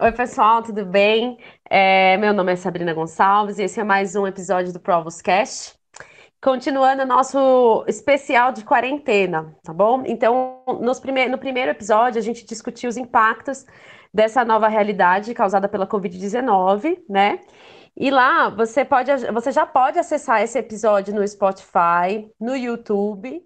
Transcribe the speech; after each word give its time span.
Oi, 0.00 0.12
pessoal, 0.12 0.62
tudo 0.62 0.86
bem? 0.86 1.36
É, 1.68 2.16
meu 2.18 2.32
nome 2.32 2.52
é 2.52 2.56
Sabrina 2.56 2.94
Gonçalves 2.94 3.58
e 3.58 3.64
esse 3.64 3.80
é 3.80 3.84
mais 3.84 4.14
um 4.14 4.28
episódio 4.28 4.72
do 4.72 4.78
Provos 4.78 5.20
Cast. 5.20 5.74
Continuando 6.40 7.02
o 7.02 7.06
nosso 7.06 7.84
especial 7.88 8.52
de 8.52 8.64
quarentena, 8.64 9.56
tá 9.64 9.72
bom? 9.72 10.04
Então, 10.06 10.62
prime 11.02 11.26
no 11.26 11.36
primeiro 11.36 11.72
episódio, 11.72 12.20
a 12.20 12.22
gente 12.22 12.46
discutiu 12.46 12.88
os 12.88 12.96
impactos 12.96 13.66
dessa 14.14 14.44
nova 14.44 14.68
realidade 14.68 15.34
causada 15.34 15.68
pela 15.68 15.84
Covid-19, 15.84 16.98
né? 17.08 17.40
E 17.96 18.08
lá 18.08 18.50
você 18.50 18.84
pode, 18.84 19.10
você 19.32 19.50
já 19.50 19.66
pode 19.66 19.98
acessar 19.98 20.40
esse 20.40 20.56
episódio 20.56 21.12
no 21.12 21.26
Spotify, 21.26 22.30
no 22.40 22.54
YouTube 22.54 23.44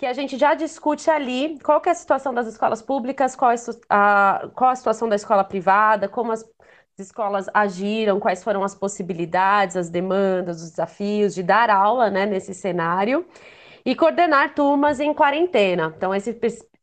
que 0.00 0.06
a 0.06 0.14
gente 0.14 0.38
já 0.38 0.54
discute 0.54 1.10
ali 1.10 1.58
qual 1.62 1.82
é 1.84 1.90
a 1.90 1.94
situação 1.94 2.32
das 2.32 2.46
escolas 2.46 2.80
públicas, 2.80 3.36
qual, 3.36 3.52
é 3.52 3.56
a, 3.90 4.48
qual 4.54 4.70
a 4.70 4.74
situação 4.74 5.06
da 5.06 5.14
escola 5.14 5.44
privada, 5.44 6.08
como 6.08 6.32
as 6.32 6.42
escolas 6.98 7.48
agiram, 7.52 8.18
quais 8.18 8.42
foram 8.42 8.64
as 8.64 8.74
possibilidades, 8.74 9.76
as 9.76 9.90
demandas, 9.90 10.62
os 10.62 10.70
desafios 10.70 11.34
de 11.34 11.42
dar 11.42 11.68
aula 11.68 12.08
né, 12.08 12.24
nesse 12.24 12.54
cenário 12.54 13.26
e 13.84 13.94
coordenar 13.94 14.54
turmas 14.54 15.00
em 15.00 15.12
quarentena. 15.12 15.92
Então, 15.94 16.14
esse 16.14 16.30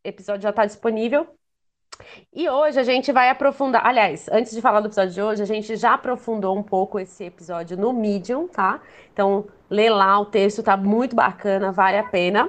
episódio 0.04 0.44
já 0.44 0.52
está 0.52 0.68
disponível. 0.68 1.26
E 2.32 2.48
hoje 2.48 2.80
a 2.80 2.84
gente 2.84 3.12
vai 3.12 3.32
aprofundar. 3.32 3.84
Aliás, 3.84 4.30
antes 4.32 4.54
de 4.54 4.62
falar 4.62 4.80
do 4.80 4.90
episódio 4.90 5.14
de 5.16 5.22
hoje, 5.24 5.42
a 5.42 5.46
gente 5.48 5.76
já 5.76 5.96
aprofundou 5.96 6.56
um 6.56 6.62
pouco 6.62 7.00
esse 7.00 7.24
episódio 7.24 7.76
no 7.76 7.92
Medium, 7.92 8.48
tá? 8.48 8.80
Então, 9.12 9.48
lê 9.68 9.90
lá, 9.90 10.20
o 10.20 10.26
texto 10.26 10.62
tá 10.62 10.78
muito 10.78 11.16
bacana, 11.16 11.72
vale 11.72 11.98
a 11.98 12.04
pena. 12.04 12.48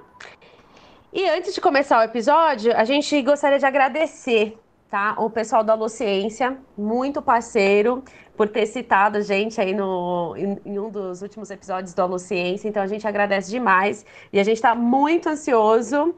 E 1.12 1.28
antes 1.28 1.54
de 1.54 1.60
começar 1.60 2.00
o 2.00 2.02
episódio, 2.02 2.76
a 2.76 2.84
gente 2.84 3.20
gostaria 3.22 3.58
de 3.58 3.64
agradecer, 3.64 4.58
tá? 4.90 5.14
O 5.18 5.30
pessoal 5.30 5.64
da 5.64 5.74
Luciência, 5.74 6.58
muito 6.76 7.22
parceiro, 7.22 8.04
por 8.36 8.48
ter 8.48 8.66
citado 8.66 9.16
a 9.18 9.20
gente 9.22 9.60
aí 9.60 9.72
no, 9.74 10.36
em, 10.36 10.60
em 10.66 10.78
um 10.78 10.90
dos 10.90 11.22
últimos 11.22 11.50
episódios 11.50 11.94
da 11.94 12.04
Luciência. 12.04 12.68
Então 12.68 12.82
a 12.82 12.86
gente 12.86 13.06
agradece 13.08 13.50
demais 13.50 14.04
e 14.32 14.38
a 14.38 14.44
gente 14.44 14.56
está 14.56 14.74
muito 14.74 15.28
ansioso 15.30 16.14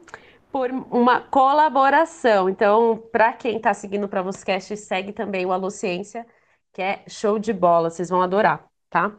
por 0.51 0.69
uma 0.71 1.21
colaboração. 1.21 2.49
Então, 2.49 2.97
para 3.11 3.33
quem 3.33 3.57
está 3.57 3.73
seguindo 3.73 4.07
para 4.09 4.21
Vostcast, 4.21 4.75
segue 4.77 5.13
também 5.13 5.45
o 5.45 5.53
Aluciência, 5.53 6.25
que 6.73 6.81
é 6.81 7.03
show 7.07 7.39
de 7.39 7.53
bola, 7.53 7.89
vocês 7.89 8.09
vão 8.09 8.21
adorar, 8.21 8.65
tá? 8.89 9.15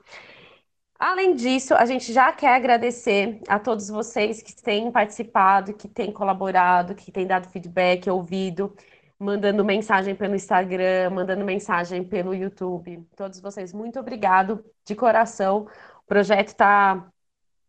Além 1.05 1.34
disso, 1.34 1.75
a 1.75 1.84
gente 1.84 2.12
já 2.12 2.31
quer 2.33 2.55
agradecer 2.55 3.41
a 3.48 3.58
todos 3.58 3.89
vocês 3.89 4.41
que 4.41 4.55
têm 4.55 4.89
participado, 4.92 5.75
que 5.75 5.89
têm 5.89 6.12
colaborado, 6.12 6.95
que 6.95 7.11
têm 7.11 7.27
dado 7.27 7.48
feedback, 7.48 8.08
ouvido, 8.08 8.72
mandando 9.19 9.64
mensagem 9.64 10.14
pelo 10.14 10.36
Instagram, 10.36 11.11
mandando 11.11 11.45
mensagem 11.45 12.05
pelo 12.05 12.33
YouTube. 12.33 13.05
Todos 13.17 13.41
vocês, 13.41 13.73
muito 13.73 13.98
obrigado 13.98 14.64
de 14.84 14.95
coração. 14.95 15.67
O 16.05 16.06
projeto 16.06 16.50
está 16.50 17.05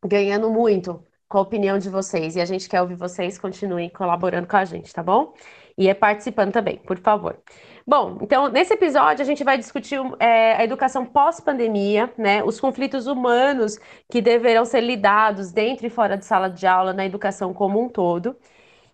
ganhando 0.05 0.51
muito 0.51 1.03
com 1.27 1.39
a 1.39 1.41
opinião 1.41 1.79
de 1.79 1.89
vocês 1.89 2.35
e 2.35 2.39
a 2.39 2.45
gente 2.45 2.69
quer 2.69 2.83
ouvir 2.83 2.93
vocês, 2.93 3.39
continuem 3.39 3.89
colaborando 3.89 4.47
com 4.47 4.57
a 4.57 4.63
gente, 4.63 4.93
tá 4.93 5.01
bom? 5.01 5.33
E 5.75 5.89
é 5.89 5.95
participando 5.95 6.51
também, 6.51 6.77
por 6.77 6.99
favor. 6.99 7.41
Bom, 7.85 8.17
então 8.21 8.47
nesse 8.47 8.73
episódio 8.73 9.21
a 9.21 9.25
gente 9.25 9.43
vai 9.43 9.57
discutir 9.57 9.99
é, 10.19 10.55
a 10.55 10.63
educação 10.63 11.05
pós-pandemia, 11.05 12.13
né? 12.17 12.43
Os 12.43 12.59
conflitos 12.59 13.07
humanos 13.07 13.77
que 14.09 14.21
deverão 14.21 14.63
ser 14.63 14.81
lidados 14.81 15.51
dentro 15.51 15.85
e 15.85 15.89
fora 15.89 16.17
de 16.17 16.25
sala 16.25 16.49
de 16.49 16.65
aula 16.65 16.93
na 16.93 17.05
educação 17.05 17.53
como 17.53 17.81
um 17.81 17.89
todo. 17.89 18.37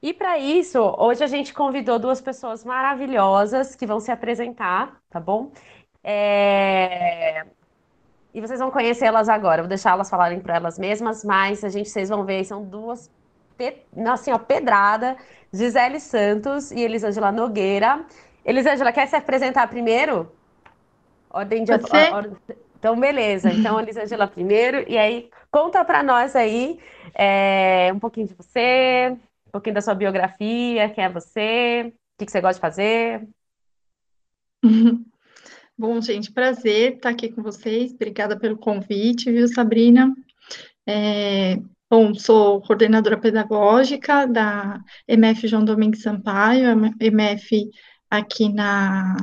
E 0.02 0.14
para 0.14 0.40
isso, 0.40 0.80
hoje 0.98 1.24
a 1.24 1.28
gente 1.28 1.54
convidou 1.54 2.00
duas 2.00 2.22
pessoas 2.22 2.64
maravilhosas 2.64 3.76
que 3.76 3.86
vão 3.86 4.00
se 4.00 4.12
apresentar, 4.12 4.98
tá 5.10 5.20
bom? 5.20 5.52
É... 6.04 7.46
E 8.34 8.42
vocês 8.42 8.60
vão 8.60 8.72
conhecê-las 8.72 9.30
agora. 9.30 9.62
Vou 9.62 9.70
deixar 9.70 9.92
elas 9.92 10.10
falarem 10.10 10.40
para 10.40 10.56
elas 10.56 10.80
mesmas, 10.80 11.24
mas 11.24 11.64
a 11.64 11.70
gente, 11.70 11.90
vocês 11.90 12.10
vão 12.10 12.26
ver, 12.26 12.44
são 12.46 12.64
duas 12.64 13.12
assim, 14.14 14.32
ó, 14.32 14.38
pedrada, 14.38 15.18
Gisele 15.52 16.00
Santos 16.00 16.72
e 16.72 16.80
Elisângela 16.80 17.32
Nogueira. 17.32 18.06
Elisângela, 18.50 18.92
quer 18.92 19.08
se 19.08 19.16
apresentar 19.16 19.68
primeiro? 19.68 20.32
Ordem 21.30 21.64
de... 21.64 21.72
Or... 21.72 22.36
Então, 22.80 23.00
beleza. 23.00 23.52
Então, 23.52 23.80
Elisângela 23.80 24.28
primeiro. 24.28 24.84
E 24.90 24.98
aí, 24.98 25.30
conta 25.52 25.86
para 25.86 26.02
nós 26.02 26.36
aí 26.36 26.80
é, 27.14 27.92
um 27.94 28.00
pouquinho 28.00 28.28
de 28.28 28.34
você, 28.34 29.16
um 29.48 29.52
pouquinho 29.52 29.76
da 29.76 29.82
sua 29.82 29.94
biografia, 29.94 30.90
quem 30.90 31.04
é 31.04 31.10
você, 31.10 31.94
o 31.94 32.18
que, 32.18 32.26
que 32.26 32.32
você 32.32 32.42
gosta 32.42 32.56
de 32.56 32.62
fazer. 32.62 33.28
Bom, 35.78 36.02
gente, 36.02 36.32
prazer 36.32 36.96
estar 36.96 37.10
aqui 37.10 37.30
com 37.30 37.44
vocês. 37.44 37.94
Obrigada 37.94 38.38
pelo 38.38 38.58
convite, 38.58 39.32
viu, 39.32 39.48
Sabrina? 39.48 40.12
É, 40.86 41.56
bom, 41.90 42.14
sou 42.14 42.62
coordenadora 42.62 43.18
pedagógica 43.18 44.26
da 44.26 44.82
MF 45.08 45.48
João 45.48 45.64
Domingues 45.64 46.02
Sampaio, 46.02 46.94
MF 47.00 47.70
aqui 48.10 48.50
na 48.50 49.18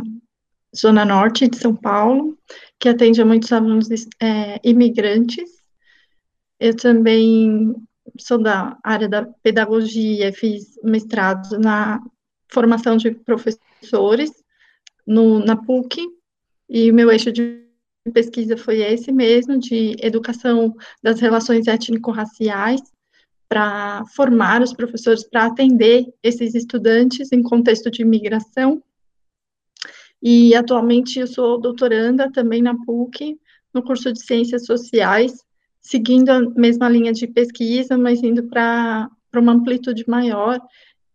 Zona 0.76 1.04
Norte 1.04 1.48
de 1.48 1.56
São 1.56 1.74
Paulo, 1.74 2.38
que 2.78 2.88
atende 2.88 3.20
a 3.20 3.24
muitos 3.24 3.52
alunos 3.52 3.88
é, 4.20 4.60
imigrantes. 4.62 5.62
Eu 6.60 6.76
também 6.76 7.74
sou 8.18 8.38
da 8.38 8.78
área 8.82 9.08
da 9.08 9.24
pedagogia, 9.42 10.32
fiz 10.32 10.78
mestrado 10.82 11.58
na 11.58 12.00
formação 12.48 12.96
de 12.96 13.10
professores 13.10 14.30
no, 15.06 15.40
na 15.40 15.56
PUC, 15.56 16.06
e 16.68 16.90
o 16.90 16.94
meu 16.94 17.10
eixo 17.10 17.32
de 17.32 17.64
pesquisa 18.12 18.56
foi 18.56 18.80
esse 18.82 19.10
mesmo, 19.12 19.58
de 19.58 19.96
educação 20.00 20.74
das 21.02 21.20
relações 21.20 21.66
étnico-raciais, 21.66 22.80
para 23.48 24.04
formar 24.14 24.62
os 24.62 24.72
professores 24.72 25.24
para 25.24 25.46
atender 25.46 26.06
esses 26.22 26.54
estudantes 26.54 27.32
em 27.32 27.42
contexto 27.42 27.90
de 27.90 28.02
imigração. 28.02 28.82
E 30.22 30.54
atualmente 30.54 31.20
eu 31.20 31.26
sou 31.26 31.60
doutoranda 31.60 32.30
também 32.32 32.62
na 32.62 32.74
PUC, 32.84 33.38
no 33.72 33.82
curso 33.82 34.12
de 34.12 34.20
Ciências 34.20 34.64
Sociais, 34.64 35.44
seguindo 35.80 36.30
a 36.30 36.40
mesma 36.40 36.88
linha 36.88 37.12
de 37.12 37.26
pesquisa, 37.26 37.96
mas 37.96 38.22
indo 38.22 38.42
para 38.44 39.08
uma 39.34 39.52
amplitude 39.52 40.04
maior 40.08 40.60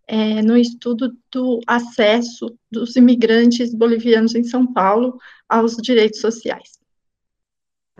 é, 0.07 0.41
no 0.41 0.57
estudo 0.57 1.15
do 1.31 1.59
acesso 1.65 2.53
dos 2.71 2.95
imigrantes 2.95 3.73
bolivianos 3.73 4.35
em 4.35 4.43
São 4.43 4.65
Paulo 4.65 5.17
aos 5.47 5.75
direitos 5.77 6.19
sociais. 6.19 6.80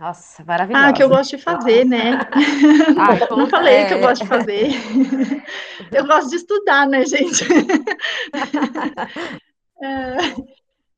Nossa, 0.02 0.42
maravilhoso. 0.42 0.84
Ah, 0.84 0.92
que 0.92 1.00
eu 1.00 1.08
gosto 1.08 1.36
de 1.36 1.42
fazer, 1.44 1.84
né? 1.84 2.18
Ah, 2.98 3.30
Não 3.36 3.48
falei 3.48 3.74
é. 3.74 3.86
que 3.86 3.94
eu 3.94 4.00
gosto 4.00 4.22
de 4.22 4.28
fazer. 4.28 4.72
eu 5.94 6.04
gosto 6.04 6.30
de 6.30 6.36
estudar, 6.36 6.88
né, 6.88 7.06
gente? 7.06 7.44
é, 9.80 10.16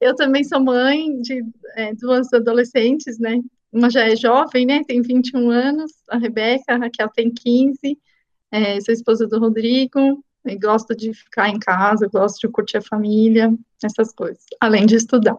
eu 0.00 0.16
também 0.16 0.42
sou 0.42 0.58
mãe 0.58 1.20
de 1.20 1.44
é, 1.76 1.94
duas 1.96 2.32
adolescentes, 2.32 3.18
né? 3.18 3.42
Uma 3.70 3.90
já 3.90 4.08
é 4.08 4.16
jovem, 4.16 4.64
né? 4.64 4.82
Tem 4.84 5.02
21 5.02 5.50
anos, 5.50 5.92
a 6.08 6.16
Rebeca, 6.16 6.74
a 6.74 6.78
Raquel 6.78 7.10
tem 7.10 7.30
15, 7.30 7.98
é, 8.52 8.80
sou 8.80 8.94
esposa 8.94 9.26
do 9.26 9.38
Rodrigo, 9.38 10.24
e 10.46 10.56
gosto 10.56 10.96
de 10.96 11.12
ficar 11.12 11.50
em 11.50 11.58
casa, 11.58 12.08
gosto 12.08 12.40
de 12.40 12.48
curtir 12.48 12.78
a 12.78 12.82
família, 12.82 13.52
essas 13.82 14.14
coisas, 14.14 14.44
além 14.60 14.86
de 14.86 14.96
estudar. 14.96 15.36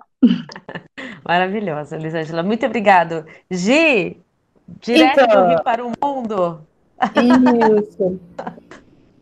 Maravilhosa, 1.27 1.95
Elisângela. 1.95 2.43
Muito 2.43 2.65
obrigado. 2.65 3.25
Gi, 3.49 4.21
direto 4.79 5.21
então, 5.21 5.43
do 5.43 5.49
Rio 5.49 5.63
para 5.63 5.85
o 5.85 5.91
mundo. 6.01 6.61
Isso. 7.81 8.19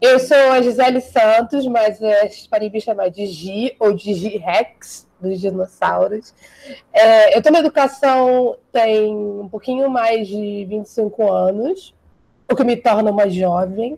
Eu 0.02 0.20
sou 0.20 0.52
a 0.52 0.62
Gisele 0.62 1.00
Santos, 1.00 1.66
mas 1.66 2.02
é, 2.02 2.30
para 2.50 2.70
me 2.70 2.82
chamar 2.82 3.10
de 3.10 3.26
Gi 3.26 3.74
ou 3.80 3.94
de 3.94 4.14
Gi-Rex, 4.14 5.08
dos 5.18 5.40
dinossauros. 5.40 6.34
É, 6.92 7.34
eu 7.34 7.38
estou 7.38 7.54
na 7.54 7.60
educação 7.60 8.58
tem 8.70 9.16
um 9.16 9.48
pouquinho 9.48 9.90
mais 9.90 10.28
de 10.28 10.66
25 10.66 11.32
anos, 11.32 11.96
o 12.52 12.56
que 12.56 12.66
me 12.66 12.76
torna 12.76 13.10
uma 13.12 13.30
jovem 13.30 13.98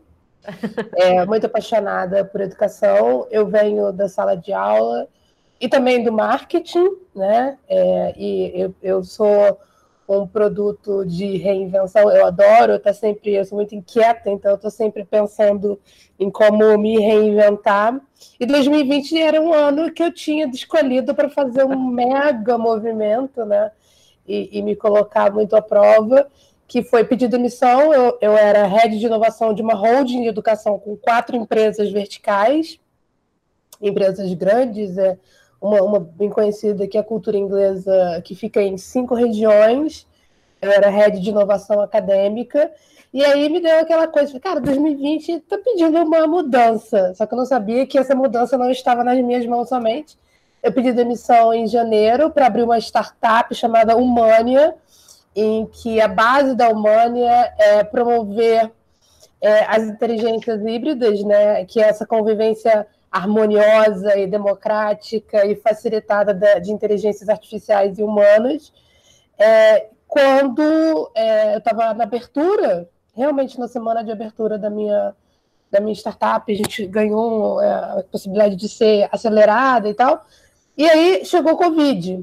é, 0.95 1.25
muito 1.25 1.47
apaixonada 1.47 2.23
por 2.23 2.39
educação. 2.39 3.27
Eu 3.31 3.47
venho 3.47 3.91
da 3.91 4.07
sala 4.07 4.35
de 4.35 4.53
aula 4.53 5.07
e 5.59 5.67
também 5.67 6.03
do 6.03 6.11
marketing, 6.11 6.89
né? 7.15 7.57
É, 7.67 8.13
e 8.17 8.51
eu, 8.61 8.75
eu 8.81 9.03
sou 9.03 9.59
um 10.07 10.27
produto 10.27 11.05
de 11.05 11.37
reinvenção. 11.37 12.09
Eu 12.11 12.27
adoro, 12.27 12.73
eu 12.73 12.79
tô 12.79 12.93
sempre, 12.93 13.33
eu 13.33 13.45
sou 13.45 13.57
muito 13.57 13.73
inquieta, 13.73 14.29
então 14.29 14.51
eu 14.51 14.55
estou 14.55 14.69
sempre 14.69 15.03
pensando 15.03 15.79
em 16.19 16.29
como 16.29 16.77
me 16.77 16.99
reinventar. 16.99 17.99
E 18.39 18.45
2020 18.45 19.19
era 19.19 19.41
um 19.41 19.53
ano 19.53 19.91
que 19.91 20.03
eu 20.03 20.11
tinha 20.11 20.47
escolhido 20.47 21.15
para 21.15 21.29
fazer 21.29 21.63
um 21.63 21.77
mega 21.89 22.57
movimento, 22.57 23.45
né? 23.45 23.71
E, 24.27 24.57
e 24.57 24.61
me 24.61 24.75
colocar 24.75 25.31
muito 25.31 25.55
à 25.55 25.61
prova 25.61 26.27
que 26.67 26.83
foi 26.83 27.03
pedir 27.03 27.27
demissão. 27.27 27.93
Eu, 27.93 28.17
eu 28.21 28.37
era 28.37 28.65
head 28.65 28.97
de 28.97 29.05
inovação 29.05 29.53
de 29.53 29.61
uma 29.61 29.75
holding 29.75 30.23
de 30.23 30.27
educação 30.27 30.79
com 30.79 30.95
quatro 30.95 31.35
empresas 31.35 31.91
verticais, 31.91 32.79
empresas 33.81 34.33
grandes, 34.33 34.97
é, 34.97 35.17
uma, 35.61 35.81
uma 35.81 35.99
bem 35.99 36.29
conhecida, 36.29 36.87
que 36.87 36.97
é 36.97 37.01
a 37.01 37.03
cultura 37.03 37.37
inglesa, 37.37 38.21
que 38.23 38.35
fica 38.35 38.61
em 38.61 38.77
cinco 38.77 39.15
regiões. 39.15 40.07
Eu 40.61 40.71
era 40.71 40.89
head 40.89 41.19
de 41.19 41.29
inovação 41.29 41.81
acadêmica. 41.81 42.71
E 43.13 43.23
aí 43.23 43.49
me 43.49 43.61
deu 43.61 43.79
aquela 43.79 44.07
coisa, 44.07 44.37
cara, 44.39 44.59
2020 44.59 45.31
está 45.31 45.57
pedindo 45.57 45.97
uma 46.01 46.27
mudança. 46.27 47.13
Só 47.15 47.25
que 47.25 47.33
eu 47.33 47.37
não 47.37 47.45
sabia 47.45 47.85
que 47.85 47.97
essa 47.97 48.13
mudança 48.13 48.57
não 48.57 48.69
estava 48.69 49.03
nas 49.03 49.17
minhas 49.23 49.45
mãos 49.45 49.69
somente. 49.69 50.17
Eu 50.61 50.73
pedi 50.73 50.91
demissão 50.91 51.53
em 51.53 51.67
janeiro 51.67 52.29
para 52.29 52.47
abrir 52.47 52.63
uma 52.63 52.79
startup 52.79 53.53
chamada 53.53 53.95
Humania, 53.95 54.75
em 55.35 55.65
que 55.67 56.01
a 56.01 56.07
base 56.07 56.55
da 56.55 56.69
Humania 56.69 57.53
é 57.57 57.83
promover 57.83 58.71
é, 59.39 59.63
as 59.65 59.83
inteligências 59.83 60.65
híbridas, 60.65 61.23
né, 61.23 61.65
que 61.65 61.79
é 61.79 61.87
essa 61.87 62.05
convivência 62.05 62.87
harmoniosa 63.15 64.17
e 64.17 64.27
democrática 64.27 65.45
e 65.45 65.55
facilitada 65.55 66.33
de 66.59 66.69
inteligências 66.69 67.29
artificiais 67.29 67.97
e 67.97 68.03
humanas. 68.03 68.73
É, 69.39 69.87
quando 70.05 71.09
é, 71.15 71.53
eu 71.53 71.59
estava 71.59 71.93
na 71.93 72.03
abertura, 72.03 72.89
realmente 73.15 73.57
na 73.57 73.69
semana 73.69 74.03
de 74.03 74.11
abertura 74.11 74.57
da 74.57 74.69
minha, 74.69 75.15
da 75.71 75.79
minha 75.79 75.95
startup, 75.95 76.51
a 76.51 76.55
gente 76.55 76.85
ganhou 76.87 77.61
é, 77.61 77.71
a 77.99 78.03
possibilidade 78.11 78.57
de 78.57 78.67
ser 78.67 79.07
acelerada 79.09 79.87
e 79.87 79.93
tal. 79.93 80.25
E 80.77 80.85
aí 80.89 81.23
chegou 81.23 81.53
o 81.53 81.57
Covid. 81.57 82.21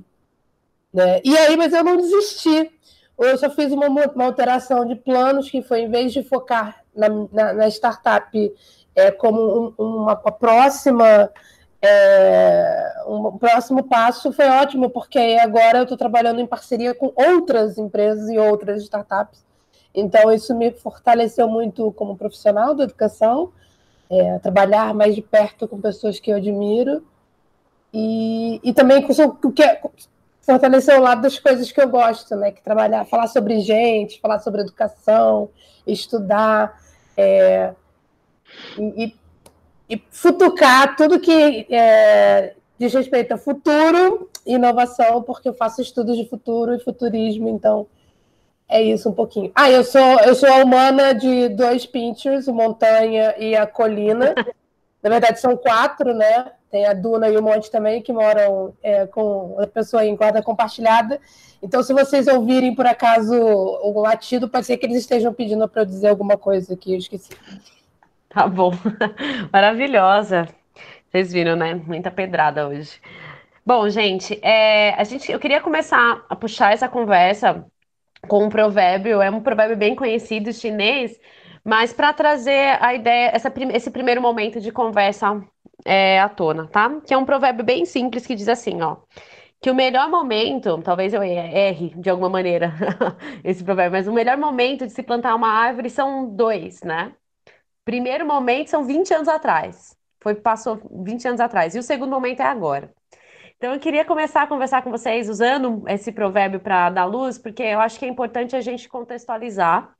Né? 0.92 1.22
E 1.24 1.34
aí, 1.38 1.56
mas 1.56 1.72
eu 1.72 1.82
não 1.82 1.96
desisti. 1.96 2.70
Eu 3.18 3.38
só 3.38 3.48
fiz 3.48 3.72
uma, 3.72 3.86
uma 3.88 4.24
alteração 4.26 4.84
de 4.84 4.94
planos, 4.94 5.50
que 5.50 5.62
foi, 5.62 5.80
em 5.82 5.90
vez 5.90 6.12
de 6.12 6.22
focar 6.22 6.84
na, 6.94 7.08
na, 7.32 7.52
na 7.54 7.68
startup 7.68 8.52
é, 8.94 9.10
como 9.10 9.74
um, 9.78 10.02
uma, 10.02 10.16
próxima. 10.16 11.30
É, 11.80 13.02
um 13.08 13.36
próximo 13.38 13.82
passo 13.82 14.32
foi 14.32 14.48
ótimo, 14.48 14.88
porque 14.88 15.18
agora 15.40 15.78
eu 15.78 15.82
estou 15.82 15.98
trabalhando 15.98 16.40
em 16.40 16.46
parceria 16.46 16.94
com 16.94 17.12
outras 17.16 17.76
empresas 17.76 18.28
e 18.28 18.38
outras 18.38 18.82
startups. 18.82 19.44
Então, 19.94 20.32
isso 20.32 20.54
me 20.54 20.70
fortaleceu 20.70 21.48
muito 21.48 21.90
como 21.92 22.16
profissional 22.16 22.74
da 22.74 22.84
educação, 22.84 23.52
é, 24.08 24.38
trabalhar 24.38 24.94
mais 24.94 25.14
de 25.14 25.22
perto 25.22 25.66
com 25.66 25.80
pessoas 25.80 26.20
que 26.20 26.30
eu 26.30 26.36
admiro 26.36 27.04
e, 27.92 28.60
e 28.62 28.72
também 28.72 29.04
o 29.04 29.52
que 29.52 29.62
fortalecer 30.40 30.98
o 30.98 31.02
lado 31.02 31.22
das 31.22 31.38
coisas 31.38 31.70
que 31.70 31.80
eu 31.80 31.88
gosto, 31.88 32.34
né? 32.36 32.50
Que 32.50 32.62
trabalhar, 32.62 33.04
falar 33.04 33.26
sobre 33.26 33.60
gente, 33.60 34.20
falar 34.20 34.38
sobre 34.40 34.62
educação, 34.62 35.50
estudar 35.86 36.80
é, 37.16 37.74
e, 38.78 39.14
e, 39.88 40.02
futucar 40.10 40.96
tudo 40.96 41.20
que 41.20 41.66
é, 41.70 42.54
diz 42.78 42.92
respeito 42.92 43.32
a 43.32 43.38
futuro 43.38 44.30
e 44.46 44.54
inovação, 44.54 45.22
porque 45.22 45.48
eu 45.48 45.54
faço 45.54 45.80
estudos 45.80 46.16
de 46.16 46.28
futuro 46.28 46.74
e 46.74 46.80
futurismo, 46.80 47.48
então 47.48 47.86
é 48.68 48.82
isso 48.82 49.08
um 49.08 49.12
pouquinho. 49.12 49.52
Ah, 49.54 49.70
eu 49.70 49.84
sou 49.84 50.20
eu 50.20 50.34
sou 50.34 50.48
a 50.48 50.64
humana 50.64 51.12
de 51.12 51.48
dois 51.50 51.84
pinchers, 51.84 52.48
o 52.48 52.54
montanha 52.54 53.34
e 53.38 53.54
a 53.54 53.66
colina. 53.66 54.34
Na 55.02 55.10
verdade, 55.10 55.40
são 55.40 55.56
quatro, 55.56 56.14
né? 56.14 56.52
Tem 56.70 56.86
a 56.86 56.94
Duna 56.94 57.28
e 57.28 57.36
o 57.36 57.42
Monte 57.42 57.70
também, 57.70 58.00
que 58.00 58.12
moram 58.12 58.72
é, 58.82 59.04
com 59.06 59.56
a 59.58 59.66
pessoa 59.66 60.06
em 60.06 60.14
guarda 60.14 60.42
compartilhada. 60.42 61.20
Então, 61.60 61.82
se 61.82 61.92
vocês 61.92 62.26
ouvirem, 62.28 62.74
por 62.74 62.86
acaso, 62.86 63.34
o 63.34 64.00
latido, 64.00 64.48
pode 64.48 64.64
ser 64.64 64.78
que 64.78 64.86
eles 64.86 64.98
estejam 64.98 65.34
pedindo 65.34 65.68
para 65.68 65.82
eu 65.82 65.86
dizer 65.86 66.08
alguma 66.08 66.38
coisa 66.38 66.76
que 66.76 66.94
eu 66.94 66.98
esqueci. 66.98 67.30
Tá 68.32 68.46
bom. 68.46 68.70
Maravilhosa. 69.52 70.48
Vocês 71.10 71.32
viram, 71.32 71.56
né? 71.56 71.74
Muita 71.74 72.10
pedrada 72.10 72.68
hoje. 72.68 73.00
Bom, 73.66 73.88
gente, 73.90 74.38
é, 74.42 74.94
a 74.94 75.04
gente, 75.04 75.30
eu 75.32 75.38
queria 75.40 75.60
começar 75.60 76.24
a 76.28 76.36
puxar 76.36 76.72
essa 76.72 76.88
conversa 76.88 77.64
com 78.28 78.44
um 78.44 78.50
provérbio, 78.50 79.22
é 79.22 79.30
um 79.30 79.40
provérbio 79.42 79.76
bem 79.76 79.96
conhecido 79.96 80.52
chinês, 80.52 81.18
mas 81.64 81.92
para 81.92 82.12
trazer 82.12 82.78
a 82.82 82.94
ideia, 82.94 83.30
essa, 83.34 83.52
esse 83.74 83.90
primeiro 83.90 84.22
momento 84.22 84.60
de 84.60 84.72
conversa 84.72 85.42
é, 85.84 86.20
à 86.20 86.28
tona, 86.28 86.68
tá? 86.68 87.00
Que 87.06 87.14
é 87.14 87.18
um 87.18 87.24
provérbio 87.26 87.64
bem 87.64 87.84
simples 87.86 88.26
que 88.26 88.34
diz 88.36 88.48
assim, 88.48 88.82
ó. 88.82 88.98
Que 89.60 89.70
o 89.70 89.74
melhor 89.76 90.10
momento, 90.10 90.80
talvez 90.82 91.14
eu 91.14 91.22
erre 91.22 91.90
de 91.96 92.10
alguma 92.10 92.30
maneira 92.30 92.74
esse 93.44 93.64
provérbio, 93.64 93.98
mas 93.98 94.08
o 94.08 94.12
melhor 94.12 94.36
momento 94.38 94.86
de 94.86 94.92
se 94.92 95.02
plantar 95.02 95.34
uma 95.36 95.48
árvore 95.48 95.90
são 95.90 96.26
dois, 96.36 96.82
né? 96.82 97.12
Primeiro 97.84 98.26
momento 98.26 98.68
são 98.68 98.84
20 98.84 99.12
anos 99.14 99.28
atrás. 99.28 99.96
Foi, 100.20 100.34
passou 100.34 100.80
20 101.04 101.28
anos 101.28 101.40
atrás. 101.40 101.74
E 101.74 101.78
o 101.78 101.82
segundo 101.82 102.10
momento 102.10 102.40
é 102.40 102.44
agora. 102.44 102.92
Então, 103.56 103.72
eu 103.74 103.80
queria 103.80 104.04
começar 104.04 104.42
a 104.42 104.46
conversar 104.46 104.82
com 104.82 104.90
vocês 104.90 105.28
usando 105.28 105.84
esse 105.88 106.10
provérbio 106.10 106.60
para 106.60 106.90
dar 106.90 107.04
luz, 107.04 107.38
porque 107.38 107.62
eu 107.62 107.80
acho 107.80 107.98
que 107.98 108.04
é 108.04 108.08
importante 108.08 108.56
a 108.56 108.60
gente 108.60 108.88
contextualizar 108.88 109.94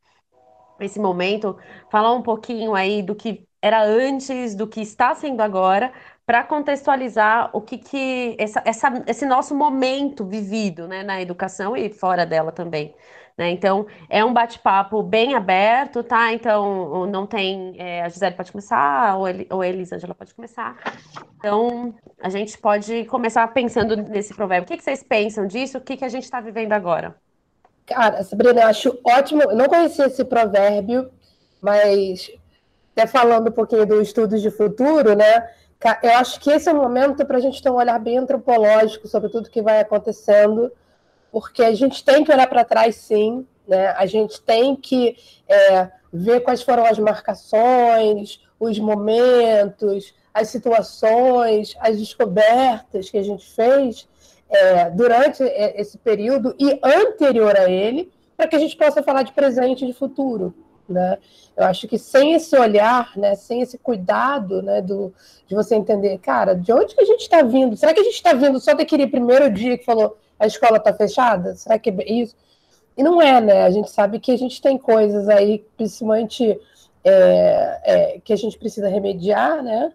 esse 0.81 0.99
momento, 0.99 1.57
falar 1.91 2.13
um 2.13 2.23
pouquinho 2.23 2.75
aí 2.75 3.03
do 3.03 3.15
que 3.15 3.47
era 3.61 3.85
antes 3.85 4.57
do 4.57 4.67
que 4.67 4.81
está 4.81 5.15
sendo 5.15 5.41
agora, 5.41 5.93
para 6.27 6.43
contextualizar 6.43 7.51
o 7.53 7.61
que, 7.61 7.79
que 7.79 8.37
essa, 8.39 8.63
essa, 8.65 9.05
esse 9.07 9.27
nosso 9.27 9.55
momento 9.55 10.27
vivido 10.27 10.89
né, 10.89 11.05
na 11.05 11.21
educação 11.23 11.77
e 11.77 11.89
fora 11.93 12.27
dela 12.27 12.51
também. 12.51 12.95
Né? 13.37 13.51
Então, 13.51 13.87
é 14.11 14.25
um 14.25 14.33
bate-papo 14.33 15.03
bem 15.03 15.35
aberto, 15.35 16.03
tá? 16.03 16.33
Então, 16.33 17.07
não 17.07 17.27
tem. 17.27 17.75
É, 17.79 18.03
a 18.03 18.09
Gisele 18.09 18.35
pode 18.35 18.53
começar, 18.53 19.17
ou, 19.17 19.27
Eli, 19.27 19.47
ou 19.51 19.61
a 19.63 19.69
Elisângela 19.69 20.15
pode 20.15 20.35
começar. 20.35 20.77
Então, 21.39 21.95
a 22.23 22.29
gente 22.29 22.59
pode 22.59 23.05
começar 23.07 23.47
pensando 23.49 23.97
nesse 23.97 24.35
provérbio. 24.35 24.65
O 24.65 24.69
que, 24.69 24.77
que 24.77 24.85
vocês 24.85 25.03
pensam 25.03 25.47
disso? 25.47 25.79
O 25.79 25.81
que, 25.81 25.97
que 25.97 26.05
a 26.05 26.09
gente 26.09 26.25
está 26.25 26.41
vivendo 26.41 26.73
agora? 26.73 27.17
Cara, 27.87 28.23
Sabrina, 28.23 28.61
eu 28.61 28.67
acho 28.67 28.99
ótimo. 29.05 29.43
Eu 29.43 29.57
não 29.57 29.67
conhecia 29.67 30.07
esse 30.07 30.25
provérbio, 30.25 31.11
mas 31.61 32.31
até 32.95 33.07
falando 33.07 33.49
um 33.49 33.53
pouquinho 33.53 33.87
do 33.87 34.01
estudos 34.01 34.43
de 34.43 34.51
futuro, 34.51 35.15
né? 35.15 35.49
Eu 36.03 36.13
acho 36.13 36.39
que 36.39 36.51
esse 36.51 36.69
é 36.69 36.73
o 36.73 36.77
momento 36.77 37.25
para 37.27 37.39
a 37.39 37.41
gente 37.41 37.61
ter 37.61 37.71
um 37.71 37.75
olhar 37.75 37.99
bem 37.99 38.19
antropológico 38.19 39.09
sobre 39.09 39.29
tudo 39.29 39.51
que 39.51 39.61
vai 39.61 39.81
acontecendo, 39.81 40.71
porque 41.33 41.65
a 41.65 41.75
gente 41.75 42.05
tem 42.05 42.23
que 42.23 42.31
olhar 42.31 42.47
para 42.47 42.65
trás, 42.65 42.95
sim, 42.97 43.47
né? 43.67 43.89
A 43.97 44.05
gente 44.05 44.41
tem 44.43 44.77
que 44.77 45.17
é, 45.49 45.91
ver 46.13 46.41
quais 46.41 46.63
foram 46.63 46.85
as 46.85 46.99
marcações, 46.99 48.41
os 48.61 48.79
momentos, 48.79 50.15
as 50.33 50.49
situações, 50.49 51.75
as 51.81 51.99
descobertas 51.99 53.09
que 53.09 53.17
a 53.17 53.23
gente 53.23 53.47
fez 53.55 54.07
é, 54.51 54.91
durante 54.91 55.43
esse 55.43 55.97
período 55.97 56.55
e 56.59 56.79
anterior 56.83 57.57
a 57.57 57.71
ele, 57.71 58.13
para 58.37 58.47
que 58.47 58.57
a 58.57 58.59
gente 58.59 58.77
possa 58.77 59.03
falar 59.03 59.23
de 59.23 59.33
presente 59.33 59.85
e 59.85 59.87
de 59.87 59.95
futuro. 59.95 60.55
Né? 60.89 61.17
Eu 61.57 61.65
acho 61.65 61.89
que 61.89 61.99
sem 61.99 62.35
esse 62.35 62.57
olhar, 62.59 63.17
né, 63.17 63.35
sem 63.35 63.63
esse 63.63 63.79
cuidado 63.79 64.61
né, 64.63 64.83
do, 64.83 65.15
de 65.47 65.55
você 65.55 65.75
entender, 65.75 66.19
cara, 66.19 66.55
de 66.55 66.73
onde 66.73 66.95
que 66.95 67.01
a 67.01 67.07
gente 67.07 67.23
está 67.23 67.43
vindo? 67.43 67.77
Será 67.77 67.95
que 67.95 68.01
a 68.01 68.05
gente 68.05 68.17
está 68.17 68.35
vindo 68.35 68.61
só 68.61 68.75
daquele 68.75 69.07
primeiro 69.07 69.51
dia 69.51 69.79
que 69.79 69.85
falou 69.85 70.19
a 70.43 70.47
escola 70.47 70.79
está 70.79 70.93
fechada? 70.93 71.55
Será 71.55 71.79
que 71.79 71.89
é 71.89 72.13
isso? 72.13 72.35
E 72.97 73.03
não 73.03 73.23
é, 73.23 73.41
né? 73.41 73.63
A 73.63 73.71
gente 73.71 73.89
sabe 73.91 74.19
que 74.19 74.33
a 74.33 74.37
gente 74.37 74.61
tem 74.61 74.77
coisas 74.77 75.29
aí, 75.29 75.65
principalmente 75.77 76.59
é, 77.05 77.81
é, 77.85 78.21
que 78.25 78.33
a 78.33 78.37
gente 78.37 78.59
precisa 78.59 78.89
remediar, 78.89 79.63
né? 79.63 79.93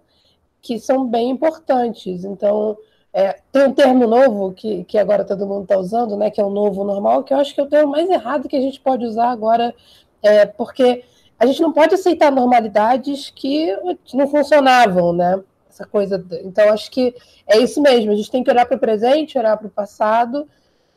Que 0.61 0.79
são 0.79 1.05
bem 1.05 1.29
importantes. 1.29 2.23
Então, 2.23 2.77
é, 3.11 3.35
tem 3.51 3.65
um 3.65 3.73
termo 3.73 4.07
novo 4.07 4.53
que, 4.53 4.85
que 4.85 4.97
agora 4.97 5.25
todo 5.25 5.45
mundo 5.45 5.63
está 5.63 5.77
usando, 5.77 6.15
né? 6.15 6.31
Que 6.31 6.39
é 6.39 6.45
o 6.45 6.49
novo 6.49 6.85
normal, 6.85 7.25
que 7.25 7.33
eu 7.33 7.37
acho 7.39 7.53
que 7.53 7.59
é 7.59 7.63
o 7.63 7.69
termo 7.69 7.91
mais 7.91 8.09
errado 8.09 8.47
que 8.47 8.55
a 8.55 8.61
gente 8.61 8.79
pode 8.79 9.05
usar 9.05 9.29
agora 9.29 9.75
é, 10.23 10.45
porque 10.45 11.03
a 11.37 11.45
gente 11.45 11.61
não 11.61 11.73
pode 11.73 11.93
aceitar 11.93 12.31
normalidades 12.31 13.29
que 13.35 13.67
não 14.13 14.29
funcionavam, 14.29 15.11
né? 15.11 15.43
Essa 15.77 15.85
coisa. 15.85 16.25
Então, 16.43 16.69
acho 16.73 16.89
que 16.89 17.15
é 17.45 17.59
isso 17.59 17.79
mesmo. 17.79 18.11
A 18.11 18.15
gente 18.15 18.31
tem 18.31 18.43
que 18.43 18.49
olhar 18.49 18.65
para 18.65 18.77
o 18.77 18.79
presente, 18.79 19.37
olhar 19.37 19.55
para 19.55 19.67
o 19.67 19.69
passado 19.69 20.47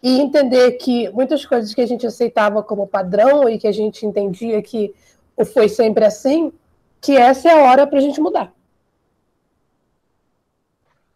e 0.03 0.19
entender 0.19 0.73
que 0.73 1.11
muitas 1.11 1.45
coisas 1.45 1.75
que 1.75 1.83
a 1.83 1.87
gente 1.87 2.07
aceitava 2.07 2.63
como 2.63 2.87
padrão 2.87 3.47
e 3.47 3.59
que 3.59 3.69
a 3.69 3.73
gente 3.73 4.07
entendia 4.07 4.63
que 4.63 4.95
foi 5.53 5.69
sempre 5.69 6.07
assim, 6.07 6.51
que 6.99 7.15
essa 7.15 7.51
é 7.51 7.53
a 7.53 7.71
hora 7.71 7.87
para 7.87 7.99
a 7.99 8.01
gente 8.01 8.21
mudar. 8.23 8.55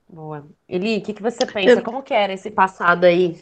Boa. 0.07 0.45
Eli, 0.69 0.99
o 0.99 1.03
que, 1.03 1.15
que 1.15 1.23
você 1.23 1.47
pensa? 1.47 1.81
Como 1.81 2.03
que 2.03 2.13
era 2.13 2.35
esse 2.35 2.51
passado 2.51 3.05
aí? 3.05 3.41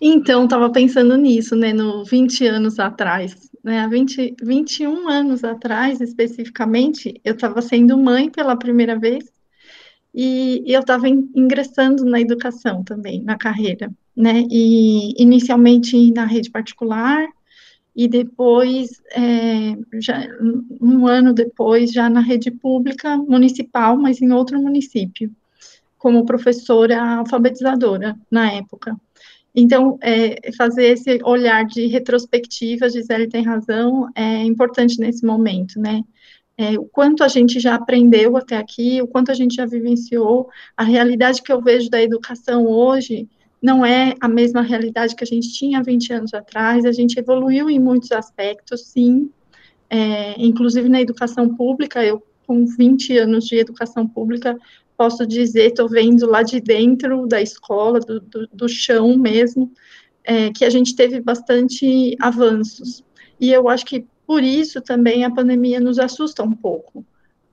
Então, 0.00 0.44
estava 0.44 0.70
pensando 0.70 1.16
nisso, 1.16 1.54
né, 1.54 1.72
no 1.72 2.04
20 2.04 2.46
anos 2.46 2.80
atrás, 2.80 3.36
né, 3.64 3.80
há 3.80 3.88
20, 3.88 4.36
21 4.42 5.08
anos 5.08 5.42
atrás, 5.42 6.00
especificamente, 6.00 7.18
eu 7.24 7.34
estava 7.34 7.62
sendo 7.62 7.96
mãe 7.96 8.30
pela 8.30 8.56
primeira 8.56 8.98
vez 8.98 9.24
e, 10.14 10.62
e 10.66 10.72
eu 10.72 10.80
estava 10.80 11.08
ingressando 11.08 12.04
na 12.04 12.20
educação 12.20 12.84
também, 12.84 13.22
na 13.22 13.38
carreira, 13.38 13.90
né, 14.14 14.44
e 14.50 15.14
inicialmente 15.20 16.12
na 16.12 16.26
rede 16.26 16.50
particular 16.50 17.26
e 17.96 18.08
depois, 18.08 19.00
é, 19.12 19.76
já, 20.00 20.26
um 20.80 21.06
ano 21.06 21.32
depois, 21.32 21.92
já 21.92 22.10
na 22.10 22.20
rede 22.20 22.50
pública 22.50 23.16
municipal, 23.16 23.96
mas 23.96 24.20
em 24.20 24.32
outro 24.32 24.60
município. 24.60 25.30
como 25.96 26.26
professora 26.26 27.00
alfabetizadora 27.18 28.14
na 28.30 28.52
época. 28.52 28.94
Então, 29.54 29.98
é, 30.02 30.50
fazer 30.52 30.86
esse 30.86 31.20
olhar 31.22 31.64
de 31.64 31.86
retrospectiva, 31.86 32.88
Gisele 32.88 33.28
tem 33.28 33.44
razão, 33.44 34.10
é 34.14 34.42
importante 34.42 34.98
nesse 34.98 35.24
momento, 35.24 35.78
né? 35.78 36.02
É, 36.56 36.78
o 36.78 36.84
quanto 36.84 37.22
a 37.24 37.28
gente 37.28 37.58
já 37.60 37.74
aprendeu 37.74 38.36
até 38.36 38.56
aqui, 38.56 39.00
o 39.02 39.08
quanto 39.08 39.30
a 39.30 39.34
gente 39.34 39.56
já 39.56 39.66
vivenciou, 39.66 40.48
a 40.76 40.84
realidade 40.84 41.42
que 41.42 41.52
eu 41.52 41.60
vejo 41.60 41.90
da 41.90 42.00
educação 42.00 42.66
hoje 42.66 43.28
não 43.62 43.84
é 43.84 44.14
a 44.20 44.28
mesma 44.28 44.60
realidade 44.60 45.16
que 45.16 45.24
a 45.24 45.26
gente 45.26 45.52
tinha 45.52 45.82
20 45.82 46.12
anos 46.12 46.34
atrás, 46.34 46.84
a 46.84 46.92
gente 46.92 47.18
evoluiu 47.18 47.70
em 47.70 47.80
muitos 47.80 48.12
aspectos, 48.12 48.88
sim, 48.88 49.30
é, 49.88 50.34
inclusive 50.38 50.88
na 50.88 51.00
educação 51.00 51.54
pública, 51.54 52.04
eu 52.04 52.22
com 52.46 52.66
20 52.66 53.16
anos 53.18 53.46
de 53.46 53.56
educação 53.56 54.06
pública, 54.06 54.56
posso 54.96 55.26
dizer, 55.26 55.66
estou 55.66 55.88
vendo 55.88 56.26
lá 56.26 56.42
de 56.42 56.60
dentro 56.60 57.26
da 57.26 57.40
escola, 57.40 58.00
do, 58.00 58.20
do, 58.20 58.46
do 58.52 58.68
chão 58.68 59.16
mesmo, 59.16 59.72
é, 60.22 60.50
que 60.50 60.64
a 60.64 60.70
gente 60.70 60.94
teve 60.94 61.20
bastante 61.20 62.16
avanços. 62.20 63.04
E 63.40 63.52
eu 63.52 63.68
acho 63.68 63.84
que 63.84 64.06
por 64.26 64.42
isso 64.42 64.80
também 64.80 65.24
a 65.24 65.30
pandemia 65.30 65.80
nos 65.80 65.98
assusta 65.98 66.42
um 66.42 66.52
pouco, 66.52 67.04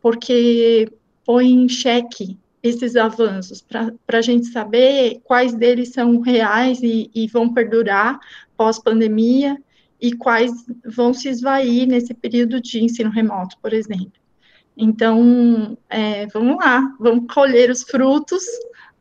porque 0.02 0.90
põe 1.26 1.52
em 1.52 1.68
xeque 1.68 2.38
esses 2.64 2.96
avanços, 2.96 3.62
para 3.62 4.20
a 4.20 4.22
gente 4.22 4.48
saber 4.48 5.20
quais 5.24 5.54
deles 5.54 5.90
são 5.90 6.20
reais 6.20 6.82
e, 6.84 7.10
e 7.14 7.28
vão 7.28 7.52
perdurar 7.52 8.20
pós-pandemia 8.56 9.58
e 10.00 10.14
quais 10.14 10.52
vão 10.86 11.14
se 11.14 11.28
esvair 11.28 11.88
nesse 11.88 12.14
período 12.14 12.62
de 12.62 12.84
ensino 12.84 13.10
remoto, 13.10 13.58
por 13.62 13.74
exemplo. 13.74 14.21
Então, 14.76 15.78
é, 15.90 16.26
vamos 16.28 16.58
lá, 16.58 16.82
vamos 17.00 17.32
colher 17.32 17.70
os 17.70 17.84
frutos 17.84 18.44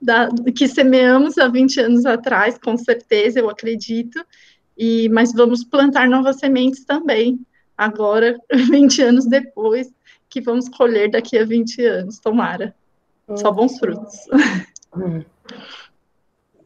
da, 0.01 0.29
que 0.55 0.67
semeamos 0.67 1.39
há 1.39 1.49
20 1.49 1.81
anos 1.81 2.07
atrás, 2.07 2.59
com 2.59 2.77
certeza, 2.77 3.39
eu 3.39 3.49
acredito, 3.49 4.25
e, 4.77 5.09
mas 5.11 5.33
vamos 5.33 5.65
plantar 5.65 6.09
novas 6.09 6.37
sementes 6.39 6.85
também, 6.85 7.39
agora, 7.77 8.39
20 8.53 9.03
anos 9.03 9.27
depois, 9.27 9.93
que 10.29 10.41
vamos 10.41 10.69
colher 10.69 11.11
daqui 11.11 11.39
a 11.39 11.45
20 11.45 11.85
anos, 11.85 12.19
tomara. 12.19 12.75
Só 13.37 13.53
bons 13.53 13.79
frutos. 13.79 14.27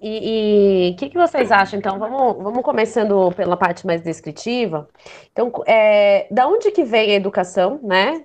E 0.01 0.93
o 0.93 0.97
que, 0.97 1.09
que, 1.09 1.17
vocês 1.17 1.51
acham, 1.51 1.79
então? 1.79 1.99
Vamos, 1.99 2.43
vamos 2.43 2.63
começando 2.63 3.33
pela 3.33 3.57
parte 3.57 3.87
mais 3.87 4.03
descritiva. 4.03 4.89
Então, 5.33 5.51
é, 5.67 6.27
da 6.31 6.47
onde 6.47 6.71
que 6.71 6.85
vem 6.85 7.13
a 7.13 7.15
educação, 7.15 7.81
né? 7.83 8.23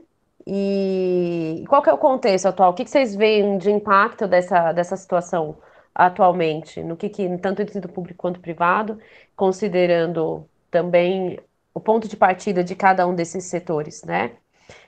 E 0.52 1.64
qual 1.68 1.80
que 1.84 1.90
é 1.92 1.94
o 1.94 1.98
contexto 1.98 2.48
atual? 2.48 2.72
O 2.72 2.74
que, 2.74 2.84
que 2.84 2.90
vocês 2.90 3.16
veem 3.16 3.60
de 3.60 3.70
impacto 3.70 4.28
dessa, 4.28 4.72
dessa 4.72 4.98
situação 4.98 5.58
atualmente? 5.94 6.82
No 6.82 6.98
que, 6.98 7.08
que 7.08 7.38
tanto 7.38 7.62
ensino 7.62 7.88
público 7.88 8.18
quanto 8.18 8.40
privado, 8.40 8.98
considerando 9.36 10.50
também 10.72 11.40
o 11.72 11.80
ponto 11.80 12.08
de 12.08 12.18
partida 12.18 12.64
de 12.64 12.76
cada 12.76 13.06
um 13.06 13.14
desses 13.14 13.46
setores, 13.46 14.04
né? 14.04 14.32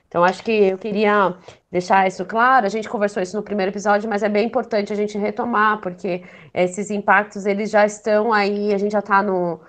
Então, 0.08 0.24
acho 0.24 0.42
que 0.42 0.50
eu 0.50 0.76
queria 0.76 1.36
deixar 1.70 2.08
isso 2.08 2.24
claro. 2.26 2.66
A 2.66 2.68
gente 2.68 2.88
conversou 2.88 3.22
isso 3.22 3.36
no 3.36 3.42
primeiro 3.42 3.70
episódio, 3.70 4.10
mas 4.10 4.24
é 4.24 4.28
bem 4.28 4.46
importante 4.46 4.92
a 4.92 4.96
gente 4.96 5.16
retomar, 5.16 5.80
porque 5.80 6.24
esses 6.52 6.90
impactos 6.90 7.46
eles 7.46 7.70
já 7.70 7.86
estão 7.86 8.32
aí, 8.32 8.74
a 8.74 8.78
gente 8.78 8.92
já 8.92 8.98
está 8.98 9.22
no, 9.22 9.60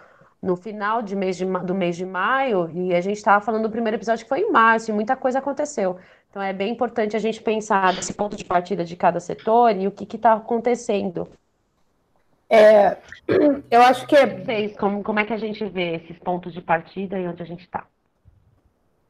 no 0.43 0.57
final 0.57 1.01
de 1.01 1.15
mês 1.15 1.37
de, 1.37 1.45
do 1.45 1.73
mês 1.73 1.95
de 1.95 2.05
maio, 2.05 2.69
e 2.73 2.93
a 2.93 2.99
gente 2.99 3.15
estava 3.15 3.43
falando 3.43 3.63
do 3.63 3.69
primeiro 3.69 3.95
episódio 3.95 4.25
que 4.25 4.29
foi 4.29 4.41
em 4.41 4.51
março, 4.51 4.91
e 4.91 4.93
muita 4.93 5.15
coisa 5.15 5.39
aconteceu. 5.39 5.97
Então 6.29 6.41
é 6.41 6.51
bem 6.51 6.71
importante 6.73 7.15
a 7.15 7.19
gente 7.19 7.41
pensar 7.41 7.93
nesse 7.93 8.13
ponto 8.13 8.35
de 8.35 8.43
partida 8.43 8.83
de 8.83 8.95
cada 8.97 9.21
setor 9.21 9.73
e 9.77 9.87
o 9.87 9.91
que 9.91 10.15
está 10.15 10.33
acontecendo. 10.33 11.29
É, 12.49 12.97
eu 13.71 13.81
acho 13.81 14.05
que. 14.05 14.15
Vocês, 14.15 14.75
como, 14.75 15.01
como 15.01 15.19
é 15.19 15.25
que 15.25 15.33
a 15.33 15.37
gente 15.37 15.63
vê 15.65 15.95
esses 15.95 16.19
pontos 16.19 16.51
de 16.51 16.61
partida 16.61 17.17
e 17.17 17.25
onde 17.25 17.41
a 17.41 17.45
gente 17.45 17.61
está? 17.61 17.85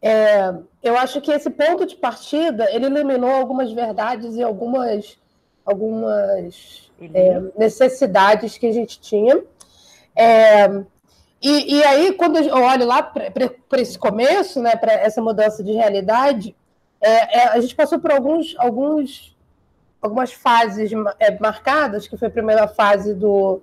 É, 0.01 0.53
eu 0.83 0.97
acho 0.97 1.19
que 1.19 1.31
esse 1.31 1.49
ponto 1.49 1.85
de 1.85 1.95
partida 1.95 2.69
ele 2.71 2.85
eliminou 2.85 3.31
algumas 3.31 3.71
verdades 3.71 4.35
e 4.35 4.43
algumas, 4.43 5.17
algumas 5.65 6.91
é, 7.01 7.41
necessidades 7.57 8.57
que 8.57 8.67
a 8.67 8.71
gente 8.71 8.99
tinha. 8.99 9.41
É, 10.15 10.83
e, 11.43 11.75
e 11.75 11.83
aí, 11.83 12.13
quando 12.13 12.37
eu 12.37 12.55
olho 12.55 12.85
lá 12.85 13.03
para 13.03 13.81
esse 13.81 13.99
começo, 13.99 14.61
né, 14.61 14.77
para 14.77 14.93
essa 14.93 15.21
mudança 15.21 15.61
de 15.61 15.73
realidade, 15.73 16.55
é, 17.01 17.39
é, 17.39 17.47
a 17.49 17.59
gente 17.59 17.75
passou 17.75 17.99
por 17.99 18.11
alguns, 18.11 18.55
alguns, 18.57 19.35
algumas 20.01 20.31
fases 20.31 20.91
é, 21.19 21.37
marcadas, 21.37 22.07
que 22.07 22.15
foi 22.15 22.29
a 22.29 22.31
primeira 22.31 22.65
fase 22.65 23.13
do, 23.13 23.61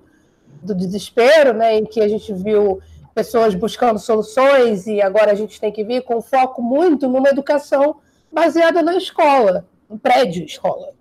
do 0.63 0.75
desespero, 0.75 1.55
né, 1.55 1.79
em 1.79 1.87
que 1.87 2.03
a 2.03 2.09
gente 2.09 2.35
viu 2.35 2.83
pessoas 3.15 3.55
buscando 3.55 3.99
soluções 3.99 4.87
e 4.87 5.01
agora 5.01 5.33
a 5.33 5.35
gente 5.35 5.59
tem 5.59 5.73
que 5.73 5.83
vir 5.83 6.03
com 6.03 6.21
foco 6.21 6.61
muito 6.61 7.09
numa 7.09 7.31
educação 7.31 7.97
baseada 8.31 8.83
na 8.83 8.95
escola, 8.95 9.65
no 9.89 9.99
prédio 9.99 10.45
escola. 10.45 10.93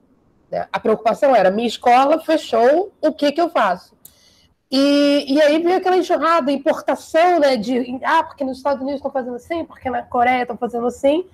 Né? 0.49 0.65
A 0.71 0.79
preocupação 0.79 1.35
era, 1.35 1.51
minha 1.51 1.67
escola 1.67 2.19
fechou, 2.21 2.93
o 3.01 3.11
que, 3.11 3.33
que 3.33 3.41
eu 3.41 3.49
faço? 3.49 3.98
E, 4.71 5.25
e 5.27 5.41
aí 5.41 5.61
veio 5.63 5.77
aquela 5.77 5.97
enxurrada, 5.97 6.51
importação, 6.51 7.39
né, 7.39 7.57
de, 7.57 7.99
ah, 8.03 8.23
porque 8.23 8.43
nos 8.43 8.57
Estados 8.57 8.81
Unidos 8.81 8.99
estão 8.99 9.11
fazendo 9.11 9.35
assim, 9.35 9.65
porque 9.65 9.89
na 9.89 10.03
Coreia 10.03 10.43
estão 10.43 10.55
fazendo 10.57 10.85
assim, 10.85 11.25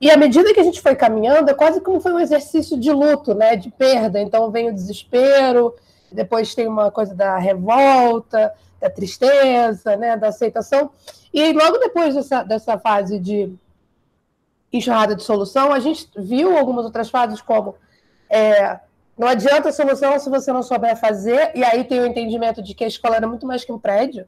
e 0.00 0.08
à 0.08 0.16
medida 0.16 0.54
que 0.54 0.60
a 0.60 0.62
gente 0.62 0.80
foi 0.80 0.94
caminhando, 0.94 1.50
é 1.50 1.54
quase 1.54 1.80
como 1.80 2.00
foi 2.00 2.12
um 2.12 2.20
exercício 2.20 2.78
de 2.78 2.92
luto, 2.92 3.34
né, 3.34 3.56
de 3.56 3.70
perda, 3.70 4.20
então 4.20 4.52
vem 4.52 4.68
o 4.68 4.74
desespero, 4.74 5.74
depois 6.12 6.54
tem 6.54 6.68
uma 6.68 6.92
coisa 6.92 7.12
da 7.12 7.36
revolta, 7.38 8.52
da 8.80 8.88
tristeza, 8.88 9.96
né, 9.96 10.16
da 10.16 10.28
aceitação, 10.28 10.90
e 11.34 11.52
logo 11.52 11.78
depois 11.78 12.14
dessa, 12.14 12.44
dessa 12.44 12.78
fase 12.78 13.18
de 13.18 13.52
enxurrada 14.72 15.16
de 15.16 15.24
solução, 15.24 15.72
a 15.72 15.80
gente 15.80 16.08
viu 16.16 16.56
algumas 16.56 16.84
outras 16.84 17.10
fases 17.10 17.40
como 17.40 17.74
é, 18.30 18.78
não 19.18 19.28
adianta 19.28 19.70
a 19.70 19.72
solução 19.72 20.18
se 20.18 20.28
você 20.28 20.52
não 20.52 20.62
souber 20.62 20.96
fazer, 20.96 21.52
e 21.54 21.64
aí 21.64 21.84
tem 21.84 22.00
o 22.00 22.06
entendimento 22.06 22.62
de 22.62 22.74
que 22.74 22.84
a 22.84 22.88
escola 22.88 23.16
era 23.16 23.26
muito 23.26 23.46
mais 23.46 23.64
que 23.64 23.72
um 23.72 23.78
prédio, 23.78 24.26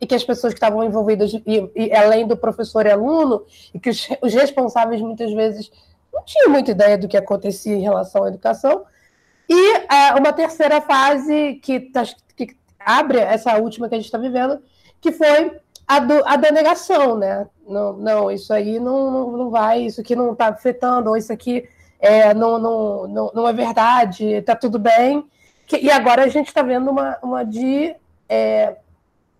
e 0.00 0.06
que 0.06 0.14
as 0.14 0.24
pessoas 0.24 0.52
que 0.52 0.58
estavam 0.58 0.84
envolvidas, 0.84 1.32
e, 1.32 1.70
e 1.76 1.92
além 1.94 2.26
do 2.26 2.36
professor 2.36 2.86
e 2.86 2.90
aluno, 2.90 3.44
e 3.72 3.78
que 3.78 3.90
os, 3.90 4.08
os, 4.20 4.34
responsáveis 4.34 5.00
muitas 5.00 5.32
vezes 5.32 5.70
não 6.12 6.24
tinham 6.24 6.50
muita 6.50 6.70
ideia 6.70 6.98
do 6.98 7.08
que 7.08 7.16
acontecia 7.16 7.74
em 7.74 7.82
relação 7.82 8.24
à 8.24 8.28
educação. 8.28 8.84
E 9.48 9.76
é, 9.76 10.14
uma 10.18 10.32
terceira 10.32 10.80
fase 10.80 11.54
que, 11.62 11.80
tá, 11.80 12.02
que 12.36 12.56
abre 12.80 13.18
essa 13.18 13.56
última 13.58 13.88
que 13.88 13.94
a 13.94 13.98
gente 13.98 14.06
está 14.06 14.18
vivendo, 14.18 14.60
que 15.00 15.12
foi 15.12 15.56
a, 15.86 15.98
do, 15.98 16.26
a 16.26 16.36
da 16.36 16.50
negação, 16.50 17.16
né? 17.16 17.46
Não, 17.66 17.92
não 17.92 18.30
isso 18.30 18.52
aí 18.52 18.80
não, 18.80 19.30
não 19.30 19.50
vai, 19.50 19.82
isso 19.82 20.00
aqui 20.00 20.16
não 20.16 20.32
está 20.32 20.48
afetando, 20.48 21.10
ou 21.10 21.16
isso 21.16 21.32
aqui 21.32 21.68
é, 22.02 22.34
não, 22.34 22.58
não, 22.58 23.06
não, 23.06 23.30
não 23.32 23.48
é 23.48 23.52
verdade, 23.52 24.26
está 24.26 24.56
tudo 24.56 24.76
bem. 24.76 25.24
Que, 25.68 25.78
e 25.78 25.88
agora 25.88 26.24
a 26.24 26.28
gente 26.28 26.48
está 26.48 26.60
vendo 26.60 26.90
uma, 26.90 27.16
uma 27.22 27.44
de 27.44 27.94
é, 28.28 28.76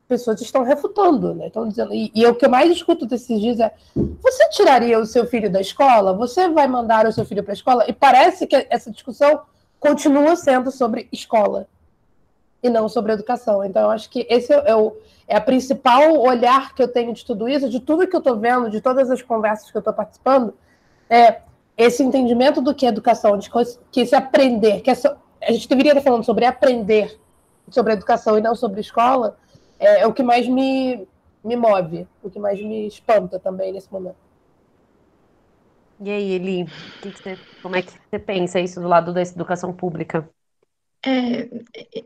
pessoas 0.07 0.41
estão 0.41 0.63
refutando, 0.63 1.35
né? 1.35 1.49
Estão 1.49 1.69
dizendo, 1.69 1.93
e, 1.93 2.13
e 2.15 2.25
o 2.25 2.37
que 2.37 2.47
eu 2.47 2.51
mais 2.51 2.71
escuto 2.71 3.05
desses 3.05 3.41
dias 3.41 3.59
é: 3.59 3.75
você 4.23 4.49
tiraria 4.51 4.97
o 4.97 5.05
seu 5.05 5.27
filho 5.27 5.51
da 5.51 5.61
escola? 5.61 6.13
Você 6.13 6.49
vai 6.49 6.69
mandar 6.69 7.05
o 7.05 7.13
seu 7.13 7.25
filho 7.25 7.43
para 7.43 7.53
a 7.53 7.55
escola? 7.55 7.85
E 7.89 7.93
parece 7.93 8.47
que 8.47 8.67
essa 8.71 8.93
discussão 8.93 9.43
continua 9.81 10.37
sendo 10.37 10.71
sobre 10.71 11.09
escola 11.11 11.67
e 12.63 12.71
não 12.71 12.89
sobre 12.89 13.13
educação. 13.13 13.65
Então, 13.65 13.83
eu 13.83 13.91
acho 13.91 14.09
que 14.09 14.25
esse 14.31 14.53
é, 14.53 14.77
o, 14.77 14.97
é 15.27 15.37
a 15.37 15.41
principal 15.41 16.17
olhar 16.17 16.77
que 16.77 16.83
eu 16.83 16.87
tenho 16.87 17.13
de 17.13 17.25
tudo 17.25 17.49
isso, 17.49 17.69
de 17.69 17.81
tudo 17.81 18.07
que 18.07 18.15
eu 18.15 18.21
estou 18.21 18.39
vendo, 18.39 18.71
de 18.71 18.81
todas 18.81 19.11
as 19.11 19.21
conversas 19.21 19.69
que 19.69 19.77
eu 19.77 19.81
estou 19.81 19.93
participando. 19.93 20.55
É, 21.11 21.41
esse 21.77 22.03
entendimento 22.03 22.61
do 22.61 22.75
que 22.75 22.87
é 22.87 22.89
educação, 22.89 23.39
de 23.39 23.51
que 23.91 24.01
esse 24.01 24.15
aprender, 24.15 24.81
que 24.81 24.91
essa, 24.91 25.19
a 25.41 25.53
gente 25.53 25.69
deveria 25.69 25.93
estar 25.93 26.03
falando 26.03 26.25
sobre 26.25 26.45
aprender 26.45 27.19
sobre 27.71 27.93
educação 27.93 28.39
e 28.39 28.41
não 28.41 28.55
sobre 28.55 28.81
escola, 28.81 29.37
é, 29.79 30.01
é 30.01 30.07
o 30.07 30.13
que 30.13 30.23
mais 30.23 30.49
me, 30.49 31.07
me 31.45 31.57
move, 31.57 32.07
o 32.23 32.31
que 32.31 32.39
mais 32.39 32.61
me 32.61 32.87
espanta 32.87 33.39
também 33.39 33.73
nesse 33.73 33.91
momento. 33.93 34.17
E 36.01 36.11
aí, 36.11 36.33
Eli, 36.33 36.67
que 37.01 37.13
que 37.13 37.23
você, 37.23 37.39
como 37.63 37.77
é 37.77 37.83
que 37.83 37.93
você 37.93 38.19
pensa 38.19 38.59
isso 38.61 38.81
do 38.81 38.89
lado 38.89 39.13
da 39.13 39.23
educação 39.23 39.73
pública? 39.73 40.29
É, 41.05 41.49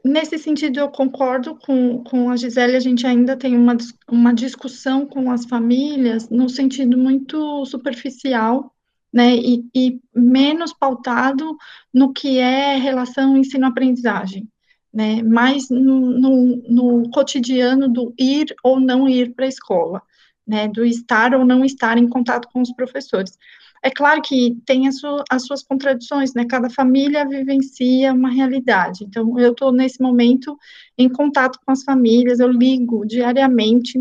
nesse 0.04 0.38
sentido, 0.38 0.80
eu 0.80 0.88
concordo 0.88 1.56
com, 1.56 2.02
com 2.04 2.30
a 2.30 2.36
Gisele, 2.36 2.76
a 2.76 2.80
gente 2.80 3.06
ainda 3.06 3.36
tem 3.36 3.56
uma, 3.56 3.76
uma 4.10 4.34
discussão 4.34 5.06
com 5.06 5.30
as 5.30 5.44
famílias 5.44 6.28
no 6.30 6.48
sentido 6.48 6.96
muito 6.96 7.64
superficial 7.66 8.72
né, 9.16 9.34
e, 9.34 9.64
e 9.74 9.98
menos 10.14 10.74
pautado 10.74 11.56
no 11.92 12.12
que 12.12 12.38
é 12.38 12.76
relação 12.76 13.34
ensino-aprendizagem, 13.34 14.46
né, 14.92 15.22
mais 15.22 15.70
no, 15.70 16.10
no, 16.10 16.56
no 16.68 17.10
cotidiano 17.10 17.88
do 17.88 18.12
ir 18.18 18.54
ou 18.62 18.78
não 18.78 19.08
ir 19.08 19.34
para 19.34 19.46
a 19.46 19.48
escola, 19.48 20.02
né, 20.46 20.68
do 20.68 20.84
estar 20.84 21.34
ou 21.34 21.46
não 21.46 21.64
estar 21.64 21.96
em 21.96 22.06
contato 22.06 22.46
com 22.52 22.60
os 22.60 22.70
professores. 22.74 23.38
é 23.82 23.90
claro 23.90 24.20
que 24.20 24.58
tem 24.66 24.86
as, 24.86 24.98
su 24.98 25.24
as 25.30 25.46
suas 25.46 25.62
contradições, 25.62 26.34
né? 26.34 26.44
Cada 26.44 26.68
família 26.68 27.26
vivencia 27.26 28.12
uma 28.12 28.30
realidade. 28.30 29.04
Então, 29.04 29.38
eu 29.38 29.52
estou 29.52 29.72
nesse 29.72 30.02
momento 30.02 30.58
em 30.98 31.08
contato 31.08 31.58
com 31.64 31.72
as 31.72 31.82
famílias, 31.84 32.38
eu 32.38 32.50
ligo 32.50 33.06
diariamente 33.06 33.98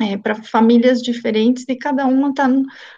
é, 0.00 0.16
para 0.16 0.36
famílias 0.36 1.02
diferentes 1.02 1.64
e 1.68 1.76
cada 1.76 2.06
uma 2.06 2.30
está 2.30 2.48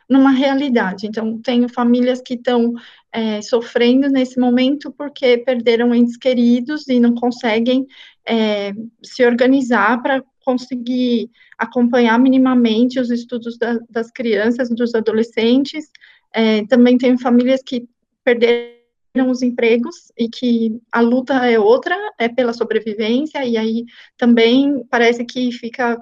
numa 0.09 0.31
realidade. 0.31 1.07
Então, 1.07 1.39
tenho 1.39 1.69
famílias 1.69 2.21
que 2.21 2.35
estão 2.35 2.75
é, 3.13 3.41
sofrendo 3.41 4.09
nesse 4.09 4.39
momento 4.39 4.93
porque 4.93 5.39
perderam 5.39 5.95
entes 5.95 6.17
queridos 6.17 6.89
e 6.89 7.01
não 7.01 7.15
conseguem 7.15 7.87
é, 8.27 8.73
se 9.03 9.25
organizar 9.25 10.03
para 10.03 10.23
conseguir 10.45 11.31
acompanhar 11.59 12.19
minimamente 12.19 12.99
os 12.99 13.11
estudos 13.11 13.59
da, 13.59 13.79
das 13.89 14.11
crianças, 14.11 14.69
dos 14.71 14.95
adolescentes. 14.95 15.91
É, 16.35 16.65
também 16.67 16.99
tenho 16.99 17.19
famílias 17.19 17.63
que 17.63 17.89
perderam 18.25 18.81
os 19.29 19.43
empregos 19.43 20.13
e 20.17 20.29
que 20.29 20.81
a 20.93 21.01
luta 21.01 21.35
é 21.47 21.59
outra, 21.59 21.97
é 22.19 22.29
pela 22.29 22.53
sobrevivência, 22.53 23.45
e 23.45 23.57
aí 23.57 23.85
também 24.17 24.85
parece 24.89 25.25
que 25.25 25.51
fica 25.51 25.99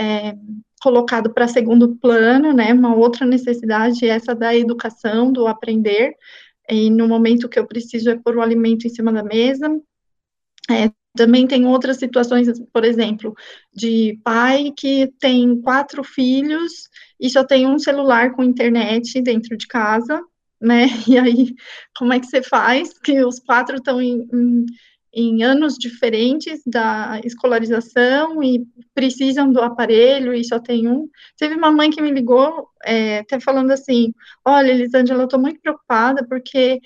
é, 0.00 0.34
colocado 0.80 1.32
para 1.32 1.46
segundo 1.46 1.96
plano, 1.96 2.54
né, 2.54 2.72
uma 2.72 2.94
outra 2.94 3.26
necessidade, 3.26 4.08
essa 4.08 4.34
da 4.34 4.56
educação, 4.56 5.30
do 5.30 5.46
aprender, 5.46 6.14
e 6.68 6.88
no 6.88 7.06
momento 7.06 7.48
que 7.48 7.58
eu 7.58 7.66
preciso 7.66 8.08
é 8.08 8.16
pôr 8.16 8.36
o 8.36 8.42
alimento 8.42 8.86
em 8.86 8.90
cima 8.90 9.12
da 9.12 9.22
mesa. 9.22 9.68
É, 10.70 10.90
também 11.14 11.46
tem 11.46 11.66
outras 11.66 11.98
situações, 11.98 12.48
por 12.72 12.84
exemplo, 12.84 13.34
de 13.74 14.18
pai 14.24 14.72
que 14.76 15.12
tem 15.18 15.60
quatro 15.60 16.04
filhos 16.04 16.88
e 17.18 17.28
só 17.28 17.44
tem 17.44 17.66
um 17.66 17.78
celular 17.78 18.32
com 18.32 18.44
internet 18.44 19.20
dentro 19.20 19.56
de 19.56 19.66
casa, 19.66 20.22
né? 20.60 20.86
E 21.08 21.18
aí, 21.18 21.54
como 21.98 22.12
é 22.12 22.20
que 22.20 22.26
você 22.26 22.42
faz? 22.42 22.96
Que 23.00 23.24
os 23.24 23.40
quatro 23.40 23.76
estão 23.76 24.00
em, 24.00 24.28
em 24.32 24.66
em 25.12 25.42
anos 25.42 25.74
diferentes 25.76 26.62
da 26.64 27.20
escolarização 27.24 28.42
e 28.42 28.64
precisam 28.94 29.50
do 29.50 29.60
aparelho 29.60 30.32
e 30.32 30.44
só 30.44 30.58
tem 30.58 30.88
um. 30.88 31.08
Teve 31.36 31.54
uma 31.54 31.72
mãe 31.72 31.90
que 31.90 32.00
me 32.00 32.10
ligou, 32.10 32.68
é, 32.84 33.18
até 33.18 33.40
falando 33.40 33.70
assim: 33.70 34.12
Olha, 34.44 34.70
Elisângela, 34.70 35.22
eu 35.22 35.24
estou 35.24 35.40
muito 35.40 35.60
preocupada 35.60 36.24
porque 36.26 36.80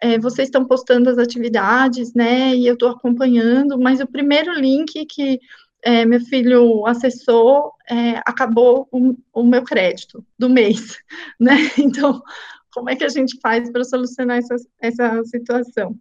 é, 0.00 0.18
vocês 0.18 0.48
estão 0.48 0.64
postando 0.64 1.08
as 1.08 1.18
atividades, 1.18 2.12
né? 2.14 2.54
E 2.54 2.66
eu 2.66 2.74
estou 2.74 2.90
acompanhando, 2.90 3.78
mas 3.78 4.00
o 4.00 4.06
primeiro 4.06 4.52
link 4.52 5.06
que 5.06 5.40
é, 5.82 6.04
meu 6.04 6.20
filho 6.20 6.86
acessou 6.86 7.72
é, 7.88 8.18
acabou 8.26 8.86
o, 8.92 9.16
o 9.32 9.42
meu 9.42 9.62
crédito 9.62 10.24
do 10.38 10.48
mês, 10.48 10.98
né? 11.40 11.56
Então, 11.78 12.22
como 12.72 12.90
é 12.90 12.96
que 12.96 13.04
a 13.04 13.08
gente 13.08 13.38
faz 13.40 13.70
para 13.70 13.84
solucionar 13.84 14.38
essa, 14.38 14.56
essa 14.80 15.24
situação? 15.24 15.96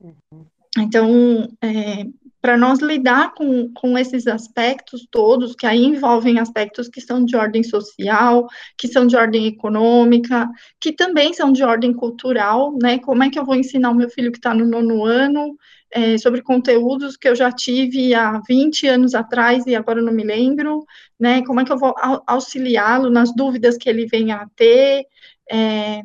Uhum. 0.00 0.46
Então, 0.78 1.48
é, 1.62 2.04
para 2.44 2.58
nós 2.58 2.80
lidar 2.80 3.32
com, 3.32 3.72
com 3.72 3.96
esses 3.96 4.26
aspectos 4.26 5.06
todos, 5.10 5.54
que 5.54 5.66
aí 5.66 5.82
envolvem 5.82 6.38
aspectos 6.38 6.88
que 6.88 7.00
são 7.00 7.24
de 7.24 7.34
ordem 7.34 7.62
social, 7.62 8.46
que 8.76 8.86
são 8.86 9.06
de 9.06 9.16
ordem 9.16 9.46
econômica, 9.46 10.46
que 10.78 10.92
também 10.92 11.32
são 11.32 11.52
de 11.52 11.64
ordem 11.64 11.94
cultural, 11.94 12.76
né? 12.82 12.98
Como 12.98 13.22
é 13.22 13.30
que 13.30 13.38
eu 13.38 13.46
vou 13.46 13.54
ensinar 13.54 13.90
o 13.90 13.94
meu 13.94 14.10
filho 14.10 14.30
que 14.30 14.36
está 14.36 14.52
no 14.52 14.66
nono 14.66 15.06
ano 15.06 15.56
é, 15.90 16.18
sobre 16.18 16.42
conteúdos 16.42 17.16
que 17.16 17.28
eu 17.28 17.34
já 17.34 17.50
tive 17.50 18.12
há 18.12 18.38
20 18.46 18.88
anos 18.88 19.14
atrás 19.14 19.64
e 19.66 19.74
agora 19.74 20.02
não 20.02 20.12
me 20.12 20.22
lembro, 20.22 20.84
né? 21.18 21.42
Como 21.46 21.60
é 21.60 21.64
que 21.64 21.72
eu 21.72 21.78
vou 21.78 21.94
auxiliá-lo 22.26 23.08
nas 23.08 23.34
dúvidas 23.34 23.78
que 23.78 23.88
ele 23.88 24.04
venha 24.04 24.36
a 24.36 24.48
ter? 24.54 25.06
É, 25.50 26.02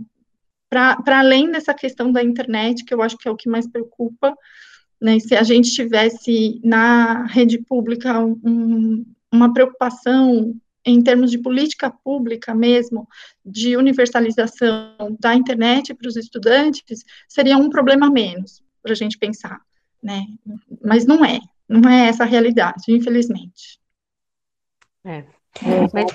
para 0.69 1.19
além 1.19 1.51
dessa 1.51 1.73
questão 1.73 2.11
da 2.11 2.23
internet, 2.23 2.85
que 2.85 2.93
eu 2.93 3.01
acho 3.01 3.17
que 3.17 3.27
é 3.27 3.31
o 3.31 3.35
que 3.35 3.49
mais 3.49 3.67
preocupa, 3.67 4.35
né, 5.01 5.19
se 5.19 5.35
a 5.35 5.43
gente 5.43 5.71
tivesse 5.71 6.59
na 6.63 7.25
rede 7.25 7.57
pública 7.57 8.19
um, 8.19 9.05
uma 9.31 9.53
preocupação 9.53 10.53
em 10.85 11.01
termos 11.01 11.31
de 11.31 11.37
política 11.37 11.89
pública 11.89 12.53
mesmo, 12.53 13.07
de 13.45 13.77
universalização 13.77 15.17
da 15.19 15.35
internet 15.35 15.93
para 15.93 16.07
os 16.07 16.15
estudantes, 16.15 17.03
seria 17.27 17.57
um 17.57 17.69
problema 17.69 18.09
menos 18.09 18.63
para 18.81 18.93
a 18.93 18.95
gente 18.95 19.17
pensar, 19.17 19.61
né? 20.01 20.25
Mas 20.83 21.05
não 21.05 21.23
é, 21.23 21.39
não 21.67 21.89
é 21.89 22.07
essa 22.07 22.23
a 22.23 22.27
realidade, 22.27 22.83
infelizmente. 22.89 23.79
É. 25.03 25.25
Mas, 25.93 26.05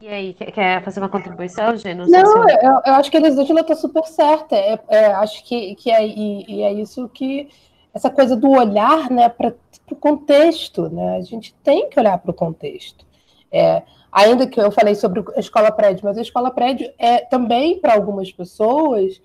e 0.00 0.06
aí, 0.06 0.34
quer 0.34 0.82
fazer 0.84 1.00
uma 1.00 1.08
contribuição, 1.08 1.76
Gê? 1.76 1.92
Não, 1.92 2.06
não 2.06 2.48
eu, 2.48 2.80
eu, 2.86 2.94
acho 2.94 3.10
que 3.10 3.16
a 3.16 3.20
Elisângela 3.20 3.60
está 3.60 3.74
super 3.74 4.04
certa. 4.04 4.54
É, 4.54 4.78
é, 4.88 5.06
acho 5.06 5.42
que, 5.44 5.74
que 5.74 5.90
é, 5.90 6.06
e, 6.06 6.44
e, 6.48 6.62
é 6.62 6.72
isso 6.72 7.08
que. 7.08 7.48
Essa 7.92 8.08
coisa 8.08 8.36
do 8.36 8.50
olhar 8.50 9.10
né, 9.10 9.28
para 9.28 9.52
o 9.90 9.96
contexto. 9.96 10.88
Né? 10.88 11.16
A 11.16 11.22
gente 11.22 11.52
tem 11.64 11.90
que 11.90 11.98
olhar 11.98 12.16
para 12.18 12.30
o 12.30 12.34
contexto. 12.34 13.04
É, 13.50 13.82
ainda 14.12 14.46
que 14.46 14.60
eu 14.60 14.70
falei 14.70 14.94
sobre 14.94 15.24
a 15.34 15.40
escola 15.40 15.72
prédio, 15.72 16.04
mas 16.04 16.16
a 16.16 16.22
escola 16.22 16.50
prédio 16.50 16.92
é 16.96 17.18
também, 17.18 17.80
para 17.80 17.94
algumas 17.94 18.30
pessoas, 18.30 19.20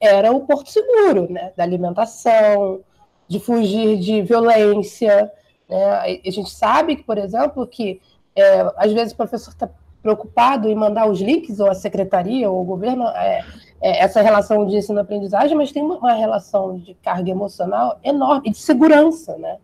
era 0.00 0.30
o 0.30 0.46
porto 0.46 0.70
seguro 0.70 1.32
né? 1.32 1.52
da 1.56 1.64
alimentação, 1.64 2.80
de 3.26 3.40
fugir 3.40 3.98
de 3.98 4.22
violência. 4.22 5.32
Né? 5.68 6.20
A 6.24 6.30
gente 6.30 6.50
sabe 6.50 6.94
que, 6.94 7.02
por 7.02 7.18
exemplo, 7.18 7.66
que 7.66 8.00
é, 8.36 8.72
às 8.76 8.92
vezes 8.92 9.12
o 9.12 9.16
professor 9.16 9.50
está 9.50 9.68
preocupado 10.02 10.68
em 10.68 10.74
mandar 10.74 11.08
os 11.08 11.20
links, 11.20 11.60
ou 11.60 11.70
a 11.70 11.74
secretaria, 11.74 12.50
ou 12.50 12.60
o 12.60 12.64
governo, 12.64 13.06
é, 13.08 13.44
é, 13.80 14.02
essa 14.02 14.20
relação 14.20 14.66
de 14.66 14.76
ensino-aprendizagem, 14.76 15.56
mas 15.56 15.70
tem 15.70 15.82
uma, 15.82 16.12
relação 16.12 16.78
de 16.78 16.94
carga 16.94 17.30
emocional 17.30 17.98
enorme, 18.02 18.48
e 18.48 18.50
de 18.50 18.58
segurança, 18.58 19.36
né? 19.38 19.58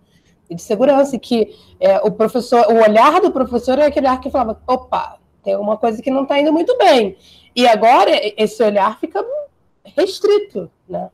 E 0.48 0.54
de 0.54 0.62
segurança, 0.62 1.18
que 1.18 1.54
é, 1.80 1.98
o 1.98 2.10
professor, 2.10 2.66
o 2.70 2.82
olhar 2.82 3.20
do 3.20 3.30
professor 3.30 3.78
é 3.78 3.86
aquele 3.86 4.06
olhar 4.06 4.20
que 4.20 4.30
falava, 4.30 4.60
opa, 4.66 5.18
tem 5.42 5.56
uma 5.56 5.76
coisa 5.76 6.00
que 6.00 6.10
não 6.10 6.22
está 6.22 6.38
indo 6.38 6.52
muito 6.52 6.76
bem. 6.78 7.16
E 7.54 7.66
agora 7.66 8.10
esse 8.36 8.62
olhar 8.62 8.98
fica 8.98 9.24
restrito, 9.96 10.70
né? 10.88 11.10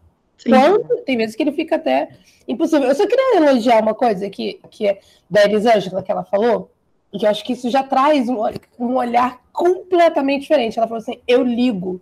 Quando, 0.47 1.03
tem 1.05 1.17
vezes 1.17 1.35
que 1.35 1.43
ele 1.43 1.53
fica 1.53 1.77
até 1.77 2.09
impossível. 2.47 2.89
Eu 2.89 2.95
só 2.95 3.07
queria 3.07 3.37
elogiar 3.37 3.81
uma 3.81 3.95
coisa 3.95 4.29
que, 4.29 4.61
que 4.71 4.87
é 4.87 4.99
da 5.29 5.45
Elisângela, 5.45 6.03
que 6.03 6.13
ela 6.13 6.25
falou, 6.25 6.71
e 7.15 7.19
que 7.19 7.25
eu 7.25 7.31
acho 7.31 7.45
que 7.45 7.53
isso 7.53 7.71
já 7.71 7.85
traz 7.85 8.29
um, 8.29 8.39
um 8.77 8.97
olhar 8.97 9.41
completamente 9.53 10.43
diferente. 10.43 10.77
Ela 10.77 10.89
falou 10.89 11.01
assim: 11.01 11.21
eu 11.29 11.45
ligo 11.45 12.01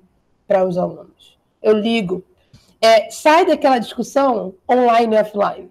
para 0.49 0.67
os 0.67 0.79
alunos, 0.79 1.39
eu 1.63 1.75
ligo. 1.75 2.25
É, 2.81 3.11
sai 3.11 3.47
daquela 3.47 3.79
discussão 3.79 4.55
online 4.69 5.15
e 5.15 5.21
offline. 5.21 5.71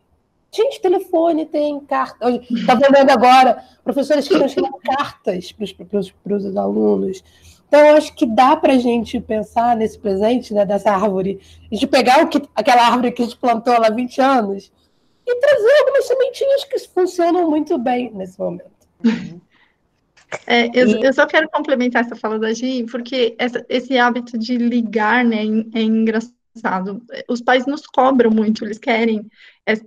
Gente, 0.54 0.80
telefone 0.80 1.46
tem 1.46 1.80
carta. 1.82 2.30
Está 2.30 2.76
vendo 2.76 3.10
agora 3.10 3.64
professores 3.84 4.28
que 4.28 4.34
estão 4.34 4.46
escrevendo 4.46 4.78
cartas 4.78 5.52
para 5.52 6.36
os 6.36 6.56
alunos. 6.56 7.24
Então, 7.68 7.96
acho 7.96 8.14
que 8.14 8.26
dá 8.26 8.56
para 8.56 8.74
a 8.74 8.78
gente 8.78 9.20
pensar 9.20 9.78
nesse 9.78 9.98
presente 9.98 10.54
né, 10.54 10.66
dessa 10.66 10.92
árvore, 10.92 11.40
de 11.72 11.88
pegar 11.88 12.24
o 12.24 12.28
que, 12.28 12.42
aquela 12.54 12.86
árvore 12.86 13.14
que 13.14 13.22
a 13.22 13.26
gente 13.26 13.38
plantou 13.38 13.74
há 13.74 13.90
20 13.90 14.22
anos 14.22 14.72
e 15.26 15.36
trazer 15.36 15.80
algumas 15.80 16.06
sementinhas 16.06 16.64
que 16.66 16.80
funcionam 16.80 17.50
muito 17.50 17.78
bem 17.78 18.12
nesse 18.14 18.38
momento. 18.38 18.81
É, 20.48 20.68
eu, 20.74 20.88
e... 20.88 21.04
eu, 21.04 21.14
só 21.14 21.26
quero 21.26 21.50
complementar 21.50 22.04
essa 22.04 22.16
fala 22.16 22.40
da 22.40 22.54
Gi, 22.54 22.86
porque 22.90 23.36
essa, 23.38 23.66
esse 23.68 23.98
hábito 23.98 24.38
de 24.38 24.58
ligar, 24.58 25.26
né, 25.26 25.44
é 25.74 25.82
engraçado. 25.82 27.02
Os 27.28 27.42
pais 27.42 27.66
nos 27.66 27.86
cobram 27.86 28.32
muito, 28.32 28.66
eles 28.66 28.78
querem 28.78 29.26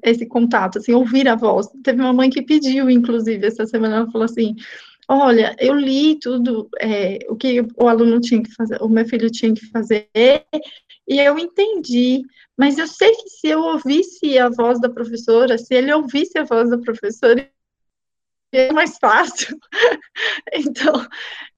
esse 0.02 0.26
contato, 0.26 0.78
assim, 0.78 0.92
ouvir 0.92 1.28
a 1.28 1.34
voz. 1.34 1.68
Teve 1.82 2.00
uma 2.00 2.12
mãe 2.12 2.30
que 2.30 2.42
pediu, 2.42 2.90
inclusive, 2.90 3.46
essa 3.46 3.66
semana, 3.66 3.96
ela 3.96 4.10
falou 4.10 4.24
assim, 4.24 4.54
olha, 5.08 5.54
eu 5.58 5.74
li 5.74 6.18
tudo 6.18 6.68
é, 6.80 7.18
o 7.28 7.36
que 7.36 7.60
o 7.76 7.88
aluno 7.88 8.20
tinha 8.20 8.42
que 8.42 8.54
fazer, 8.54 8.82
o 8.82 8.88
meu 8.88 9.06
filho 9.06 9.30
tinha 9.30 9.52
que 9.52 9.66
fazer, 9.66 10.08
e 11.06 11.20
eu 11.20 11.38
entendi, 11.38 12.22
mas 12.56 12.78
eu 12.78 12.86
sei 12.86 13.10
que 13.10 13.28
se 13.28 13.48
eu 13.48 13.60
ouvisse 13.60 14.38
a 14.38 14.48
voz 14.48 14.80
da 14.80 14.88
professora, 14.88 15.58
se 15.58 15.74
ele 15.74 15.92
ouvisse 15.92 16.38
a 16.38 16.44
voz 16.44 16.70
da 16.70 16.78
professora, 16.78 17.50
é 18.56 18.72
mais 18.72 18.98
fácil. 18.98 19.58
então, 20.52 21.06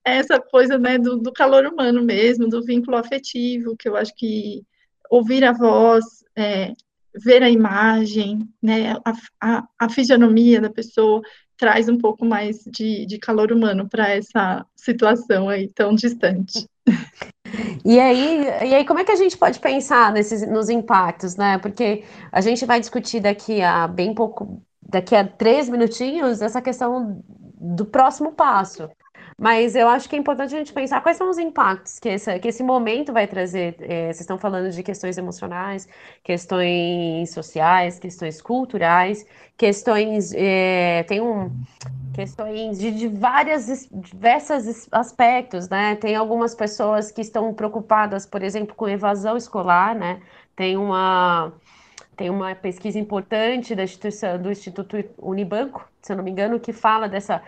essa 0.03 0.39
coisa 0.39 0.77
né, 0.77 0.97
do, 0.97 1.17
do, 1.17 1.31
calor 1.31 1.65
humano 1.65 2.03
mesmo, 2.03 2.47
do 2.47 2.63
vínculo 2.63 2.97
afetivo, 2.97 3.75
que 3.77 3.87
eu 3.87 3.95
acho 3.95 4.13
que 4.15 4.63
ouvir 5.09 5.43
a 5.43 5.51
voz, 5.51 6.03
é, 6.35 6.73
ver 7.15 7.43
a 7.43 7.49
imagem, 7.49 8.47
né, 8.61 8.93
a, 9.03 9.13
a, 9.41 9.67
a, 9.79 9.89
fisionomia 9.89 10.61
da 10.61 10.69
pessoa, 10.69 11.21
traz 11.57 11.89
um 11.89 11.97
pouco 11.97 12.25
mais 12.25 12.63
de, 12.67 13.05
de 13.05 13.17
calor 13.17 13.51
humano 13.51 13.87
para 13.89 14.09
essa 14.09 14.65
situação 14.75 15.49
aí 15.49 15.67
tão 15.73 15.95
distante. 15.95 16.67
E 17.85 17.99
aí, 17.99 18.43
e 18.69 18.75
aí, 18.75 18.85
como 18.85 18.99
é 18.99 19.05
que 19.05 19.11
a 19.11 19.15
gente 19.15 19.37
pode 19.37 19.59
pensar 19.59 20.11
nesses, 20.11 20.45
nos 20.45 20.69
impactos, 20.69 21.37
né? 21.37 21.57
Porque 21.57 22.03
a 22.31 22.41
gente 22.41 22.65
vai 22.65 22.79
discutir 22.79 23.21
daqui 23.21 23.61
a 23.61 23.87
bem 23.87 24.13
pouco, 24.13 24.61
daqui 24.89 25.15
a 25.15 25.27
três 25.27 25.69
minutinhos 25.69 26.41
essa 26.41 26.61
questão 26.61 27.21
do 27.59 27.85
próximo 27.85 28.31
passo. 28.31 28.89
Mas 29.39 29.75
eu 29.75 29.87
acho 29.87 30.09
que 30.09 30.15
é 30.15 30.19
importante 30.19 30.55
a 30.55 30.57
gente 30.57 30.73
pensar 30.73 30.99
quais 31.01 31.15
são 31.15 31.29
os 31.29 31.37
impactos 31.37 31.99
que, 31.99 32.09
esse 32.09 32.39
que 32.39 32.47
esse 32.47 32.63
momento 32.63 33.13
vai 33.13 33.27
trazer. 33.27 33.75
É, 33.81 34.05
vocês 34.05 34.21
estão 34.21 34.39
falando 34.39 34.71
de 34.71 34.81
questões 34.81 35.15
emocionais, 35.15 35.87
questões 36.23 37.29
sociais, 37.29 37.99
questões 37.99 38.41
culturais, 38.41 39.25
questões. 39.55 40.33
É, 40.33 41.03
tem 41.03 41.21
um. 41.21 41.51
Questões 42.15 42.79
de, 42.79 42.89
de 42.89 43.07
várias, 43.07 43.87
diversos 43.91 44.87
aspectos, 44.91 45.69
né? 45.69 45.95
Tem 45.97 46.15
algumas 46.15 46.55
pessoas 46.55 47.11
que 47.11 47.21
estão 47.21 47.53
preocupadas, 47.53 48.25
por 48.25 48.41
exemplo, 48.41 48.73
com 48.75 48.89
evasão 48.89 49.37
escolar, 49.37 49.93
né? 49.93 50.19
Tem 50.55 50.75
uma, 50.77 51.53
tem 52.17 52.31
uma 52.31 52.55
pesquisa 52.55 52.97
importante 52.97 53.75
da 53.75 53.83
instituição, 53.83 54.41
do 54.41 54.51
Instituto 54.51 54.97
Unibanco, 55.19 55.87
se 56.01 56.11
eu 56.11 56.17
não 56.17 56.23
me 56.23 56.31
engano, 56.31 56.59
que 56.59 56.73
fala 56.73 57.07
dessa 57.07 57.43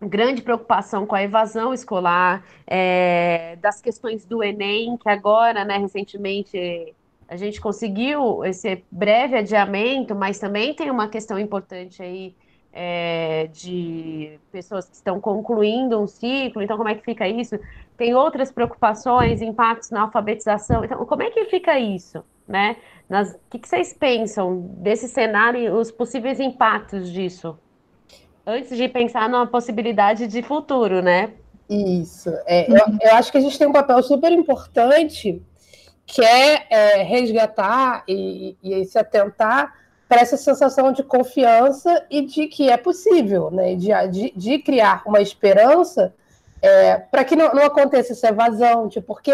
grande 0.00 0.40
preocupação 0.40 1.04
com 1.04 1.16
a 1.16 1.22
evasão 1.22 1.74
escolar, 1.74 2.44
é, 2.66 3.56
das 3.60 3.80
questões 3.80 4.24
do 4.24 4.42
Enem, 4.42 4.96
que 4.96 5.08
agora, 5.08 5.64
né, 5.64 5.78
recentemente, 5.78 6.94
a 7.28 7.36
gente 7.36 7.60
conseguiu 7.60 8.44
esse 8.44 8.84
breve 8.90 9.36
adiamento, 9.36 10.14
mas 10.14 10.38
também 10.38 10.74
tem 10.74 10.90
uma 10.90 11.08
questão 11.08 11.38
importante 11.38 12.02
aí 12.02 12.34
é, 12.72 13.48
de 13.52 14.38
pessoas 14.50 14.88
que 14.88 14.94
estão 14.94 15.20
concluindo 15.20 16.00
um 16.00 16.06
ciclo, 16.06 16.62
então 16.62 16.76
como 16.76 16.88
é 16.88 16.94
que 16.94 17.04
fica 17.04 17.28
isso? 17.28 17.58
Tem 17.96 18.14
outras 18.14 18.50
preocupações, 18.50 19.42
impactos 19.42 19.90
na 19.90 20.02
alfabetização, 20.02 20.84
então 20.84 21.04
como 21.04 21.22
é 21.22 21.30
que 21.30 21.44
fica 21.46 21.78
isso, 21.78 22.24
né? 22.48 22.76
o 23.10 23.50
que, 23.50 23.58
que 23.58 23.68
vocês 23.68 23.92
pensam 23.92 24.60
desse 24.78 25.06
cenário 25.06 25.60
e 25.60 25.68
os 25.68 25.90
possíveis 25.90 26.40
impactos 26.40 27.12
disso? 27.12 27.58
Antes 28.46 28.76
de 28.76 28.88
pensar 28.88 29.28
numa 29.28 29.46
possibilidade 29.46 30.26
de 30.26 30.42
futuro, 30.42 31.02
né? 31.02 31.30
Isso. 31.68 32.30
É, 32.46 32.70
eu, 32.70 32.80
eu, 33.00 33.14
acho 33.14 33.30
que 33.30 33.38
a 33.38 33.40
gente 33.40 33.58
tem 33.58 33.68
um 33.68 33.72
papel 33.72 34.02
super 34.02 34.32
importante 34.32 35.42
que 36.06 36.22
é, 36.22 36.66
é 36.68 37.02
resgatar 37.02 38.04
e, 38.08 38.56
e, 38.62 38.84
se 38.84 38.98
atentar 38.98 39.72
para 40.12 40.20
essa 40.20 40.36
sensação 40.36 40.92
de 40.92 41.02
confiança 41.02 42.04
e 42.10 42.20
de 42.20 42.46
que 42.46 42.68
é 42.68 42.76
possível, 42.76 43.50
né? 43.50 43.74
De, 43.74 43.88
de, 44.10 44.32
de 44.36 44.58
criar 44.58 45.02
uma 45.06 45.22
esperança 45.22 46.14
é, 46.60 46.98
para 46.98 47.24
que 47.24 47.34
não, 47.34 47.54
não, 47.54 47.62
aconteça 47.62 48.12
essa 48.12 48.28
evasão, 48.28 48.90
tipo, 48.90 49.06
porque 49.06 49.32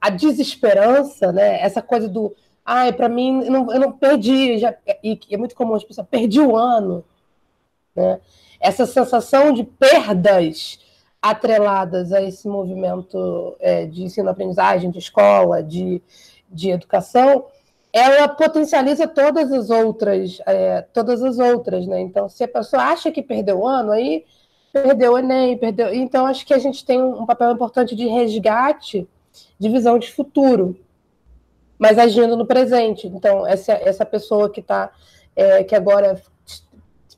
a 0.00 0.10
desesperança, 0.10 1.30
né? 1.30 1.62
Essa 1.62 1.80
coisa 1.80 2.08
do 2.08 2.34
ai, 2.66 2.92
para 2.92 3.08
mim, 3.08 3.44
eu 3.44 3.52
não, 3.52 3.72
eu 3.72 3.78
não 3.78 3.92
perdi, 3.92 4.58
já, 4.58 4.74
e 5.00 5.16
é 5.30 5.36
muito 5.36 5.54
comum 5.54 5.74
as 5.74 5.84
pessoas, 5.84 6.08
perdi 6.10 6.40
o 6.40 6.56
ano, 6.56 7.04
né? 7.94 8.18
Essa 8.58 8.84
sensação 8.84 9.52
de 9.52 9.62
perdas 9.62 10.80
atreladas 11.22 12.12
a 12.12 12.20
esse 12.20 12.48
movimento 12.48 13.56
é, 13.60 13.86
de 13.86 14.02
ensino-aprendizagem, 14.02 14.90
de 14.90 14.98
escola, 14.98 15.62
de, 15.62 16.02
de 16.50 16.70
educação, 16.70 17.46
ela 17.92 18.28
potencializa 18.28 19.06
todas 19.06 19.50
as 19.52 19.70
outras, 19.70 20.40
é, 20.46 20.82
todas 20.92 21.22
as 21.22 21.38
outras, 21.38 21.86
né? 21.86 22.00
Então, 22.00 22.28
se 22.28 22.44
a 22.44 22.48
pessoa 22.48 22.82
acha 22.82 23.10
que 23.10 23.22
perdeu 23.22 23.60
o 23.60 23.66
ano, 23.66 23.92
aí 23.92 24.24
perdeu 24.72 25.12
o 25.12 25.18
Enem, 25.18 25.56
perdeu. 25.56 25.92
Então, 25.94 26.26
acho 26.26 26.46
que 26.46 26.54
a 26.54 26.58
gente 26.58 26.84
tem 26.84 27.02
um 27.02 27.24
papel 27.24 27.50
importante 27.52 27.96
de 27.96 28.06
resgate 28.06 29.08
de 29.58 29.68
visão 29.68 29.98
de 29.98 30.10
futuro, 30.10 30.78
mas 31.78 31.98
agindo 31.98 32.36
no 32.36 32.46
presente. 32.46 33.06
Então, 33.06 33.46
essa, 33.46 33.72
essa 33.72 34.04
pessoa 34.04 34.50
que 34.50 34.60
está, 34.60 34.90
é, 35.34 35.64
que 35.64 35.74
agora 35.74 36.20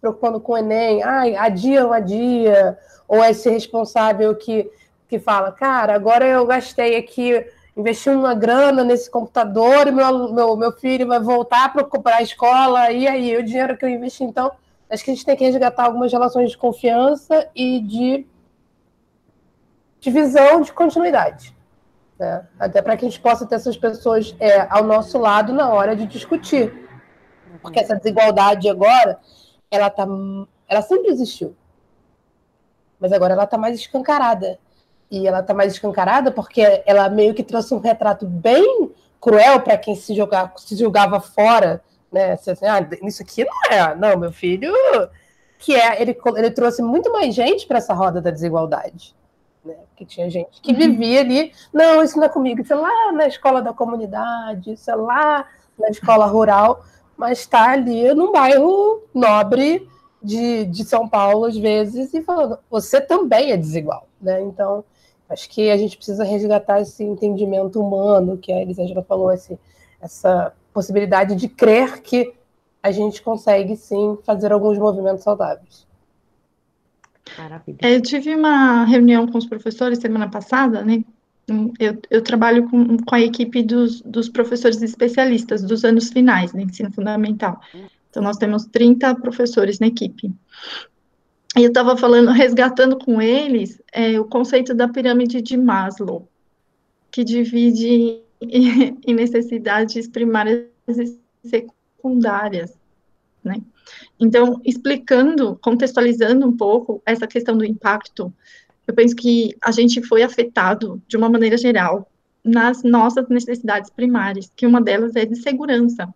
preocupando 0.01 0.41
com 0.41 0.53
o 0.53 0.59
Enem, 0.59 1.03
ai, 1.03 1.37
adia 1.37 1.85
ou 1.85 1.93
adia, 1.93 2.79
ou 3.07 3.23
esse 3.23 3.51
responsável 3.51 4.35
que, 4.35 4.71
que 5.09 5.19
fala, 5.19 5.53
cara, 5.53 5.95
agora 5.95 6.27
eu 6.27 6.47
gastei 6.47 6.97
aqui, 6.97 7.45
investi 7.77 8.11
uma 8.11 8.35
grana 8.35 8.83
nesse 8.85 9.11
computador 9.11 9.87
e 9.87 9.93
meu, 9.93 10.33
meu, 10.33 10.57
meu 10.57 10.73
filho 10.73 11.07
vai 11.07 11.21
voltar 11.21 11.73
para 11.73 11.85
comprar 11.85 12.17
a 12.17 12.23
escola, 12.23 12.91
e 12.91 13.07
aí, 13.07 13.37
o 13.37 13.43
dinheiro 13.43 13.77
que 13.77 13.85
eu 13.85 13.89
investi, 13.89 14.25
então, 14.25 14.51
acho 14.89 15.05
que 15.05 15.11
a 15.11 15.15
gente 15.15 15.25
tem 15.25 15.37
que 15.37 15.45
resgatar 15.45 15.85
algumas 15.85 16.13
relações 16.13 16.51
de 16.51 16.59
confiança 16.59 17.49
e 17.55 17.81
de, 17.81 18.27
de 20.01 20.11
visão 20.11 20.61
de 20.61 20.73
continuidade. 20.73 21.57
Né? 22.19 22.47
Até 22.59 22.83
para 22.83 22.97
que 22.97 23.07
a 23.07 23.09
gente 23.09 23.21
possa 23.21 23.47
ter 23.47 23.55
essas 23.55 23.77
pessoas 23.77 24.37
é, 24.39 24.67
ao 24.69 24.85
nosso 24.85 25.17
lado 25.19 25.53
na 25.53 25.71
hora 25.71 25.97
de 25.97 26.07
discutir. 26.07 26.89
Porque 27.63 27.81
essa 27.81 27.97
desigualdade 27.97 28.69
agora, 28.69 29.19
ela 29.71 29.91
tá, 29.91 30.07
ela 30.69 30.83
sempre 30.83 31.11
existiu, 31.11 31.57
mas 32.99 33.13
agora 33.13 33.33
ela 33.33 33.45
está 33.45 33.57
mais 33.57 33.79
escancarada. 33.79 34.59
E 35.11 35.27
ela 35.27 35.41
está 35.41 35.53
mais 35.53 35.73
escancarada 35.73 36.31
porque 36.31 36.83
ela 36.87 37.09
meio 37.09 37.35
que 37.35 37.43
trouxe 37.43 37.75
um 37.75 37.79
retrato 37.79 38.27
bem 38.27 38.91
cruel 39.21 39.61
para 39.61 39.77
quem 39.77 39.95
se, 39.95 40.15
jogar, 40.15 40.53
se 40.57 40.77
julgava 40.77 41.21
fora, 41.21 41.83
né? 42.13 42.33
Assim, 42.33 42.53
ah, 42.67 42.87
isso 43.03 43.23
aqui 43.23 43.45
não 43.45 43.77
é, 43.77 43.95
não, 43.95 44.17
meu 44.17 44.33
filho, 44.33 44.73
que 45.59 45.75
é, 45.75 46.01
ele, 46.01 46.17
ele 46.37 46.51
trouxe 46.51 46.83
muito 46.83 47.13
mais 47.13 47.35
gente 47.35 47.67
para 47.67 47.79
essa 47.79 47.93
roda 47.93 48.21
da 48.21 48.31
desigualdade. 48.31 49.15
Né? 49.65 49.75
Que 49.97 50.07
tinha 50.07 50.31
gente 50.31 50.61
que 50.61 50.73
uhum. 50.73 50.79
vivia 50.79 51.21
ali, 51.21 51.53
não, 51.73 52.03
isso 52.03 52.17
não 52.17 52.25
é 52.25 52.29
comigo, 52.29 52.63
isso 52.63 52.73
é 52.73 52.77
lá 52.77 53.13
na 53.13 53.27
escola 53.27 53.61
da 53.61 53.73
comunidade, 53.73 54.73
isso 54.73 54.91
é 54.91 54.95
lá 54.95 55.47
na 55.79 55.89
escola 55.89 56.27
rural 56.27 56.83
mas 57.21 57.41
está 57.41 57.73
ali 57.73 58.15
num 58.15 58.33
bairro 58.33 59.03
nobre 59.13 59.87
de, 60.23 60.65
de 60.65 60.85
São 60.85 61.07
Paulo, 61.07 61.45
às 61.45 61.57
vezes, 61.57 62.15
e 62.15 62.23
falando, 62.23 62.59
você 62.71 62.99
também 62.99 63.53
é 63.53 63.59
desigual, 63.59 64.09
né? 64.19 64.41
Então, 64.41 64.83
acho 65.31 65.49
que 65.49 65.71
a 65.71 65.77
gente 65.77 65.97
precisa 65.97 66.25
resgatar 66.25 66.81
esse 66.81 67.03
entendimento 67.05 67.81
humano 67.81 68.37
que 68.37 68.53
a 68.53 68.61
Elisângela 68.61 69.03
falou, 69.03 69.33
esse, 69.33 69.59
essa 70.01 70.53
possibilidade 70.73 71.37
de 71.37 71.49
crer 71.49 72.03
que 72.03 72.35
a 72.83 72.91
gente 72.91 73.23
consegue 73.23 73.77
sim 73.77 74.19
fazer 74.25 74.53
alguns 74.53 74.79
movimentos 74.79 75.23
saudáveis. 75.23 75.87
Maravilha. 77.39 77.79
É, 77.83 77.95
eu 77.95 78.01
tive 78.01 78.35
uma 78.35 78.85
reunião 78.85 79.27
com 79.27 79.39
os 79.39 79.47
professores 79.47 79.99
semana 79.99 80.29
passada, 80.29 80.85
né? 80.85 81.05
Eu, 81.79 82.01
eu 82.11 82.23
trabalho 82.23 82.69
com, 82.69 82.97
com 82.99 83.15
a 83.15 83.21
equipe 83.21 83.63
dos, 83.63 84.01
dos 84.03 84.29
professores 84.29 84.81
especialistas 84.83 85.63
dos 85.63 85.85
anos 85.85 86.11
finais, 86.11 86.53
no 86.53 86.61
ensino 86.61 86.93
fundamental. 86.93 87.61
Então, 88.09 88.23
nós 88.23 88.37
temos 88.37 88.67
30 88.67 89.15
professores 89.17 89.79
na 89.79 89.89
equipe. 89.89 90.33
Eu 91.57 91.69
estava 91.69 91.97
falando, 91.97 92.31
resgatando 92.31 92.97
com 92.99 93.21
eles 93.21 93.81
é, 93.93 94.19
o 94.19 94.25
conceito 94.25 94.75
da 94.75 94.89
pirâmide 94.89 95.43
de 95.43 95.57
Maslow, 95.57 96.29
que 97.11 97.25
divide 97.25 98.21
em 98.41 99.15
necessidades 99.15 100.07
primárias 100.09 100.67
e 100.89 101.19
secundárias, 101.45 102.77
né? 103.43 103.61
Então, 104.19 104.61
explicando, 104.65 105.59
contextualizando 105.61 106.47
um 106.47 106.57
pouco 106.57 107.03
essa 107.05 107.27
questão 107.27 107.57
do 107.57 107.65
impacto 107.65 108.33
eu 108.91 108.95
penso 108.95 109.15
que 109.15 109.57
a 109.63 109.71
gente 109.71 110.03
foi 110.03 110.21
afetado, 110.21 111.01
de 111.07 111.17
uma 111.17 111.29
maneira 111.29 111.57
geral, 111.57 112.11
nas 112.43 112.83
nossas 112.83 113.29
necessidades 113.29 113.89
primárias, 113.89 114.51
que 114.57 114.67
uma 114.67 114.81
delas 114.81 115.15
é 115.15 115.25
de 115.25 115.37
segurança. 115.37 116.13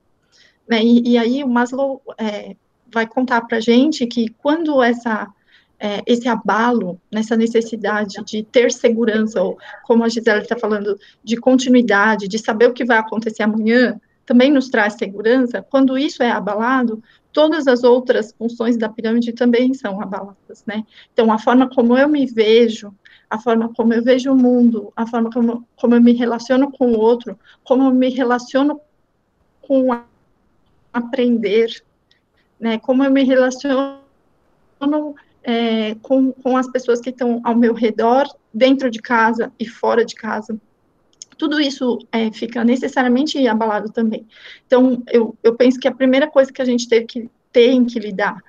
Né? 0.69 0.83
E, 0.83 1.13
e, 1.13 1.19
aí 1.19 1.45
o 1.45 1.49
Maslow 1.49 2.03
é, 2.19 2.57
vai 2.95 3.07
contar 3.07 3.43
para 3.43 3.59
a 3.59 3.61
gente 3.61 4.07
que 4.07 4.29
quando 4.39 4.83
essa, 4.83 5.29
é, 5.79 6.01
esse 6.07 6.29
abalo, 6.29 6.99
nessa 7.13 7.37
necessidade 7.37 8.23
de 8.25 8.43
ter 8.45 8.71
segurança, 8.71 9.43
ou 9.43 9.59
como 9.83 10.05
a 10.05 10.09
Gisela 10.09 10.41
está 10.41 10.57
falando, 10.57 10.99
de 11.23 11.37
continuidade, 11.37 12.29
de 12.29 12.39
saber 12.39 12.71
o 12.71 12.73
que 12.73 12.85
vai 12.85 12.99
acontecer 12.99 13.43
amanhã, 13.43 14.01
também 14.25 14.51
nos 14.51 14.71
traz 14.71 14.95
segurança, 14.95 15.61
quando 15.69 15.99
isso 15.99 16.23
é 16.23 16.31
abalado, 16.31 17.03
todas 17.33 17.67
as 17.67 17.85
outras 17.85 18.33
funções 18.33 18.77
da 18.79 18.89
pirâmide 18.89 19.33
também 19.33 19.75
são 19.75 20.01
abaladas, 20.01 20.65
né? 20.67 20.85
Então, 21.13 21.31
a 21.31 21.39
forma 21.39 21.69
como 21.69 21.99
eu 21.99 22.09
me 22.09 22.25
vejo, 22.25 22.95
a 23.29 23.39
forma 23.39 23.69
como 23.75 23.93
eu 23.93 24.03
vejo 24.03 24.33
o 24.33 24.37
mundo, 24.37 24.93
a 24.97 25.07
forma 25.07 25.31
como, 25.31 25.67
como 25.77 25.95
eu 25.95 26.01
me 26.01 26.13
relaciono 26.13 26.71
com 26.71 26.93
o 26.93 26.99
outro, 26.99 27.39
como 27.65 27.83
eu 27.83 27.91
me 27.91 28.09
relaciono 28.09 28.81
com 29.61 29.93
a, 29.93 30.05
aprender, 30.95 31.83
né? 32.65 32.79
Como 32.79 33.05
eu 33.05 33.11
me 33.11 33.23
relaciono 33.25 34.01
é, 35.43 35.95
com, 35.97 36.33
com 36.33 36.57
as 36.57 36.67
pessoas 36.71 36.99
que 36.99 37.11
estão 37.11 37.43
ao 37.45 37.55
meu 37.55 37.75
redor, 37.75 38.27
dentro 38.53 38.91
de 38.91 39.01
casa 39.01 39.53
e 39.61 39.67
fora 39.67 40.03
de 40.03 40.15
casa 40.15 40.59
tudo 41.37 41.61
isso 41.61 41.99
é, 42.13 42.31
fica 42.31 42.65
necessariamente 42.65 43.47
abalado 43.49 43.91
também. 43.91 44.25
Então, 44.67 45.03
eu, 45.11 45.37
eu 45.43 45.55
penso 45.57 45.81
que 45.81 45.89
a 45.89 45.93
primeira 45.93 46.31
coisa 46.31 46.53
que 46.53 46.63
a 46.63 46.65
gente 46.65 46.89
teve 46.89 47.07
que 47.07 47.31
tem 47.53 47.85
que 47.85 47.99
lidar 47.99 48.41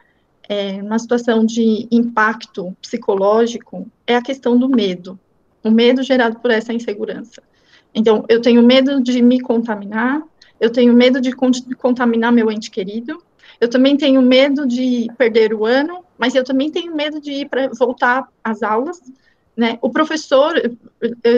é, 0.47 0.82
numa 0.82 0.99
situação 0.99 1.43
de 1.43 1.88
impacto 1.91 2.78
psicológico 2.80 3.88
é 4.06 4.15
a 4.15 4.21
questão 4.21 4.56
do 4.56 4.69
medo, 4.69 5.19
o 5.63 5.71
medo 5.71 6.04
gerado 6.04 6.39
por 6.39 6.51
essa 6.51 6.71
insegurança. 6.71 7.41
Então, 7.93 8.23
eu 8.30 8.39
tenho 8.39 8.62
medo 8.62 9.01
de 9.01 9.19
me 9.21 9.41
contaminar, 9.41 10.21
eu 10.60 10.71
tenho 10.71 10.93
medo 10.93 11.19
de 11.19 11.32
contaminar 11.34 12.32
meu 12.32 12.51
ente 12.51 12.69
querido, 12.69 13.21
eu 13.59 13.69
também 13.69 13.95
tenho 13.97 14.21
medo 14.21 14.67
de 14.67 15.07
perder 15.17 15.53
o 15.53 15.65
ano, 15.65 16.03
mas 16.17 16.35
eu 16.35 16.43
também 16.43 16.71
tenho 16.71 16.95
medo 16.95 17.19
de 17.19 17.31
ir 17.31 17.49
para 17.49 17.69
voltar 17.69 18.27
às 18.43 18.63
aulas, 18.63 19.01
né? 19.55 19.77
O 19.81 19.89
professor, 19.89 20.53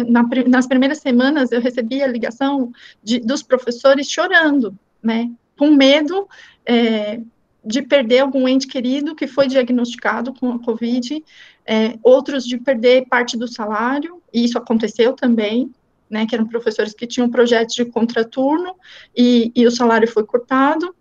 na, 0.08 0.24
nas 0.48 0.68
primeiras 0.68 1.00
semanas, 1.00 1.52
eu 1.52 1.62
recebi 1.62 2.02
a 2.02 2.08
ligação 2.08 2.72
de, 3.04 3.20
dos 3.20 3.44
professores 3.44 4.10
chorando, 4.10 4.78
né? 5.02 5.32
Com 5.58 5.72
medo 5.72 6.28
é, 6.66 7.20
de 7.64 7.82
perder 7.82 8.20
algum 8.20 8.48
ente 8.48 8.68
querido 8.68 9.16
que 9.16 9.28
foi 9.28 9.48
diagnosticado 9.48 10.34
com 10.34 10.52
a 10.54 10.60
Covid, 10.60 11.24
é, 11.66 11.98
outros 12.02 12.46
de 12.46 12.58
perder 12.58 13.08
parte 13.08 13.38
do 13.38 13.48
salário, 13.48 14.22
e 14.34 14.46
isso 14.46 14.58
aconteceu 14.58 15.14
também, 15.14 15.72
né, 16.10 16.26
que 16.26 16.34
eram 16.34 16.48
professores 16.48 16.94
que 16.94 17.06
tinham 17.06 17.30
projetos 17.30 17.76
de 17.76 17.84
contraturno 17.84 18.76
e, 19.16 19.52
e 19.54 19.68
o 19.68 19.72
salário 19.72 20.08
foi 20.08 20.24
cortado, 20.24 20.96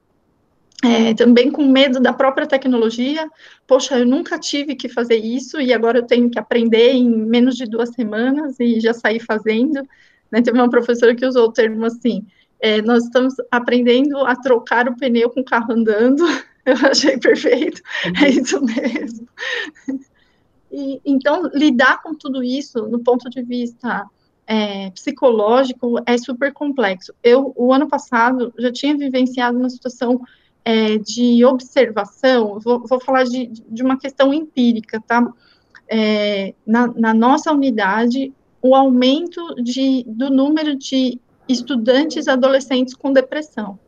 é, 0.85 1.15
também 1.15 1.51
com 1.51 1.65
medo 1.67 1.99
da 2.01 2.13
própria 2.13 2.47
tecnologia, 2.47 3.29
poxa, 3.67 3.99
eu 3.99 4.07
nunca 4.07 4.39
tive 4.39 4.75
que 4.75 4.89
fazer 4.89 5.17
isso 5.17 5.61
e 5.61 5.73
agora 5.73 5.99
eu 5.99 6.07
tenho 6.07 6.31
que 6.31 6.39
aprender 6.39 6.93
em 6.93 7.09
menos 7.09 7.57
de 7.57 7.65
duas 7.65 7.91
semanas 7.91 8.61
e 8.61 8.79
já 8.81 8.93
saí 8.93 9.19
fazendo, 9.19 9.83
né, 10.31 10.43
teve 10.43 10.59
uma 10.59 10.69
professora 10.69 11.15
que 11.15 11.25
usou 11.25 11.49
o 11.49 11.53
termo 11.53 11.87
assim, 11.87 12.27
é, 12.61 12.83
nós 12.83 13.05
estamos 13.05 13.35
aprendendo 13.51 14.19
a 14.19 14.37
trocar 14.37 14.89
o 14.89 14.97
pneu 14.97 15.31
com 15.31 15.41
o 15.41 15.45
carro 15.45 15.73
andando, 15.73 16.25
eu 16.67 16.77
achei 16.91 17.19
perfeito, 17.19 17.81
é 18.23 18.29
isso 18.29 18.63
mesmo. 18.63 19.27
E, 20.71 21.01
então, 21.07 21.51
lidar 21.55 22.03
com 22.03 22.15
tudo 22.15 22.43
isso, 22.43 22.87
no 22.89 22.99
ponto 22.99 23.31
de 23.31 23.43
vista 23.43 24.07
é, 24.47 24.91
psicológico, 24.91 25.97
é 26.05 26.19
super 26.19 26.53
complexo. 26.53 27.15
Eu, 27.23 27.53
o 27.57 27.73
ano 27.73 27.89
passado, 27.89 28.53
já 28.59 28.71
tinha 28.71 28.97
vivenciado 28.97 29.59
uma 29.59 29.71
situação 29.71 30.21
é, 30.67 30.99
de 30.99 31.45
observação, 31.45 32.59
vou, 32.59 32.85
vou 32.85 33.01
falar 33.01 33.23
de, 33.23 33.47
de, 33.47 33.83
uma 33.85 33.97
questão 33.97 34.35
empírica, 34.35 35.01
tá? 35.01 35.33
É, 35.89 36.57
na, 36.67 36.89
na, 36.89 37.15
nossa 37.15 37.53
unidade, 37.53 38.35
o 38.61 38.75
aumento 38.75 39.55
de, 39.63 40.05
do 40.09 40.29
número 40.29 40.75
de 40.75 41.21
estudantes 41.49 42.27
adolescentes 42.27 42.95
com 42.95 43.13
depressão 43.13 43.79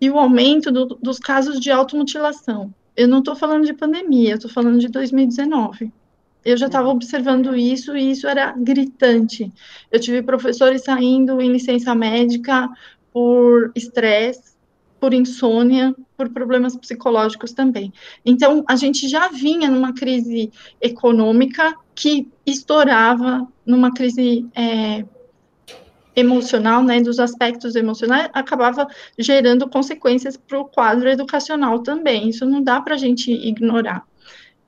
e 0.00 0.08
o 0.08 0.20
aumento 0.20 0.70
do, 0.70 0.86
dos 1.02 1.18
casos 1.18 1.58
de 1.58 1.72
automutilação. 1.72 2.72
Eu 2.96 3.08
não 3.08 3.18
estou 3.18 3.34
falando 3.34 3.66
de 3.66 3.74
pandemia, 3.74 4.30
eu 4.30 4.36
estou 4.36 4.50
falando 4.50 4.78
de 4.78 4.86
2019. 4.86 5.92
Eu 6.44 6.56
já 6.56 6.66
estava 6.66 6.90
observando 6.90 7.56
isso 7.56 7.96
e 7.96 8.12
isso 8.12 8.28
era 8.28 8.52
gritante. 8.52 9.52
Eu 9.90 9.98
tive 9.98 10.22
professores 10.22 10.84
saindo 10.84 11.40
em 11.40 11.50
licença 11.50 11.92
médica 11.92 12.70
por 13.12 13.72
estresse, 13.74 14.55
por 15.00 15.12
insônia, 15.12 15.94
por 16.16 16.30
problemas 16.30 16.76
psicológicos 16.76 17.52
também. 17.52 17.92
Então, 18.24 18.64
a 18.68 18.76
gente 18.76 19.08
já 19.08 19.28
vinha 19.28 19.70
numa 19.70 19.92
crise 19.92 20.50
econômica 20.80 21.74
que 21.94 22.28
estourava 22.44 23.46
numa 23.64 23.92
crise 23.92 24.46
é, 24.54 25.04
emocional, 26.14 26.82
né, 26.82 27.00
dos 27.00 27.20
aspectos 27.20 27.76
emocionais, 27.76 28.30
acabava 28.32 28.88
gerando 29.18 29.68
consequências 29.68 30.36
para 30.36 30.58
o 30.58 30.64
quadro 30.64 31.08
educacional 31.08 31.82
também. 31.82 32.30
Isso 32.30 32.46
não 32.46 32.62
dá 32.62 32.80
para 32.80 32.94
a 32.94 32.98
gente 32.98 33.30
ignorar. 33.30 34.02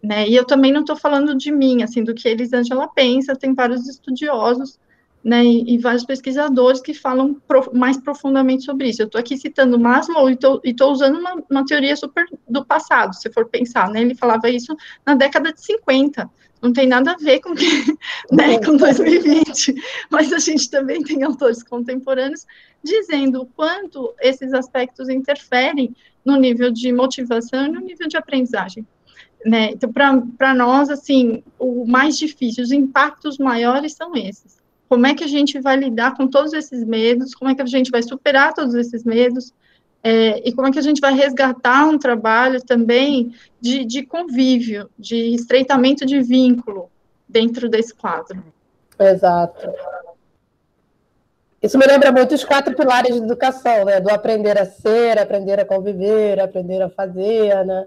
Né? 0.02 0.28
E 0.28 0.36
eu 0.36 0.44
também 0.44 0.72
não 0.72 0.82
estou 0.82 0.94
falando 0.94 1.36
de 1.36 1.50
mim, 1.50 1.82
assim, 1.82 2.04
do 2.04 2.14
que 2.14 2.28
Elisângela 2.28 2.86
pensa, 2.88 3.34
tem 3.34 3.54
vários 3.54 3.88
estudiosos 3.88 4.78
né, 5.22 5.44
e, 5.44 5.74
e, 5.74 5.78
vários 5.78 6.04
pesquisadores 6.04 6.80
que 6.80 6.94
falam 6.94 7.34
pro, 7.46 7.70
mais 7.74 7.96
profundamente 7.96 8.64
sobre 8.64 8.88
isso. 8.88 9.02
Eu 9.02 9.06
estou 9.06 9.18
aqui 9.18 9.36
citando 9.36 9.78
Maslow 9.78 10.30
e 10.30 10.34
estou 10.34 10.92
usando 10.92 11.18
uma, 11.18 11.42
uma, 11.50 11.66
teoria 11.66 11.96
super 11.96 12.24
do 12.48 12.64
passado, 12.64 13.14
se 13.14 13.30
for 13.32 13.46
pensar, 13.46 13.90
né, 13.90 14.00
ele 14.00 14.14
falava 14.14 14.48
isso 14.48 14.76
na 15.04 15.14
década 15.14 15.52
de 15.52 15.60
50, 15.60 16.30
não 16.62 16.72
tem 16.72 16.86
nada 16.86 17.12
a 17.12 17.16
ver 17.16 17.40
com, 17.40 17.54
que, 17.54 17.66
né, 18.32 18.58
com 18.64 18.76
2020, 18.76 19.74
mas 20.10 20.32
a 20.32 20.38
gente 20.38 20.70
também 20.70 21.02
tem 21.02 21.22
autores 21.22 21.62
contemporâneos 21.62 22.46
dizendo 22.82 23.42
o 23.42 23.46
quanto 23.46 24.14
esses 24.20 24.52
aspectos 24.52 25.08
interferem 25.08 25.94
no 26.24 26.36
nível 26.36 26.70
de 26.70 26.92
motivação 26.92 27.66
e 27.66 27.70
no 27.70 27.80
nível 27.80 28.08
de 28.08 28.16
aprendizagem. 28.16 28.86
Né? 29.44 29.70
Então, 29.70 29.92
para 30.36 30.52
nós, 30.52 30.90
assim, 30.90 31.44
o 31.58 31.86
mais 31.86 32.18
difícil, 32.18 32.64
os 32.64 32.72
impactos 32.72 33.38
maiores 33.38 33.94
são 33.94 34.16
esses 34.16 34.57
como 34.88 35.06
é 35.06 35.14
que 35.14 35.24
a 35.24 35.28
gente 35.28 35.60
vai 35.60 35.76
lidar 35.76 36.16
com 36.16 36.26
todos 36.26 36.52
esses 36.52 36.84
medos, 36.84 37.34
como 37.34 37.50
é 37.50 37.54
que 37.54 37.62
a 37.62 37.66
gente 37.66 37.90
vai 37.90 38.02
superar 38.02 38.54
todos 38.54 38.74
esses 38.74 39.04
medos, 39.04 39.52
é, 40.02 40.48
e 40.48 40.52
como 40.52 40.68
é 40.68 40.70
que 40.70 40.78
a 40.78 40.82
gente 40.82 41.00
vai 41.00 41.12
resgatar 41.12 41.86
um 41.86 41.98
trabalho 41.98 42.62
também 42.64 43.34
de, 43.60 43.84
de 43.84 44.04
convívio, 44.04 44.88
de 44.98 45.34
estreitamento 45.34 46.06
de 46.06 46.20
vínculo 46.20 46.90
dentro 47.28 47.68
desse 47.68 47.94
quadro. 47.94 48.42
Exato. 48.98 49.70
Isso 51.60 51.76
me 51.76 51.86
lembra 51.86 52.12
muito 52.12 52.34
os 52.34 52.44
quatro 52.44 52.74
pilares 52.74 53.14
de 53.14 53.22
educação, 53.22 53.84
né? 53.84 54.00
Do 54.00 54.10
aprender 54.10 54.56
a 54.56 54.64
ser, 54.64 55.18
aprender 55.18 55.58
a 55.58 55.64
conviver, 55.64 56.40
aprender 56.40 56.80
a 56.80 56.88
fazer, 56.88 57.64
né? 57.66 57.86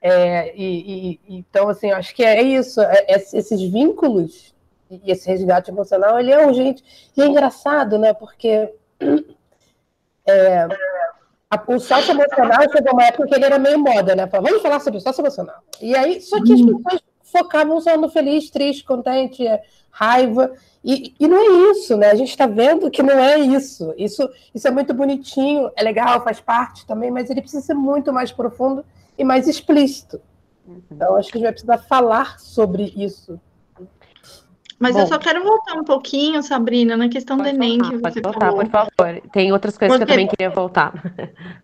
É, 0.00 0.56
e, 0.56 1.18
e, 1.28 1.38
então, 1.38 1.68
assim, 1.68 1.90
acho 1.90 2.14
que 2.14 2.22
é 2.22 2.40
isso, 2.40 2.80
é, 2.80 3.04
é, 3.08 3.16
esses 3.16 3.60
vínculos 3.60 4.54
e 4.90 5.10
esse 5.10 5.28
resgate 5.28 5.70
emocional, 5.70 6.18
ele 6.18 6.32
é 6.32 6.46
urgente. 6.46 6.82
E 7.16 7.22
é 7.22 7.26
engraçado, 7.26 7.98
né? 7.98 8.14
Porque 8.14 8.72
é, 10.26 10.66
a, 11.50 11.62
o 11.66 11.78
sócio 11.78 12.12
emocional 12.12 12.62
chegou 12.70 12.92
uma 12.92 13.04
época 13.04 13.28
que 13.28 13.34
ele 13.34 13.44
era 13.44 13.58
meio 13.58 13.78
moda, 13.78 14.14
né? 14.14 14.26
Falava, 14.26 14.48
vamos 14.48 14.62
falar 14.62 14.80
sobre 14.80 14.98
o 14.98 15.00
sócio 15.00 15.20
emocional. 15.20 15.62
E 15.80 15.94
aí, 15.94 16.20
só 16.20 16.42
que 16.42 16.52
as 16.52 16.60
uhum. 16.60 16.82
pessoas 16.82 17.02
focavam 17.22 17.80
só 17.80 17.96
no 17.96 18.08
feliz, 18.08 18.50
triste, 18.50 18.84
contente, 18.84 19.44
raiva. 19.90 20.52
E, 20.82 21.14
e 21.20 21.28
não 21.28 21.36
é 21.36 21.72
isso, 21.72 21.96
né? 21.96 22.10
A 22.10 22.14
gente 22.14 22.30
está 22.30 22.46
vendo 22.46 22.90
que 22.90 23.02
não 23.02 23.18
é 23.18 23.38
isso. 23.38 23.92
isso. 23.96 24.28
Isso 24.54 24.66
é 24.66 24.70
muito 24.70 24.94
bonitinho, 24.94 25.70
é 25.76 25.82
legal, 25.82 26.24
faz 26.24 26.40
parte 26.40 26.86
também, 26.86 27.10
mas 27.10 27.28
ele 27.28 27.42
precisa 27.42 27.62
ser 27.62 27.74
muito 27.74 28.12
mais 28.12 28.32
profundo 28.32 28.84
e 29.18 29.24
mais 29.24 29.46
explícito. 29.46 30.20
Uhum. 30.66 30.80
Então, 30.90 31.16
acho 31.16 31.30
que 31.30 31.36
a 31.36 31.38
gente 31.38 31.46
vai 31.46 31.52
precisar 31.52 31.78
falar 31.78 32.38
sobre 32.38 32.92
isso 32.96 33.38
mas 34.78 34.94
Bom, 34.94 35.02
eu 35.02 35.06
só 35.06 35.18
quero 35.18 35.42
voltar 35.42 35.74
um 35.74 35.84
pouquinho, 35.84 36.42
Sabrina, 36.42 36.96
na 36.96 37.08
questão 37.08 37.36
do 37.36 37.46
Enem 37.46 37.78
voltar, 37.78 37.90
que 37.90 37.98
você 37.98 38.20
voltar, 38.20 38.46
falou. 38.46 38.64
Por 38.64 38.70
favor, 38.70 39.22
tem 39.32 39.52
outras 39.52 39.76
coisas 39.76 39.98
Porque, 39.98 40.06
que 40.06 40.12
eu 40.12 40.14
também 40.14 40.28
queria 40.28 40.50
voltar. 40.50 40.92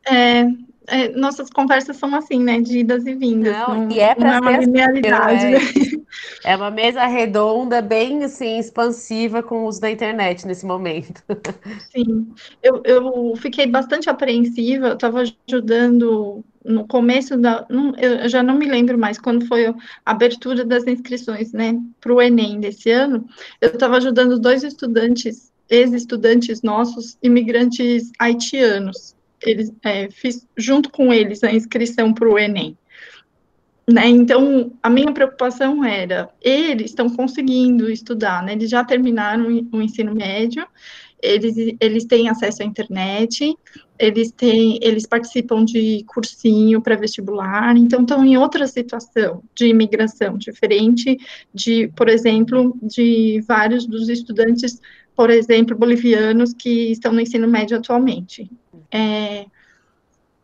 É, 0.07 0.45
é, 0.87 1.09
nossas 1.11 1.49
conversas 1.51 1.97
são 1.97 2.15
assim, 2.15 2.43
né? 2.43 2.61
De 2.61 2.79
idas 2.79 3.07
e 3.07 3.15
vindas. 3.15 3.53
Não, 3.53 3.87
não 3.87 3.91
e 3.91 4.01
é 4.01 4.15
para 4.15 4.37
é 4.37 4.41
uma 4.41 4.51
assim, 4.51 4.61
linearidade. 4.61 5.47
É, 6.45 6.53
é 6.53 6.57
uma 6.57 6.71
mesa 6.71 7.07
redonda, 7.07 7.81
bem 7.81 8.25
assim, 8.25 8.59
expansiva 8.59 9.43
com 9.43 9.65
o 9.65 9.67
uso 9.67 9.81
da 9.81 9.91
internet 9.91 10.47
nesse 10.47 10.67
momento. 10.67 11.23
Sim, 11.91 12.33
eu, 12.63 12.83
eu 12.85 13.35
fiquei 13.37 13.67
bastante 13.67 14.11
apreensiva, 14.11 14.89
eu 14.89 14.95
estava 14.95 15.23
ajudando 15.49 16.45
no 16.65 16.87
começo 16.87 17.37
da. 17.37 17.67
Não, 17.71 17.95
eu 17.97 18.29
já 18.29 18.43
não 18.43 18.57
me 18.57 18.67
lembro 18.67 18.99
mais 18.99 19.19
quando 19.19 19.47
foi 19.47 19.67
a 19.67 19.75
abertura 20.05 20.65
das 20.65 20.87
inscrições, 20.87 21.53
né, 21.53 21.79
para 22.01 22.13
o 22.13 22.21
Enem 22.21 22.61
desse 22.61 22.91
ano. 22.91 23.27
Eu 23.61 23.71
estava 23.71 23.97
ajudando 23.97 24.39
dois 24.39 24.63
estudantes, 24.63 25.51
ex-estudantes 25.71 26.63
nossos, 26.63 27.17
imigrantes 27.23 28.11
haitianos 28.19 29.14
eles, 29.45 29.73
é, 29.83 30.11
fiz 30.11 30.47
junto 30.57 30.91
com 30.91 31.13
eles 31.13 31.43
a 31.45 31.53
inscrição 31.53 32.13
para 32.13 32.29
o 32.29 32.39
Enem. 32.39 32.77
Né? 33.89 34.09
Então, 34.09 34.73
a 34.83 34.89
minha 34.89 35.13
preocupação 35.13 35.85
era, 35.85 36.31
eles 36.41 36.91
estão 36.91 37.09
conseguindo 37.11 37.91
estudar, 37.91 38.43
né? 38.43 38.53
eles 38.55 38.71
já 38.71 38.83
terminaram 38.83 39.47
o 39.71 39.83
ensino 39.83 40.15
médio, 40.15 40.67
eles, 41.23 41.77
eles 41.81 42.05
têm 42.05 42.29
acesso 42.29 42.63
à 42.63 42.67
internet, 42.67 43.55
eles 43.99 44.31
têm, 44.33 44.79
eles 44.83 45.07
participam 45.07 45.65
de 45.65 46.05
cursinho 46.07 46.81
pré-vestibular, 46.81 47.77
então 47.77 48.03
estão 48.03 48.25
em 48.25 48.37
outra 48.37 48.67
situação 48.67 49.43
de 49.55 49.67
imigração, 49.67 50.37
diferente 50.37 51.19
de, 51.53 51.89
por 51.97 52.09
exemplo, 52.09 52.77
de 52.83 53.43
vários 53.47 53.87
dos 53.87 54.09
estudantes, 54.09 54.81
por 55.15 55.31
exemplo, 55.31 55.77
bolivianos 55.77 56.53
que 56.53 56.91
estão 56.91 57.13
no 57.13 57.21
ensino 57.21 57.47
médio 57.47 57.77
atualmente. 57.77 58.51
É, 58.95 59.47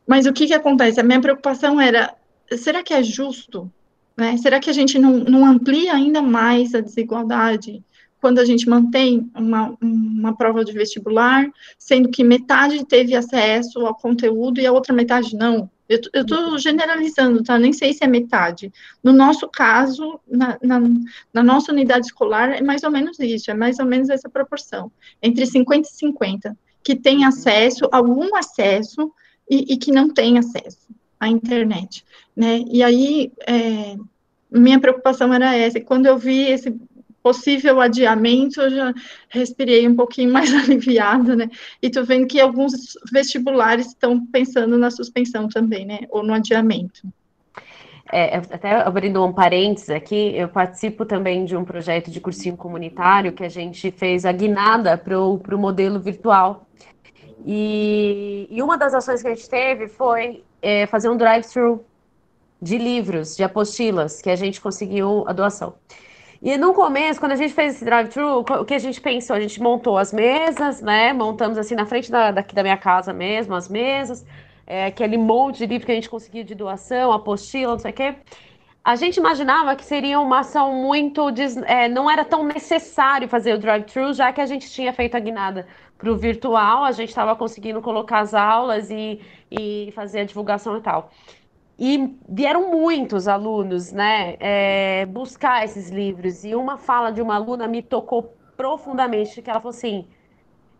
mas 0.04 0.26
o 0.26 0.32
que, 0.32 0.48
que 0.48 0.54
acontece? 0.54 0.98
A 0.98 1.04
minha 1.04 1.20
preocupação 1.20 1.80
era: 1.80 2.12
será 2.58 2.82
que 2.82 2.92
é 2.92 3.00
justo? 3.00 3.70
Né? 4.16 4.36
Será 4.38 4.58
que 4.58 4.68
a 4.68 4.72
gente 4.72 4.98
não, 4.98 5.18
não 5.18 5.46
amplia 5.46 5.94
ainda 5.94 6.20
mais 6.20 6.74
a 6.74 6.80
desigualdade 6.80 7.80
quando 8.20 8.40
a 8.40 8.44
gente 8.44 8.68
mantém 8.68 9.30
uma, 9.34 9.74
uma 9.80 10.36
prova 10.36 10.64
de 10.64 10.72
vestibular, 10.72 11.48
sendo 11.78 12.10
que 12.10 12.24
metade 12.24 12.84
teve 12.84 13.14
acesso 13.14 13.86
ao 13.86 13.94
conteúdo 13.94 14.60
e 14.60 14.66
a 14.66 14.72
outra 14.72 14.92
metade 14.92 15.36
não? 15.36 15.70
Eu 15.88 16.00
estou 16.12 16.58
generalizando, 16.58 17.42
tá? 17.42 17.58
Nem 17.58 17.72
sei 17.72 17.92
se 17.92 18.04
é 18.04 18.06
metade. 18.06 18.72
No 19.02 19.12
nosso 19.12 19.48
caso, 19.48 20.20
na, 20.28 20.58
na, 20.62 20.80
na, 21.32 21.42
nossa 21.42 21.72
unidade 21.72 22.06
escolar, 22.06 22.50
é 22.50 22.62
mais 22.62 22.82
ou 22.84 22.90
menos 22.90 23.18
isso, 23.18 23.50
é 23.50 23.54
mais 23.54 23.78
ou 23.78 23.86
menos 23.86 24.08
essa 24.08 24.28
proporção, 24.28 24.92
entre 25.22 25.46
50 25.46 25.88
e 25.88 25.92
50 25.92 26.56
que 26.82 26.96
tem 26.96 27.24
acesso, 27.24 27.88
algum 27.92 28.34
acesso, 28.36 29.12
e, 29.50 29.74
e 29.74 29.76
que 29.76 29.90
não 29.90 30.08
tem 30.08 30.38
acesso. 30.38 30.88
à 31.18 31.28
internet, 31.28 32.04
né? 32.34 32.64
E 32.70 32.82
aí, 32.82 33.30
é, 33.46 33.96
minha 34.50 34.80
preocupação 34.80 35.34
era 35.34 35.54
essa. 35.54 35.78
E 35.78 35.84
quando 35.84 36.06
eu 36.06 36.16
vi 36.16 36.44
esse 36.44 36.74
possível 37.22 37.80
adiamento, 37.80 38.60
eu 38.60 38.70
já 38.70 38.94
respirei 39.28 39.86
um 39.86 39.94
pouquinho 39.94 40.32
mais 40.32 40.54
aliviada, 40.54 41.36
né? 41.36 41.50
E 41.82 41.90
tô 41.90 42.04
vendo 42.04 42.26
que 42.26 42.40
alguns 42.40 42.72
vestibulares 43.12 43.88
estão 43.88 44.24
pensando 44.26 44.78
na 44.78 44.90
suspensão 44.90 45.48
também, 45.48 45.84
né? 45.84 46.00
Ou 46.10 46.22
no 46.22 46.32
adiamento. 46.32 47.02
É, 48.12 48.38
até 48.38 48.72
abrindo 48.72 49.24
um 49.24 49.32
parênteses 49.32 49.90
aqui, 49.90 50.34
eu 50.34 50.48
participo 50.48 51.04
também 51.04 51.44
de 51.44 51.56
um 51.56 51.64
projeto 51.64 52.10
de 52.10 52.20
cursinho 52.20 52.56
comunitário 52.56 53.32
que 53.32 53.44
a 53.44 53.48
gente 53.48 53.92
fez 53.92 54.24
a 54.24 54.32
guinada 54.32 54.98
para 54.98 55.20
o 55.20 55.58
modelo 55.58 56.00
virtual. 56.00 56.66
E, 57.46 58.46
e, 58.50 58.62
uma 58.62 58.76
das 58.76 58.94
ações 58.94 59.22
que 59.22 59.28
a 59.28 59.34
gente 59.34 59.48
teve 59.48 59.88
foi 59.88 60.44
é, 60.60 60.86
fazer 60.86 61.08
um 61.08 61.16
drive-thru 61.16 61.84
de 62.60 62.76
livros, 62.76 63.36
de 63.36 63.42
apostilas, 63.42 64.20
que 64.20 64.30
a 64.30 64.36
gente 64.36 64.60
conseguiu 64.60 65.24
a 65.26 65.32
doação. 65.32 65.74
E 66.42 66.56
no 66.56 66.72
começo, 66.72 67.20
quando 67.20 67.32
a 67.32 67.36
gente 67.36 67.52
fez 67.52 67.76
esse 67.76 67.84
drive-thru, 67.84 68.40
o 68.40 68.64
que 68.64 68.74
a 68.74 68.78
gente 68.78 69.00
pensou? 69.00 69.36
A 69.36 69.40
gente 69.40 69.60
montou 69.60 69.98
as 69.98 70.12
mesas, 70.12 70.80
né? 70.80 71.12
Montamos 71.12 71.58
assim 71.58 71.74
na 71.74 71.86
frente 71.86 72.10
da, 72.10 72.30
daqui 72.30 72.54
da 72.54 72.62
minha 72.62 72.76
casa 72.76 73.12
mesmo, 73.12 73.54
as 73.54 73.68
mesas 73.68 74.24
é, 74.70 74.86
aquele 74.86 75.18
monte 75.18 75.58
de 75.58 75.66
livro 75.66 75.84
que 75.84 75.90
a 75.90 75.96
gente 75.96 76.08
conseguia 76.08 76.44
de 76.44 76.54
doação, 76.54 77.10
apostila, 77.10 77.72
não 77.72 77.78
sei 77.80 77.90
o 77.90 77.94
quê. 77.94 78.14
A 78.84 78.94
gente 78.94 79.16
imaginava 79.16 79.74
que 79.74 79.84
seria 79.84 80.20
uma 80.20 80.38
ação 80.40 80.72
muito. 80.72 81.32
Des... 81.32 81.56
É, 81.56 81.88
não 81.88 82.08
era 82.08 82.24
tão 82.24 82.44
necessário 82.44 83.28
fazer 83.28 83.52
o 83.52 83.58
drive-thru, 83.58 84.12
já 84.12 84.32
que 84.32 84.40
a 84.40 84.46
gente 84.46 84.70
tinha 84.70 84.92
feito 84.92 85.16
a 85.16 85.18
guinada 85.18 85.66
para 86.00 86.10
o 86.10 86.16
virtual, 86.16 86.84
a 86.84 86.92
gente 86.92 87.10
estava 87.10 87.36
conseguindo 87.36 87.82
colocar 87.82 88.20
as 88.20 88.32
aulas 88.34 88.90
e, 88.90 89.20
e 89.50 89.92
fazer 89.94 90.20
a 90.20 90.24
divulgação 90.24 90.76
e 90.78 90.80
tal. 90.80 91.10
E 91.78 92.16
vieram 92.28 92.70
muitos 92.70 93.28
alunos 93.28 93.92
né, 93.92 94.36
é, 94.40 95.06
buscar 95.06 95.64
esses 95.64 95.90
livros. 95.90 96.44
E 96.44 96.54
uma 96.54 96.78
fala 96.78 97.10
de 97.10 97.22
uma 97.22 97.34
aluna 97.36 97.68
me 97.68 97.82
tocou 97.82 98.34
profundamente, 98.56 99.40
que 99.42 99.50
ela 99.50 99.60
falou 99.60 99.76
assim, 99.76 100.06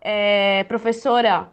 é, 0.01 0.65
professora, 0.65 1.51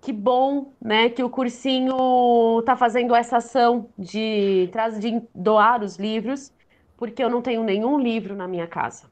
que 0.00 0.12
bom, 0.12 0.72
né, 0.80 1.08
que 1.10 1.22
o 1.22 1.30
cursinho 1.30 2.58
está 2.60 2.76
fazendo 2.76 3.14
essa 3.14 3.36
ação 3.38 3.88
de, 3.98 4.70
de 4.98 5.22
doar 5.34 5.82
os 5.82 5.96
livros, 5.98 6.52
porque 6.96 7.22
eu 7.22 7.30
não 7.30 7.42
tenho 7.42 7.62
nenhum 7.64 7.98
livro 7.98 8.34
na 8.36 8.48
minha 8.48 8.66
casa. 8.66 9.11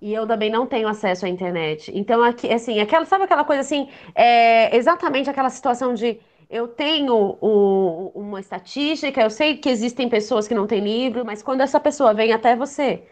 E 0.00 0.14
eu 0.14 0.26
também 0.26 0.50
não 0.50 0.66
tenho 0.66 0.86
acesso 0.88 1.26
à 1.26 1.28
internet. 1.28 1.90
Então, 1.94 2.22
aqui, 2.22 2.52
assim, 2.52 2.80
aquela, 2.80 3.04
sabe 3.04 3.24
aquela 3.24 3.44
coisa 3.44 3.62
assim, 3.62 3.88
é 4.14 4.76
exatamente 4.76 5.28
aquela 5.28 5.50
situação 5.50 5.92
de 5.94 6.20
eu 6.48 6.68
tenho 6.68 7.36
o, 7.40 8.12
uma 8.14 8.40
estatística, 8.40 9.20
eu 9.20 9.30
sei 9.30 9.56
que 9.56 9.68
existem 9.68 10.08
pessoas 10.08 10.48
que 10.48 10.54
não 10.54 10.66
têm 10.66 10.80
livro, 10.80 11.24
mas 11.24 11.42
quando 11.42 11.60
essa 11.60 11.78
pessoa 11.80 12.14
vem 12.14 12.32
até 12.32 12.56
você 12.56 13.02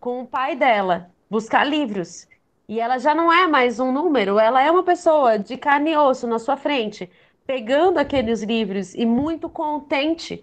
com 0.00 0.22
o 0.22 0.26
pai 0.26 0.56
dela 0.56 1.10
buscar 1.30 1.64
livros 1.64 2.26
e 2.68 2.80
ela 2.80 2.98
já 2.98 3.14
não 3.14 3.32
é 3.32 3.46
mais 3.46 3.78
um 3.78 3.92
número, 3.92 4.38
ela 4.38 4.62
é 4.62 4.70
uma 4.70 4.82
pessoa 4.82 5.38
de 5.38 5.56
carne 5.56 5.92
e 5.92 5.96
osso 5.96 6.26
na 6.26 6.38
sua 6.38 6.56
frente, 6.56 7.10
pegando 7.46 7.98
aqueles 7.98 8.42
livros 8.42 8.94
e 8.94 9.04
muito 9.04 9.48
contente 9.48 10.42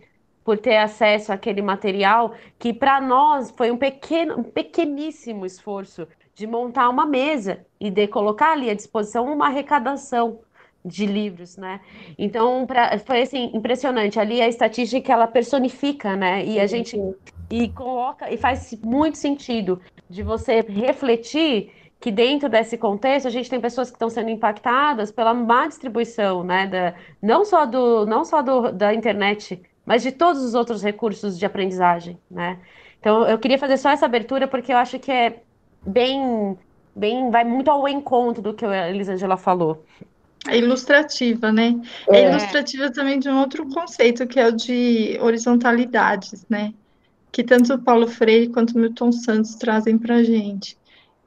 por 0.49 0.57
ter 0.57 0.77
acesso 0.77 1.31
àquele 1.31 1.61
material 1.61 2.33
que 2.57 2.73
para 2.73 2.99
nós 2.99 3.53
foi 3.55 3.69
um 3.69 3.77
pequeno, 3.77 4.39
um 4.39 4.43
pequeníssimo 4.43 5.45
esforço 5.45 6.07
de 6.33 6.47
montar 6.47 6.89
uma 6.89 7.05
mesa 7.05 7.63
e 7.79 7.91
de 7.91 8.07
colocar 8.07 8.53
ali 8.53 8.67
à 8.67 8.73
disposição 8.73 9.31
uma 9.31 9.45
arrecadação 9.45 10.39
de 10.83 11.05
livros, 11.05 11.55
né? 11.55 11.81
Então, 12.17 12.65
pra, 12.65 12.97
foi 12.97 13.21
assim 13.21 13.51
impressionante. 13.53 14.19
Ali 14.19 14.41
a 14.41 14.47
estatística 14.47 15.13
ela 15.13 15.27
personifica, 15.27 16.15
né? 16.15 16.43
E 16.43 16.59
a 16.59 16.65
gente 16.65 16.97
e 17.51 17.69
coloca 17.69 18.33
e 18.33 18.35
faz 18.35 18.75
muito 18.83 19.19
sentido 19.19 19.79
de 20.09 20.23
você 20.23 20.61
refletir 20.61 21.71
que 21.99 22.11
dentro 22.11 22.49
desse 22.49 22.75
contexto 22.75 23.27
a 23.27 23.31
gente 23.31 23.49
tem 23.49 23.59
pessoas 23.59 23.89
que 23.89 23.95
estão 23.95 24.09
sendo 24.09 24.29
impactadas 24.29 25.11
pela 25.11 25.31
má 25.33 25.67
distribuição, 25.67 26.43
né, 26.43 26.65
da, 26.65 26.95
não 27.21 27.43
só, 27.43 27.65
do, 27.65 28.05
não 28.05 28.23
só 28.23 28.41
do, 28.41 28.71
da 28.71 28.93
internet, 28.93 29.61
mas 29.89 30.03
de 30.03 30.11
todos 30.11 30.43
os 30.43 30.53
outros 30.53 30.83
recursos 30.83 31.39
de 31.39 31.43
aprendizagem, 31.47 32.15
né. 32.29 32.59
Então 32.99 33.27
eu 33.27 33.39
queria 33.39 33.57
fazer 33.57 33.75
só 33.75 33.89
essa 33.89 34.05
abertura 34.05 34.47
porque 34.47 34.71
eu 34.71 34.77
acho 34.77 34.99
que 34.99 35.11
é 35.11 35.41
bem, 35.83 36.55
bem, 36.95 37.31
vai 37.31 37.43
muito 37.43 37.71
ao 37.71 37.87
encontro 37.87 38.39
do 38.39 38.53
que 38.53 38.63
a 38.63 38.87
Elisângela 38.87 39.35
falou. 39.35 39.83
É 40.47 40.59
ilustrativa, 40.59 41.51
né? 41.51 41.81
É. 42.07 42.21
é 42.21 42.29
ilustrativa 42.29 42.91
também 42.91 43.17
de 43.17 43.29
um 43.29 43.39
outro 43.39 43.67
conceito 43.67 44.27
que 44.27 44.39
é 44.39 44.47
o 44.47 44.51
de 44.51 45.17
horizontalidades, 45.19 46.45
né? 46.47 46.71
Que 47.31 47.43
tanto 47.43 47.73
o 47.73 47.79
Paulo 47.79 48.07
Freire 48.07 48.49
quanto 48.49 48.75
o 48.75 48.79
Milton 48.79 49.11
Santos 49.11 49.55
trazem 49.55 49.97
para 49.97 50.17
a 50.17 50.23
gente. 50.23 50.77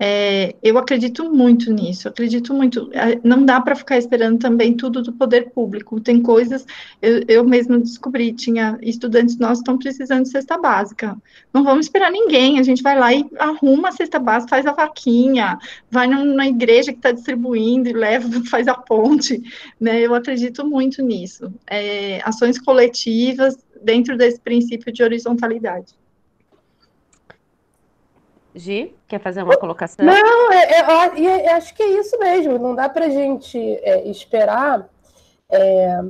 É, 0.04 0.56
eu 0.60 0.76
acredito 0.78 1.32
muito 1.32 1.72
nisso, 1.72 2.08
acredito 2.08 2.52
muito. 2.52 2.90
É, 2.92 3.20
não 3.22 3.44
dá 3.44 3.60
para 3.60 3.76
ficar 3.76 3.96
esperando 3.96 4.36
também 4.36 4.74
tudo 4.74 5.00
do 5.00 5.12
poder 5.12 5.50
público. 5.50 6.00
Tem 6.00 6.20
coisas, 6.20 6.66
eu, 7.00 7.22
eu 7.28 7.44
mesmo 7.44 7.78
descobri, 7.78 8.32
tinha 8.32 8.76
estudantes 8.82 9.38
nossos 9.38 9.58
estão 9.58 9.78
precisando 9.78 10.24
de 10.24 10.30
cesta 10.30 10.58
básica. 10.58 11.16
Não 11.54 11.62
vamos 11.62 11.86
esperar 11.86 12.10
ninguém, 12.10 12.58
a 12.58 12.64
gente 12.64 12.82
vai 12.82 12.98
lá 12.98 13.14
e 13.14 13.24
arruma 13.38 13.90
a 13.90 13.92
cesta 13.92 14.18
básica, 14.18 14.50
faz 14.50 14.66
a 14.66 14.72
vaquinha, 14.72 15.56
vai 15.88 16.08
na 16.08 16.48
igreja 16.48 16.90
que 16.90 16.98
está 16.98 17.12
distribuindo 17.12 17.88
e 17.88 17.92
leva, 17.92 18.28
faz 18.50 18.66
a 18.66 18.74
ponte. 18.74 19.40
Né? 19.80 20.00
Eu 20.00 20.16
acredito 20.16 20.66
muito 20.66 21.00
nisso. 21.00 21.54
É, 21.64 22.20
ações 22.24 22.58
coletivas 22.58 23.56
dentro 23.80 24.16
desse 24.16 24.40
princípio 24.40 24.92
de 24.92 25.00
horizontalidade. 25.00 25.94
Gi, 28.54 28.94
quer 29.08 29.20
fazer 29.20 29.42
uma 29.42 29.56
colocação? 29.56 30.04
Não, 30.04 30.52
é, 30.52 30.64
é, 30.72 31.46
é, 31.46 31.52
acho 31.54 31.74
que 31.74 31.82
é 31.82 32.00
isso 32.00 32.18
mesmo. 32.18 32.58
Não 32.58 32.74
dá 32.74 32.88
para 32.88 33.06
a 33.06 33.10
gente 33.10 33.58
é, 33.58 34.06
esperar, 34.08 34.88
é, 35.50 36.00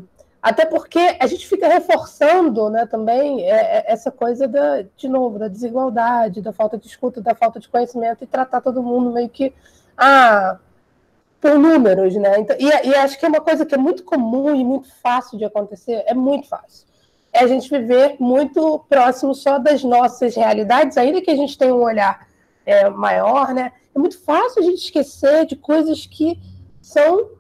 até 0.40 0.64
porque 0.64 1.16
a 1.20 1.26
gente 1.26 1.46
fica 1.46 1.68
reforçando, 1.68 2.68
né, 2.68 2.87
também 2.87 3.48
é, 3.48 3.85
essa 3.87 4.11
coisa 4.11 4.48
da, 4.48 4.83
de 4.96 5.09
novo, 5.09 5.38
da 5.38 5.48
desigualdade, 5.48 6.42
da 6.42 6.52
falta 6.52 6.76
de 6.76 6.87
escuta, 6.87 7.20
da 7.20 7.35
falta 7.35 7.61
de 7.61 7.68
conhecimento 7.68 8.24
e 8.24 8.26
tratar 8.26 8.61
todo 8.61 8.83
mundo 8.83 9.12
meio 9.12 9.28
que 9.28 9.52
ah, 9.96 10.59
por 11.40 11.59
números, 11.59 12.14
né? 12.16 12.40
Então, 12.40 12.57
e, 12.59 12.88
e 12.88 12.94
acho 12.94 13.18
que 13.18 13.24
é 13.24 13.28
uma 13.28 13.40
coisa 13.40 13.64
que 13.64 13.74
é 13.74 13.78
muito 13.78 14.02
comum 14.05 14.55
e 14.55 14.64
muito 14.64 14.88
fácil 15.00 15.38
de 15.38 15.44
acontecer. 15.44 16.02
É 16.07 16.14
muito 16.14 16.48
fácil 16.48 16.87
é 17.33 17.40
a 17.40 17.46
gente 17.46 17.68
viver 17.70 18.16
muito 18.20 18.78
próximo 18.88 19.35
só 19.35 19.59
das 19.59 19.83
nossas 19.83 20.37
realidades, 20.37 20.98
ainda 20.98 21.22
que 21.22 21.31
a 21.31 21.37
gente 21.37 21.57
tenha 21.57 21.74
um 21.74 21.83
olhar 21.83 22.28
é, 22.64 22.88
maior, 22.88 23.53
né? 23.55 23.72
É 23.94 23.98
muito 23.98 24.18
fácil 24.22 24.62
a 24.62 24.64
gente 24.64 24.79
esquecer 24.79 25.46
de 25.46 25.57
coisas 25.57 26.07
que 26.07 26.38
são 26.81 27.31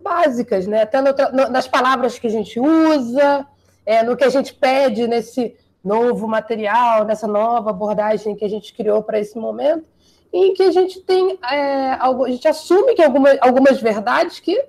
básicas, 0.00 0.66
né? 0.66 0.82
Até 0.82 1.00
no, 1.00 1.10
no, 1.32 1.48
nas 1.50 1.68
palavras 1.68 2.18
que 2.18 2.26
a 2.26 2.30
gente 2.30 2.58
usa, 2.58 3.46
é, 3.84 4.02
no 4.02 4.16
que 4.16 4.24
a 4.24 4.28
gente 4.28 4.54
pede 4.54 5.06
nesse 5.06 5.56
novo 5.82 6.28
material, 6.28 7.04
nessa 7.04 7.26
nova 7.26 7.70
abordagem 7.70 8.36
que 8.36 8.44
a 8.44 8.48
gente 8.48 8.72
criou 8.72 9.02
para 9.02 9.18
esse 9.18 9.36
momento, 9.36 9.86
em 10.32 10.54
que 10.54 10.62
a 10.62 10.70
gente 10.70 11.00
tem, 11.00 11.38
é, 11.50 11.92
a 11.92 12.10
gente 12.28 12.48
assume 12.48 12.94
que 12.94 13.02
alguma, 13.02 13.30
algumas 13.40 13.80
verdades 13.80 14.40
que 14.40 14.64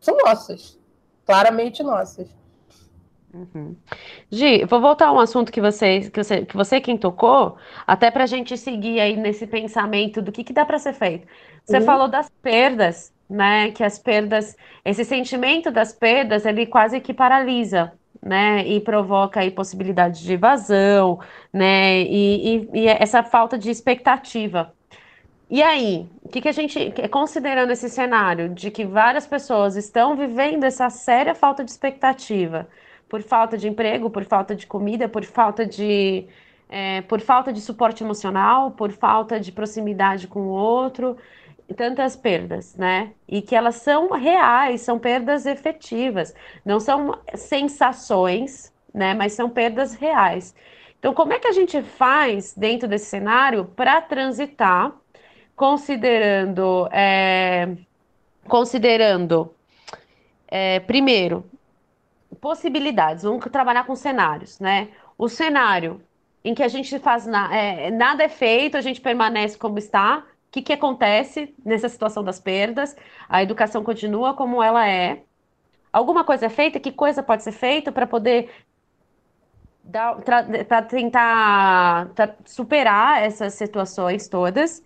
são 0.00 0.16
nossas, 0.24 0.78
claramente 1.26 1.82
nossas. 1.82 2.28
Uhum. 3.38 3.76
Gi, 4.30 4.64
vou 4.64 4.80
voltar 4.80 5.06
a 5.06 5.12
um 5.12 5.20
assunto 5.20 5.52
que 5.52 5.60
você, 5.60 6.00
que 6.10 6.22
você, 6.22 6.44
que 6.44 6.56
você 6.56 6.80
quem 6.80 6.96
tocou, 6.96 7.56
até 7.86 8.10
para 8.10 8.24
a 8.24 8.26
gente 8.26 8.56
seguir 8.56 9.00
aí 9.00 9.16
nesse 9.16 9.46
pensamento 9.46 10.20
do 10.20 10.32
que, 10.32 10.42
que 10.42 10.52
dá 10.52 10.64
para 10.64 10.78
ser 10.78 10.94
feito. 10.94 11.26
Você 11.64 11.78
uhum. 11.78 11.84
falou 11.84 12.08
das 12.08 12.28
perdas, 12.42 13.12
né? 13.30 13.70
Que 13.70 13.84
as 13.84 13.98
perdas, 13.98 14.56
esse 14.84 15.04
sentimento 15.04 15.70
das 15.70 15.92
perdas, 15.92 16.44
ele 16.46 16.66
quase 16.66 17.00
que 17.00 17.14
paralisa, 17.14 17.92
né? 18.20 18.66
E 18.66 18.80
provoca 18.80 19.40
aí 19.40 19.50
possibilidade 19.50 20.22
de 20.24 20.32
evasão, 20.32 21.20
né? 21.52 22.00
E, 22.00 22.56
e, 22.56 22.80
e 22.80 22.88
essa 22.88 23.22
falta 23.22 23.56
de 23.56 23.70
expectativa. 23.70 24.72
E 25.50 25.62
aí, 25.62 26.06
o 26.22 26.28
que, 26.28 26.42
que 26.42 26.48
a 26.48 26.52
gente, 26.52 26.92
considerando 27.10 27.70
esse 27.70 27.88
cenário 27.88 28.50
de 28.50 28.70
que 28.70 28.84
várias 28.84 29.26
pessoas 29.26 29.76
estão 29.76 30.14
vivendo 30.14 30.64
essa 30.64 30.90
séria 30.90 31.34
falta 31.34 31.64
de 31.64 31.70
expectativa, 31.70 32.68
por 33.08 33.22
falta 33.22 33.56
de 33.56 33.68
emprego, 33.68 34.10
por 34.10 34.24
falta 34.24 34.54
de 34.54 34.66
comida, 34.66 35.08
por 35.08 35.24
falta 35.24 35.64
de, 35.64 36.26
é, 36.68 37.00
por 37.02 37.20
falta 37.20 37.52
de 37.52 37.60
suporte 37.60 38.04
emocional, 38.04 38.72
por 38.72 38.92
falta 38.92 39.40
de 39.40 39.50
proximidade 39.50 40.26
com 40.26 40.40
o 40.40 40.48
outro, 40.48 41.16
tantas 41.76 42.16
perdas, 42.16 42.74
né? 42.76 43.12
E 43.26 43.42
que 43.42 43.54
elas 43.54 43.76
são 43.76 44.10
reais, 44.10 44.80
são 44.80 44.98
perdas 44.98 45.46
efetivas, 45.46 46.34
não 46.64 46.80
são 46.80 47.18
sensações, 47.34 48.72
né? 48.92 49.14
Mas 49.14 49.32
são 49.32 49.48
perdas 49.50 49.94
reais. 49.94 50.54
Então, 50.98 51.14
como 51.14 51.32
é 51.32 51.38
que 51.38 51.46
a 51.46 51.52
gente 51.52 51.80
faz 51.82 52.54
dentro 52.56 52.88
desse 52.88 53.06
cenário 53.06 53.64
para 53.64 54.00
transitar, 54.00 54.92
considerando, 55.54 56.88
é, 56.90 57.68
considerando, 58.48 59.54
é, 60.48 60.80
primeiro, 60.80 61.44
possibilidades, 62.40 63.24
vamos 63.24 63.44
trabalhar 63.50 63.84
com 63.84 63.94
cenários, 63.94 64.58
né? 64.60 64.88
O 65.16 65.28
cenário 65.28 66.00
em 66.44 66.54
que 66.54 66.62
a 66.62 66.68
gente 66.68 66.98
faz 66.98 67.26
na, 67.26 67.54
é, 67.54 67.90
nada 67.90 68.22
é 68.24 68.28
feito, 68.28 68.76
a 68.76 68.80
gente 68.80 69.00
permanece 69.00 69.58
como 69.58 69.78
está. 69.78 70.18
O 70.18 70.50
que, 70.50 70.62
que 70.62 70.72
acontece 70.72 71.54
nessa 71.64 71.88
situação 71.88 72.24
das 72.24 72.40
perdas? 72.40 72.96
A 73.28 73.42
educação 73.42 73.84
continua 73.84 74.34
como 74.34 74.62
ela 74.62 74.88
é. 74.88 75.22
Alguma 75.92 76.24
coisa 76.24 76.46
é 76.46 76.48
feita? 76.48 76.80
Que 76.80 76.92
coisa 76.92 77.22
pode 77.22 77.42
ser 77.42 77.52
feita 77.52 77.92
para 77.92 78.06
poder 78.06 78.50
para 80.64 80.82
tentar 80.82 82.10
superar 82.44 83.22
essas 83.22 83.54
situações 83.54 84.28
todas? 84.28 84.82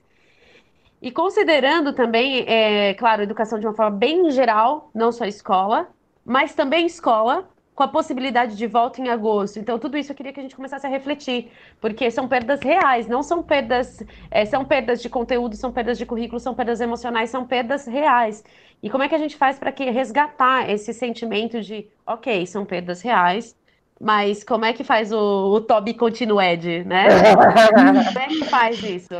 E 1.00 1.10
considerando 1.10 1.92
também, 1.92 2.44
é, 2.48 2.94
claro, 2.94 3.22
educação 3.22 3.58
de 3.58 3.66
uma 3.66 3.74
forma 3.74 3.96
bem 3.96 4.30
geral, 4.30 4.90
não 4.94 5.10
só 5.10 5.24
escola, 5.24 5.88
mas 6.24 6.54
também 6.54 6.86
escola, 6.86 7.48
com 7.74 7.82
a 7.82 7.88
possibilidade 7.88 8.56
de 8.56 8.66
volta 8.66 9.00
em 9.00 9.08
agosto. 9.08 9.58
Então, 9.58 9.78
tudo 9.78 9.96
isso 9.96 10.12
eu 10.12 10.16
queria 10.16 10.32
que 10.32 10.40
a 10.40 10.42
gente 10.42 10.54
começasse 10.54 10.86
a 10.86 10.90
refletir, 10.90 11.50
porque 11.80 12.10
são 12.10 12.28
perdas 12.28 12.60
reais, 12.60 13.08
não 13.08 13.22
são 13.22 13.42
perdas, 13.42 14.02
é, 14.30 14.44
são 14.44 14.64
perdas 14.64 15.00
de 15.00 15.08
conteúdo, 15.08 15.56
são 15.56 15.72
perdas 15.72 15.96
de 15.96 16.04
currículo, 16.04 16.38
são 16.38 16.54
perdas 16.54 16.80
emocionais, 16.80 17.30
são 17.30 17.46
perdas 17.46 17.86
reais. 17.86 18.44
E 18.82 18.90
como 18.90 19.02
é 19.02 19.08
que 19.08 19.14
a 19.14 19.18
gente 19.18 19.36
faz 19.36 19.58
para 19.58 19.72
que 19.72 19.88
resgatar 19.90 20.68
esse 20.68 20.92
sentimento 20.92 21.60
de, 21.60 21.88
ok, 22.06 22.44
são 22.46 22.64
perdas 22.64 23.00
reais, 23.00 23.56
mas 24.00 24.44
como 24.44 24.64
é 24.64 24.72
que 24.72 24.84
faz 24.84 25.12
o, 25.12 25.52
o 25.54 25.60
Toby 25.60 25.94
Continued, 25.94 26.84
né? 26.84 27.06
como 27.72 28.18
é 28.18 28.28
que 28.28 28.44
faz 28.44 28.82
isso? 28.82 29.14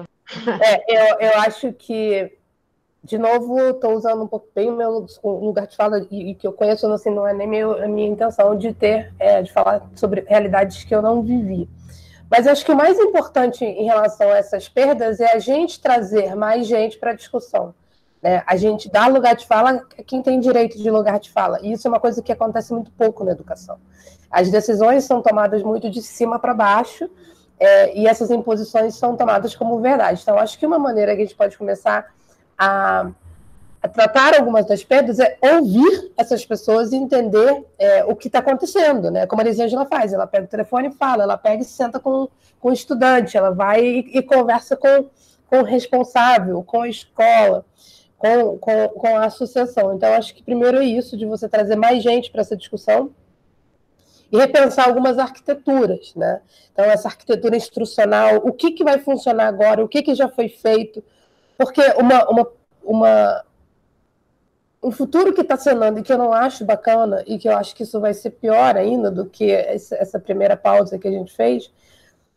É, 0.61 0.85
eu, 0.89 1.21
eu 1.21 1.41
acho 1.41 1.73
que 1.73 2.33
de 3.05 3.19
novo, 3.19 3.71
estou 3.71 3.95
usando 3.95 4.23
um 4.23 4.29
pouco 4.29 4.47
bem 4.55 4.71
o 4.71 4.77
meu 4.77 5.07
lugar 5.25 5.67
de 5.67 5.77
fala 5.77 6.07
e, 6.11 6.31
e 6.31 6.35
que 6.35 6.47
eu 6.47 6.53
conheço, 6.53 6.87
assim, 6.93 7.11
não 7.11 7.27
é 7.27 7.35
nem 7.35 7.49
meu, 7.49 7.83
a 7.83 7.89
minha 7.89 8.09
intenção 8.09 8.57
de 8.57 8.73
ter, 8.73 9.13
é, 9.19 9.43
de 9.43 9.53
falar 9.53 9.91
sobre 9.97 10.25
realidades 10.29 10.85
que 10.85 10.95
eu 10.95 11.03
não 11.03 11.21
vivi. 11.21 11.69
Mas 12.31 12.47
acho 12.47 12.65
que 12.65 12.73
o 12.73 12.77
mais 12.77 12.99
importante 12.99 13.65
em 13.65 13.85
relação 13.85 14.31
a 14.31 14.39
essas 14.39 14.69
perdas 14.69 15.21
é 15.21 15.35
a 15.35 15.39
gente 15.39 15.81
trazer 15.81 16.35
mais 16.37 16.67
gente 16.67 16.97
para 16.97 17.11
a 17.11 17.15
discussão. 17.15 17.75
Né? 18.23 18.43
A 18.47 18.57
gente 18.57 18.89
dá 18.89 19.09
lugar 19.09 19.35
de 19.35 19.47
fala 19.47 19.85
a 19.99 20.03
quem 20.03 20.23
tem 20.23 20.39
direito 20.39 20.79
de 20.79 20.91
lugar 20.91 21.19
de 21.19 21.31
fala. 21.31 21.59
E 21.61 21.73
isso 21.73 21.87
é 21.87 21.91
uma 21.91 22.01
coisa 22.01 22.23
que 22.23 22.31
acontece 22.31 22.73
muito 22.73 22.91
pouco 22.93 23.25
na 23.25 23.33
educação. 23.33 23.79
As 24.31 24.49
decisões 24.49 25.05
são 25.05 25.21
tomadas 25.21 25.63
muito 25.63 25.91
de 25.91 26.01
cima 26.01 26.39
para 26.39 26.55
baixo 26.55 27.11
é, 27.59 27.99
e 27.99 28.07
essas 28.07 28.31
imposições 28.31 28.95
são 28.95 29.17
tomadas 29.17 29.55
como 29.55 29.79
verdade. 29.81 30.21
Então, 30.23 30.39
acho 30.39 30.59
que 30.59 30.65
uma 30.65 30.79
maneira 30.79 31.15
que 31.15 31.23
a 31.23 31.25
gente 31.25 31.37
pode 31.37 31.59
começar 31.59 32.15
a, 32.63 33.11
a 33.83 33.89
tratar 33.89 34.37
algumas 34.37 34.67
das 34.67 34.85
perdas 34.85 35.19
é 35.19 35.37
ouvir 35.57 36.13
essas 36.17 36.47
pessoas 36.47 36.93
e 36.93 36.97
entender 36.97 37.65
é, 37.77 38.05
o 38.05 38.15
que 38.15 38.29
está 38.29 38.39
acontecendo, 38.39 39.11
né? 39.11 39.27
Como 39.27 39.43
a 39.43 39.45
Elisângela 39.45 39.85
faz, 39.85 40.13
ela 40.13 40.29
pega 40.29 40.45
o 40.45 40.49
telefone 40.49 40.89
e 40.89 40.93
fala, 40.93 41.25
ela 41.25 41.37
pega 41.37 41.63
e 41.63 41.65
se 41.65 41.73
senta 41.73 41.99
com, 41.99 42.29
com 42.61 42.69
o 42.69 42.73
estudante, 42.73 43.37
ela 43.37 43.51
vai 43.51 43.85
e, 43.85 44.19
e 44.19 44.23
conversa 44.23 44.77
com, 44.77 45.09
com 45.49 45.59
o 45.59 45.65
responsável, 45.65 46.63
com 46.63 46.83
a 46.83 46.89
escola, 46.89 47.65
com, 48.17 48.59
com, 48.59 48.89
com 48.91 49.17
a 49.17 49.25
associação. 49.25 49.97
Então, 49.97 50.13
acho 50.15 50.33
que 50.35 50.45
primeiro 50.45 50.79
é 50.79 50.85
isso, 50.85 51.17
de 51.17 51.27
você 51.27 51.49
trazer 51.49 51.75
mais 51.75 52.01
gente 52.01 52.31
para 52.31 52.43
essa 52.43 52.57
discussão 52.57 53.11
e 54.31 54.37
repensar 54.37 54.87
algumas 54.87 55.19
arquiteturas, 55.19 56.15
né? 56.15 56.41
Então, 56.73 56.85
essa 56.85 57.09
arquitetura 57.09 57.57
instrucional, 57.57 58.37
o 58.45 58.53
que, 58.53 58.71
que 58.71 58.85
vai 58.85 58.99
funcionar 59.01 59.49
agora, 59.49 59.85
o 59.85 59.89
que, 59.89 60.03
que 60.03 60.15
já 60.15 60.29
foi 60.29 60.49
feito, 60.49 61.03
porque 61.57 61.81
uma, 61.99 62.29
uma, 62.29 62.49
uma, 62.85 63.45
um 64.83 64.91
futuro 64.91 65.33
que 65.33 65.43
está 65.43 65.57
cenando 65.57 65.99
e 65.99 66.03
que 66.03 66.13
eu 66.13 66.19
não 66.19 66.33
acho 66.33 66.65
bacana, 66.65 67.23
e 67.27 67.39
que 67.39 67.49
eu 67.49 67.57
acho 67.57 67.75
que 67.75 67.83
isso 67.83 68.01
vai 68.01 68.15
ser 68.15 68.31
pior 68.31 68.77
ainda 68.77 69.11
do 69.11 69.27
que 69.27 69.51
essa 69.51 70.19
primeira 70.19 70.57
pausa 70.57 70.99
que 70.99 71.07
a 71.07 71.13
gente 71.13 71.33
fez, 71.35 71.71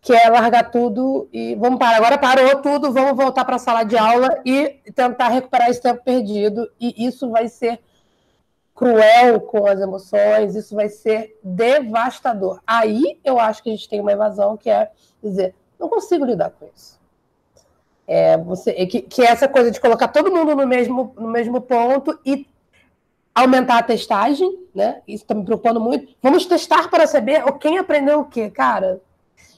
que 0.05 0.13
é 0.13 0.30
largar 0.30 0.70
tudo 0.70 1.28
e 1.34 1.55
vamos 1.55 1.80
parar. 1.80 1.97
Agora 1.97 2.18
parou 2.18 2.61
tudo, 2.61 2.93
vamos 2.93 3.18
voltar 3.18 3.43
para 3.43 3.55
a 3.55 3.59
sala 3.59 3.84
de 3.84 3.97
aula 3.97 4.39
e 4.45 4.80
tentar 4.93 5.30
recuperar 5.30 5.70
esse 5.70 5.82
tempo 5.82 6.03
perdido. 6.03 6.70
E 6.80 7.07
isso 7.07 7.32
vai 7.32 7.47
ser 7.47 7.80
cruel 8.76 9.39
com 9.41 9.66
as 9.66 9.80
emoções, 9.80 10.55
isso 10.55 10.76
vai 10.76 10.89
ser 10.89 11.39
devastador. 11.41 12.61
Aí 12.68 13.20
eu 13.24 13.39
acho 13.39 13.63
que 13.63 13.70
a 13.70 13.72
gente 13.72 13.89
tem 13.89 13.99
uma 13.99 14.11
evasão 14.11 14.55
que 14.55 14.70
é 14.70 14.91
dizer, 15.24 15.55
não 15.80 15.89
consigo 15.89 16.24
lidar 16.24 16.51
com 16.51 16.68
isso. 16.76 16.99
É, 18.08 18.38
você, 18.38 18.74
que, 18.86 19.01
que 19.01 19.22
é 19.22 19.26
essa 19.26 19.47
coisa 19.47 19.72
de 19.72 19.80
colocar 19.82 20.08
todo 20.10 20.32
mundo 20.32 20.56
no 20.56 20.68
mesmo, 20.68 21.14
no 21.18 21.28
mesmo 21.28 21.60
ponto 21.60 22.20
e 22.26 22.47
aumentar 23.34 23.80
a 23.80 23.84
testagem, 23.84 24.60
né? 24.74 25.01
Isso 25.08 25.24
está 25.24 25.34
me 25.34 25.43
preocupando 25.43 25.80
muito. 25.80 26.14
Vamos 26.22 26.45
testar 26.45 26.89
para 26.89 27.08
saber 27.08 27.43
quem 27.60 27.78
aprendeu 27.78 28.22
o 28.22 28.26
quê, 28.26 28.49
cara. 28.49 29.01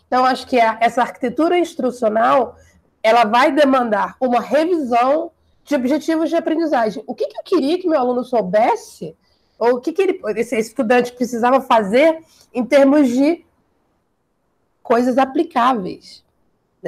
Então, 0.08 0.26
acho 0.26 0.48
que 0.48 0.60
a, 0.60 0.78
essa 0.82 1.02
arquitetura 1.02 1.58
instrucional 1.58 2.56
ela 3.04 3.26
vai 3.26 3.52
demandar 3.52 4.16
uma 4.20 4.39
revisão 4.39 5.32
de 5.64 5.76
objetivos 5.76 6.30
de 6.30 6.36
aprendizagem. 6.36 7.04
O 7.06 7.14
que, 7.14 7.28
que 7.28 7.38
eu 7.38 7.43
queria 7.43 7.78
que 7.78 7.88
meu 7.88 8.00
aluno 8.00 8.24
soubesse, 8.24 9.16
ou 9.60 9.76
o 9.76 9.82
que, 9.82 9.91
que 9.91 10.02
ele, 10.02 10.22
esse 10.38 10.58
estudante 10.58 11.12
precisava 11.12 11.62
fazer 11.62 12.24
em 12.54 12.66
termos 12.66 13.10
de 13.10 13.45
coisas 14.82 15.18
aplicáveis. 15.18 16.24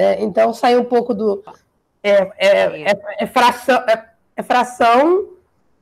Né? 0.00 0.22
Então, 0.22 0.54
sai 0.54 0.76
um 0.76 0.84
pouco 0.84 1.12
do. 1.12 1.44
É, 2.02 2.30
é, 2.38 2.90
é, 2.90 3.00
é 3.18 3.26
fração, 3.26 3.76
é, 3.86 4.06
é 4.34 4.42
fração 4.42 5.28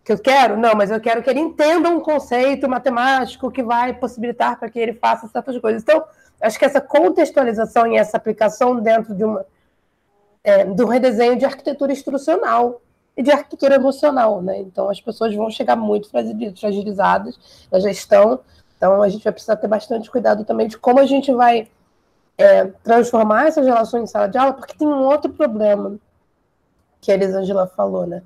que 0.05 0.13
eu 0.13 0.19
quero? 0.19 0.57
Não, 0.57 0.75
mas 0.75 0.91
eu 0.91 1.01
quero 1.01 1.23
que 1.23 1.31
ele 1.31 1.39
entenda 1.39 1.89
um 1.89 2.01
conceito 2.01 2.69
matemático 2.69 3.49
que 3.49 3.63
vai 3.63 3.93
possibilitar 3.93 4.59
para 4.59 4.69
que 4.69 4.79
ele 4.81 4.95
faça 4.95 5.29
certas 5.29 5.57
coisas. 5.59 5.83
Então, 5.83 6.03
acho 6.41 6.59
que 6.59 6.65
essa 6.65 6.81
contextualização 6.81 7.87
e 7.87 7.97
essa 7.97 8.17
aplicação 8.17 8.81
dentro 8.81 9.15
de 9.15 9.23
uma 9.23 9.47
é, 10.43 10.65
do 10.65 10.87
redesenho 10.87 11.37
de 11.37 11.45
arquitetura 11.45 11.93
instrucional 11.93 12.83
e 13.17 13.23
de 13.23 13.31
arquitetura 13.31 13.77
emocional, 13.77 14.43
né? 14.43 14.59
Então 14.59 14.89
as 14.89 15.01
pessoas 15.01 15.33
vão 15.35 15.51
chegar 15.51 15.77
muito 15.77 16.09
fragilizadas, 16.11 17.39
elas 17.71 17.85
já 17.85 17.91
estão. 17.91 18.41
Então 18.77 19.01
a 19.03 19.09
gente 19.09 19.23
vai 19.23 19.33
precisar 19.33 19.57
ter 19.57 19.69
bastante 19.69 20.11
cuidado 20.11 20.45
também 20.45 20.67
de 20.67 20.77
como 20.79 20.99
a 20.99 21.07
gente 21.07 21.33
vai 21.33 21.69
é, 22.39 22.67
transformar 22.85 23.49
essas 23.49 23.67
relações 23.67 24.05
em 24.05 24.07
sala 24.07 24.29
de 24.29 24.39
aula, 24.39 24.53
porque 24.53 24.79
tem 24.79 24.87
um 24.87 25.03
outro 25.03 25.33
problema 25.33 25.99
que 27.01 27.11
a 27.11 27.15
Elisângela 27.15 27.67
falou, 27.67 28.07
né? 28.07 28.23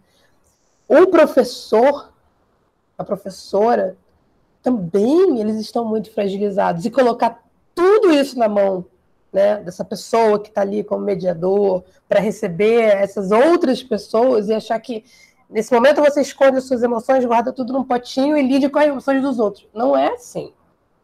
O 0.87 1.07
professor, 1.07 2.13
a 2.99 3.03
professora, 3.03 3.97
também 4.63 5.41
eles 5.41 5.57
estão 5.57 5.85
muito 5.85 6.13
fragilizados. 6.13 6.85
E 6.85 6.91
colocar 6.91 7.43
tudo 7.75 8.13
isso 8.13 8.39
na 8.39 8.49
mão 8.49 8.85
né, 9.33 9.57
dessa 9.57 9.85
pessoa 9.85 10.39
que 10.39 10.51
está 10.51 10.61
ali 10.61 10.85
como 10.85 11.05
mediador, 11.05 11.83
para 12.07 12.21
receber 12.21 12.83
essas 12.83 13.31
outras 13.31 13.83
pessoas 13.83 14.49
e 14.49 14.55
achar 14.55 14.79
que 14.79 15.05
nesse 15.49 15.73
momento 15.73 16.03
você 16.03 16.21
esconde 16.21 16.59
as 16.59 16.65
suas 16.65 16.83
emoções, 16.83 17.25
guarda 17.25 17.53
tudo 17.53 17.73
num 17.73 17.85
potinho 17.85 18.37
e 18.37 18.43
lide 18.43 18.69
com 18.69 18.79
as 18.79 18.87
emoções 18.87 19.23
dos 19.23 19.39
outros. 19.39 19.67
Não 19.73 19.97
é 19.97 20.09
assim. 20.09 20.53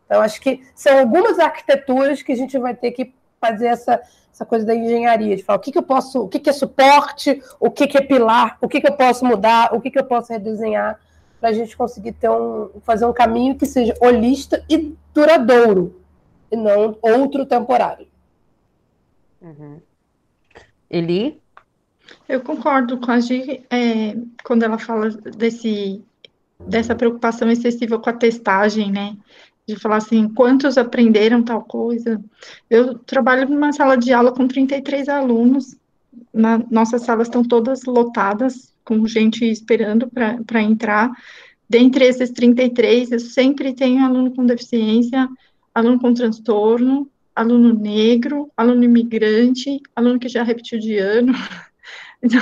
Então, 0.09 0.23
acho 0.23 0.41
que 0.41 0.67
são 0.75 1.01
algumas 1.01 1.39
arquiteturas 1.39 2.23
que 2.23 2.33
a 2.33 2.35
gente 2.35 2.59
vai 2.59 2.75
ter 2.75 2.93
que 2.93 3.13
fazer 3.39 3.67
essa, 3.67 4.01
essa 4.33 4.47
coisa 4.47 4.65
da 4.65 4.75
engenharia, 4.75 5.37
de 5.37 5.43
falar 5.43 5.59
o 5.59 5.61
que, 5.61 5.71
que 5.71 5.77
eu 5.77 5.83
posso, 5.83 6.23
o 6.23 6.29
que, 6.29 6.39
que 6.39 6.49
é 6.49 6.53
suporte, 6.53 7.43
o 7.61 7.71
que, 7.71 7.87
que 7.87 7.99
é 7.99 8.01
pilar, 8.01 8.57
o 8.59 8.67
que, 8.67 8.81
que 8.81 8.89
eu 8.89 8.95
posso 8.95 9.23
mudar, 9.23 9.75
o 9.75 9.81
que, 9.83 9.91
que 9.91 9.99
eu 9.99 10.05
posso 10.05 10.33
redesenhar, 10.33 10.99
para 11.39 11.51
a 11.51 11.53
gente 11.53 11.77
conseguir 11.77 12.13
ter 12.13 12.31
um, 12.31 12.71
fazer 12.81 13.05
um 13.05 13.13
caminho 13.13 13.55
que 13.55 13.67
seja 13.67 13.95
holista 14.01 14.65
e 14.67 14.97
duradouro, 15.13 16.01
e 16.51 16.57
não 16.57 16.97
outro 17.03 17.45
temporário. 17.45 18.09
Uhum. 19.43 19.79
Eli? 20.89 21.39
Eu 22.27 22.41
concordo 22.41 22.99
com 22.99 23.11
a 23.11 23.21
Gi 23.21 23.63
é, 23.71 24.17
quando 24.43 24.63
ela 24.63 24.79
fala 24.79 25.11
desse, 25.11 26.03
dessa 26.59 26.95
preocupação 26.95 27.51
excessiva 27.51 27.99
com 27.99 28.09
a 28.09 28.15
testagem, 28.15 28.91
né? 28.91 29.15
De 29.69 29.77
falar 29.77 29.97
assim, 29.97 30.27
quantos 30.31 30.79
aprenderam 30.79 31.43
tal 31.43 31.63
coisa. 31.63 32.25
Eu 32.71 32.99
trabalho 33.01 33.47
numa 33.47 33.71
sala 33.71 33.97
de 33.99 34.15
aula 34.15 34.33
com 34.33 34.49
33 34.49 35.11
alunos, 35.11 35.77
na, 36.33 36.59
nossas 36.71 37.03
salas 37.03 37.29
estão 37.29 37.45
todas 37.45 37.85
lotadas, 37.85 38.73
com 38.83 39.07
gente 39.07 39.45
esperando 39.45 40.09
para 40.09 40.63
entrar. 40.63 41.11
Dentre 41.69 42.07
esses 42.07 42.31
33, 42.31 43.13
eu 43.13 43.21
sempre 43.21 43.75
tenho 43.75 44.03
aluno 44.03 44.35
com 44.35 44.47
deficiência, 44.47 45.29
aluno 45.75 46.01
com 46.01 46.15
transtorno, 46.15 47.07
aluno 47.37 47.75
negro, 47.75 48.51
aluno 48.57 48.83
imigrante, 48.85 49.83
aluno 49.95 50.19
que 50.19 50.31
já 50.31 50.43
repetiu 50.43 50.79
de 50.79 50.97
ano. 50.97 51.35
Então, 52.21 52.41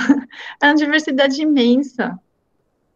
é 0.59 0.65
uma 0.65 0.73
diversidade 0.73 1.39
imensa. 1.39 2.19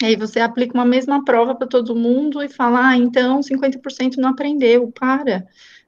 E 0.02 0.06
aí 0.06 0.16
você 0.16 0.40
aplica 0.40 0.74
uma 0.74 0.86
mesma 0.86 1.24
prova 1.24 1.54
para 1.54 1.68
todo 1.68 1.96
mundo 1.96 2.42
e 2.42 2.50
fala, 2.50 2.90
ah, 2.90 2.98
então 2.98 3.40
50% 3.40 4.18
não 4.18 4.30
aprendeu, 4.30 4.92
para. 4.92 5.46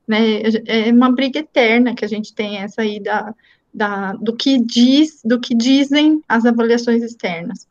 Né? 0.07 0.41
É 0.65 0.91
uma 0.91 1.11
briga 1.11 1.39
eterna 1.39 1.95
que 1.95 2.05
a 2.05 2.07
gente 2.07 2.33
tem 2.33 2.57
essa 2.57 2.81
aí 2.81 2.99
da, 2.99 3.33
da, 3.73 4.13
do 4.13 4.35
que 4.35 4.59
diz, 4.59 5.21
do 5.23 5.39
que 5.39 5.55
dizem 5.55 6.21
as 6.27 6.45
avaliações 6.45 7.01
externas, 7.01 7.67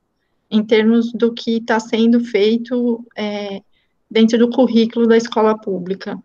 em 0.51 0.65
termos 0.65 1.13
do 1.13 1.33
que 1.33 1.59
está 1.59 1.79
sendo 1.79 2.21
feito 2.21 3.07
é, 3.17 3.63
dentro 4.11 4.37
do 4.39 4.51
currículo 4.51 5.07
da 5.07 5.17
escola 5.17 5.57
pública. 5.57 6.19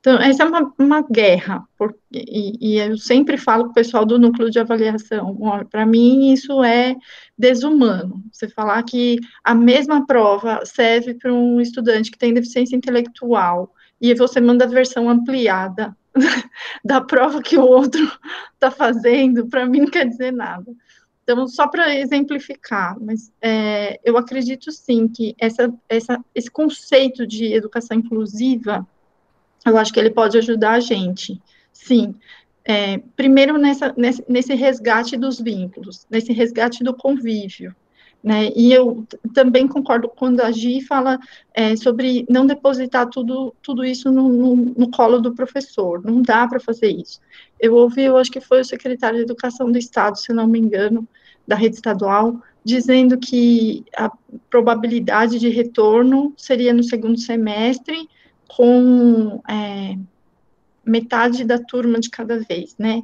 Então, 0.00 0.18
essa 0.18 0.42
é 0.42 0.46
uma, 0.46 0.72
uma 0.78 1.02
guerra, 1.02 1.62
porque, 1.76 1.98
e, 2.10 2.74
e, 2.74 2.78
eu 2.78 2.96
sempre 2.96 3.36
falo 3.36 3.64
com 3.64 3.70
o 3.70 3.74
pessoal 3.74 4.06
do 4.06 4.18
núcleo 4.18 4.50
de 4.50 4.58
avaliação, 4.58 5.36
para 5.70 5.84
mim 5.84 6.32
isso 6.32 6.64
é 6.64 6.96
desumano, 7.36 8.24
você 8.32 8.48
falar 8.48 8.82
que 8.82 9.18
a 9.44 9.54
mesma 9.54 10.06
prova 10.06 10.64
serve 10.64 11.12
para 11.14 11.30
um 11.30 11.60
estudante 11.60 12.10
que 12.10 12.16
tem 12.16 12.32
deficiência 12.32 12.74
intelectual, 12.74 13.74
e 14.00 14.14
você 14.14 14.40
manda 14.40 14.64
a 14.64 14.68
versão 14.68 15.06
ampliada 15.10 15.94
da 16.82 17.02
prova 17.02 17.42
que 17.42 17.58
o 17.58 17.62
outro 17.62 18.02
está 18.54 18.70
fazendo, 18.72 19.48
para 19.48 19.66
mim 19.66 19.80
não 19.80 19.90
quer 19.90 20.08
dizer 20.08 20.32
nada. 20.32 20.72
Então, 21.22 21.46
só 21.46 21.68
para 21.68 21.94
exemplificar, 21.94 22.98
mas 22.98 23.30
é, 23.40 24.00
eu 24.02 24.16
acredito 24.16 24.72
sim 24.72 25.06
que 25.06 25.34
essa, 25.38 25.72
essa, 25.88 26.24
esse 26.34 26.50
conceito 26.50 27.26
de 27.26 27.52
educação 27.52 27.98
inclusiva, 27.98 28.86
eu 29.66 29.76
acho 29.76 29.92
que 29.92 30.00
ele 30.00 30.10
pode 30.10 30.38
ajudar 30.38 30.72
a 30.72 30.80
gente, 30.80 31.40
sim. 31.72 32.14
É, 32.64 32.98
primeiro, 33.16 33.56
nessa, 33.58 33.94
nesse, 33.96 34.24
nesse 34.28 34.54
resgate 34.54 35.16
dos 35.16 35.40
vínculos, 35.40 36.06
nesse 36.10 36.32
resgate 36.32 36.84
do 36.84 36.94
convívio, 36.94 37.74
né? 38.22 38.50
E 38.54 38.70
eu 38.72 39.06
também 39.32 39.66
concordo 39.66 40.08
quando 40.08 40.40
a 40.40 40.50
Gi 40.50 40.82
fala 40.82 41.18
é, 41.54 41.74
sobre 41.74 42.26
não 42.28 42.46
depositar 42.46 43.08
tudo, 43.08 43.54
tudo 43.62 43.82
isso 43.82 44.12
no, 44.12 44.28
no, 44.28 44.56
no 44.56 44.90
colo 44.90 45.18
do 45.18 45.34
professor, 45.34 46.04
não 46.04 46.20
dá 46.20 46.46
para 46.46 46.60
fazer 46.60 46.90
isso. 46.90 47.18
Eu 47.58 47.74
ouvi, 47.74 48.02
eu 48.02 48.18
acho 48.18 48.30
que 48.30 48.40
foi 48.40 48.60
o 48.60 48.64
secretário 48.64 49.16
de 49.16 49.24
Educação 49.24 49.72
do 49.72 49.78
Estado, 49.78 50.18
se 50.18 50.32
não 50.32 50.46
me 50.46 50.58
engano, 50.58 51.08
da 51.46 51.56
rede 51.56 51.76
estadual, 51.76 52.40
dizendo 52.62 53.18
que 53.18 53.84
a 53.96 54.10
probabilidade 54.50 55.38
de 55.38 55.48
retorno 55.48 56.34
seria 56.36 56.74
no 56.74 56.82
segundo 56.82 57.18
semestre, 57.18 58.06
com 58.56 59.40
é, 59.48 59.96
metade 60.84 61.44
da 61.44 61.58
turma 61.58 62.00
de 62.00 62.10
cada 62.10 62.40
vez, 62.40 62.74
né? 62.78 63.02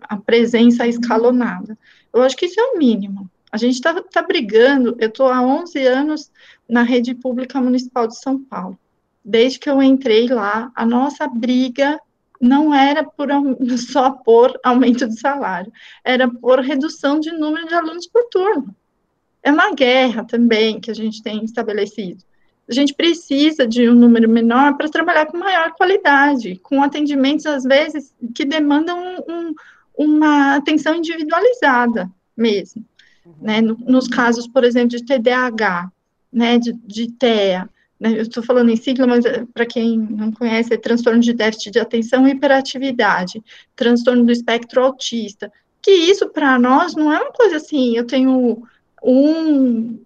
A 0.00 0.16
presença 0.16 0.86
escalonada. 0.86 1.76
Eu 2.12 2.22
acho 2.22 2.36
que 2.36 2.46
isso 2.46 2.58
é 2.58 2.64
o 2.72 2.78
mínimo. 2.78 3.30
A 3.52 3.56
gente 3.56 3.74
está 3.74 4.02
tá 4.02 4.22
brigando, 4.22 4.96
eu 4.98 5.08
estou 5.08 5.28
há 5.28 5.42
11 5.42 5.86
anos 5.86 6.30
na 6.68 6.82
rede 6.82 7.14
pública 7.14 7.60
municipal 7.60 8.06
de 8.06 8.18
São 8.18 8.38
Paulo. 8.38 8.78
Desde 9.24 9.58
que 9.58 9.68
eu 9.68 9.82
entrei 9.82 10.28
lá, 10.28 10.70
a 10.74 10.86
nossa 10.86 11.26
briga 11.26 12.00
não 12.40 12.74
era 12.74 13.04
por, 13.04 13.28
só 13.78 14.10
por 14.10 14.58
aumento 14.62 15.06
de 15.06 15.18
salário, 15.18 15.72
era 16.04 16.28
por 16.28 16.60
redução 16.60 17.20
de 17.20 17.32
número 17.32 17.66
de 17.68 17.74
alunos 17.74 18.06
por 18.06 18.24
turno. 18.30 18.74
É 19.42 19.50
uma 19.50 19.72
guerra 19.74 20.24
também 20.24 20.80
que 20.80 20.90
a 20.90 20.94
gente 20.94 21.22
tem 21.22 21.44
estabelecido. 21.44 22.24
A 22.68 22.74
gente 22.74 22.94
precisa 22.94 23.66
de 23.66 23.88
um 23.88 23.94
número 23.94 24.28
menor 24.28 24.76
para 24.76 24.88
trabalhar 24.88 25.26
com 25.26 25.38
maior 25.38 25.72
qualidade, 25.72 26.58
com 26.62 26.82
atendimentos, 26.82 27.46
às 27.46 27.64
vezes, 27.64 28.12
que 28.34 28.44
demandam 28.44 28.98
um, 28.98 29.32
um, 29.32 29.54
uma 29.96 30.56
atenção 30.56 30.94
individualizada 30.94 32.10
mesmo 32.36 32.84
né, 33.40 33.60
nos 33.60 34.08
casos, 34.08 34.46
por 34.46 34.64
exemplo, 34.64 34.90
de 34.90 35.04
TDAH, 35.04 35.90
né, 36.32 36.58
de, 36.58 36.72
de 36.72 37.10
TEA, 37.12 37.68
né, 37.98 38.12
eu 38.12 38.22
estou 38.22 38.42
falando 38.42 38.70
em 38.70 38.76
sigla, 38.76 39.06
mas 39.06 39.24
eh, 39.24 39.46
para 39.54 39.66
quem 39.66 39.98
não 39.98 40.30
conhece, 40.30 40.74
é 40.74 40.76
transtorno 40.76 41.20
de 41.20 41.32
déficit 41.32 41.72
de 41.72 41.78
atenção 41.78 42.28
e 42.28 42.32
hiperatividade, 42.32 43.42
transtorno 43.74 44.24
do 44.24 44.32
espectro 44.32 44.82
autista, 44.82 45.50
que 45.80 45.90
isso 45.90 46.28
para 46.28 46.58
nós 46.58 46.94
não 46.94 47.12
é 47.12 47.18
uma 47.20 47.32
coisa 47.32 47.56
assim, 47.56 47.96
eu 47.96 48.04
tenho 48.06 48.62
um 49.02 49.98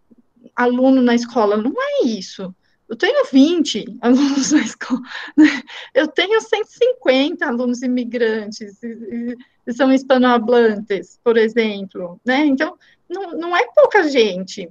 aluno 0.63 1.01
na 1.01 1.15
escola, 1.15 1.57
não 1.57 1.73
é 1.79 2.07
isso. 2.07 2.55
Eu 2.89 2.97
tenho 2.97 3.25
20 3.25 3.99
alunos 4.03 4.53
na 4.53 4.61
escola, 4.61 5.01
né? 5.37 5.63
eu 5.95 6.09
tenho 6.09 6.41
150 6.41 7.47
alunos 7.47 7.83
imigrantes, 7.83 8.79
que 8.81 9.73
são 9.73 9.93
hispanohablantes, 9.93 11.19
por 11.23 11.37
exemplo, 11.37 12.21
né? 12.25 12.45
Então, 12.47 12.77
não, 13.09 13.33
não 13.33 13.57
é 13.57 13.67
pouca 13.75 14.09
gente. 14.09 14.69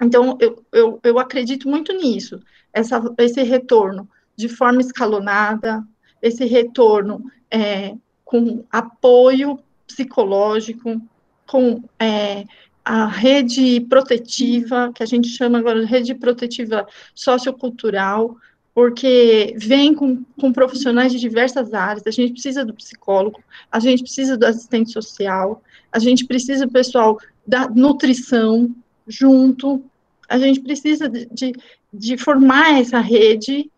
Então, 0.00 0.38
eu, 0.40 0.64
eu, 0.72 1.00
eu 1.02 1.18
acredito 1.18 1.68
muito 1.68 1.92
nisso, 1.92 2.40
essa, 2.72 3.02
esse 3.18 3.42
retorno 3.42 4.08
de 4.36 4.48
forma 4.48 4.80
escalonada, 4.80 5.84
esse 6.22 6.44
retorno 6.44 7.24
é, 7.50 7.94
com 8.24 8.64
apoio 8.70 9.58
psicológico, 9.86 11.00
com 11.46 11.84
é, 11.98 12.44
a 12.84 13.06
rede 13.06 13.80
protetiva, 13.82 14.92
que 14.94 15.02
a 15.02 15.06
gente 15.06 15.28
chama 15.28 15.58
agora 15.58 15.80
de 15.80 15.86
rede 15.86 16.14
protetiva 16.14 16.86
sociocultural, 17.14 18.36
porque 18.74 19.54
vem 19.58 19.94
com, 19.94 20.24
com 20.40 20.52
profissionais 20.52 21.12
de 21.12 21.20
diversas 21.20 21.74
áreas, 21.74 22.06
a 22.06 22.10
gente 22.10 22.32
precisa 22.32 22.64
do 22.64 22.74
psicólogo, 22.74 23.40
a 23.70 23.78
gente 23.78 24.02
precisa 24.02 24.36
do 24.36 24.46
assistente 24.46 24.90
social, 24.90 25.62
a 25.92 25.98
gente 25.98 26.24
precisa 26.24 26.66
do 26.66 26.72
pessoal 26.72 27.18
da 27.46 27.68
nutrição 27.68 28.74
junto, 29.06 29.84
a 30.28 30.38
gente 30.38 30.60
precisa 30.60 31.08
de, 31.08 31.26
de, 31.26 31.52
de 31.92 32.16
formar 32.16 32.80
essa 32.80 32.98
rede 32.98 33.70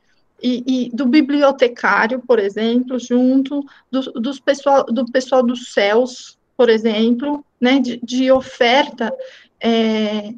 e, 0.43 0.63
e, 0.67 0.91
do 0.91 1.07
bibliotecário, 1.07 2.21
por 2.21 2.39
exemplo, 2.39 2.99
junto 2.99 3.65
do, 3.91 4.01
dos 4.13 4.39
pessoal, 4.39 4.85
do 4.85 5.05
pessoal 5.07 5.43
dos 5.43 5.73
céus, 5.73 6.39
por 6.57 6.69
exemplo, 6.69 7.45
né, 7.61 7.79
de, 7.79 8.01
de 8.03 8.31
oferta 8.31 9.13
é, 9.61 10.35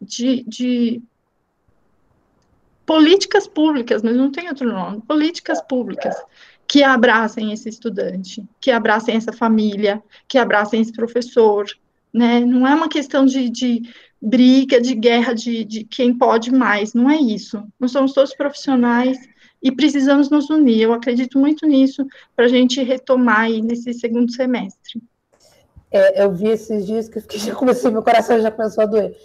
de, 0.00 0.42
de 0.44 1.02
políticas 2.86 3.46
públicas, 3.46 4.02
mas 4.02 4.16
não 4.16 4.30
tem 4.30 4.48
outro 4.48 4.68
nome, 4.68 5.00
políticas 5.02 5.62
públicas 5.62 6.16
que 6.66 6.82
abracem 6.82 7.52
esse 7.52 7.68
estudante, 7.68 8.44
que 8.60 8.70
abracem 8.70 9.16
essa 9.16 9.32
família, 9.32 10.02
que 10.28 10.38
abracem 10.38 10.80
esse 10.80 10.92
professor, 10.92 11.66
né? 12.12 12.40
Não 12.40 12.66
é 12.66 12.74
uma 12.74 12.88
questão 12.88 13.26
de, 13.26 13.48
de 13.48 13.82
briga, 14.20 14.80
de 14.80 14.94
guerra, 14.94 15.32
de, 15.32 15.64
de 15.64 15.84
quem 15.84 16.16
pode 16.16 16.52
mais, 16.52 16.94
não 16.94 17.10
é 17.10 17.16
isso. 17.16 17.62
Nós 17.78 17.90
somos 17.90 18.12
todos 18.12 18.34
profissionais 18.34 19.18
e 19.62 19.72
precisamos 19.72 20.30
nos 20.30 20.48
unir. 20.50 20.82
Eu 20.82 20.92
acredito 20.92 21.38
muito 21.38 21.66
nisso 21.66 22.06
para 22.36 22.44
a 22.44 22.48
gente 22.48 22.82
retomar 22.82 23.40
aí 23.40 23.60
nesse 23.60 23.92
segundo 23.94 24.32
semestre. 24.32 25.02
É, 25.90 26.22
eu 26.22 26.32
vi 26.32 26.48
esses 26.48 26.86
dias 26.86 27.08
que, 27.08 27.20
que 27.20 27.38
já 27.40 27.54
comecei, 27.54 27.90
meu 27.90 28.02
coração 28.02 28.40
já 28.40 28.50
começou 28.50 28.84
a 28.84 28.86
doer 28.86 29.16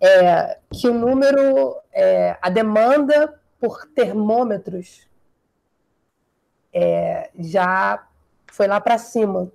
é, 0.00 0.58
que 0.70 0.88
o 0.88 0.94
número, 0.94 1.76
é, 1.92 2.36
a 2.40 2.48
demanda 2.48 3.34
por 3.60 3.86
termômetros 3.94 5.06
é, 6.72 7.30
já 7.38 8.06
foi 8.52 8.66
lá 8.66 8.80
para 8.80 8.98
cima. 8.98 9.50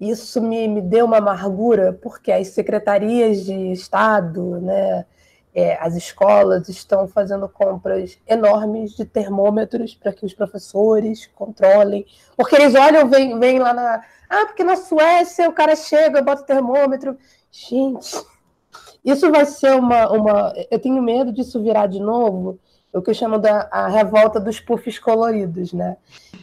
Isso 0.00 0.40
me, 0.40 0.66
me 0.66 0.80
deu 0.80 1.04
uma 1.04 1.18
amargura, 1.18 1.92
porque 1.92 2.32
as 2.32 2.48
secretarias 2.48 3.44
de 3.44 3.72
Estado, 3.72 4.58
né, 4.60 5.04
é, 5.54 5.76
as 5.80 5.94
escolas 5.96 6.68
estão 6.68 7.08
fazendo 7.08 7.48
compras 7.48 8.18
enormes 8.26 8.92
de 8.92 9.04
termômetros 9.04 9.94
para 9.94 10.12
que 10.12 10.24
os 10.24 10.32
professores 10.32 11.28
controlem, 11.34 12.06
porque 12.36 12.56
eles 12.56 12.74
olham, 12.74 13.08
vem, 13.08 13.38
vem 13.38 13.58
lá 13.58 13.72
na. 13.72 14.02
Ah, 14.28 14.46
porque 14.46 14.62
na 14.62 14.76
Suécia 14.76 15.48
o 15.48 15.52
cara 15.52 15.74
chega, 15.74 16.22
bota 16.22 16.42
o 16.42 16.46
termômetro. 16.46 17.18
Gente, 17.50 18.16
isso 19.04 19.30
vai 19.30 19.44
ser 19.44 19.74
uma, 19.74 20.10
uma. 20.10 20.52
Eu 20.70 20.78
tenho 20.78 21.02
medo 21.02 21.32
disso 21.32 21.62
virar 21.62 21.86
de 21.86 21.98
novo 21.98 22.58
o 22.92 23.00
que 23.00 23.10
eu 23.10 23.14
chamo 23.14 23.38
da 23.38 23.68
a 23.70 23.88
revolta 23.88 24.40
dos 24.40 24.60
puffs 24.60 24.98
coloridos, 24.98 25.72
né? 25.72 25.96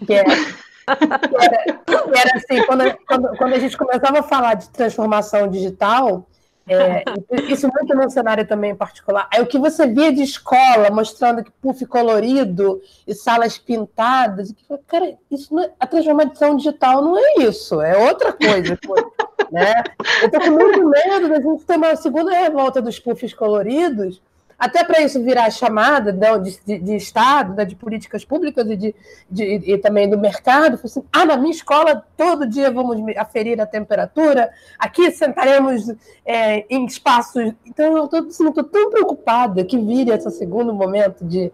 Que, 0.06 0.14
é, 0.14 0.24
que, 0.24 1.36
era, 1.42 1.64
que 1.64 2.20
era, 2.20 2.36
assim, 2.36 2.66
quando, 2.66 2.98
quando, 3.06 3.38
quando, 3.38 3.54
a 3.54 3.60
gente 3.60 3.78
começava 3.78 4.20
a 4.20 4.24
falar 4.24 4.54
de 4.56 4.70
transformação 4.70 5.48
digital, 5.48 6.26
é, 6.68 7.04
isso 7.52 7.70
muito 7.74 7.96
no 7.96 8.10
cenário 8.10 8.46
também 8.46 8.72
em 8.72 8.76
particular, 8.76 9.28
é 9.34 9.42
o 9.42 9.48
que 9.48 9.58
você 9.58 9.88
via 9.88 10.12
de 10.12 10.22
escola 10.22 10.90
mostrando 10.92 11.44
que 11.44 11.52
puff 11.62 11.86
colorido 11.86 12.82
e 13.08 13.14
salas 13.14 13.58
pintadas, 13.58 14.54
cara, 14.88 15.16
isso 15.32 15.58
é, 15.60 15.72
a 15.80 15.88
transformação 15.88 16.58
digital 16.58 17.02
não 17.02 17.18
é 17.18 17.44
isso, 17.44 17.82
é 17.82 17.98
outra 17.98 18.34
coisa. 18.34 18.78
Né? 19.50 19.82
Eu 20.22 20.28
estou 20.28 20.42
com 20.42 20.52
muito 20.52 20.90
medo 20.90 21.30
da 21.30 21.40
gente 21.40 21.64
ter 21.64 21.78
uma 21.78 21.96
segunda 21.96 22.32
revolta 22.34 22.82
dos 22.82 23.00
puffs 23.00 23.34
coloridos, 23.34 24.22
até 24.58 24.84
para 24.84 25.02
isso 25.02 25.22
virar 25.24 25.50
chamada 25.52 26.12
né, 26.12 26.38
de, 26.40 26.60
de, 26.66 26.80
de 26.80 26.96
Estado, 26.96 27.54
né, 27.54 27.64
de 27.64 27.76
políticas 27.76 28.26
públicas 28.26 28.68
e, 28.70 28.76
de, 28.76 28.96
de, 29.30 29.44
e 29.44 29.78
também 29.78 30.10
do 30.10 30.18
mercado. 30.18 30.80
Assim, 30.84 31.04
ah, 31.12 31.26
na 31.26 31.38
minha 31.38 31.52
escola 31.52 32.04
todo 32.16 32.48
dia 32.48 32.72
vamos 32.72 32.98
aferir 33.18 33.62
a 33.62 33.66
temperatura, 33.66 34.52
aqui 34.80 35.12
sentaremos 35.12 35.94
é, 36.26 36.66
em 36.70 36.86
espaços. 36.86 37.54
Então, 37.66 37.98
eu 37.98 38.06
estou 38.06 38.20
assim, 38.22 38.52
tão 38.52 38.90
preocupada 38.90 39.64
que 39.64 39.78
vire 39.78 40.12
esse 40.12 40.32
segundo 40.32 40.74
momento 40.74 41.24
de 41.24 41.52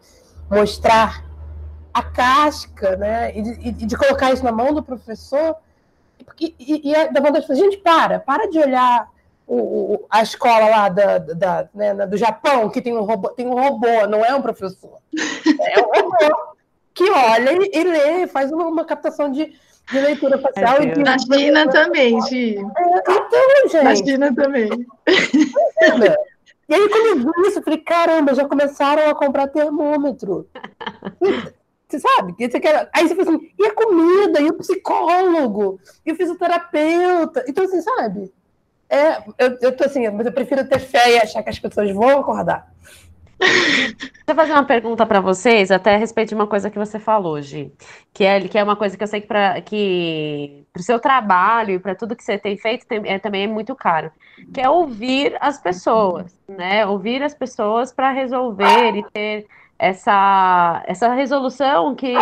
mostrar 0.50 1.26
a 1.94 2.02
casca 2.02 2.96
né, 2.96 3.38
e 3.38 3.42
de, 3.42 3.68
e 3.68 3.72
de 3.72 3.98
colocar 3.98 4.32
isso 4.32 4.44
na 4.44 4.52
mão 4.52 4.74
do 4.74 4.82
professor 4.82 5.56
porque, 6.24 6.56
e, 6.60 6.90
e 6.90 6.96
é 6.96 7.12
da 7.12 7.20
vontade 7.20 7.42
de 7.42 7.48
falar, 7.48 7.60
gente, 7.60 7.78
para, 7.78 8.20
para 8.20 8.50
de 8.50 8.58
olhar 8.58 9.08
o, 9.48 10.06
a 10.10 10.22
escola 10.22 10.68
lá 10.68 10.90
da, 10.90 11.18
da, 11.18 11.70
né, 11.74 11.94
do 12.08 12.18
Japão, 12.18 12.70
que 12.70 12.82
tem 12.82 12.96
um, 12.96 13.04
robô, 13.04 13.30
tem 13.30 13.48
um 13.48 13.54
robô, 13.54 14.08
não 14.08 14.24
é 14.24 14.34
um 14.34 14.42
professor. 14.42 15.00
É 15.62 15.80
um 15.80 16.04
robô 16.04 16.54
que 16.94 17.10
olha 17.10 17.52
e, 17.52 17.72
e 17.74 17.84
lê, 17.84 18.28
faz 18.28 18.52
uma, 18.52 18.66
uma 18.66 18.86
captação 18.86 19.32
de, 19.32 19.54
de 19.92 20.00
leitura 20.00 20.38
facial. 20.38 20.78
É, 20.78 20.96
na 20.98 21.18
China 21.18 21.68
também, 21.70 22.22
Gi. 22.24 22.58
É, 22.58 22.62
então, 22.62 23.72
gente. 23.72 23.84
Na 23.84 23.96
China 23.96 24.36
também. 24.36 24.70
E 26.70 26.74
aí, 26.74 26.90
quando 26.90 27.06
eu 27.08 27.18
vi 27.18 27.48
isso, 27.48 27.60
eu 27.60 27.64
falei, 27.64 27.80
caramba, 27.80 28.34
já 28.34 28.48
começaram 28.48 29.10
a 29.10 29.16
comprar 29.16 29.48
termômetro. 29.48 30.48
Você 31.90 32.00
sabe? 32.00 32.36
Aí 32.92 33.08
você 33.08 33.14
fala 33.14 33.30
assim, 33.30 33.52
e 33.60 33.66
a 33.68 33.74
comida, 33.76 34.42
e 34.42 34.50
o 34.50 34.58
psicólogo, 34.58 35.80
e 36.04 36.12
o 36.12 36.16
fisioterapeuta. 36.16 37.46
Então, 37.48 37.66
assim, 37.66 37.82
sabe? 37.82 38.34
É, 38.90 39.18
eu, 39.38 39.58
eu 39.62 39.76
tô 39.76 39.86
assim, 39.86 40.08
mas 40.10 40.26
eu 40.26 40.32
prefiro 40.32 40.68
ter 40.68 40.80
fé 40.80 41.16
e 41.16 41.20
achar 41.20 41.42
que 41.42 41.50
as 41.50 41.60
pessoas 41.60 41.92
vão 41.92 42.20
acordar. 42.20 42.72
Vou 44.26 44.36
fazer 44.36 44.54
uma 44.54 44.66
pergunta 44.66 45.06
para 45.06 45.20
vocês, 45.20 45.72
até 45.72 45.96
a 45.96 45.98
respeito 45.98 46.30
de 46.30 46.36
uma 46.36 46.48
coisa 46.48 46.70
que 46.70 46.78
você 46.78 47.00
falou, 47.00 47.42
Gi, 47.42 47.72
que 48.14 48.24
é, 48.24 48.40
que 48.48 48.58
é 48.58 48.64
uma 48.64 48.76
coisa 48.76 48.96
que 48.98 49.04
eu 49.04 49.08
sei 49.08 49.22
que 49.22 49.28
para 49.28 49.60
que 49.62 50.66
o 50.76 50.82
seu 50.82 51.00
trabalho 51.00 51.72
e 51.72 51.80
para 51.80 51.96
tudo 51.96 52.16
que 52.16 52.24
você 52.24 52.38
tem 52.38 52.58
feito 52.58 52.86
tem, 52.88 53.02
é, 53.06 53.20
também 53.20 53.44
é 53.44 53.48
muito 53.48 53.76
caro, 53.76 54.12
que 54.54 54.62
é 54.62 54.70
ouvir 54.70 55.36
as 55.40 55.60
pessoas, 55.60 56.38
né? 56.48 56.86
Ouvir 56.86 57.22
as 57.22 57.34
pessoas 57.34 57.92
para 57.92 58.12
resolver 58.12 58.96
e 58.96 59.04
ter 59.12 59.46
essa, 59.78 60.84
essa 60.88 61.14
resolução 61.14 61.96
que 61.96 62.14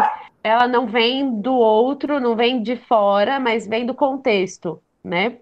ela 0.44 0.68
não 0.68 0.88
vem 0.88 1.40
do 1.40 1.54
outro, 1.54 2.20
não 2.20 2.36
vem 2.36 2.62
de 2.64 2.76
fora, 2.76 3.40
mas 3.40 3.68
vem 3.68 3.86
do 3.86 3.94
contexto, 3.94 4.82
né? 5.04 5.38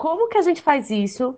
Como 0.00 0.28
que 0.28 0.38
a 0.38 0.42
gente 0.42 0.62
faz 0.62 0.88
isso 0.88 1.36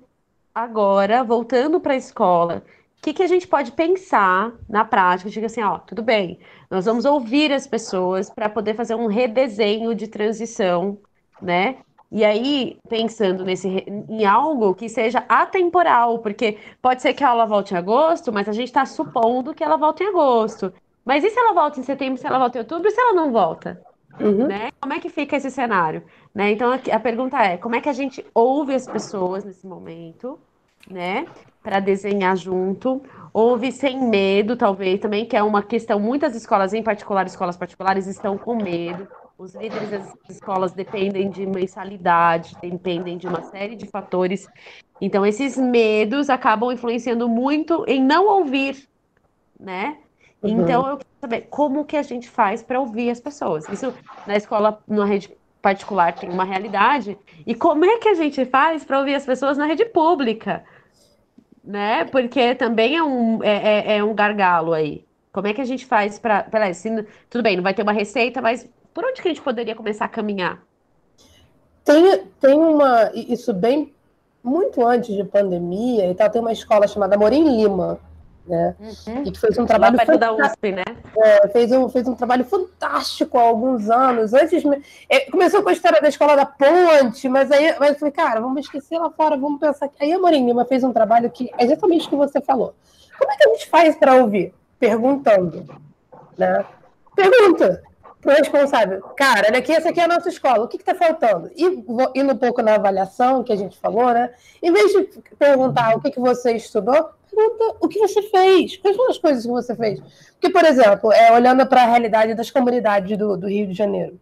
agora, 0.54 1.24
voltando 1.24 1.80
para 1.80 1.94
a 1.94 1.96
escola? 1.96 2.62
O 2.96 3.02
que, 3.02 3.12
que 3.12 3.24
a 3.24 3.26
gente 3.26 3.48
pode 3.48 3.72
pensar 3.72 4.52
na 4.68 4.84
prática? 4.84 5.28
Diga 5.28 5.46
assim, 5.46 5.60
ó, 5.60 5.80
tudo 5.80 6.00
bem, 6.00 6.38
nós 6.70 6.84
vamos 6.84 7.04
ouvir 7.04 7.52
as 7.52 7.66
pessoas 7.66 8.30
para 8.30 8.48
poder 8.48 8.76
fazer 8.76 8.94
um 8.94 9.08
redesenho 9.08 9.96
de 9.96 10.06
transição, 10.06 10.96
né? 11.40 11.78
E 12.08 12.24
aí, 12.24 12.78
pensando 12.88 13.44
nesse, 13.44 13.66
em 13.68 14.24
algo 14.24 14.76
que 14.76 14.88
seja 14.88 15.24
atemporal, 15.28 16.20
porque 16.20 16.56
pode 16.80 17.02
ser 17.02 17.14
que 17.14 17.24
a 17.24 17.30
aula 17.30 17.46
volte 17.46 17.74
em 17.74 17.78
agosto, 17.78 18.32
mas 18.32 18.48
a 18.48 18.52
gente 18.52 18.68
está 18.68 18.86
supondo 18.86 19.52
que 19.52 19.64
ela 19.64 19.76
volte 19.76 20.04
em 20.04 20.06
agosto. 20.06 20.72
Mas 21.04 21.24
e 21.24 21.30
se 21.30 21.36
ela 21.36 21.52
volta 21.52 21.80
em 21.80 21.82
setembro, 21.82 22.16
se 22.16 22.28
ela 22.28 22.38
volta 22.38 22.58
em 22.58 22.60
outubro, 22.60 22.86
e 22.86 22.92
se 22.92 23.00
ela 23.00 23.12
não 23.12 23.32
volta? 23.32 23.82
Uhum. 24.20 24.46
Né? 24.46 24.70
Como 24.80 24.92
é 24.92 25.00
que 25.00 25.08
fica 25.08 25.36
esse 25.36 25.50
cenário? 25.50 26.04
Né? 26.35 26.53
Então, 26.53 26.72
a, 26.72 27.01
pergunta 27.01 27.37
é, 27.43 27.59
como 27.59 27.74
é 27.76 27.80
que 27.80 27.89
a 27.89 27.93
gente 27.93 28.24
ouve 28.35 28.74
as 28.74 28.87
pessoas 28.87 29.45
nesse 29.45 29.66
momento, 29.66 30.39
né? 30.91 31.26
Para 31.62 31.78
desenhar 31.78 32.37
junto, 32.37 33.03
ouve 33.33 33.70
sem 33.70 34.01
medo, 34.01 34.57
talvez, 34.57 34.99
também, 34.99 35.26
que 35.26 35.37
é 35.37 35.43
uma 35.43 35.62
questão, 35.62 36.01
muitas 36.01 36.35
escolas, 36.35 36.72
em 36.72 36.83
particular, 36.83 37.26
escolas 37.26 37.57
particulares, 37.57 38.07
estão 38.07 38.39
com 38.39 38.57
medo, 38.57 39.07
os 39.37 39.55
líderes 39.55 39.91
das 39.91 40.14
escolas 40.28 40.72
dependem 40.72 41.28
de 41.28 41.45
mensalidade, 41.45 42.57
dependem 42.62 43.18
de 43.18 43.26
uma 43.26 43.43
série 43.43 43.76
de 43.76 43.87
fatores. 43.87 44.49
Então, 45.01 45.26
esses 45.26 45.59
medos 45.59 46.30
acabam 46.30 46.72
influenciando 46.72 47.28
muito 47.28 47.85
em 47.87 48.03
não 48.03 48.26
ouvir, 48.26 48.89
né? 49.61 49.99
Uhum. 50.43 50.62
Então, 50.62 50.87
eu 50.89 50.97
quero 50.97 51.11
saber 51.20 51.41
como 51.43 51.85
que 51.85 51.97
a 51.97 52.03
gente 52.03 52.28
faz 52.28 52.62
para 52.62 52.80
ouvir 52.80 53.11
as 53.11 53.20
pessoas. 53.20 53.68
Isso 53.68 53.93
na 54.26 54.37
escola, 54.37 54.83
na 54.89 55.05
rede 55.05 55.30
particular, 55.62 56.12
tem 56.12 56.28
uma 56.28 56.44
realidade. 56.44 57.16
E 57.46 57.54
como 57.54 57.84
é 57.84 57.98
que 57.98 58.08
a 58.08 58.14
gente 58.14 58.44
faz 58.44 58.84
para 58.84 58.98
ouvir 58.98 59.14
as 59.14 59.24
pessoas 59.24 59.56
na 59.56 59.64
rede 59.64 59.84
pública? 59.84 60.64
Né? 61.64 62.04
Porque 62.06 62.56
também 62.56 62.96
é 62.96 63.02
um, 63.02 63.42
é, 63.42 63.94
é, 63.94 63.96
é 63.98 64.04
um 64.04 64.12
gargalo 64.12 64.72
aí. 64.72 65.06
Como 65.32 65.46
é 65.46 65.54
que 65.54 65.60
a 65.60 65.64
gente 65.64 65.86
faz 65.86 66.18
para. 66.18 66.44
Tudo 67.30 67.42
bem, 67.42 67.56
não 67.56 67.62
vai 67.62 67.72
ter 67.72 67.82
uma 67.82 67.92
receita, 67.92 68.42
mas 68.42 68.68
por 68.92 69.04
onde 69.04 69.22
que 69.22 69.28
a 69.28 69.30
gente 69.30 69.40
poderia 69.40 69.74
começar 69.74 70.04
a 70.04 70.08
caminhar? 70.08 70.60
Tem, 71.84 72.26
tem 72.40 72.54
uma. 72.54 73.10
Isso 73.14 73.54
bem. 73.54 73.94
Muito 74.44 74.84
antes 74.84 75.14
de 75.14 75.22
pandemia 75.22 76.10
e 76.10 76.14
tal, 76.16 76.28
tem 76.28 76.40
uma 76.40 76.52
escola 76.52 76.88
chamada 76.88 77.16
Morim 77.16 77.44
Lima, 77.44 78.00
né? 78.47 78.74
Uhum. 78.80 79.22
E 79.24 79.30
que 79.30 79.40
fez 79.40 79.57
um 79.59 79.66
trabalho 79.66 79.97
Lá 79.97 80.16
da 80.16 80.32
USP, 80.32 80.72
né? 80.72 80.84
É, 81.16 81.49
fez, 81.49 81.70
um, 81.72 81.88
fez 81.88 82.09
um 82.09 82.14
trabalho 82.14 82.45
fantástico 82.45 83.38
há 83.38 83.43
alguns 83.43 83.88
anos. 83.88 84.32
Antes 84.32 84.62
é, 85.09 85.30
começou 85.30 85.62
com 85.62 85.68
a 85.68 85.72
história 85.72 86.01
da 86.01 86.09
escola 86.09 86.34
da 86.34 86.47
Ponte, 86.47 87.28
mas 87.28 87.51
aí 87.51 87.74
mas 87.78 87.90
eu 87.90 87.99
falei, 87.99 88.12
cara, 88.12 88.40
vamos 88.40 88.64
esquecer 88.64 88.99
lá 88.99 89.11
fora, 89.11 89.36
vamos 89.36 89.61
pensar. 89.61 89.88
Aí 90.01 90.12
a 90.12 90.18
Morim 90.18 90.47
Lima 90.47 90.64
fez 90.64 90.82
um 90.82 90.93
trabalho 90.93 91.30
que 91.30 91.51
é 91.59 91.64
exatamente 91.64 92.07
o 92.07 92.11
que 92.11 92.16
você 92.16 92.40
falou. 92.40 92.74
Como 93.18 93.30
é 93.30 93.36
que 93.36 93.49
a 93.49 93.53
gente 93.53 93.68
faz 93.68 93.97
para 93.97 94.14
ouvir? 94.14 94.53
Perguntando, 94.78 95.64
né? 96.36 96.64
Pergunta 97.14 97.82
pro 98.20 98.32
responsável, 98.32 99.03
cara, 99.16 99.49
olha 99.49 99.59
aqui, 99.59 99.72
essa 99.72 99.88
aqui 99.88 99.99
é 99.99 100.05
a 100.05 100.09
nossa 100.09 100.28
escola, 100.28 100.64
o 100.64 100.68
que 100.68 100.76
está 100.76 100.95
faltando? 100.95 101.51
E 101.57 101.64
indo 102.14 102.32
um 102.32 102.36
pouco 102.36 102.62
na 102.62 102.76
avaliação 102.76 103.43
que 103.43 103.53
a 103.53 103.57
gente 103.57 103.76
falou, 103.76 104.12
né? 104.12 104.30
Em 104.62 104.72
vez 104.72 104.93
de 104.93 105.03
perguntar 105.36 105.97
o 105.97 106.01
que, 106.01 106.12
que 106.12 106.20
você 106.20 106.53
estudou, 106.53 107.11
pergunta 107.35 107.76
o 107.80 107.89
que 107.89 107.99
você 107.99 108.22
fez, 108.22 108.76
quais 108.76 108.97
foram 108.97 109.11
as 109.11 109.18
coisas 109.18 109.45
que 109.45 109.51
você 109.51 109.74
fez. 109.74 110.01
Porque, 110.33 110.51
por 110.51 110.64
exemplo, 110.64 111.12
é, 111.12 111.33
olhando 111.33 111.66
para 111.66 111.83
a 111.83 111.87
realidade 111.87 112.35
das 112.35 112.51
comunidades 112.51 113.16
do, 113.16 113.37
do 113.37 113.49
Rio 113.49 113.66
de 113.66 113.74
Janeiro, 113.74 114.20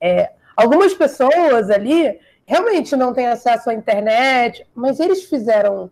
é, 0.00 0.32
algumas 0.56 0.94
pessoas 0.94 1.70
ali 1.70 2.18
realmente 2.44 2.94
não 2.96 3.12
têm 3.12 3.28
acesso 3.28 3.70
à 3.70 3.74
internet, 3.74 4.66
mas 4.74 5.00
eles 5.00 5.24
fizeram 5.24 5.90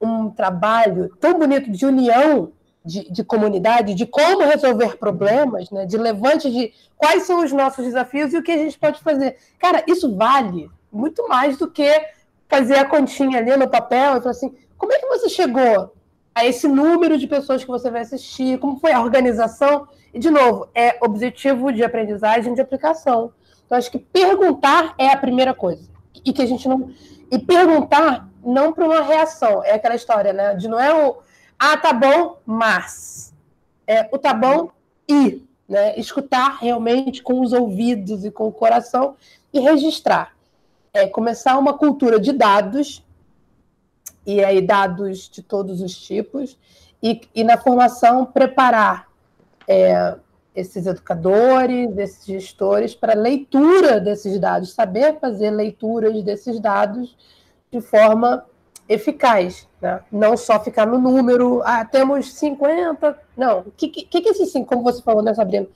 um 0.00 0.30
trabalho 0.30 1.10
tão 1.20 1.38
bonito 1.38 1.70
de 1.70 1.84
união 1.84 2.52
de, 2.84 3.10
de, 3.10 3.22
comunidade, 3.22 3.94
de 3.94 4.06
como 4.06 4.44
resolver 4.44 4.96
problemas, 4.96 5.70
né? 5.70 5.84
de 5.84 5.98
levante 5.98 6.50
de 6.50 6.72
quais 6.96 7.24
são 7.24 7.44
os 7.44 7.52
nossos 7.52 7.84
desafios 7.84 8.32
e 8.32 8.38
o 8.38 8.42
que 8.42 8.52
a 8.52 8.56
gente 8.56 8.78
pode 8.78 9.00
fazer. 9.00 9.36
Cara, 9.58 9.84
isso 9.86 10.16
vale 10.16 10.70
muito 10.90 11.28
mais 11.28 11.58
do 11.58 11.70
que 11.70 11.90
fazer 12.48 12.76
a 12.76 12.84
continha 12.84 13.38
ali 13.38 13.56
no 13.56 13.68
papel 13.68 14.16
e 14.16 14.20
falar 14.20 14.30
assim, 14.30 14.54
como 14.80 14.94
é 14.94 14.98
que 14.98 15.06
você 15.06 15.28
chegou 15.28 15.94
a 16.34 16.46
esse 16.46 16.66
número 16.66 17.18
de 17.18 17.26
pessoas 17.26 17.62
que 17.62 17.70
você 17.70 17.90
vai 17.90 18.00
assistir? 18.00 18.58
Como 18.58 18.80
foi 18.80 18.92
a 18.92 19.02
organização? 19.02 19.86
E, 20.12 20.18
de 20.18 20.30
novo, 20.30 20.68
é 20.74 20.96
objetivo 21.02 21.70
de 21.70 21.84
aprendizagem 21.84 22.54
de 22.54 22.62
aplicação. 22.62 23.32
Então, 23.66 23.76
acho 23.76 23.90
que 23.90 23.98
perguntar 23.98 24.94
é 24.96 25.08
a 25.08 25.16
primeira 25.18 25.52
coisa. 25.52 25.86
E 26.24 26.32
que 26.32 26.40
a 26.40 26.46
gente 26.46 26.66
não. 26.66 26.90
E 27.30 27.38
perguntar 27.38 28.26
não 28.42 28.72
para 28.72 28.86
uma 28.86 29.02
reação. 29.02 29.62
É 29.62 29.72
aquela 29.72 29.94
história, 29.94 30.32
né? 30.32 30.54
De 30.54 30.66
não 30.66 30.80
é 30.80 30.92
o 30.94 31.18
ah, 31.58 31.76
tá 31.76 31.92
bom, 31.92 32.38
mas. 32.46 33.34
É, 33.86 34.08
o 34.10 34.16
tá 34.16 34.32
bom 34.32 34.70
e. 35.06 35.46
Né? 35.68 35.98
Escutar 35.98 36.56
realmente 36.58 37.22
com 37.22 37.42
os 37.42 37.52
ouvidos 37.52 38.24
e 38.24 38.30
com 38.30 38.48
o 38.48 38.52
coração 38.52 39.14
e 39.52 39.60
registrar. 39.60 40.34
É, 40.94 41.06
começar 41.06 41.58
uma 41.58 41.74
cultura 41.74 42.18
de 42.18 42.32
dados, 42.32 43.04
e 44.26 44.44
aí 44.44 44.60
dados 44.60 45.28
de 45.28 45.42
todos 45.42 45.80
os 45.80 45.96
tipos, 45.96 46.58
e, 47.02 47.20
e 47.34 47.42
na 47.42 47.56
formação 47.56 48.26
preparar 48.26 49.08
é, 49.66 50.16
esses 50.54 50.86
educadores, 50.86 51.96
esses 51.96 52.24
gestores 52.24 52.94
para 52.94 53.14
leitura 53.14 54.00
desses 54.00 54.38
dados, 54.38 54.72
saber 54.72 55.18
fazer 55.18 55.50
leituras 55.50 56.22
desses 56.22 56.60
dados 56.60 57.16
de 57.70 57.80
forma 57.80 58.44
eficaz, 58.88 59.68
né? 59.80 60.00
não 60.10 60.36
só 60.36 60.58
ficar 60.58 60.84
no 60.84 60.98
número, 60.98 61.62
ah, 61.64 61.84
temos 61.84 62.34
50, 62.34 63.16
não, 63.36 63.60
o 63.60 63.70
que, 63.76 63.88
que, 63.88 64.20
que 64.20 64.28
é 64.28 64.32
esses, 64.32 64.52
como 64.66 64.82
você 64.82 65.00
falou, 65.00 65.22
né, 65.22 65.32
Sabrina? 65.32 65.68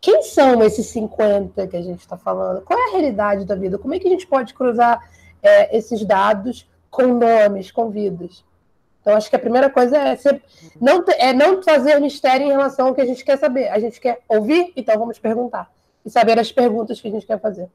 Quem 0.00 0.22
são 0.22 0.62
esses 0.62 0.86
50 0.86 1.66
que 1.66 1.76
a 1.76 1.82
gente 1.82 2.00
está 2.00 2.16
falando? 2.16 2.62
Qual 2.62 2.78
é 2.78 2.88
a 2.88 2.92
realidade 2.92 3.44
da 3.44 3.54
vida? 3.54 3.76
Como 3.76 3.92
é 3.92 3.98
que 3.98 4.06
a 4.06 4.10
gente 4.10 4.26
pode 4.26 4.54
cruzar 4.54 4.98
é, 5.42 5.76
esses 5.76 6.04
dados 6.04 6.66
com 6.90 7.06
nomes, 7.06 7.70
com 7.70 7.90
vidas? 7.90 8.44
Então, 9.00 9.16
acho 9.16 9.30
que 9.30 9.36
a 9.36 9.40
primeira 9.40 9.70
coisa 9.70 9.96
é, 9.96 10.16
ser, 10.16 10.42
não, 10.80 11.02
é 11.18 11.32
não 11.32 11.62
fazer 11.62 11.98
mistério 12.00 12.46
em 12.46 12.50
relação 12.50 12.88
ao 12.88 12.94
que 12.94 13.00
a 13.00 13.06
gente 13.06 13.24
quer 13.24 13.38
saber. 13.38 13.68
A 13.68 13.78
gente 13.78 13.98
quer 13.98 14.20
ouvir, 14.28 14.72
então 14.76 14.98
vamos 14.98 15.18
perguntar. 15.18 15.70
E 16.04 16.10
saber 16.10 16.38
as 16.38 16.52
perguntas 16.52 17.00
que 17.00 17.08
a 17.08 17.10
gente 17.10 17.26
quer 17.26 17.40
fazer. 17.40 17.68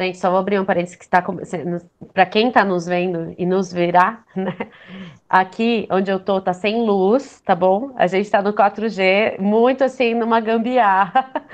Gente, 0.00 0.16
só 0.18 0.30
vou 0.30 0.38
abrir 0.38 0.60
um 0.60 0.64
parênteses 0.64 0.94
que 0.94 1.02
está 1.02 1.20
para 2.14 2.24
quem 2.24 2.48
está 2.48 2.64
nos 2.64 2.86
vendo 2.86 3.34
e 3.36 3.44
nos 3.44 3.72
verá, 3.72 4.22
né? 4.36 4.56
Aqui 5.28 5.88
onde 5.90 6.08
eu 6.08 6.20
tô 6.20 6.40
tá 6.40 6.52
sem 6.52 6.86
luz, 6.86 7.40
tá 7.40 7.52
bom? 7.56 7.92
A 7.96 8.06
gente 8.06 8.26
está 8.26 8.40
no 8.40 8.52
4G, 8.52 9.40
muito 9.40 9.82
assim 9.82 10.14
numa 10.14 10.40
gambiarra. 10.40 11.28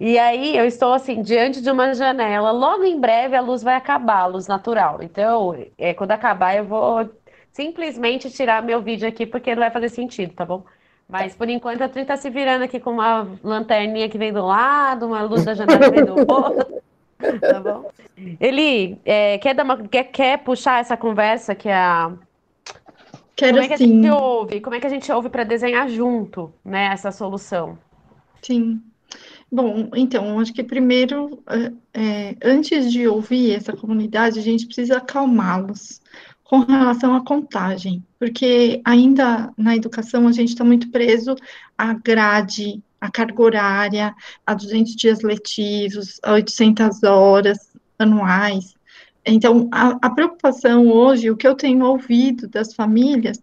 E 0.00 0.18
aí 0.18 0.56
eu 0.56 0.66
estou 0.66 0.92
assim 0.92 1.22
diante 1.22 1.62
de 1.62 1.70
uma 1.70 1.94
janela. 1.94 2.50
Logo 2.50 2.82
em 2.82 3.00
breve 3.00 3.36
a 3.36 3.40
luz 3.40 3.62
vai 3.62 3.76
acabar, 3.76 4.22
a 4.22 4.26
luz 4.26 4.48
natural. 4.48 4.98
Então, 5.00 5.56
é, 5.78 5.94
quando 5.94 6.10
acabar 6.10 6.56
eu 6.56 6.64
vou 6.64 7.08
simplesmente 7.52 8.28
tirar 8.28 8.60
meu 8.60 8.82
vídeo 8.82 9.08
aqui 9.08 9.24
porque 9.24 9.54
não 9.54 9.62
vai 9.62 9.70
fazer 9.70 9.88
sentido, 9.88 10.34
tá 10.34 10.44
bom? 10.44 10.64
Mas 11.08 11.36
por 11.36 11.48
enquanto 11.48 11.82
a 11.82 11.88
Tri 11.88 12.04
tá 12.04 12.16
se 12.16 12.28
virando 12.28 12.64
aqui 12.64 12.80
com 12.80 12.90
uma 12.90 13.28
lanterninha 13.42 14.08
que 14.08 14.18
vem 14.18 14.32
do 14.32 14.44
lado, 14.44 15.06
uma 15.06 15.22
luz 15.22 15.44
da 15.44 15.54
janela 15.54 15.78
que 15.78 15.90
vem 15.92 16.04
do 16.04 16.16
outro. 16.28 16.82
Tá 17.18 17.60
bom. 17.60 17.90
Eli, 18.40 18.98
é, 19.04 19.38
quer, 19.38 19.54
dar 19.54 19.64
uma, 19.64 19.76
quer, 19.88 20.04
quer 20.04 20.38
puxar 20.38 20.80
essa 20.80 20.96
conversa 20.96 21.54
que 21.54 21.68
é 21.68 21.74
a. 21.74 22.12
Quero 23.36 23.54
Como 23.54 23.64
é 23.64 23.68
que 23.68 23.74
a 23.74 23.78
sim. 23.78 24.02
gente 24.02 24.10
ouve? 24.10 24.60
Como 24.60 24.76
é 24.76 24.80
que 24.80 24.86
a 24.86 24.90
gente 24.90 25.10
ouve 25.10 25.28
para 25.28 25.42
desenhar 25.42 25.88
junto, 25.88 26.52
né, 26.64 26.90
essa 26.92 27.10
solução? 27.10 27.76
Sim. 28.42 28.80
Bom, 29.50 29.90
então, 29.94 30.38
acho 30.40 30.52
que 30.52 30.62
primeiro, 30.62 31.42
é, 31.48 31.72
é, 31.94 32.36
antes 32.42 32.92
de 32.92 33.06
ouvir 33.06 33.54
essa 33.54 33.72
comunidade, 33.72 34.38
a 34.38 34.42
gente 34.42 34.66
precisa 34.66 34.98
acalmá-los 34.98 36.00
com 36.44 36.60
relação 36.60 37.14
à 37.14 37.24
contagem, 37.24 38.04
porque 38.18 38.80
ainda 38.84 39.52
na 39.56 39.74
educação 39.74 40.28
a 40.28 40.32
gente 40.32 40.50
está 40.50 40.64
muito 40.64 40.90
preso 40.90 41.34
à 41.76 41.94
grade, 41.94 42.82
à 43.04 43.10
carga 43.10 43.42
horária, 43.42 44.14
a 44.46 44.54
200 44.54 44.96
dias 44.96 45.20
letivos, 45.20 46.18
a 46.22 46.32
800 46.32 47.02
horas 47.02 47.58
anuais. 47.98 48.74
Então, 49.26 49.68
a, 49.70 49.98
a 50.00 50.10
preocupação 50.10 50.88
hoje, 50.88 51.30
o 51.30 51.36
que 51.36 51.46
eu 51.46 51.54
tenho 51.54 51.84
ouvido 51.84 52.48
das 52.48 52.74
famílias, 52.74 53.42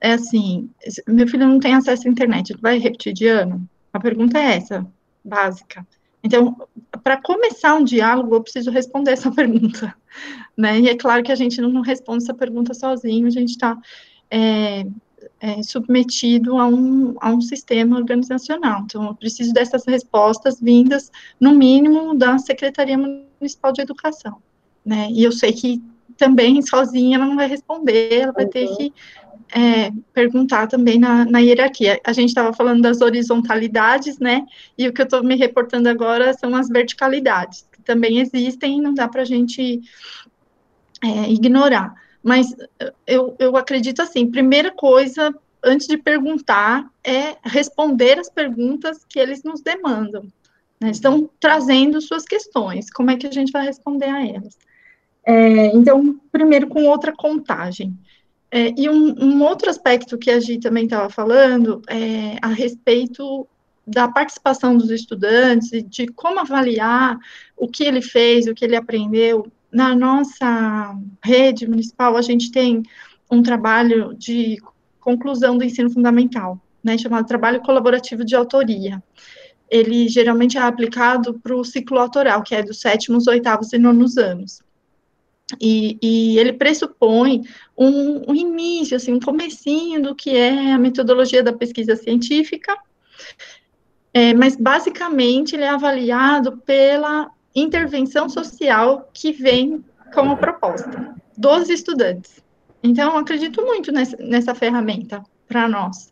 é 0.00 0.12
assim: 0.12 0.70
meu 1.08 1.26
filho 1.26 1.46
não 1.46 1.58
tem 1.58 1.74
acesso 1.74 2.06
à 2.06 2.10
internet, 2.10 2.50
ele 2.50 2.60
vai 2.60 2.78
repetir 2.78 3.12
de 3.12 3.26
ano? 3.26 3.68
A 3.92 3.98
pergunta 3.98 4.38
é 4.38 4.56
essa, 4.56 4.86
básica. 5.24 5.86
Então, 6.22 6.56
para 7.02 7.20
começar 7.20 7.74
um 7.74 7.84
diálogo, 7.84 8.34
eu 8.34 8.42
preciso 8.42 8.70
responder 8.70 9.12
essa 9.12 9.30
pergunta, 9.34 9.94
né? 10.56 10.78
E 10.78 10.88
é 10.88 10.96
claro 10.96 11.22
que 11.22 11.32
a 11.32 11.36
gente 11.36 11.60
não 11.60 11.80
responde 11.80 12.22
essa 12.22 12.34
pergunta 12.34 12.74
sozinho, 12.74 13.26
a 13.26 13.30
gente 13.30 13.50
está 13.50 13.76
é, 14.30 14.86
é, 15.40 15.62
submetido 15.62 16.58
a 16.58 16.66
um, 16.66 17.14
a 17.20 17.30
um 17.30 17.40
sistema 17.40 17.96
organizacional. 17.96 18.82
Então, 18.84 19.06
eu 19.06 19.14
preciso 19.14 19.52
dessas 19.52 19.84
respostas 19.86 20.60
vindas, 20.60 21.10
no 21.38 21.54
mínimo, 21.54 22.14
da 22.14 22.38
Secretaria 22.38 22.98
Municipal 22.98 23.72
de 23.72 23.82
Educação, 23.82 24.38
né? 24.84 25.08
E 25.10 25.22
eu 25.22 25.32
sei 25.32 25.52
que 25.52 25.82
também 26.16 26.60
sozinha 26.62 27.16
ela 27.16 27.26
não 27.26 27.36
vai 27.36 27.48
responder, 27.48 28.12
ela 28.12 28.32
vai 28.32 28.46
ter 28.46 28.66
que 28.76 28.92
é, 29.52 29.90
perguntar 30.12 30.66
também 30.66 30.98
na, 30.98 31.24
na 31.24 31.38
hierarquia. 31.38 32.00
A 32.04 32.12
gente 32.12 32.28
estava 32.28 32.52
falando 32.52 32.82
das 32.82 33.00
horizontalidades, 33.00 34.18
né? 34.18 34.46
E 34.76 34.86
o 34.86 34.92
que 34.92 35.00
eu 35.00 35.04
estou 35.04 35.24
me 35.24 35.36
reportando 35.36 35.88
agora 35.88 36.32
são 36.34 36.54
as 36.54 36.68
verticalidades, 36.68 37.66
que 37.72 37.82
também 37.82 38.20
existem 38.20 38.78
e 38.78 38.80
não 38.80 38.94
dá 38.94 39.08
para 39.08 39.22
a 39.22 39.24
gente 39.24 39.80
é, 41.02 41.30
ignorar. 41.30 41.94
Mas 42.22 42.54
eu, 43.06 43.34
eu 43.38 43.56
acredito 43.56 44.02
assim: 44.02 44.30
primeira 44.30 44.70
coisa, 44.70 45.34
antes 45.64 45.86
de 45.86 45.96
perguntar, 45.96 46.90
é 47.04 47.36
responder 47.42 48.18
as 48.18 48.28
perguntas 48.28 49.04
que 49.08 49.18
eles 49.18 49.42
nos 49.42 49.60
demandam. 49.60 50.24
Né? 50.80 50.90
Estão 50.90 51.28
trazendo 51.38 52.00
suas 52.00 52.24
questões, 52.24 52.90
como 52.90 53.10
é 53.10 53.16
que 53.16 53.26
a 53.26 53.32
gente 53.32 53.52
vai 53.52 53.64
responder 53.64 54.08
a 54.08 54.26
elas? 54.26 54.58
É, 55.24 55.66
então, 55.76 56.18
primeiro 56.32 56.66
com 56.68 56.84
outra 56.84 57.12
contagem. 57.12 57.96
É, 58.50 58.72
e 58.76 58.88
um, 58.88 59.14
um, 59.22 59.42
outro 59.44 59.70
aspecto 59.70 60.18
que 60.18 60.30
a 60.30 60.40
Gi 60.40 60.58
também 60.58 60.84
estava 60.84 61.08
falando 61.08 61.80
é 61.88 62.36
a 62.42 62.48
respeito 62.48 63.46
da 63.86 64.08
participação 64.08 64.76
dos 64.76 64.90
estudantes 64.90 65.72
e 65.72 65.82
de 65.82 66.08
como 66.08 66.40
avaliar 66.40 67.16
o 67.56 67.68
que 67.68 67.84
ele 67.84 68.02
fez, 68.02 68.46
o 68.46 68.54
que 68.54 68.64
ele 68.64 68.76
aprendeu. 68.76 69.46
Na 69.72 69.94
nossa 69.94 70.96
rede 71.22 71.68
municipal, 71.68 72.16
a 72.16 72.22
gente 72.22 72.50
tem 72.50 72.82
um 73.30 73.42
trabalho 73.42 74.14
de 74.14 74.58
conclusão 74.98 75.56
do 75.56 75.64
ensino 75.64 75.90
fundamental, 75.90 76.60
né, 76.82 76.98
chamado 76.98 77.26
trabalho 77.26 77.60
colaborativo 77.60 78.24
de 78.24 78.34
autoria. 78.34 79.02
Ele 79.70 80.08
geralmente 80.08 80.58
é 80.58 80.60
aplicado 80.60 81.38
para 81.40 81.54
o 81.54 81.64
ciclo 81.64 81.98
autoral, 81.98 82.42
que 82.42 82.54
é 82.54 82.62
dos 82.62 82.80
sétimos, 82.80 83.26
oitavos 83.28 83.72
e 83.72 83.78
nonos 83.78 84.18
anos. 84.18 84.60
E, 85.60 85.98
e, 86.02 86.38
ele 86.38 86.52
pressupõe 86.52 87.42
um, 87.76 88.30
um, 88.30 88.34
início, 88.34 88.96
assim, 88.96 89.12
um 89.12 89.20
comecinho 89.20 90.02
do 90.02 90.14
que 90.14 90.30
é 90.30 90.72
a 90.72 90.78
metodologia 90.78 91.42
da 91.42 91.52
pesquisa 91.52 91.96
científica, 91.96 92.76
é, 94.12 94.34
mas 94.34 94.54
basicamente 94.56 95.54
ele 95.54 95.64
é 95.64 95.68
avaliado 95.68 96.58
pela 96.58 97.30
intervenção 97.54 98.28
social 98.28 99.08
que 99.12 99.32
vem 99.32 99.84
como 100.14 100.36
proposta 100.36 101.14
dos 101.36 101.68
estudantes. 101.68 102.42
Então, 102.82 103.12
eu 103.12 103.18
acredito 103.18 103.62
muito 103.62 103.92
nessa, 103.92 104.16
nessa 104.16 104.54
ferramenta 104.54 105.22
para 105.46 105.68
nós 105.68 106.10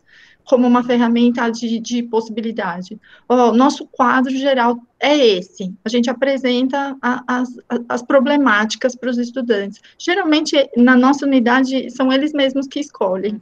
como 0.49 0.67
uma 0.67 0.83
ferramenta 0.83 1.51
de, 1.51 1.79
de 1.79 2.03
possibilidade. 2.03 2.99
O 3.29 3.53
nosso 3.53 3.87
quadro 3.87 4.35
geral 4.35 4.79
é 4.99 5.15
esse. 5.15 5.75
A 5.85 5.91
gente 5.91 6.09
apresenta 6.09 6.97
a, 7.03 7.23
as, 7.27 7.51
as 7.87 8.03
problemáticas 8.03 8.97
para 8.97 9.11
os 9.11 9.19
estudantes. 9.19 9.83
Geralmente, 9.99 10.57
na 10.75 10.97
nossa 10.97 11.27
unidade, 11.27 11.91
são 11.91 12.11
eles 12.11 12.33
mesmos 12.33 12.67
que 12.67 12.81
escolhem 12.81 13.39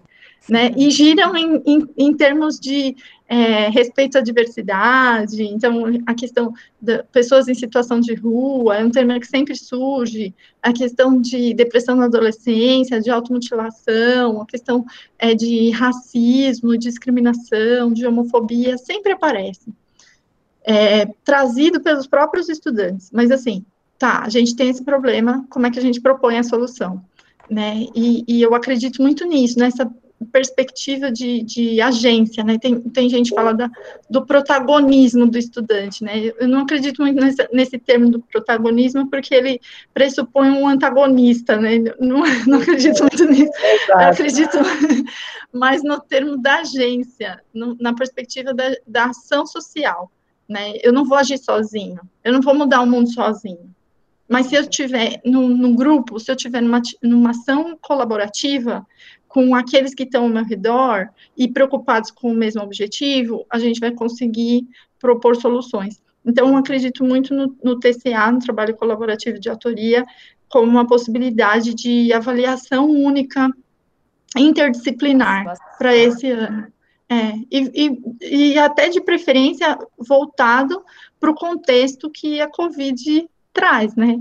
né? 0.48 0.72
E 0.76 0.90
giram 0.90 1.36
em, 1.36 1.62
em, 1.66 1.88
em 1.96 2.14
termos 2.14 2.58
de 2.58 2.96
é, 3.28 3.68
respeito 3.68 4.16
à 4.16 4.20
diversidade, 4.20 5.42
então 5.42 5.84
a 6.06 6.14
questão 6.14 6.54
de 6.80 7.02
pessoas 7.04 7.48
em 7.48 7.54
situação 7.54 7.98
de 7.98 8.14
rua 8.14 8.76
é 8.76 8.84
um 8.84 8.90
tema 8.90 9.18
que 9.18 9.26
sempre 9.26 9.56
surge, 9.56 10.32
a 10.62 10.72
questão 10.72 11.20
de 11.20 11.52
depressão 11.52 11.96
na 11.96 12.04
adolescência, 12.04 13.00
de 13.00 13.10
automutilação, 13.10 14.40
a 14.40 14.46
questão 14.46 14.84
é, 15.18 15.34
de 15.34 15.70
racismo, 15.70 16.78
discriminação, 16.78 17.92
de 17.92 18.06
homofobia, 18.06 18.78
sempre 18.78 19.12
aparece. 19.12 19.72
É, 20.62 21.06
trazido 21.24 21.80
pelos 21.80 22.06
próprios 22.06 22.48
estudantes, 22.48 23.10
mas 23.12 23.30
assim, 23.30 23.64
tá, 23.98 24.22
a 24.22 24.28
gente 24.28 24.54
tem 24.54 24.68
esse 24.68 24.84
problema, 24.84 25.46
como 25.48 25.66
é 25.66 25.70
que 25.70 25.78
a 25.78 25.82
gente 25.82 26.00
propõe 26.00 26.38
a 26.38 26.42
solução? 26.42 27.04
Né? 27.48 27.86
E, 27.94 28.24
e 28.26 28.42
eu 28.42 28.54
acredito 28.54 29.00
muito 29.00 29.24
nisso, 29.24 29.58
nessa 29.58 29.88
perspectiva 30.24 31.10
de, 31.12 31.42
de 31.42 31.80
agência, 31.80 32.42
né? 32.42 32.58
Tem, 32.58 32.80
tem 32.80 33.08
gente 33.08 33.30
que 33.30 33.34
fala 33.34 33.52
da, 33.52 33.70
do 34.08 34.24
protagonismo 34.24 35.26
do 35.26 35.36
estudante, 35.36 36.02
né? 36.02 36.32
Eu 36.38 36.48
não 36.48 36.60
acredito 36.60 37.02
muito 37.02 37.20
nesse, 37.20 37.48
nesse 37.52 37.78
termo 37.78 38.10
do 38.10 38.20
protagonismo, 38.20 39.10
porque 39.10 39.34
ele 39.34 39.60
pressupõe 39.92 40.50
um 40.50 40.66
antagonista, 40.66 41.56
né? 41.56 41.78
Não, 42.00 42.22
não 42.46 42.58
acredito 42.58 43.00
muito 43.00 43.24
nisso. 43.26 43.52
Eu 43.90 43.98
acredito 43.98 44.58
mais 45.52 45.82
no 45.82 46.00
termo 46.00 46.40
da 46.40 46.60
agência, 46.60 47.40
no, 47.52 47.76
na 47.78 47.94
perspectiva 47.94 48.54
da, 48.54 48.74
da 48.86 49.06
ação 49.06 49.46
social, 49.46 50.10
né? 50.48 50.74
Eu 50.82 50.92
não 50.92 51.04
vou 51.04 51.18
agir 51.18 51.38
sozinho, 51.38 52.00
eu 52.24 52.32
não 52.32 52.40
vou 52.40 52.54
mudar 52.54 52.80
o 52.80 52.86
mundo 52.86 53.12
sozinho. 53.12 53.74
Mas 54.28 54.46
se 54.46 54.56
eu 54.56 54.68
tiver 54.68 55.20
num, 55.24 55.48
num 55.48 55.74
grupo, 55.74 56.18
se 56.18 56.30
eu 56.30 56.36
tiver 56.36 56.60
numa, 56.60 56.82
numa 57.02 57.30
ação 57.30 57.78
colaborativa, 57.80 58.84
com 59.36 59.54
aqueles 59.54 59.94
que 59.94 60.04
estão 60.04 60.22
ao 60.22 60.30
meu 60.30 60.46
redor 60.46 61.10
e 61.36 61.46
preocupados 61.46 62.10
com 62.10 62.32
o 62.32 62.34
mesmo 62.34 62.62
objetivo, 62.62 63.44
a 63.50 63.58
gente 63.58 63.78
vai 63.78 63.90
conseguir 63.90 64.66
propor 64.98 65.36
soluções. 65.36 66.02
Então, 66.24 66.56
acredito 66.56 67.04
muito 67.04 67.34
no, 67.34 67.54
no 67.62 67.78
TCA, 67.78 68.32
no 68.32 68.38
trabalho 68.38 68.74
colaborativo 68.74 69.38
de 69.38 69.50
autoria, 69.50 70.06
como 70.48 70.70
uma 70.70 70.86
possibilidade 70.86 71.74
de 71.74 72.14
avaliação 72.14 72.88
única, 72.88 73.50
interdisciplinar, 74.34 75.52
para 75.76 75.94
esse 75.94 76.30
ano. 76.30 76.72
É, 77.06 77.34
e, 77.50 77.88
e, 78.22 78.52
e 78.54 78.58
até 78.58 78.88
de 78.88 79.02
preferência 79.02 79.78
voltado 79.98 80.82
para 81.20 81.30
o 81.30 81.34
contexto 81.34 82.10
que 82.10 82.40
a 82.40 82.48
Covid 82.50 83.28
traz, 83.52 83.94
né? 83.94 84.18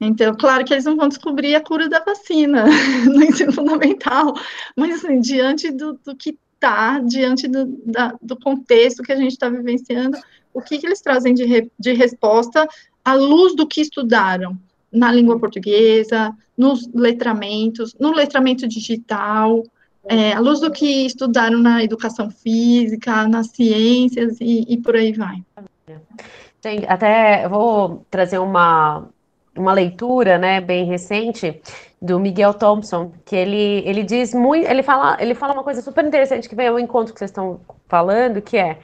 Então, 0.00 0.34
claro 0.34 0.64
que 0.64 0.72
eles 0.72 0.84
não 0.84 0.96
vão 0.96 1.08
descobrir 1.08 1.54
a 1.54 1.60
cura 1.62 1.88
da 1.88 2.00
vacina 2.00 2.64
no 3.04 3.22
ensino 3.22 3.52
fundamental, 3.52 4.34
mas 4.76 5.04
assim, 5.04 5.20
diante 5.20 5.70
do, 5.70 5.94
do 6.04 6.16
que 6.16 6.38
está, 6.54 6.98
diante 7.00 7.46
do, 7.46 7.66
da, 7.84 8.14
do 8.20 8.38
contexto 8.38 9.02
que 9.02 9.12
a 9.12 9.16
gente 9.16 9.32
está 9.32 9.48
vivenciando, 9.48 10.18
o 10.54 10.60
que, 10.60 10.78
que 10.78 10.86
eles 10.86 11.00
trazem 11.00 11.34
de, 11.34 11.44
re, 11.44 11.70
de 11.78 11.92
resposta 11.92 12.66
à 13.04 13.14
luz 13.14 13.54
do 13.54 13.66
que 13.66 13.80
estudaram 13.80 14.58
na 14.90 15.12
língua 15.12 15.38
portuguesa, 15.38 16.34
nos 16.56 16.88
letramentos, 16.92 17.94
no 18.00 18.12
letramento 18.12 18.66
digital, 18.66 19.62
é, 20.04 20.32
à 20.32 20.40
luz 20.40 20.60
do 20.60 20.70
que 20.70 21.06
estudaram 21.06 21.58
na 21.58 21.84
educação 21.84 22.30
física, 22.30 23.28
nas 23.28 23.48
ciências 23.48 24.40
e, 24.40 24.64
e 24.66 24.78
por 24.78 24.96
aí 24.96 25.12
vai. 25.12 25.44
Tem, 26.60 26.84
até 26.88 27.44
eu 27.44 27.50
vou 27.50 28.06
trazer 28.10 28.38
uma, 28.38 29.08
uma 29.58 29.72
leitura, 29.72 30.38
né, 30.38 30.60
bem 30.60 30.84
recente 30.84 31.60
do 32.00 32.18
Miguel 32.20 32.54
Thompson, 32.54 33.12
que 33.24 33.34
ele, 33.34 33.82
ele 33.84 34.02
diz 34.02 34.32
muito, 34.32 34.66
ele 34.66 34.82
fala, 34.82 35.16
ele 35.20 35.34
fala 35.34 35.52
uma 35.52 35.64
coisa 35.64 35.82
super 35.82 36.04
interessante 36.04 36.48
que 36.48 36.54
vem 36.54 36.68
ao 36.68 36.78
encontro 36.78 37.12
que 37.12 37.18
vocês 37.18 37.30
estão 37.30 37.60
falando, 37.88 38.40
que 38.40 38.56
é 38.56 38.78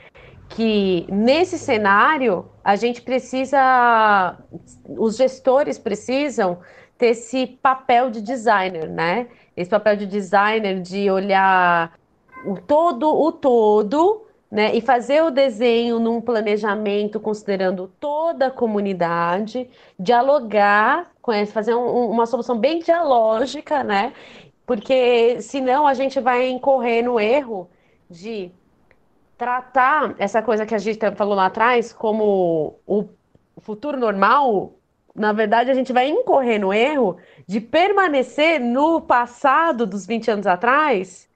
que 0.49 1.07
nesse 1.11 1.59
cenário 1.59 2.47
a 2.63 2.77
gente 2.77 3.03
precisa, 3.03 4.37
os 4.89 5.17
gestores 5.17 5.79
precisam 5.79 6.59
ter 6.99 7.09
esse 7.09 7.47
papel 7.47 8.11
de 8.11 8.21
designer, 8.21 8.89
né? 8.89 9.27
Esse 9.57 9.71
papel 9.71 9.97
de 9.97 10.07
designer 10.07 10.81
de 10.81 11.11
olhar 11.11 11.93
o 12.45 12.57
todo, 12.57 13.09
o 13.09 13.33
todo, 13.33 14.24
né? 14.55 14.73
E 14.73 14.81
fazer 14.81 15.21
o 15.21 15.33
desenho 15.33 15.99
num 15.99 16.21
planejamento 16.21 17.19
considerando 17.19 17.91
toda 17.99 18.47
a 18.47 18.51
comunidade, 18.53 19.69
dialogar 19.99 21.11
com 21.21 21.33
fazer 21.47 21.75
um, 21.75 22.09
uma 22.09 22.25
solução 22.25 22.57
bem 22.57 22.79
dialógica, 22.79 23.83
né? 23.83 24.13
Porque 24.65 25.41
senão 25.41 25.89
a 25.89 25.93
gente 25.93 26.21
vai 26.21 26.49
incorrer 26.49 27.05
no 27.05 27.19
erro 27.19 27.69
de 28.09 28.53
tratar 29.37 30.15
essa 30.19 30.41
coisa 30.41 30.65
que 30.65 30.75
a 30.75 30.79
gente 30.79 31.01
falou 31.17 31.35
lá 31.35 31.47
atrás 31.47 31.93
como 31.93 32.79
o 32.87 33.09
futuro 33.59 33.99
normal. 33.99 34.75
Na 35.17 35.33
verdade, 35.33 35.69
a 35.69 35.75
gente 35.75 35.93
vai 35.93 36.09
incorrer 36.09 36.61
no 36.61 36.73
erro 36.73 37.17
de 37.45 37.61
permanecer 37.61 38.61
no 38.61 39.01
passado 39.01 39.85
dos 39.85 40.07
20 40.07 40.31
anos 40.31 40.47
atrás 40.47 41.29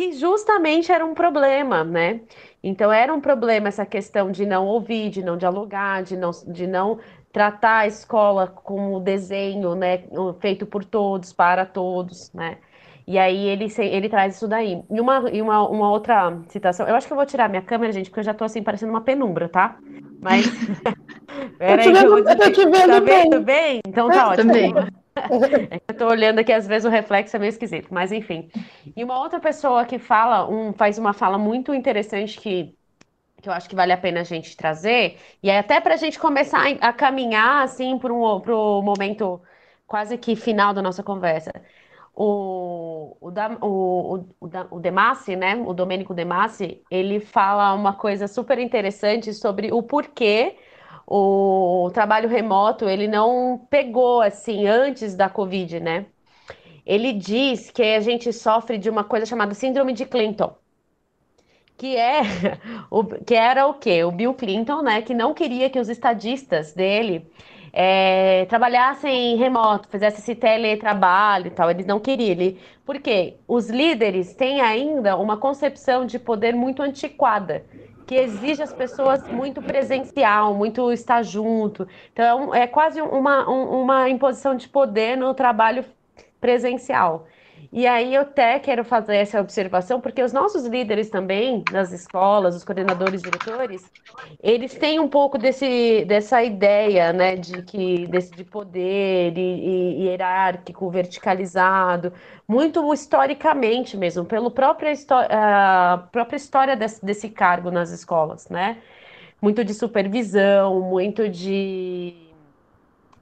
que 0.00 0.12
justamente 0.12 0.90
era 0.90 1.04
um 1.04 1.12
problema, 1.12 1.84
né? 1.84 2.22
Então 2.62 2.90
era 2.90 3.12
um 3.12 3.20
problema 3.20 3.68
essa 3.68 3.84
questão 3.84 4.30
de 4.32 4.46
não 4.46 4.66
ouvir, 4.66 5.10
de 5.10 5.22
não 5.22 5.36
dialogar, 5.36 6.02
de 6.02 6.16
não, 6.16 6.30
de 6.46 6.66
não 6.66 6.98
tratar 7.30 7.80
a 7.80 7.86
escola 7.86 8.46
como 8.46 8.98
desenho, 8.98 9.74
né, 9.74 10.04
feito 10.40 10.64
por 10.64 10.86
todos, 10.86 11.34
para 11.34 11.66
todos, 11.66 12.32
né? 12.32 12.56
E 13.06 13.18
aí 13.18 13.46
ele, 13.46 13.66
ele 13.76 14.08
traz 14.08 14.36
isso 14.36 14.48
daí. 14.48 14.82
E 14.90 15.00
uma, 15.02 15.30
e 15.30 15.42
uma, 15.42 15.68
uma 15.68 15.90
outra 15.90 16.38
citação, 16.48 16.88
eu 16.88 16.94
acho 16.94 17.06
que 17.06 17.12
eu 17.12 17.16
vou 17.18 17.26
tirar 17.26 17.50
minha 17.50 17.60
câmera, 17.60 17.92
gente, 17.92 18.08
porque 18.08 18.20
eu 18.20 18.24
já 18.24 18.32
tô 18.32 18.44
assim 18.44 18.62
parecendo 18.62 18.92
uma 18.92 19.02
penumbra, 19.02 19.50
tá? 19.50 19.76
Mas. 20.22 20.46
Peraí, 21.58 21.88
eu, 21.88 22.18
eu, 22.18 22.38
tô 22.38 22.50
te 22.50 22.64
vendo, 22.64 22.86
tá 22.86 23.00
bem. 23.00 23.22
vendo 23.24 23.40
bem? 23.44 23.80
Então 23.86 24.08
tá 24.08 24.28
ótimo. 24.30 24.50
Também. 24.50 24.74
É 25.70 25.80
eu 25.88 25.96
tô 25.96 26.06
olhando 26.08 26.38
aqui, 26.38 26.52
às 26.52 26.66
vezes 26.66 26.84
o 26.86 26.88
reflexo 26.88 27.36
é 27.36 27.38
meio 27.38 27.50
esquisito, 27.50 27.92
mas 27.92 28.12
enfim. 28.12 28.50
E 28.96 29.04
uma 29.04 29.18
outra 29.20 29.40
pessoa 29.40 29.84
que 29.84 29.98
fala, 29.98 30.48
um, 30.48 30.72
faz 30.72 30.98
uma 30.98 31.12
fala 31.12 31.38
muito 31.38 31.74
interessante 31.74 32.38
que, 32.40 32.74
que 33.42 33.48
eu 33.48 33.52
acho 33.52 33.68
que 33.68 33.76
vale 33.76 33.92
a 33.92 33.98
pena 33.98 34.20
a 34.20 34.24
gente 34.24 34.56
trazer, 34.56 35.18
e 35.42 35.50
é 35.50 35.58
até 35.58 35.80
para 35.80 35.94
a 35.94 35.96
gente 35.96 36.18
começar 36.18 36.62
a 36.80 36.92
caminhar 36.92 37.64
assim 37.64 37.98
para 37.98 38.12
um 38.12 38.40
pro 38.40 38.82
momento 38.82 39.42
quase 39.86 40.18
que 40.18 40.36
final 40.36 40.74
da 40.74 40.82
nossa 40.82 41.02
conversa. 41.02 41.52
O, 42.14 43.16
o, 43.20 43.30
o, 43.62 44.16
o, 44.40 44.46
o 44.70 44.80
né, 45.38 45.56
o 45.66 45.72
Domênico 45.72 46.14
Demassi, 46.14 46.82
ele 46.90 47.20
fala 47.20 47.72
uma 47.74 47.94
coisa 47.94 48.28
super 48.28 48.58
interessante 48.58 49.32
sobre 49.32 49.72
o 49.72 49.82
porquê 49.82 50.56
o 51.10 51.90
trabalho 51.92 52.28
remoto 52.28 52.88
ele 52.88 53.08
não 53.08 53.66
pegou 53.68 54.22
assim 54.22 54.68
antes 54.68 55.16
da 55.16 55.28
Covid, 55.28 55.80
né? 55.80 56.06
Ele 56.86 57.12
diz 57.12 57.70
que 57.70 57.82
a 57.82 58.00
gente 58.00 58.32
sofre 58.32 58.78
de 58.78 58.88
uma 58.88 59.02
coisa 59.02 59.26
chamada 59.26 59.52
síndrome 59.52 59.92
de 59.92 60.06
Clinton, 60.06 60.54
que 61.76 61.96
é 61.96 62.20
o, 62.88 63.04
que 63.04 63.34
era 63.34 63.66
o 63.66 63.74
quê? 63.74 64.04
O 64.04 64.12
Bill 64.12 64.34
Clinton, 64.34 64.82
né? 64.82 65.02
Que 65.02 65.12
não 65.12 65.34
queria 65.34 65.68
que 65.68 65.80
os 65.80 65.88
estadistas 65.88 66.72
dele 66.74 67.28
é, 67.72 68.44
trabalhassem 68.46 69.36
remoto, 69.36 69.88
fizessem 69.88 70.20
esse 70.20 70.34
teletrabalho 70.36 71.48
e 71.48 71.50
tal. 71.50 71.70
Eles 71.70 71.86
não 71.86 71.98
queriam. 71.98 72.30
Ele, 72.30 72.60
porque 72.86 73.36
os 73.48 73.68
líderes 73.68 74.32
têm 74.34 74.60
ainda 74.60 75.16
uma 75.16 75.36
concepção 75.36 76.06
de 76.06 76.20
poder 76.20 76.54
muito 76.54 76.82
antiquada 76.82 77.64
que 78.10 78.16
exige 78.16 78.60
as 78.60 78.72
pessoas 78.72 79.22
muito 79.28 79.62
presencial, 79.62 80.52
muito 80.52 80.90
estar 80.90 81.22
junto. 81.22 81.86
Então, 82.12 82.52
é 82.52 82.66
quase 82.66 83.00
uma, 83.00 83.48
uma 83.48 84.10
imposição 84.10 84.56
de 84.56 84.68
poder 84.68 85.16
no 85.16 85.32
trabalho 85.32 85.84
presencial. 86.40 87.28
E 87.72 87.86
aí 87.86 88.14
eu 88.14 88.22
até 88.22 88.58
quero 88.58 88.84
fazer 88.84 89.16
essa 89.16 89.40
observação, 89.40 90.00
porque 90.00 90.22
os 90.22 90.32
nossos 90.32 90.66
líderes 90.66 91.08
também, 91.10 91.64
nas 91.70 91.92
escolas, 91.92 92.56
os 92.56 92.64
coordenadores, 92.64 93.22
diretores, 93.22 93.92
eles 94.42 94.74
têm 94.76 94.98
um 95.00 95.08
pouco 95.08 95.38
desse, 95.38 96.04
dessa 96.04 96.42
ideia, 96.42 97.12
né, 97.12 97.36
de 97.36 97.62
que 97.62 98.06
desse 98.08 98.34
de 98.34 98.44
poder 98.44 99.36
e, 99.36 100.00
e 100.00 100.02
hierárquico, 100.08 100.90
verticalizado, 100.90 102.12
muito 102.46 102.92
historicamente 102.92 103.96
mesmo, 103.96 104.24
pela 104.24 104.50
própria, 104.50 104.92
a 105.30 106.08
própria 106.10 106.36
história 106.36 106.76
desse, 106.76 107.04
desse 107.04 107.28
cargo 107.30 107.70
nas 107.70 107.90
escolas, 107.90 108.48
né? 108.48 108.78
Muito 109.40 109.64
de 109.64 109.74
supervisão, 109.74 110.80
muito 110.80 111.28
de 111.28 112.29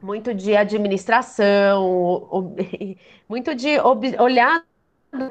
muito 0.00 0.32
de 0.34 0.56
administração, 0.56 2.54
muito 3.28 3.54
de 3.54 3.78
olhar 4.20 4.62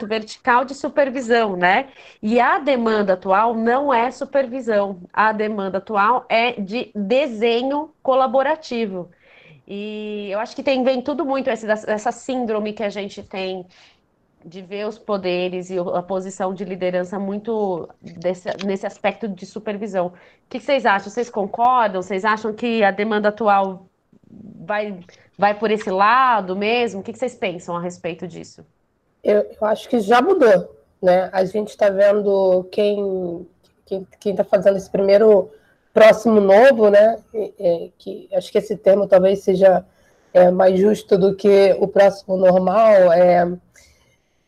vertical 0.08 0.66
de 0.66 0.74
supervisão, 0.74 1.56
né? 1.56 1.90
E 2.22 2.40
a 2.40 2.60
demanda 2.60 3.14
atual 3.14 3.54
não 3.54 3.94
é 3.94 4.10
supervisão, 4.12 5.02
a 5.14 5.32
demanda 5.32 5.78
atual 5.78 6.26
é 6.30 6.54
de 6.54 6.92
desenho 6.96 7.92
colaborativo. 8.02 9.10
E 9.68 10.30
eu 10.32 10.40
acho 10.40 10.56
que 10.56 10.64
tem, 10.64 10.84
vem 10.84 11.02
tudo 11.02 11.26
muito 11.26 11.50
essa, 11.50 11.68
essa 11.92 12.12
síndrome 12.12 12.74
que 12.74 12.84
a 12.84 12.90
gente 12.90 13.22
tem 13.22 13.66
de 14.46 14.62
ver 14.62 14.88
os 14.88 14.98
poderes 14.98 15.70
e 15.70 15.78
a 15.78 16.02
posição 16.02 16.54
de 16.54 16.64
liderança 16.64 17.20
muito 17.20 17.90
desse, 18.02 18.48
nesse 18.66 18.86
aspecto 18.88 19.28
de 19.28 19.46
supervisão. 19.46 20.08
O 20.08 20.14
que 20.50 20.60
vocês 20.60 20.86
acham? 20.86 21.12
Vocês 21.12 21.30
concordam? 21.30 22.02
Vocês 22.02 22.24
acham 22.24 22.54
que 22.54 22.82
a 22.84 22.92
demanda 22.92 23.30
atual 23.30 23.87
vai, 24.30 25.00
vai 25.38 25.54
por 25.54 25.72
esse 25.72 25.90
lado 25.90 26.56
mesmo? 26.56 27.02
O 27.02 27.04
que, 27.04 27.14
vocês 27.14 27.36
pensam 27.36 27.76
a 27.76 27.82
respeito 27.82 28.28
disso? 28.28 28.66
Eu, 29.24 29.42
eu 29.60 29.68
acho 29.68 29.90
que 29.90 30.00
já 30.00 30.22
mudou, 30.22 30.76
né? 31.02 31.30
A 31.32 31.44
gente 31.46 31.70
está 31.70 31.90
vendo 31.90 32.68
quem 32.72 33.48
quem 34.20 34.32
está 34.32 34.44
fazendo 34.44 34.78
esse 34.78 34.90
primeiro 34.90 35.50
próximo 35.94 36.42
novo, 36.42 36.90
né? 36.90 37.18
É, 37.34 37.90
que 37.98 38.30
acho 38.34 38.52
que 38.52 38.58
esse 38.58 38.76
termo 38.76 39.08
talvez 39.08 39.40
seja 39.40 39.86
é, 40.34 40.52
mais 40.52 40.80
justo 40.80 41.18
do 41.18 41.36
que 41.36 41.76
o 41.80 41.88
próximo 41.88 42.36
normal. 42.38 43.12
É, 43.14 43.58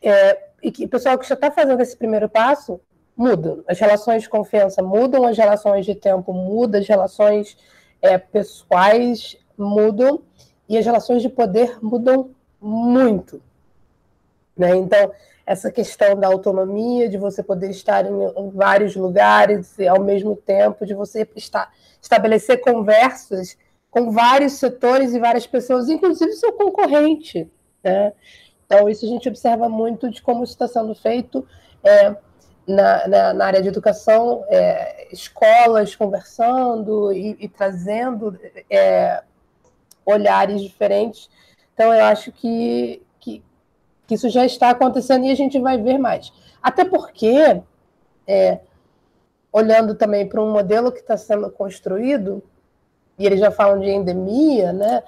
é, 0.02 0.50
e 0.62 0.72
que 0.72 0.86
o 0.86 0.90
pessoal 0.90 1.18
que 1.18 1.28
já 1.28 1.36
está 1.36 1.50
fazendo 1.50 1.82
esse 1.82 1.96
primeiro 1.96 2.28
passo 2.28 2.80
muda. 3.16 3.64
As 3.68 3.80
relações 3.80 4.24
de 4.24 4.30
confiança 4.30 4.82
mudam, 4.82 5.26
as 5.26 5.38
relações 5.38 5.86
de 5.86 5.96
tempo 5.96 6.34
mudam, 6.34 6.82
as 6.82 6.88
relações 6.88 7.58
é, 8.02 8.18
pessoais 8.18 9.38
mudam 9.60 10.22
e 10.68 10.78
as 10.78 10.86
relações 10.86 11.22
de 11.22 11.30
poder 11.30 11.78
mudam 11.82 12.32
muito. 12.62 13.42
Né? 14.58 14.76
Então, 14.76 15.12
essa 15.46 15.72
questão 15.72 16.16
da 16.16 16.28
autonomia, 16.28 17.10
de 17.10 17.18
você 17.18 17.42
poder 17.42 17.72
estar 17.72 18.06
em, 18.06 18.50
vários 18.52 18.96
lugares 18.96 19.80
e, 19.80 19.88
ao 19.88 20.00
mesmo 20.00 20.36
tempo, 20.36 20.86
de 20.86 20.94
você 20.94 21.28
estar, 21.36 21.74
estabelecer 22.02 22.62
conversas 22.62 23.58
com 23.90 24.12
vários 24.12 24.54
setores 24.54 25.14
e 25.14 25.20
várias 25.20 25.48
pessoas, 25.48 25.90
inclusive 25.90 26.34
seu 26.34 26.54
concorrente. 26.54 27.50
Né? 27.84 28.14
Então, 28.66 28.88
isso 28.88 29.06
a 29.06 29.10
gente 29.10 29.28
observa 29.28 29.68
muito 29.68 30.12
de 30.12 30.22
como 30.22 30.44
está 30.44 30.68
sendo 30.68 30.94
feito 30.94 31.48
é, 31.84 32.16
na, 32.68 33.08
na, 33.08 33.34
na, 33.34 33.46
área 33.46 33.62
de 33.64 33.68
educação, 33.68 34.46
é, 34.50 35.08
escolas 35.12 35.96
conversando 35.96 37.12
e, 37.12 37.36
e 37.40 37.48
trazendo 37.48 38.40
é, 38.70 39.24
olhares 40.10 40.62
diferentes. 40.62 41.30
Então, 41.74 41.94
eu 41.94 42.06
acho 42.06 42.32
que, 42.32 43.02
que, 43.20 43.44
que, 44.08 44.16
isso 44.16 44.30
já 44.30 44.46
está 44.46 44.70
acontecendo 44.70 45.26
e 45.26 45.32
a 45.32 45.36
gente 45.36 45.60
vai 45.60 45.78
ver 45.78 45.98
mais. 45.98 46.32
Até 46.62 46.84
porque, 46.84 47.62
é, 48.28 48.60
olhando 49.52 49.96
também 49.96 50.28
para 50.28 50.42
um 50.42 50.52
modelo 50.52 50.92
que 50.92 51.00
está 51.00 51.16
sendo 51.16 51.50
construído, 51.50 52.44
e 53.18 53.26
eles 53.26 53.40
já 53.40 53.52
falam 53.52 53.80
de 53.80 53.90
endemia, 53.90 54.72
né? 54.72 55.04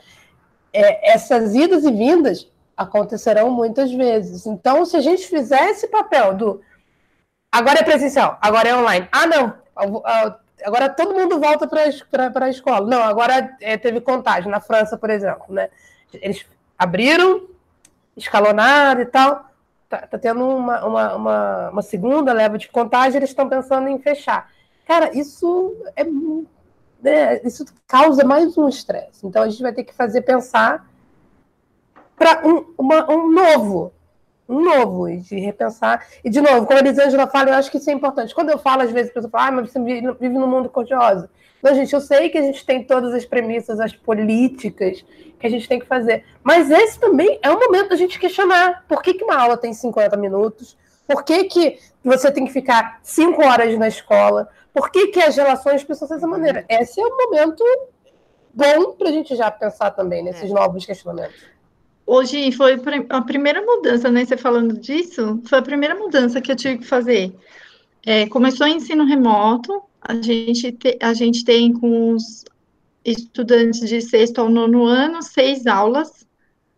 É, 0.73 1.13
essas 1.13 1.53
idas 1.55 1.83
e 1.83 1.91
vindas 1.91 2.49
acontecerão 2.75 3.49
muitas 3.49 3.91
vezes. 3.91 4.45
Então, 4.45 4.85
se 4.85 4.97
a 4.97 5.01
gente 5.01 5.27
fizer 5.27 5.69
esse 5.69 5.87
papel 5.87 6.33
do 6.35 6.61
agora 7.51 7.79
é 7.79 7.83
presencial, 7.83 8.37
agora 8.41 8.69
é 8.69 8.75
online. 8.75 9.07
Ah, 9.11 9.27
não, 9.27 9.53
agora 10.63 10.89
todo 10.89 11.13
mundo 11.13 11.39
volta 11.39 11.67
para 11.67 12.45
a 12.45 12.49
escola. 12.49 12.87
Não, 12.87 13.01
agora 13.01 13.55
é, 13.61 13.77
teve 13.77 14.01
contagem 14.01 14.49
na 14.49 14.59
França, 14.59 14.97
por 14.97 15.09
exemplo, 15.09 15.45
né? 15.49 15.69
Eles 16.13 16.45
abriram, 16.77 17.47
escalonaram 18.15 19.01
e 19.01 19.05
tal. 19.05 19.45
Tá, 19.89 20.07
tá 20.07 20.17
tendo 20.17 20.47
uma, 20.47 20.85
uma, 20.85 21.15
uma, 21.15 21.69
uma, 21.69 21.81
segunda 21.81 22.31
leva 22.31 22.57
de 22.57 22.69
contagem, 22.69 23.17
eles 23.17 23.29
estão 23.29 23.49
pensando 23.49 23.89
em 23.89 23.99
fechar. 23.99 24.49
Cara, 24.85 25.11
isso 25.17 25.75
é 25.95 26.05
né, 27.01 27.41
isso 27.43 27.65
causa 27.87 28.23
mais 28.23 28.57
um 28.57 28.69
estresse. 28.69 29.25
Então 29.25 29.43
a 29.43 29.49
gente 29.49 29.61
vai 29.61 29.73
ter 29.73 29.83
que 29.83 29.93
fazer 29.93 30.21
pensar 30.21 30.87
para 32.15 32.47
um, 32.47 32.73
um 32.77 33.31
novo, 33.31 33.91
e 35.09 35.17
de 35.17 35.39
repensar. 35.39 36.05
E, 36.23 36.29
de 36.29 36.41
novo, 36.41 36.65
como 36.65 36.77
a 36.77 36.81
Elisângela 36.81 37.27
fala, 37.27 37.49
eu 37.49 37.55
acho 37.55 37.71
que 37.71 37.77
isso 37.77 37.89
é 37.89 37.93
importante. 37.93 38.35
Quando 38.35 38.49
eu 38.49 38.57
falo, 38.57 38.81
às 38.81 38.91
vezes, 38.91 39.11
a 39.11 39.13
pessoa 39.13 39.31
fala, 39.31 39.47
ah, 39.47 39.51
mas 39.51 39.71
você 39.71 39.79
vive 39.79 40.37
num 40.37 40.47
mundo 40.47 40.69
cor-de-rosa. 40.69 41.29
Não, 41.61 41.75
gente, 41.75 41.93
eu 41.93 42.01
sei 42.01 42.29
que 42.29 42.37
a 42.37 42.41
gente 42.41 42.65
tem 42.65 42.83
todas 42.83 43.13
as 43.13 43.23
premissas, 43.23 43.79
as 43.79 43.93
políticas 43.93 45.05
que 45.39 45.47
a 45.47 45.49
gente 45.49 45.67
tem 45.67 45.79
que 45.79 45.85
fazer. 45.85 46.25
Mas 46.43 46.69
esse 46.71 46.99
também 46.99 47.39
é 47.41 47.49
o 47.51 47.59
momento 47.59 47.89
da 47.89 47.95
gente 47.95 48.19
questionar 48.19 48.83
por 48.87 49.01
que, 49.01 49.13
que 49.13 49.23
uma 49.23 49.39
aula 49.39 49.57
tem 49.57 49.73
50 49.73 50.17
minutos, 50.17 50.77
por 51.07 51.23
que, 51.23 51.43
que 51.45 51.79
você 52.03 52.31
tem 52.31 52.45
que 52.45 52.53
ficar 52.53 52.99
cinco 53.03 53.43
horas 53.45 53.77
na 53.77 53.87
escola? 53.87 54.49
Por 54.73 54.89
que, 54.89 55.07
que 55.07 55.21
as 55.21 55.35
relações 55.35 55.83
precisam 55.83 56.07
ser 56.07 56.15
dessa 56.15 56.27
maneira? 56.27 56.65
Esse 56.69 56.99
é 56.99 57.05
o 57.05 57.17
momento 57.17 57.63
bom 58.53 58.93
para 58.93 59.09
a 59.09 59.11
gente 59.11 59.35
já 59.35 59.51
pensar 59.51 59.91
também 59.91 60.23
nesses 60.23 60.49
é. 60.49 60.53
novos 60.53 60.85
questionamentos. 60.85 61.51
Hoje 62.05 62.51
foi 62.51 62.81
a 63.09 63.21
primeira 63.21 63.61
mudança, 63.61 64.11
né? 64.11 64.25
Você 64.25 64.35
falando 64.35 64.77
disso, 64.79 65.41
foi 65.45 65.59
a 65.59 65.61
primeira 65.61 65.95
mudança 65.95 66.41
que 66.41 66.51
eu 66.51 66.55
tive 66.55 66.79
que 66.79 66.87
fazer. 66.87 67.33
É, 68.05 68.27
começou 68.27 68.65
o 68.65 68.69
ensino 68.69 69.05
remoto, 69.05 69.81
a 70.01 70.15
gente, 70.19 70.71
te, 70.71 70.97
a 71.01 71.13
gente 71.13 71.45
tem 71.45 71.71
com 71.71 72.13
os 72.13 72.43
estudantes 73.05 73.87
de 73.87 74.01
sexto 74.01 74.39
ao 74.39 74.49
nono 74.49 74.85
ano 74.85 75.21
seis 75.21 75.67
aulas 75.67 76.25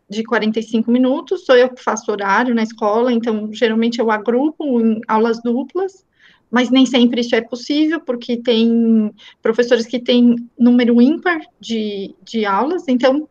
de 0.09 0.23
45 0.23 0.91
minutos, 0.91 1.45
sou 1.45 1.55
eu 1.55 1.69
que 1.69 1.81
faço 1.81 2.11
horário 2.11 2.53
na 2.53 2.63
escola, 2.63 3.11
então 3.11 3.51
geralmente 3.53 3.99
eu 3.99 4.11
agrupo 4.11 4.79
em 4.79 5.01
aulas 5.07 5.41
duplas, 5.41 6.05
mas 6.51 6.69
nem 6.69 6.85
sempre 6.85 7.21
isso 7.21 7.35
é 7.35 7.41
possível, 7.41 7.99
porque 7.99 8.37
tem 8.37 9.11
professores 9.41 9.87
que 9.87 9.99
têm 9.99 10.35
número 10.59 11.01
ímpar 11.01 11.39
de, 11.59 12.13
de 12.23 12.45
aulas, 12.45 12.87
então, 12.87 13.27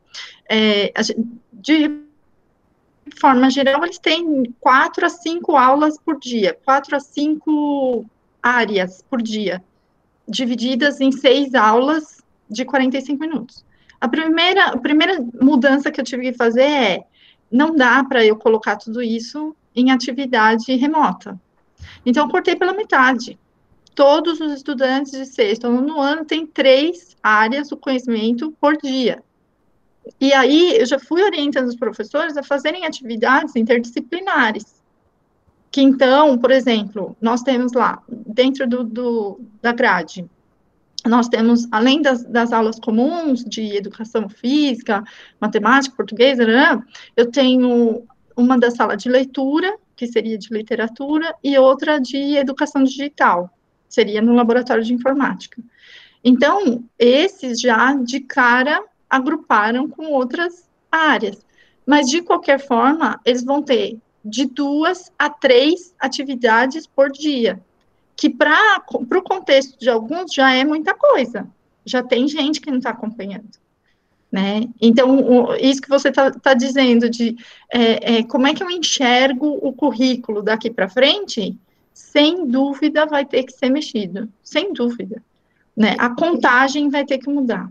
é, 0.51 0.93
de 1.63 2.03
forma 3.21 3.49
geral, 3.49 3.85
eles 3.85 3.99
têm 3.99 4.53
quatro 4.61 5.07
a 5.07 5.09
cinco 5.09 5.57
aulas 5.57 5.97
por 5.99 6.19
dia, 6.19 6.59
quatro 6.65 6.97
a 6.97 7.01
cinco 7.01 8.05
áreas 8.43 9.03
por 9.09 9.23
dia, 9.23 9.63
divididas 10.29 11.01
em 11.01 11.13
seis 11.13 11.55
aulas 11.55 12.21
de 12.51 12.65
45 12.65 13.21
minutos. 13.21 13.65
A 14.01 14.09
primeira, 14.09 14.67
a 14.67 14.79
primeira 14.79 15.25
mudança 15.41 15.91
que 15.91 16.01
eu 16.01 16.05
tive 16.05 16.33
que 16.33 16.37
fazer 16.37 16.63
é: 16.63 17.05
não 17.51 17.75
dá 17.75 18.03
para 18.03 18.25
eu 18.25 18.37
colocar 18.37 18.77
tudo 18.77 19.01
isso 19.01 19.55
em 19.75 19.91
atividade 19.91 20.75
remota. 20.75 21.41
Então, 22.05 22.27
eu 22.27 22.31
cortei 22.31 22.57
pela 22.57 22.75
metade. 22.75 23.39
Todos 23.95 24.41
os 24.41 24.53
estudantes 24.53 25.13
de 25.13 25.27
sexto 25.27 25.69
no 25.69 26.01
ano 26.01 26.25
têm 26.25 26.47
três 26.47 27.17
áreas 27.23 27.69
do 27.69 27.77
conhecimento 27.77 28.53
por 28.61 28.77
dia. 28.77 29.23
E 30.21 30.33
aí, 30.33 30.77
eu 30.79 30.87
já 30.87 30.99
fui 30.99 31.23
orientando 31.23 31.69
os 31.69 31.77
professores 31.77 32.37
a 32.37 32.43
fazerem 32.43 32.87
atividades 32.87 33.57
interdisciplinares. 33.57 34.83
Que 35.71 35.81
então, 35.81 36.37
por 36.37 36.51
exemplo, 36.51 37.17
nós 37.21 37.43
temos 37.43 37.73
lá, 37.73 38.03
dentro 38.09 38.69
do, 38.69 38.85
do 38.85 39.41
da 39.61 39.73
grade, 39.73 40.29
nós 41.07 41.29
temos, 41.29 41.67
além 41.73 42.01
das, 42.01 42.23
das, 42.25 42.53
aulas 42.53 42.79
comuns 42.79 43.45
de 43.45 43.77
educação 43.77 44.29
física, 44.29 45.03
matemática, 45.41 45.97
português, 45.97 46.39
eu 47.17 47.31
tenho 47.31 48.05
uma 48.37 48.59
da 48.59 48.71
sala 48.71 48.97
de 48.97 49.09
leitura, 49.09 49.77
que 49.97 50.07
seria 50.07 50.39
de 50.39 50.53
literatura, 50.53 51.35
e 51.43 51.57
outra 51.59 51.99
de 51.99 52.37
educação 52.37 52.85
digital, 52.85 53.51
seria 53.89 54.23
no 54.23 54.35
laboratório 54.35 54.85
de 54.85 54.95
informática. 54.95 55.61
Então, 56.25 56.85
esses 56.99 57.61
já 57.61 57.95
de 57.95 58.21
cara 58.21 58.83
agruparam 59.13 59.87
com 59.87 60.07
outras 60.07 60.69
áreas. 60.91 61.45
Mas, 61.87 62.09
de 62.09 62.23
qualquer 62.23 62.59
forma, 62.59 63.21
eles 63.25 63.45
vão 63.45 63.63
ter 63.63 63.99
de 64.25 64.47
duas 64.47 65.13
a 65.19 65.29
três 65.29 65.95
atividades 66.01 66.87
por 66.87 67.11
dia 67.11 67.61
que 68.17 68.31
para 68.31 68.83
o 68.89 69.23
contexto 69.23 69.79
de 69.79 69.91
alguns 69.91 70.33
já 70.33 70.55
é 70.55 70.65
muita 70.65 70.95
coisa. 70.95 71.49
Já 71.85 72.03
tem 72.03 72.29
gente 72.29 72.61
que 72.61 72.71
não 72.71 72.79
está 72.79 72.91
acompanhando. 72.91 73.51
Né? 74.31 74.69
Então, 74.81 75.19
o, 75.19 75.55
isso 75.57 75.83
que 75.83 75.89
você 75.89 76.09
está 76.09 76.31
tá 76.31 76.55
dizendo 76.55 77.11
de 77.11 77.37
é, 77.71 78.19
é, 78.19 78.23
como 78.23 78.47
é 78.47 78.55
que 78.55 78.63
eu 78.63 78.71
enxergo 78.71 79.59
o 79.61 79.73
currículo 79.73 80.43
daqui 80.43 80.71
para 80.71 80.89
frente, 80.89 81.59
sem 81.93 82.47
dúvida 82.47 83.05
vai 83.05 83.27
ter 83.27 83.43
que 83.43 83.53
ser 83.53 83.69
mexido, 83.69 84.29
sem 84.43 84.73
dúvida. 84.73 85.23
Né? 85.77 85.97
A 85.99 86.11
contagem 86.11 86.89
vai 86.89 87.05
ter 87.05 87.19
que 87.19 87.29
mudar. 87.29 87.71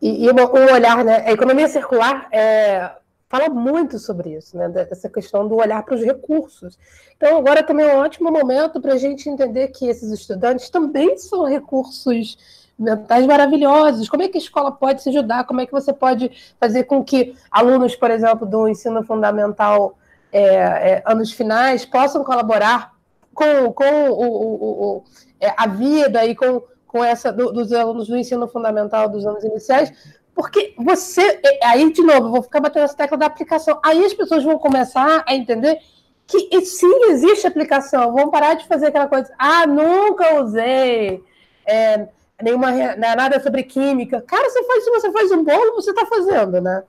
E, 0.00 0.26
e 0.26 0.30
um 0.30 0.74
olhar, 0.74 1.04
né? 1.04 1.24
A 1.26 1.32
economia 1.32 1.68
circular 1.68 2.28
é, 2.32 2.90
fala 3.28 3.48
muito 3.48 3.98
sobre 3.98 4.36
isso, 4.36 4.56
né? 4.56 4.68
Dessa 4.68 5.08
questão 5.08 5.46
do 5.46 5.56
olhar 5.56 5.82
para 5.82 5.94
os 5.94 6.02
recursos. 6.02 6.78
Então, 7.16 7.38
agora 7.38 7.62
também 7.62 7.86
é 7.86 7.94
um 7.94 8.00
ótimo 8.00 8.30
momento 8.30 8.80
para 8.80 8.94
a 8.94 8.98
gente 8.98 9.28
entender 9.28 9.68
que 9.68 9.86
esses 9.86 10.10
estudantes 10.10 10.70
também 10.70 11.16
são 11.18 11.44
recursos 11.44 12.38
mentais 12.78 13.26
maravilhosos. 13.26 14.08
Como 14.08 14.22
é 14.22 14.28
que 14.28 14.38
a 14.38 14.40
escola 14.40 14.70
pode 14.70 15.02
se 15.02 15.08
ajudar? 15.08 15.44
Como 15.44 15.60
é 15.60 15.66
que 15.66 15.72
você 15.72 15.92
pode 15.92 16.30
fazer 16.60 16.84
com 16.84 17.02
que 17.02 17.34
alunos, 17.50 17.96
por 17.96 18.10
exemplo, 18.10 18.46
do 18.46 18.68
ensino 18.68 19.02
fundamental, 19.02 19.98
é, 20.30 20.42
é, 20.42 21.02
anos 21.04 21.32
finais, 21.32 21.84
possam 21.84 22.22
colaborar 22.22 22.94
com, 23.34 23.72
com 23.72 24.10
o, 24.10 24.22
o, 24.22 24.96
o, 24.96 25.04
é, 25.40 25.52
a 25.56 25.66
vida 25.66 26.24
e 26.24 26.36
com, 26.36 26.62
com 26.88 27.04
essa 27.04 27.30
do, 27.30 27.52
dos 27.52 27.72
alunos 27.72 28.08
do 28.08 28.16
ensino 28.16 28.48
fundamental 28.48 29.08
dos 29.08 29.24
anos 29.24 29.44
iniciais, 29.44 29.92
porque 30.34 30.74
você, 30.76 31.40
aí 31.62 31.92
de 31.92 32.02
novo, 32.02 32.30
vou 32.30 32.42
ficar 32.42 32.60
batendo 32.60 32.84
essa 32.84 32.96
tecla 32.96 33.18
da 33.18 33.26
aplicação. 33.26 33.78
Aí 33.84 34.04
as 34.04 34.14
pessoas 34.14 34.42
vão 34.42 34.58
começar 34.58 35.22
a 35.26 35.34
entender 35.34 35.78
que 36.26 36.60
sim, 36.60 37.10
existe 37.10 37.46
aplicação. 37.46 38.12
Vão 38.12 38.30
parar 38.30 38.54
de 38.54 38.66
fazer 38.66 38.86
aquela 38.86 39.06
coisa, 39.06 39.32
ah, 39.38 39.66
nunca 39.66 40.42
usei 40.42 41.22
é, 41.66 42.06
nenhuma 42.42 42.70
nada 42.96 43.40
sobre 43.40 43.62
química. 43.62 44.20
Cara, 44.22 44.48
você 44.48 44.62
faz, 44.64 44.84
se 44.84 44.90
você 44.90 45.12
faz 45.12 45.32
um 45.32 45.42
bolo, 45.42 45.74
você 45.74 45.90
está 45.90 46.06
fazendo, 46.06 46.60
né? 46.60 46.84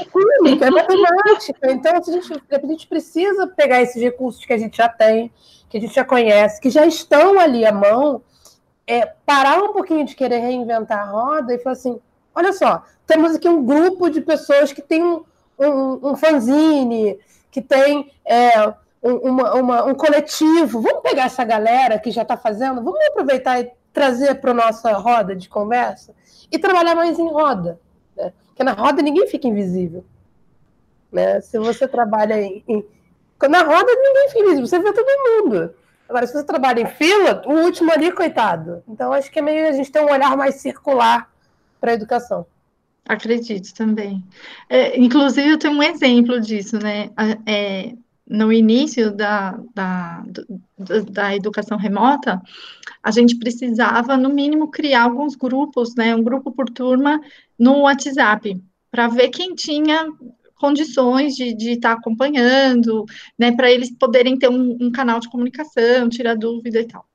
É 0.00 0.04
química, 0.04 0.66
é 0.66 0.70
matemática. 0.70 1.72
Então, 1.72 1.96
a 1.96 2.02
gente, 2.02 2.32
a 2.50 2.66
gente 2.66 2.86
precisa 2.86 3.46
pegar 3.48 3.82
esses 3.82 4.00
recursos 4.00 4.44
que 4.44 4.52
a 4.52 4.58
gente 4.58 4.76
já 4.76 4.88
tem, 4.88 5.32
que 5.68 5.78
a 5.78 5.80
gente 5.80 5.94
já 5.94 6.04
conhece, 6.04 6.60
que 6.60 6.70
já 6.70 6.86
estão 6.86 7.38
ali 7.40 7.66
à 7.66 7.72
mão, 7.72 8.22
é, 8.86 9.06
parar 9.24 9.62
um 9.62 9.72
pouquinho 9.72 10.04
de 10.04 10.14
querer 10.14 10.38
reinventar 10.38 11.00
a 11.00 11.10
roda 11.10 11.54
e 11.54 11.58
falar 11.58 11.72
assim, 11.72 12.00
Olha 12.36 12.52
só, 12.52 12.84
temos 13.06 13.34
aqui 13.34 13.48
um 13.48 13.64
grupo 13.64 14.10
de 14.10 14.20
pessoas 14.20 14.70
que 14.70 14.82
tem 14.82 15.02
um, 15.02 15.24
um, 15.58 16.10
um 16.10 16.16
fanzine, 16.16 17.18
que 17.50 17.62
tem 17.62 18.12
é, 18.26 18.74
uma, 19.00 19.54
uma, 19.54 19.84
um 19.86 19.94
coletivo. 19.94 20.82
Vamos 20.82 21.00
pegar 21.00 21.24
essa 21.24 21.42
galera 21.44 21.98
que 21.98 22.10
já 22.10 22.20
está 22.20 22.36
fazendo, 22.36 22.84
vamos 22.84 23.00
aproveitar 23.06 23.58
e 23.60 23.72
trazer 23.90 24.34
para 24.34 24.50
a 24.50 24.54
nossa 24.54 24.92
roda 24.92 25.34
de 25.34 25.48
conversa 25.48 26.14
e 26.52 26.58
trabalhar 26.58 26.94
mais 26.94 27.18
em 27.18 27.26
roda. 27.26 27.80
Né? 28.14 28.34
Porque 28.48 28.62
na 28.62 28.74
roda 28.74 29.00
ninguém 29.00 29.26
fica 29.26 29.48
invisível. 29.48 30.04
Né? 31.10 31.40
Se 31.40 31.58
você 31.58 31.88
trabalha 31.88 32.38
em, 32.38 32.62
em... 32.68 32.84
Na 33.48 33.62
roda 33.62 33.90
ninguém 33.94 34.28
fica 34.28 34.40
invisível, 34.40 34.66
você 34.66 34.78
vê 34.78 34.92
todo 34.92 35.06
mundo. 35.06 35.74
Agora, 36.08 36.26
se 36.26 36.32
você 36.32 36.44
trabalha 36.44 36.80
em 36.80 36.86
fila, 36.86 37.42
o 37.46 37.52
último 37.52 37.92
ali, 37.92 38.12
coitado. 38.12 38.82
Então, 38.88 39.12
acho 39.12 39.30
que 39.30 39.38
é 39.38 39.42
meio 39.42 39.68
a 39.68 39.72
gente 39.72 39.90
tem 39.90 40.02
um 40.02 40.10
olhar 40.10 40.36
mais 40.36 40.56
circular 40.56 41.30
para 41.80 41.90
a 41.90 41.94
educação. 41.94 42.46
Acredito 43.04 43.72
também. 43.74 44.24
É, 44.68 44.98
inclusive, 44.98 45.48
eu 45.48 45.58
tenho 45.58 45.74
um 45.74 45.82
exemplo 45.82 46.40
disso, 46.40 46.78
né? 46.78 47.10
É, 47.46 47.92
no 48.28 48.52
início 48.52 49.12
da, 49.12 49.58
da, 49.74 50.24
da 51.10 51.34
educação 51.34 51.78
remota, 51.78 52.42
a 53.02 53.10
gente 53.12 53.36
precisava, 53.36 54.16
no 54.16 54.28
mínimo, 54.28 54.70
criar 54.70 55.04
alguns 55.04 55.36
grupos, 55.36 55.94
né? 55.94 56.14
Um 56.14 56.22
grupo 56.22 56.50
por 56.50 56.68
turma 56.68 57.20
no 57.56 57.82
WhatsApp, 57.82 58.60
para 58.90 59.06
ver 59.06 59.28
quem 59.28 59.54
tinha 59.54 60.06
condições 60.56 61.34
de, 61.34 61.54
de 61.54 61.72
estar 61.72 61.94
tá 61.94 62.00
acompanhando, 62.00 63.04
né? 63.38 63.52
Para 63.52 63.70
eles 63.70 63.90
poderem 63.90 64.38
ter 64.38 64.48
um, 64.48 64.76
um 64.80 64.90
canal 64.90 65.20
de 65.20 65.30
comunicação, 65.30 66.08
tirar 66.08 66.34
dúvida 66.34 66.80
e 66.80 66.86
tal. 66.86 67.06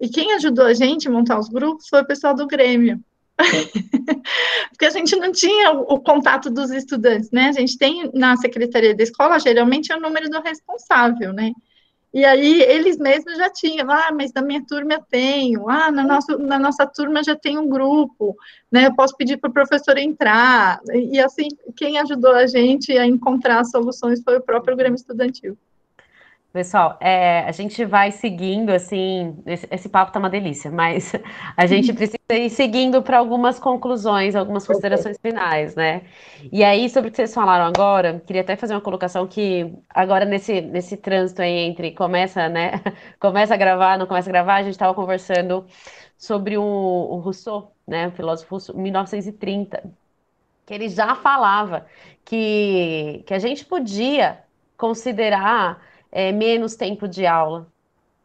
E 0.00 0.08
quem 0.08 0.32
ajudou 0.34 0.66
a 0.66 0.74
gente 0.74 1.08
a 1.08 1.10
montar 1.10 1.38
os 1.38 1.48
grupos 1.48 1.88
foi 1.88 2.02
o 2.02 2.06
pessoal 2.06 2.34
do 2.34 2.46
Grêmio. 2.46 3.00
Porque 4.70 4.84
a 4.84 4.90
gente 4.90 5.16
não 5.16 5.32
tinha 5.32 5.72
o, 5.72 5.94
o, 5.94 6.00
contato 6.00 6.50
dos 6.50 6.70
estudantes, 6.70 7.30
né? 7.30 7.48
A 7.48 7.52
gente 7.52 7.78
tem 7.78 8.10
na 8.12 8.36
secretaria 8.36 8.94
da 8.94 9.02
escola, 9.02 9.38
geralmente 9.38 9.92
é 9.92 9.96
o 9.96 10.00
número 10.00 10.28
do 10.28 10.40
responsável, 10.40 11.32
né? 11.32 11.52
E 12.12 12.24
aí 12.26 12.60
eles 12.62 12.98
mesmos 12.98 13.38
já 13.38 13.48
tinham, 13.48 13.90
ah, 13.90 14.10
mas 14.12 14.32
na 14.34 14.42
minha 14.42 14.62
turma 14.66 14.94
eu 14.94 15.02
tenho, 15.08 15.68
ah, 15.68 15.90
na 15.90 16.04
nossa, 16.04 16.36
na 16.36 16.58
nossa 16.58 16.86
turma 16.86 17.24
já 17.24 17.34
tem 17.34 17.58
um 17.58 17.66
grupo, 17.66 18.36
né? 18.70 18.86
Eu 18.86 18.94
posso 18.94 19.16
pedir 19.16 19.38
para 19.38 19.48
o 19.48 19.52
professor 19.52 19.96
entrar. 19.96 20.80
E 20.92 21.18
assim, 21.18 21.48
quem 21.74 21.98
ajudou 21.98 22.32
a 22.32 22.46
gente 22.46 22.96
a 22.98 23.06
encontrar 23.06 23.64
soluções 23.64 24.22
foi 24.22 24.36
o 24.36 24.42
próprio 24.42 24.76
Grêmio 24.76 24.96
Estudantil. 24.96 25.56
Pessoal, 26.52 26.98
é, 27.00 27.40
a 27.40 27.52
gente 27.52 27.82
vai 27.82 28.10
seguindo, 28.10 28.70
assim, 28.70 29.42
esse, 29.46 29.66
esse, 29.70 29.88
papo 29.88 30.12
tá 30.12 30.18
uma 30.18 30.28
delícia, 30.28 30.70
mas 30.70 31.10
a 31.56 31.64
gente 31.64 31.94
precisa 31.94 32.18
ir 32.30 32.50
seguindo 32.50 33.02
para 33.02 33.16
algumas 33.16 33.58
conclusões, 33.58 34.34
algumas 34.36 34.66
considerações 34.66 35.16
finais, 35.18 35.74
né? 35.74 36.02
E 36.52 36.62
aí, 36.62 36.90
sobre 36.90 37.08
o 37.08 37.10
que 37.10 37.16
vocês 37.16 37.32
falaram 37.32 37.64
agora, 37.64 38.22
queria 38.26 38.42
até 38.42 38.54
fazer 38.54 38.74
uma 38.74 38.82
colocação 38.82 39.26
que 39.26 39.72
agora 39.88 40.26
nesse, 40.26 40.60
nesse 40.60 40.98
trânsito 40.98 41.40
aí 41.40 41.56
entre 41.60 41.92
começa, 41.92 42.50
né? 42.50 42.72
Começa 43.18 43.54
a 43.54 43.56
gravar, 43.56 43.96
não 43.96 44.06
começa 44.06 44.28
a 44.28 44.32
gravar, 44.32 44.56
a 44.56 44.62
gente 44.62 44.72
estava 44.72 44.92
conversando 44.92 45.64
sobre 46.18 46.58
o, 46.58 46.62
o 46.62 47.16
Rousseau, 47.20 47.72
né? 47.88 48.08
O 48.08 48.10
filósofo 48.10 48.56
russo, 48.56 48.76
1930, 48.76 49.82
que 50.66 50.74
ele 50.74 50.90
já 50.90 51.14
falava 51.14 51.86
que, 52.26 53.22
que 53.26 53.32
a 53.32 53.38
gente 53.38 53.64
podia 53.64 54.40
considerar 54.76 55.91
é, 56.12 56.30
menos 56.32 56.76
tempo 56.76 57.08
de 57.08 57.26
aula 57.26 57.66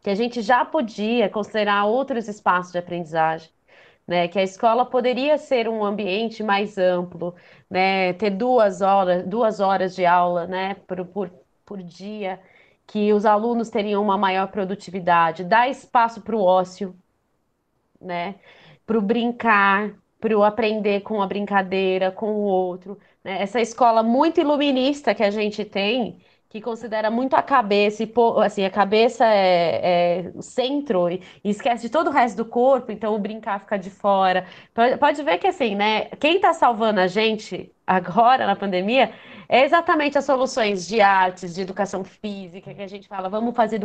que 0.02 0.10
a 0.10 0.14
gente 0.14 0.40
já 0.42 0.64
podia 0.64 1.28
considerar 1.28 1.84
outros 1.84 2.28
espaços 2.28 2.72
de 2.72 2.78
aprendizagem. 2.78 3.50
Né, 4.06 4.26
que 4.26 4.38
a 4.38 4.42
escola 4.42 4.86
poderia 4.86 5.36
ser 5.36 5.68
um 5.68 5.84
ambiente 5.84 6.42
mais 6.42 6.78
amplo, 6.78 7.34
né, 7.68 8.14
ter 8.14 8.30
duas 8.30 8.80
horas, 8.80 9.26
duas 9.26 9.60
horas 9.60 9.94
de 9.94 10.06
aula 10.06 10.46
né, 10.46 10.76
por, 10.86 11.04
por, 11.04 11.30
por 11.66 11.82
dia, 11.82 12.40
que 12.86 13.12
os 13.12 13.26
alunos 13.26 13.68
teriam 13.68 14.02
uma 14.02 14.16
maior 14.16 14.48
produtividade, 14.48 15.44
dar 15.44 15.68
espaço 15.68 16.22
para 16.22 16.34
o 16.34 16.42
ócio, 16.42 16.96
né, 18.00 18.36
para 18.86 18.98
o 18.98 19.02
brincar, 19.02 19.92
para 20.18 20.36
o 20.36 20.42
aprender 20.42 21.02
com 21.02 21.20
a 21.20 21.26
brincadeira, 21.26 22.10
com 22.10 22.32
o 22.32 22.40
outro. 22.44 22.98
Né? 23.22 23.42
Essa 23.42 23.60
escola 23.60 24.02
muito 24.02 24.40
iluminista 24.40 25.14
que 25.14 25.22
a 25.22 25.30
gente 25.30 25.66
tem, 25.66 26.18
que 26.48 26.62
considera 26.62 27.10
muito 27.10 27.34
a 27.34 27.42
cabeça, 27.42 28.02
e 28.02 28.12
assim, 28.42 28.64
a 28.64 28.70
cabeça 28.70 29.24
é, 29.26 30.24
é 30.24 30.32
o 30.34 30.40
centro 30.40 31.10
e, 31.10 31.22
e, 31.44 31.50
esquece 31.50 31.82
de 31.82 31.90
todo 31.90 32.08
o 32.08 32.10
resto 32.10 32.38
do 32.38 32.44
corpo, 32.46 32.90
então 32.90 33.14
o 33.14 33.18
brincar 33.18 33.60
fica 33.60 33.78
de 33.78 33.90
fora. 33.90 34.46
Pode, 34.72 34.96
pode 34.96 35.22
ver 35.22 35.38
que 35.38 35.46
assim, 35.46 35.74
né? 35.74 36.06
Quem 36.18 36.36
está 36.36 36.54
salvando 36.54 37.00
a 37.00 37.06
gente 37.06 37.70
agora 37.86 38.46
na 38.46 38.56
pandemia 38.56 39.12
é 39.46 39.64
exatamente 39.64 40.16
as 40.16 40.24
soluções 40.24 40.86
de 40.86 41.00
artes, 41.02 41.54
de 41.54 41.62
educação 41.62 42.02
física, 42.02 42.74
que 42.74 42.82
a 42.82 42.86
gente 42.86 43.08
fala, 43.08 43.28
vamos 43.28 43.54
fazer 43.54 43.80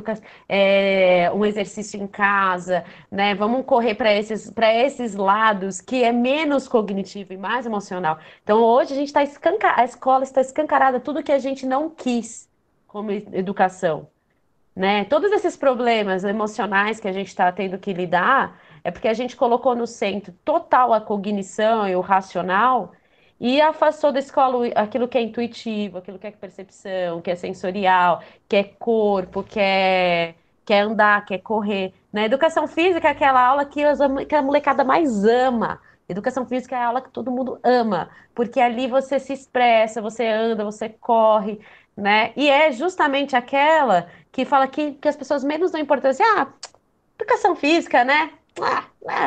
é, 0.48 1.32
um 1.34 1.46
exercício 1.46 2.02
em 2.02 2.08
casa, 2.08 2.86
né? 3.12 3.36
Vamos 3.36 3.66
correr 3.66 3.96
para 3.96 4.14
esses, 4.14 4.52
esses 4.58 5.16
lados 5.16 5.82
que 5.82 6.02
é 6.02 6.14
menos 6.14 6.68
cognitivo 6.68 7.34
e 7.34 7.38
mais 7.38 7.66
emocional. 7.66 8.20
Então 8.42 8.62
hoje 8.62 8.94
a 8.94 8.96
gente 8.96 9.08
está 9.08 9.22
escancarada, 9.22 9.82
a 9.82 9.86
escola 9.86 10.24
está 10.24 10.40
escancarada 10.40 11.00
tudo 11.00 11.24
que 11.24 11.32
a 11.32 11.40
gente 11.40 11.66
não 11.66 11.90
quis 11.90 12.53
como 12.94 13.12
educação. 13.12 14.08
Né? 14.76 15.04
Todos 15.06 15.32
esses 15.32 15.58
problemas 15.58 16.24
emocionais 16.24 17.00
que 17.00 17.08
a 17.08 17.12
gente 17.12 17.28
está 17.28 17.52
tendo 17.52 17.78
que 17.80 17.92
lidar 17.92 18.60
é 18.84 18.92
porque 18.92 19.08
a 19.08 19.14
gente 19.14 19.36
colocou 19.36 19.76
no 19.76 19.88
centro 19.88 20.32
total 20.46 20.94
a 20.94 21.02
cognição 21.02 21.88
e 21.90 21.96
o 21.96 22.02
racional 22.02 22.92
e 23.40 23.60
afastou 23.60 24.12
da 24.12 24.20
escola 24.20 24.68
aquilo 24.76 25.08
que 25.08 25.18
é 25.18 25.22
intuitivo, 25.22 25.98
aquilo 25.98 26.20
que 26.20 26.28
é 26.28 26.32
percepção, 26.32 27.20
que 27.20 27.32
é 27.32 27.36
sensorial, 27.36 28.22
que 28.48 28.56
é 28.56 28.64
corpo, 28.64 29.44
que 29.44 29.60
é, 29.60 30.36
que 30.64 30.74
é 30.74 30.82
andar, 30.82 31.26
que 31.26 31.34
é 31.34 31.40
correr. 31.40 31.94
Na 32.12 32.22
né? 32.22 32.26
educação 32.28 32.68
física 32.68 33.08
é 33.08 33.12
aquela 33.12 33.44
aula 33.46 33.66
que, 33.66 33.82
que 34.28 34.36
a 34.36 34.42
molecada 34.42 34.84
mais 34.84 35.26
ama. 35.26 35.82
Educação 36.08 36.46
física 36.46 36.76
é 36.76 36.80
a 36.80 36.88
aula 36.88 37.02
que 37.02 37.10
todo 37.10 37.32
mundo 37.32 37.60
ama, 37.64 38.10
porque 38.36 38.60
ali 38.60 38.88
você 38.88 39.20
se 39.20 39.34
expressa, 39.34 40.02
você 40.02 40.28
anda, 40.28 40.64
você 40.64 40.90
corre, 40.90 41.60
né? 41.96 42.34
E 42.36 42.50
é 42.50 42.72
justamente 42.72 43.36
aquela 43.36 44.08
que 44.32 44.46
fala 44.46 44.68
que, 44.68 44.94
que 44.94 45.08
as 45.08 45.16
pessoas 45.16 45.44
menos 45.44 45.72
dão 45.72 45.80
importância. 45.80 46.26
Ah, 46.38 46.48
educação 47.20 47.56
física, 47.56 48.04
né? 48.04 48.32
Ah, 48.62 48.86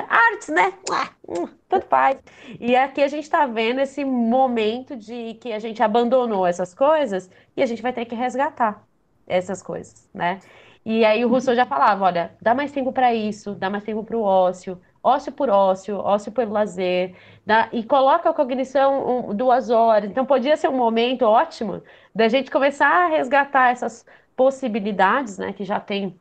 artes, 0.08 0.48
né? 0.48 0.72
Ah, 0.90 1.10
hum, 1.28 1.48
tanto 1.68 1.86
faz. 1.86 2.18
E 2.60 2.76
aqui 2.76 3.02
a 3.02 3.08
gente 3.08 3.24
está 3.24 3.46
vendo 3.46 3.80
esse 3.80 4.04
momento 4.04 4.96
de 4.96 5.34
que 5.34 5.52
a 5.52 5.58
gente 5.58 5.82
abandonou 5.82 6.46
essas 6.46 6.74
coisas 6.74 7.30
e 7.56 7.62
a 7.62 7.66
gente 7.66 7.82
vai 7.82 7.92
ter 7.92 8.04
que 8.04 8.14
resgatar 8.14 8.84
essas 9.26 9.62
coisas, 9.62 10.08
né? 10.14 10.40
E 10.84 11.04
aí 11.04 11.24
o 11.24 11.28
Rousseau 11.28 11.56
já 11.56 11.66
falava, 11.66 12.04
olha, 12.04 12.36
dá 12.40 12.54
mais 12.54 12.70
tempo 12.70 12.92
para 12.92 13.12
isso, 13.12 13.54
dá 13.54 13.68
mais 13.68 13.82
tempo 13.82 14.04
para 14.04 14.16
o 14.16 14.22
ócio, 14.22 14.80
ócio 15.06 15.30
por 15.30 15.48
ócio, 15.48 15.96
ócio 15.98 16.32
por 16.32 16.50
lazer, 16.50 17.14
dá, 17.44 17.68
e 17.72 17.84
coloca 17.84 18.28
a 18.28 18.34
cognição 18.34 19.30
um, 19.30 19.34
duas 19.34 19.70
horas. 19.70 20.10
Então 20.10 20.26
podia 20.26 20.56
ser 20.56 20.68
um 20.68 20.76
momento 20.76 21.22
ótimo 21.22 21.82
da 22.14 22.28
gente 22.28 22.50
começar 22.50 22.88
a 22.88 23.06
resgatar 23.06 23.70
essas 23.70 24.04
possibilidades, 24.36 25.38
né? 25.38 25.52
Que 25.52 25.64
já 25.64 25.78
tem 25.78 26.18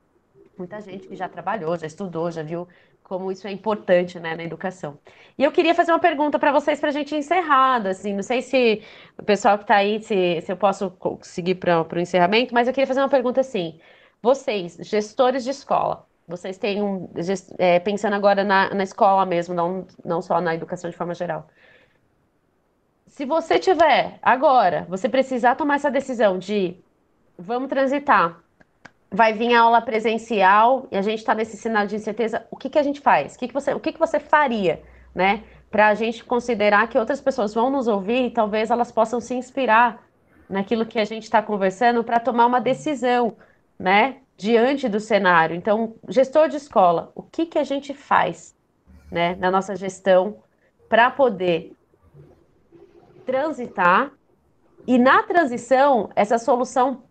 muita 0.57 0.79
gente 0.81 1.07
que 1.07 1.15
já 1.15 1.27
trabalhou, 1.27 1.75
já 1.77 1.87
estudou, 1.87 2.29
já 2.29 2.43
viu 2.43 2.67
como 3.03 3.31
isso 3.31 3.47
é 3.47 3.51
importante 3.51 4.19
né, 4.19 4.35
na 4.35 4.43
educação. 4.43 4.97
E 5.37 5.43
eu 5.43 5.51
queria 5.51 5.75
fazer 5.75 5.91
uma 5.91 5.99
pergunta 5.99 6.39
para 6.39 6.51
vocês 6.51 6.79
para 6.79 6.89
a 6.89 6.91
gente 6.91 7.15
encerrar, 7.15 7.85
assim, 7.87 8.13
não 8.13 8.23
sei 8.23 8.41
se 8.41 8.81
o 9.17 9.23
pessoal 9.23 9.57
que 9.57 9.63
está 9.63 9.75
aí, 9.75 10.01
se, 10.01 10.41
se 10.41 10.51
eu 10.51 10.57
posso 10.57 10.91
seguir 11.21 11.55
para 11.55 11.85
o 11.95 11.99
encerramento, 11.99 12.53
mas 12.53 12.67
eu 12.67 12.73
queria 12.73 12.87
fazer 12.87 13.01
uma 13.01 13.09
pergunta 13.09 13.41
assim, 13.41 13.79
vocês, 14.21 14.77
gestores 14.81 15.43
de 15.43 15.51
escola, 15.51 16.07
vocês 16.27 16.57
têm 16.57 16.81
um, 16.81 17.09
é, 17.57 17.79
pensando 17.79 18.13
agora 18.13 18.43
na, 18.43 18.73
na 18.73 18.83
escola 18.83 19.25
mesmo, 19.25 19.53
não, 19.53 19.85
não 20.03 20.21
só 20.21 20.41
na 20.41 20.55
educação 20.55 20.89
de 20.89 20.95
forma 20.95 21.13
geral, 21.13 21.47
se 23.07 23.25
você 23.25 23.57
tiver 23.57 24.19
agora, 24.21 24.85
você 24.89 25.07
precisar 25.07 25.55
tomar 25.55 25.75
essa 25.75 25.89
decisão 25.89 26.37
de 26.37 26.75
vamos 27.37 27.69
transitar 27.69 28.43
vai 29.15 29.31
vir 29.33 29.53
a 29.53 29.61
aula 29.61 29.81
presencial 29.81 30.87
e 30.91 30.97
a 30.97 31.01
gente 31.01 31.19
está 31.19 31.33
nesse 31.33 31.55
cenário 31.55 31.87
de 31.87 31.95
incerteza, 31.95 32.45
o 32.51 32.57
que, 32.57 32.69
que 32.69 32.77
a 32.77 32.83
gente 32.83 32.99
faz? 32.99 33.35
O 33.35 33.39
que, 33.39 33.47
que, 33.47 33.53
você, 33.53 33.73
o 33.73 33.79
que, 33.79 33.93
que 33.93 33.99
você 33.99 34.19
faria, 34.19 34.81
né? 35.13 35.43
Para 35.71 35.87
a 35.87 35.93
gente 35.93 36.23
considerar 36.23 36.87
que 36.89 36.97
outras 36.97 37.21
pessoas 37.21 37.53
vão 37.53 37.69
nos 37.69 37.87
ouvir 37.87 38.25
e 38.25 38.31
talvez 38.31 38.69
elas 38.69 38.91
possam 38.91 39.21
se 39.21 39.33
inspirar 39.33 40.03
naquilo 40.49 40.85
que 40.85 40.99
a 40.99 41.05
gente 41.05 41.23
está 41.23 41.41
conversando 41.41 42.03
para 42.03 42.19
tomar 42.19 42.45
uma 42.45 42.59
decisão, 42.59 43.35
né? 43.79 44.17
Diante 44.37 44.89
do 44.89 44.99
cenário. 44.99 45.55
Então, 45.55 45.95
gestor 46.09 46.49
de 46.49 46.57
escola, 46.57 47.11
o 47.15 47.23
que, 47.23 47.45
que 47.45 47.57
a 47.57 47.63
gente 47.63 47.93
faz, 47.93 48.55
né? 49.11 49.35
Na 49.35 49.49
nossa 49.49 49.75
gestão 49.75 50.43
para 50.89 51.09
poder 51.09 51.73
transitar 53.25 54.11
e 54.87 54.99
na 54.99 55.23
transição, 55.23 56.09
essa 56.15 56.37
solução 56.37 57.03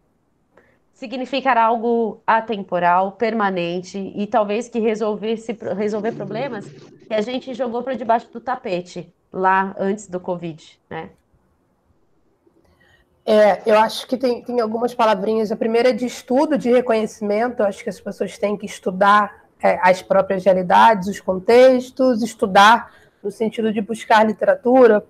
significará 0.93 1.65
algo 1.65 2.23
atemporal, 2.25 3.13
permanente 3.13 3.99
e 3.99 4.27
talvez 4.27 4.69
que 4.69 4.79
resolvesse, 4.79 5.53
resolver 5.77 6.13
problemas 6.13 6.69
que 6.69 7.13
a 7.13 7.21
gente 7.21 7.53
jogou 7.53 7.83
para 7.83 7.95
debaixo 7.95 8.31
do 8.31 8.41
tapete 8.41 9.13
lá 9.33 9.75
antes 9.77 10.07
do 10.07 10.21
Covid, 10.21 10.81
né? 10.89 11.11
É, 13.27 13.63
eu 13.65 13.79
acho 13.79 14.07
que 14.07 14.17
tem, 14.17 14.43
tem 14.43 14.61
algumas 14.61 14.95
palavrinhas. 14.95 15.51
A 15.51 15.57
primeira 15.57 15.91
é 15.91 15.93
de 15.93 16.07
estudo, 16.07 16.59
de 16.59 16.71
reconhecimento. 16.71 17.61
Eu 17.61 17.67
acho 17.67 17.83
que 17.83 17.89
as 17.89 18.01
pessoas 18.01 18.37
têm 18.37 18.57
que 18.57 18.67
estudar 18.67 19.45
é, 19.63 19.79
as 19.83 20.03
próprias 20.03 20.45
realidades, 20.45 21.09
os 21.09 21.21
contextos, 21.21 22.23
estudar 22.23 22.93
no 23.23 23.31
sentido 23.31 23.73
de 23.73 23.81
buscar 23.81 24.27
literatura, 24.27 25.03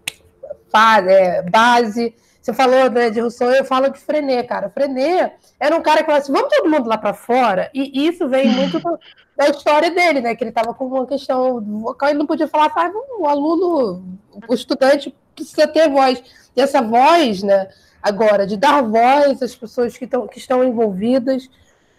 é, 1.08 1.42
base, 1.42 2.14
você 2.44 2.52
falou 2.52 2.90
né, 2.90 3.08
de 3.08 3.20
Rousseau, 3.20 3.50
eu 3.52 3.64
falo 3.64 3.88
de 3.88 3.98
Frenet, 3.98 4.46
cara. 4.46 4.68
Frenet 4.68 5.32
era 5.58 5.74
um 5.74 5.80
cara 5.80 6.00
que 6.00 6.04
falava 6.04 6.22
assim, 6.22 6.32
vamos 6.32 6.54
todo 6.54 6.68
mundo 6.68 6.86
lá 6.86 6.98
para 6.98 7.14
fora? 7.14 7.70
E 7.72 8.06
isso 8.06 8.28
vem 8.28 8.46
muito 8.48 8.78
do, 8.78 8.98
da 9.34 9.48
história 9.48 9.90
dele, 9.90 10.20
né? 10.20 10.34
Que 10.34 10.44
ele 10.44 10.50
estava 10.50 10.74
com 10.74 10.84
uma 10.86 11.06
questão 11.06 11.58
vocal, 11.80 12.10
ele 12.10 12.18
não 12.18 12.26
podia 12.26 12.46
falar, 12.46 12.70
ah, 12.76 12.92
o 13.18 13.26
aluno, 13.26 14.18
o 14.46 14.52
estudante 14.52 15.14
precisa 15.34 15.66
ter 15.66 15.88
voz. 15.88 16.22
E 16.54 16.60
essa 16.60 16.82
voz, 16.82 17.42
né, 17.42 17.66
agora, 18.04 18.46
de 18.46 18.58
dar 18.58 18.82
voz 18.82 19.42
às 19.42 19.56
pessoas 19.56 19.96
que, 19.96 20.06
tão, 20.06 20.28
que 20.28 20.38
estão 20.38 20.62
envolvidas, 20.62 21.48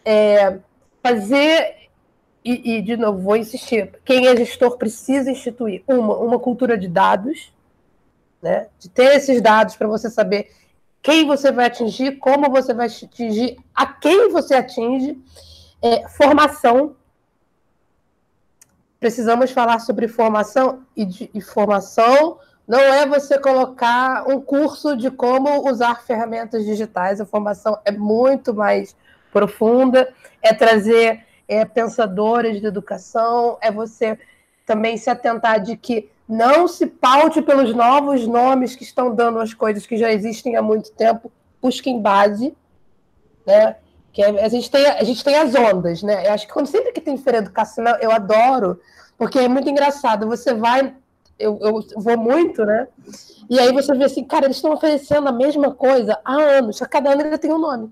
é, 0.05 0.59
fazer 1.01 1.89
e, 2.43 2.75
e, 2.75 2.81
de 2.83 2.95
novo, 2.95 3.17
vou 3.17 3.35
insistir, 3.35 3.91
quem 4.05 4.27
é 4.27 4.37
gestor 4.37 4.77
precisa 4.77 5.31
instituir 5.31 5.83
uma, 5.87 6.15
uma 6.15 6.37
cultura 6.37 6.77
de 6.77 6.87
dados, 6.87 7.51
né? 8.39 8.67
De 8.77 8.87
ter 8.87 9.15
esses 9.15 9.41
dados 9.41 9.75
para 9.75 9.87
você 9.87 10.07
saber 10.07 10.51
quem 11.01 11.25
você 11.25 11.51
vai 11.51 11.65
atingir, 11.65 12.17
como 12.17 12.51
você 12.51 12.71
vai 12.71 12.85
atingir, 12.85 13.57
a 13.73 13.87
quem 13.87 14.29
você 14.29 14.53
atinge. 14.53 15.17
É, 15.81 16.07
formação. 16.09 16.95
Precisamos 18.99 19.49
falar 19.49 19.79
sobre 19.79 20.07
formação 20.07 20.83
e, 20.95 21.03
de, 21.03 21.31
e 21.33 21.41
formação 21.41 22.37
não 22.67 22.79
é 22.79 23.05
você 23.05 23.37
colocar 23.37 24.27
um 24.27 24.41
curso 24.41 24.95
de 24.95 25.11
como 25.11 25.69
usar 25.69 26.03
ferramentas 26.03 26.65
digitais. 26.65 27.21
A 27.21 27.25
formação 27.25 27.79
é 27.85 27.91
muito 27.91 28.53
mais 28.53 28.95
profunda, 29.31 30.11
é 30.41 30.53
trazer 30.53 31.23
é, 31.47 31.63
pensadores 31.63 32.59
de 32.59 32.67
educação, 32.67 33.57
é 33.61 33.71
você 33.71 34.17
também 34.65 34.97
se 34.97 35.09
atentar 35.09 35.59
de 35.59 35.77
que 35.77 36.09
não 36.27 36.67
se 36.67 36.87
paute 36.87 37.41
pelos 37.41 37.73
novos 37.75 38.25
nomes 38.25 38.75
que 38.75 38.83
estão 38.83 39.13
dando 39.13 39.39
as 39.39 39.53
coisas 39.53 39.85
que 39.85 39.95
já 39.95 40.11
existem 40.11 40.55
há 40.55 40.61
muito 40.61 40.91
tempo, 40.91 41.31
busquem 41.61 42.01
base, 42.01 42.55
né? 43.45 43.75
Que 44.11 44.23
é, 44.23 44.43
a 44.43 44.47
gente 44.47 44.71
tem 44.71 44.85
a 44.87 45.03
gente 45.03 45.23
tem 45.23 45.35
as 45.35 45.53
ondas, 45.53 46.01
né? 46.01 46.25
Eu 46.25 46.33
acho 46.33 46.47
que 46.47 46.53
quando 46.53 46.67
sempre 46.67 46.91
que 46.91 47.01
tem 47.01 47.17
feira 47.17 47.39
educacional, 47.39 47.97
eu 48.01 48.11
adoro, 48.11 48.79
porque 49.17 49.37
é 49.37 49.47
muito 49.47 49.69
engraçado. 49.69 50.25
Você 50.27 50.53
vai, 50.53 50.95
eu, 51.37 51.59
eu 51.61 51.83
vou 51.97 52.17
muito, 52.17 52.65
né? 52.65 52.87
E 53.49 53.59
aí 53.59 53.71
você 53.71 53.93
vê 53.93 54.05
assim, 54.05 54.23
cara, 54.23 54.45
eles 54.45 54.57
estão 54.57 54.71
oferecendo 54.73 55.27
a 55.27 55.31
mesma 55.31 55.73
coisa 55.73 56.19
há 56.23 56.33
anos, 56.33 56.77
só 56.77 56.85
cada 56.85 57.11
ano 57.11 57.21
ele 57.21 57.37
tem 57.37 57.51
um 57.51 57.59
nome. 57.59 57.91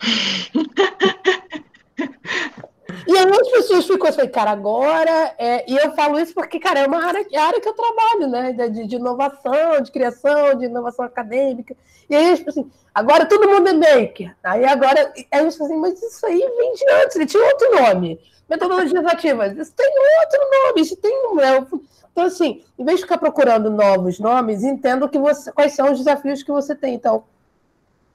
E 3.06 3.18
aí 3.18 3.28
as 3.28 3.48
pessoas 3.48 3.86
ficam 3.86 4.08
assim, 4.08 4.28
cara, 4.28 4.50
agora. 4.50 5.34
É... 5.38 5.70
E 5.70 5.76
eu 5.76 5.92
falo 5.92 6.18
isso 6.18 6.34
porque, 6.34 6.58
cara, 6.58 6.80
é 6.80 6.86
uma 6.86 7.04
área, 7.04 7.26
é 7.30 7.38
área 7.38 7.60
que 7.60 7.68
eu 7.68 7.74
trabalho, 7.74 8.28
né? 8.28 8.52
De, 8.52 8.86
de, 8.86 8.96
inovação, 8.96 9.80
de 9.82 9.90
criação, 9.90 10.54
de 10.54 10.66
inovação 10.66 11.04
acadêmica. 11.04 11.76
E 12.08 12.14
aí, 12.14 12.36
tipo 12.36 12.50
assim, 12.50 12.70
agora 12.94 13.26
todo 13.26 13.48
mundo 13.48 13.68
é 13.68 13.72
maker. 13.72 14.34
Aí 14.42 14.64
agora. 14.64 15.12
Aí 15.30 15.40
eu 15.40 15.48
assim, 15.48 15.76
mas 15.76 16.02
isso 16.02 16.24
aí 16.26 16.38
vem 16.38 16.74
de 16.74 16.90
antes, 17.02 17.16
ele 17.16 17.26
tinha 17.26 17.44
outro 17.44 17.70
nome. 17.76 18.20
Metodologias 18.48 19.06
ativas, 19.06 19.56
isso 19.56 19.72
tem 19.74 19.92
outro 20.20 20.40
nome, 20.50 20.80
isso 20.80 20.96
tem 20.96 21.12
um. 21.28 21.80
Então, 22.12 22.24
assim, 22.24 22.62
em 22.78 22.84
vez 22.84 22.98
de 22.98 23.04
ficar 23.04 23.18
procurando 23.18 23.70
novos 23.70 24.18
nomes, 24.18 24.62
entenda 24.62 25.08
que 25.08 25.18
você, 25.18 25.50
quais 25.50 25.72
são 25.72 25.90
os 25.90 25.98
desafios 25.98 26.42
que 26.42 26.52
você 26.52 26.74
tem. 26.74 26.94
Então, 26.94 27.24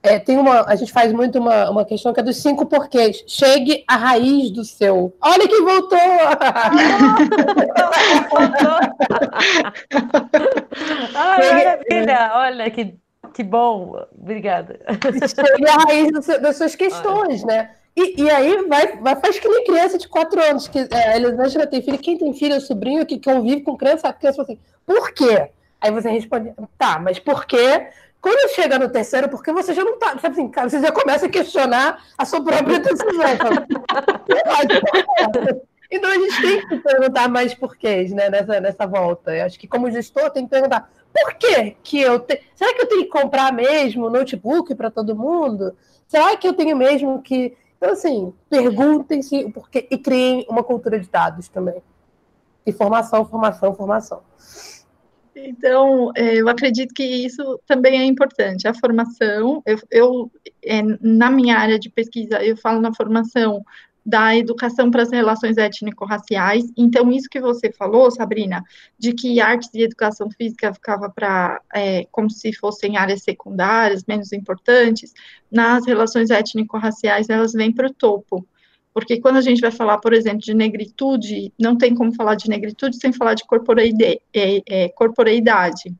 é, 0.00 0.18
tem 0.20 0.38
uma, 0.38 0.62
a 0.62 0.76
gente 0.76 0.92
faz 0.92 1.12
muito 1.12 1.38
uma, 1.40 1.68
uma 1.68 1.84
questão 1.84 2.12
que 2.12 2.20
é 2.20 2.22
dos 2.22 2.36
cinco 2.36 2.64
porquês. 2.64 3.24
Chegue 3.26 3.84
à 3.88 3.96
raiz 3.96 4.50
do 4.52 4.64
seu. 4.64 5.12
Olha 5.20 5.48
que 5.48 5.60
voltou! 5.60 5.98
Ai, 11.14 11.52
maravilha! 11.52 12.30
Olha 12.34 12.70
que, 12.70 12.94
que 13.34 13.42
bom! 13.42 14.00
Obrigada. 14.16 14.78
Chegue 15.28 15.68
à 15.68 15.76
raiz 15.78 16.24
seu, 16.24 16.40
das 16.40 16.56
suas 16.56 16.76
questões, 16.76 17.42
Olha. 17.42 17.52
né? 17.52 17.70
E, 17.98 18.22
e, 18.22 18.30
aí 18.30 18.64
vai, 18.68 18.96
vai, 18.98 19.16
faz 19.16 19.40
que 19.40 19.48
nem 19.48 19.64
criança 19.64 19.98
de 19.98 20.06
quatro 20.06 20.40
anos, 20.40 20.68
que 20.68 20.78
é, 20.78 21.08
a 21.08 21.16
Elisângela 21.16 21.66
tem 21.66 21.82
filho, 21.82 21.98
quem 21.98 22.16
tem 22.16 22.32
filho 22.32 22.54
é 22.54 22.58
o 22.58 22.60
sobrinho 22.60 23.04
que 23.04 23.20
convive 23.20 23.62
com 23.62 23.76
criança, 23.76 24.06
a 24.06 24.12
criança 24.12 24.36
fala 24.36 24.46
assim, 24.52 24.60
por 24.86 25.10
quê? 25.10 25.50
Aí 25.80 25.90
você 25.90 26.08
responde, 26.08 26.54
tá, 26.78 27.00
mas 27.00 27.18
por 27.18 27.44
quê? 27.44 27.88
Quando 28.20 28.54
chega 28.54 28.78
no 28.78 28.88
terceiro, 28.88 29.28
porque 29.28 29.52
você 29.52 29.74
já 29.74 29.82
não 29.82 29.98
tá, 29.98 30.16
sabe 30.20 30.28
assim, 30.28 30.48
cara, 30.48 30.68
você 30.68 30.80
já 30.80 30.92
começa 30.92 31.26
a 31.26 31.28
questionar 31.28 32.04
a 32.16 32.24
sua 32.24 32.40
própria 32.40 32.78
decisão. 32.78 33.10
então 35.90 36.10
a 36.10 36.14
gente 36.14 36.40
tem 36.40 36.68
que 36.68 36.76
perguntar 36.76 37.28
mais 37.28 37.52
porquês, 37.52 38.12
né, 38.12 38.30
nessa, 38.30 38.60
nessa 38.60 38.86
volta. 38.86 39.34
Eu 39.34 39.44
acho 39.44 39.58
que 39.58 39.66
como 39.66 39.90
gestor 39.90 40.30
tem 40.30 40.44
que 40.44 40.50
perguntar, 40.50 40.88
por 41.12 41.34
que 41.34 41.76
que 41.82 42.00
eu 42.00 42.20
tenho, 42.20 42.40
será 42.54 42.72
que 42.74 42.82
eu 42.82 42.86
tenho 42.86 43.02
que 43.02 43.10
comprar 43.10 43.52
mesmo 43.52 44.08
notebook 44.08 44.72
para 44.76 44.88
todo 44.88 45.16
mundo? 45.16 45.76
Será 46.06 46.36
que 46.36 46.46
eu 46.46 46.52
tenho 46.52 46.76
mesmo 46.76 47.20
que 47.22 47.56
então, 47.78 47.92
assim, 47.92 48.32
perguntem-se 48.50 49.50
porque 49.52 49.86
e 49.88 49.96
criem 49.96 50.44
uma 50.48 50.64
cultura 50.64 50.98
de 50.98 51.08
dados 51.08 51.48
também. 51.48 51.80
E 52.66 52.72
formação, 52.72 53.24
formação, 53.24 53.74
formação. 53.74 54.22
Então, 55.34 56.10
é, 56.16 56.34
eu 56.34 56.48
acredito 56.48 56.92
que 56.92 57.04
isso 57.04 57.60
também 57.66 58.00
é 58.00 58.04
importante. 58.04 58.66
A 58.66 58.74
formação, 58.74 59.62
eu, 59.64 59.78
eu 59.90 60.30
é, 60.62 60.82
na 61.00 61.30
minha 61.30 61.56
área 61.56 61.78
de 61.78 61.88
pesquisa, 61.88 62.42
eu 62.42 62.56
falo 62.56 62.80
na 62.80 62.92
formação 62.92 63.64
da 64.08 64.34
educação 64.34 64.90
para 64.90 65.02
as 65.02 65.10
relações 65.10 65.58
étnico-raciais. 65.58 66.64
Então, 66.74 67.12
isso 67.12 67.28
que 67.28 67.38
você 67.38 67.70
falou, 67.70 68.10
Sabrina, 68.10 68.64
de 68.98 69.12
que 69.12 69.38
artes 69.38 69.68
e 69.74 69.82
educação 69.82 70.30
física 70.30 70.72
ficava 70.72 71.10
para 71.10 71.60
é, 71.74 72.06
como 72.10 72.30
se 72.30 72.50
fossem 72.54 72.96
áreas 72.96 73.22
secundárias, 73.22 74.06
menos 74.08 74.32
importantes, 74.32 75.12
nas 75.52 75.86
relações 75.86 76.30
étnico-raciais 76.30 77.28
elas 77.28 77.52
vêm 77.52 77.70
para 77.70 77.88
o 77.88 77.92
topo. 77.92 78.48
Porque 78.94 79.20
quando 79.20 79.36
a 79.36 79.42
gente 79.42 79.60
vai 79.60 79.70
falar, 79.70 79.98
por 79.98 80.14
exemplo, 80.14 80.40
de 80.40 80.54
negritude, 80.54 81.52
não 81.60 81.76
tem 81.76 81.94
como 81.94 82.14
falar 82.14 82.34
de 82.34 82.48
negritude 82.48 82.96
sem 82.96 83.12
falar 83.12 83.34
de 83.34 83.44
corporeide, 83.44 84.22
é, 84.34 84.62
é, 84.66 84.88
corporeidade. 84.88 85.94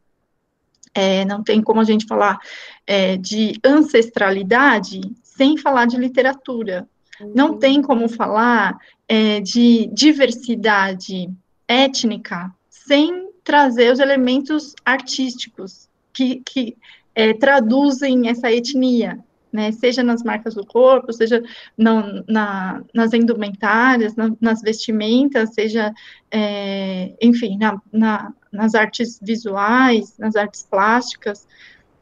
É, 0.95 1.27
não 1.27 1.43
tem 1.45 1.61
como 1.61 1.83
a 1.83 1.85
gente 1.85 2.07
falar 2.07 2.39
é, 2.87 3.19
de 3.19 3.53
ancestralidade 3.63 5.03
sem 5.23 5.59
falar 5.59 5.85
de 5.85 5.99
literatura. 5.99 6.89
Não 7.35 7.59
tem 7.59 7.83
como 7.83 8.09
falar 8.09 8.79
é, 9.09 9.41
de 9.41 9.87
diversidade 9.93 11.31
étnica 11.67 12.53
sem 12.69 13.29
trazer 13.45 13.93
os 13.93 13.99
elementos 13.99 14.75
artísticos 14.85 15.89
que, 16.13 16.43
que 16.45 16.77
é, 17.15 17.33
traduzem 17.35 18.29
essa 18.29 18.51
etnia, 18.51 19.19
né? 19.53 19.73
Seja 19.73 20.03
nas 20.03 20.23
marcas 20.23 20.55
do 20.55 20.65
corpo, 20.67 21.13
seja 21.13 21.43
na, 21.77 22.23
na, 22.29 22.83
nas 22.95 23.13
indumentárias, 23.13 24.15
na, 24.15 24.31
nas 24.41 24.61
vestimentas, 24.61 25.55
seja, 25.55 25.93
é, 26.31 27.15
enfim, 27.21 27.59
na, 27.91 28.33
nas 28.53 28.75
artes 28.75 29.19
visuais, 29.23 30.17
nas 30.19 30.37
artes 30.37 30.67
plásticas 30.69 31.47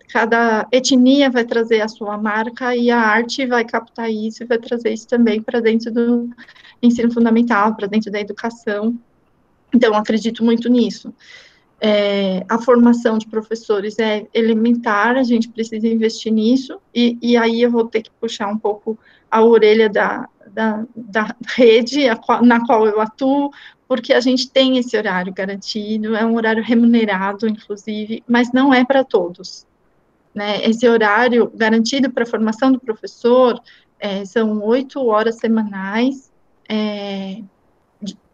cada 0.09 0.67
etnia 0.71 1.31
vai 1.31 1.45
trazer 1.45 1.81
a 1.81 1.89
sua 1.89 2.17
marca 2.17 2.75
e 2.77 2.91
a 2.91 3.01
arte 3.01 3.47
vai 3.47 3.65
captar 3.65 4.11
isso 4.11 4.43
e 4.43 4.47
vai 4.47 4.59
trazer 4.59 4.93
isso 4.93 5.07
também 5.07 5.43
para 5.43 5.61
dentro 5.61 5.93
do 5.93 6.31
ensino 6.83 7.13
fundamental, 7.13 7.75
para 7.75 7.87
dentro 7.87 8.11
da 8.11 8.21
educação. 8.21 8.97
Então, 9.75 9.95
acredito 9.95 10.45
muito 10.45 10.69
nisso. 10.69 11.13
É, 11.81 12.45
a 12.49 12.59
formação 12.59 13.19
de 13.19 13.27
professores 13.27 13.99
é 13.99 14.27
elementar, 14.33 15.17
a 15.17 15.23
gente 15.23 15.49
precisa 15.49 15.87
investir 15.87 16.33
nisso, 16.33 16.81
e, 16.95 17.19
e 17.21 17.37
aí 17.37 17.61
eu 17.61 17.71
vou 17.71 17.87
ter 17.87 18.03
que 18.03 18.11
puxar 18.19 18.49
um 18.49 18.57
pouco 18.57 18.99
a 19.31 19.45
orelha 19.45 19.89
da, 19.91 20.27
da, 20.47 20.87
da 20.95 21.37
rede 21.55 22.07
qual, 22.25 22.43
na 22.43 22.65
qual 22.65 22.87
eu 22.87 22.99
atuo, 23.01 23.51
porque 23.87 24.15
a 24.15 24.21
gente 24.21 24.49
tem 24.49 24.79
esse 24.79 24.97
horário 24.97 25.35
garantido, 25.35 26.17
é 26.17 26.25
um 26.25 26.35
horário 26.37 26.63
remunerado, 26.63 27.47
inclusive, 27.47 28.25
mas 28.27 28.51
não 28.53 28.73
é 28.73 28.85
para 28.85 29.05
todos 29.05 29.67
né, 30.37 30.63
esse 30.63 30.87
horário 30.87 31.51
garantido 31.55 32.11
para 32.11 32.25
a 32.25 32.27
formação 32.27 32.71
do 32.71 32.79
professor 32.79 33.59
é, 33.99 34.23
são 34.27 34.63
oito 34.63 35.03
horas 35.07 35.37
semanais, 35.37 36.31
é, 36.69 37.43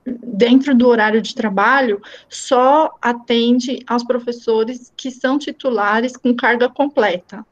dentro 0.04 0.74
do 0.74 0.88
horário 0.88 1.22
de 1.22 1.32
trabalho, 1.32 2.02
só 2.28 2.98
atende 3.00 3.84
aos 3.86 4.02
professores 4.02 4.92
que 4.96 5.12
são 5.12 5.38
titulares 5.38 6.16
com 6.16 6.34
carga 6.34 6.68
completa. 6.68 7.46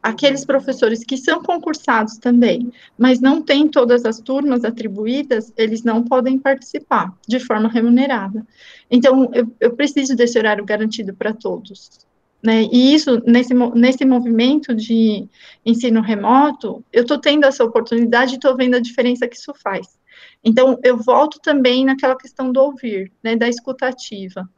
Aqueles 0.00 0.44
professores 0.44 1.02
que 1.02 1.16
são 1.16 1.42
concursados 1.42 2.18
também, 2.18 2.70
mas 2.96 3.20
não 3.20 3.42
têm 3.42 3.66
todas 3.66 4.04
as 4.04 4.20
turmas 4.20 4.64
atribuídas, 4.64 5.52
eles 5.56 5.82
não 5.82 6.04
podem 6.04 6.38
participar 6.38 7.12
de 7.26 7.40
forma 7.40 7.68
remunerada. 7.68 8.46
Então, 8.88 9.28
eu, 9.34 9.52
eu 9.58 9.74
preciso 9.74 10.14
desse 10.14 10.38
horário 10.38 10.64
garantido 10.64 11.12
para 11.12 11.34
todos. 11.34 12.06
Né? 12.42 12.62
E 12.72 12.94
isso, 12.94 13.20
nesse, 13.26 13.52
nesse 13.52 14.04
movimento 14.04 14.74
de 14.74 15.28
ensino 15.66 16.00
remoto, 16.00 16.84
eu 16.92 17.02
estou 17.02 17.18
tendo 17.18 17.44
essa 17.44 17.64
oportunidade 17.64 18.32
e 18.32 18.34
estou 18.36 18.56
vendo 18.56 18.76
a 18.76 18.80
diferença 18.80 19.26
que 19.26 19.36
isso 19.36 19.52
faz. 19.54 19.98
Então, 20.44 20.78
eu 20.84 20.96
volto 20.96 21.40
também 21.40 21.84
naquela 21.84 22.16
questão 22.16 22.52
do 22.52 22.60
ouvir, 22.60 23.10
né, 23.22 23.34
da 23.34 23.48
escutativa. 23.48 24.48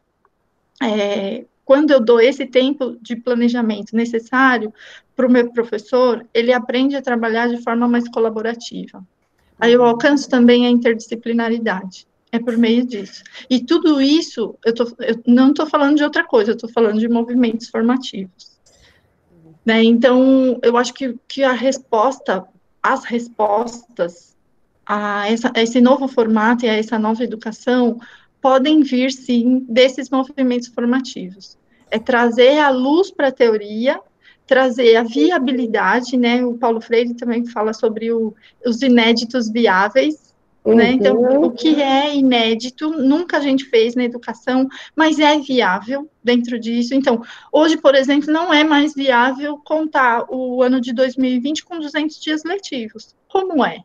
É, 0.83 1.45
quando 1.65 1.91
eu 1.91 2.01
dou 2.01 2.21
esse 2.21 2.47
tempo 2.47 2.99
de 3.01 3.17
planejamento 3.17 3.97
necessário 3.97 4.73
para 5.17 5.27
o 5.27 5.31
meu 5.31 5.51
professor, 5.53 6.27
ele 6.35 6.53
aprende 6.53 6.97
a 6.97 7.03
trabalhar 7.03 7.49
de 7.49 7.63
forma 7.63 7.89
mais 7.89 8.09
colaborativa. 8.09 9.07
Aí 9.59 9.73
eu 9.73 9.85
alcanço 9.85 10.29
também 10.29 10.67
a 10.67 10.71
interdisciplinaridade 10.71 12.07
é 12.33 12.39
por 12.39 12.57
meio 12.57 12.87
disso. 12.87 13.23
E 13.49 13.61
tudo 13.61 14.01
isso, 14.01 14.57
eu, 14.65 14.75
tô, 14.75 14.85
eu 15.01 15.21
não 15.27 15.51
estou 15.51 15.67
falando 15.67 15.97
de 15.97 16.05
outra 16.05 16.25
coisa, 16.25 16.51
eu 16.51 16.55
estou 16.55 16.71
falando 16.71 16.99
de 16.99 17.09
movimentos 17.09 17.69
formativos. 17.69 18.59
Né? 19.65 19.83
Então, 19.85 20.59
eu 20.63 20.77
acho 20.77 20.95
que, 20.95 21.17
que 21.29 21.43
a 21.43 21.53
resposta, 21.53 22.45
as 22.83 23.05
respostas 23.05 24.37
a, 24.87 25.31
essa, 25.31 25.53
a 25.55 25.63
esse 25.63 25.81
novo 25.81 26.09
formato 26.09 26.65
e 26.65 26.69
a 26.69 26.75
essa 26.77 26.99
nova 26.99 27.23
educação 27.23 28.01
podem 28.41 28.83
vir, 28.83 29.13
sim, 29.13 29.65
desses 29.69 30.09
movimentos 30.09 30.69
formativos. 30.69 31.59
É 31.91 31.99
trazer 31.99 32.59
a 32.59 32.71
luz 32.71 33.11
para 33.11 33.29
a 33.29 33.33
teoria, 33.33 34.01
trazer 34.47 34.97
a 34.97 35.03
viabilidade, 35.03 36.17
né? 36.17 36.45
O 36.45 36.55
Paulo 36.55 36.81
Freire 36.81 37.15
também 37.15 37.47
fala 37.47 37.73
sobre 37.73 38.11
o, 38.13 38.35
os 38.65 38.83
inéditos 38.83 39.49
viáveis? 39.51 40.30
Uhum. 40.65 40.75
Né? 40.75 40.93
Então, 40.93 41.17
o 41.43 41.51
que 41.51 41.81
é 41.81 42.15
inédito, 42.15 42.91
nunca 42.91 43.39
a 43.39 43.41
gente 43.41 43.65
fez 43.65 43.95
na 43.95 44.05
educação, 44.05 44.69
mas 44.95 45.19
é 45.19 45.39
viável 45.39 46.09
dentro 46.23 46.59
disso. 46.59 46.95
Então, 46.95 47.23
hoje, 47.51 47.77
por 47.77 47.95
exemplo, 47.95 48.33
não 48.33 48.53
é 48.53 48.63
mais 48.63 48.95
viável 48.95 49.59
contar 49.59 50.27
o 50.29 50.63
ano 50.63 50.81
de 50.81 50.93
2020 50.93 51.65
com 51.65 51.79
200 51.79 52.21
dias 52.21 52.45
letivos. 52.45 53.15
Como 53.29 53.65
é? 53.65 53.79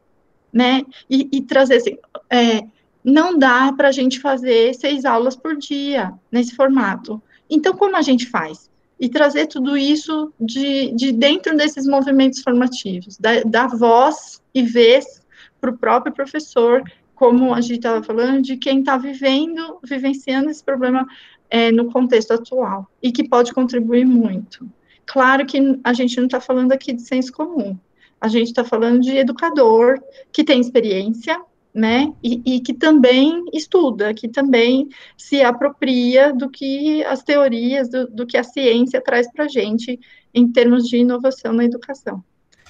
Né? 0.52 0.84
E, 1.10 1.30
e 1.32 1.42
trazer 1.42 1.78
assim, 1.78 1.98
é, 2.30 2.66
não 3.04 3.38
dá 3.38 3.72
para 3.72 3.90
a 3.90 3.92
gente 3.92 4.20
fazer 4.20 4.74
seis 4.74 5.06
aulas 5.06 5.36
por 5.36 5.56
dia 5.56 6.14
nesse 6.32 6.56
formato. 6.56 7.22
Então, 7.50 7.74
como 7.74 7.96
a 7.96 8.02
gente 8.02 8.26
faz? 8.26 8.70
E 9.00 9.08
trazer 9.10 9.48
tudo 9.48 9.78
isso 9.78 10.34
de, 10.40 10.92
de 10.94 11.12
dentro 11.12 11.56
desses 11.56 11.86
movimentos 11.86 12.42
formativos, 12.42 13.18
da, 13.18 13.42
da 13.44 13.68
voz 13.68 14.42
e 14.54 14.64
vez 14.64 15.25
para 15.66 15.72
o 15.72 15.78
próprio 15.78 16.14
professor, 16.14 16.84
como 17.16 17.54
a 17.54 17.62
gente 17.62 17.78
estava 17.78 18.04
falando, 18.04 18.42
de 18.42 18.58
quem 18.58 18.80
está 18.80 18.98
vivendo, 18.98 19.80
vivenciando 19.84 20.50
esse 20.50 20.64
problema 20.64 21.08
é, 21.50 21.72
no 21.72 21.92
contexto 21.92 22.32
atual, 22.32 22.90
e 23.02 23.12
que 23.12 23.28
pode 23.28 23.54
contribuir 23.54 24.06
muito. 24.06 24.70
Claro 25.06 25.46
que 25.46 25.80
a 25.84 25.94
gente 25.94 26.18
não 26.18 26.26
está 26.26 26.42
falando 26.42 26.72
aqui 26.72 26.92
de 26.94 27.02
senso 27.02 27.32
comum, 27.32 27.78
a 28.20 28.28
gente 28.28 28.48
está 28.48 28.64
falando 28.64 29.02
de 29.02 29.16
educador 29.18 30.02
que 30.32 30.44
tem 30.44 30.60
experiência, 30.60 31.40
né? 31.74 32.14
E, 32.24 32.42
e, 32.46 32.60
que 32.62 32.74
também 32.74 33.44
estuda, 33.54 34.14
que 34.14 34.30
também 34.30 34.88
se 35.18 35.42
apropria 35.42 36.34
do 36.34 36.50
que 36.50 37.04
as 37.04 37.22
teorias, 37.22 37.90
do, 37.90 38.08
do 38.08 38.26
que 38.26 38.38
a 38.38 38.44
ciência 38.44 39.02
traz 39.02 39.30
para 39.30 39.44
a 39.44 39.48
gente 39.48 40.00
em 40.34 40.50
termos 40.50 40.88
de 40.88 40.98
inovação 40.98 41.52
na 41.52 41.66
educação. 41.66 42.24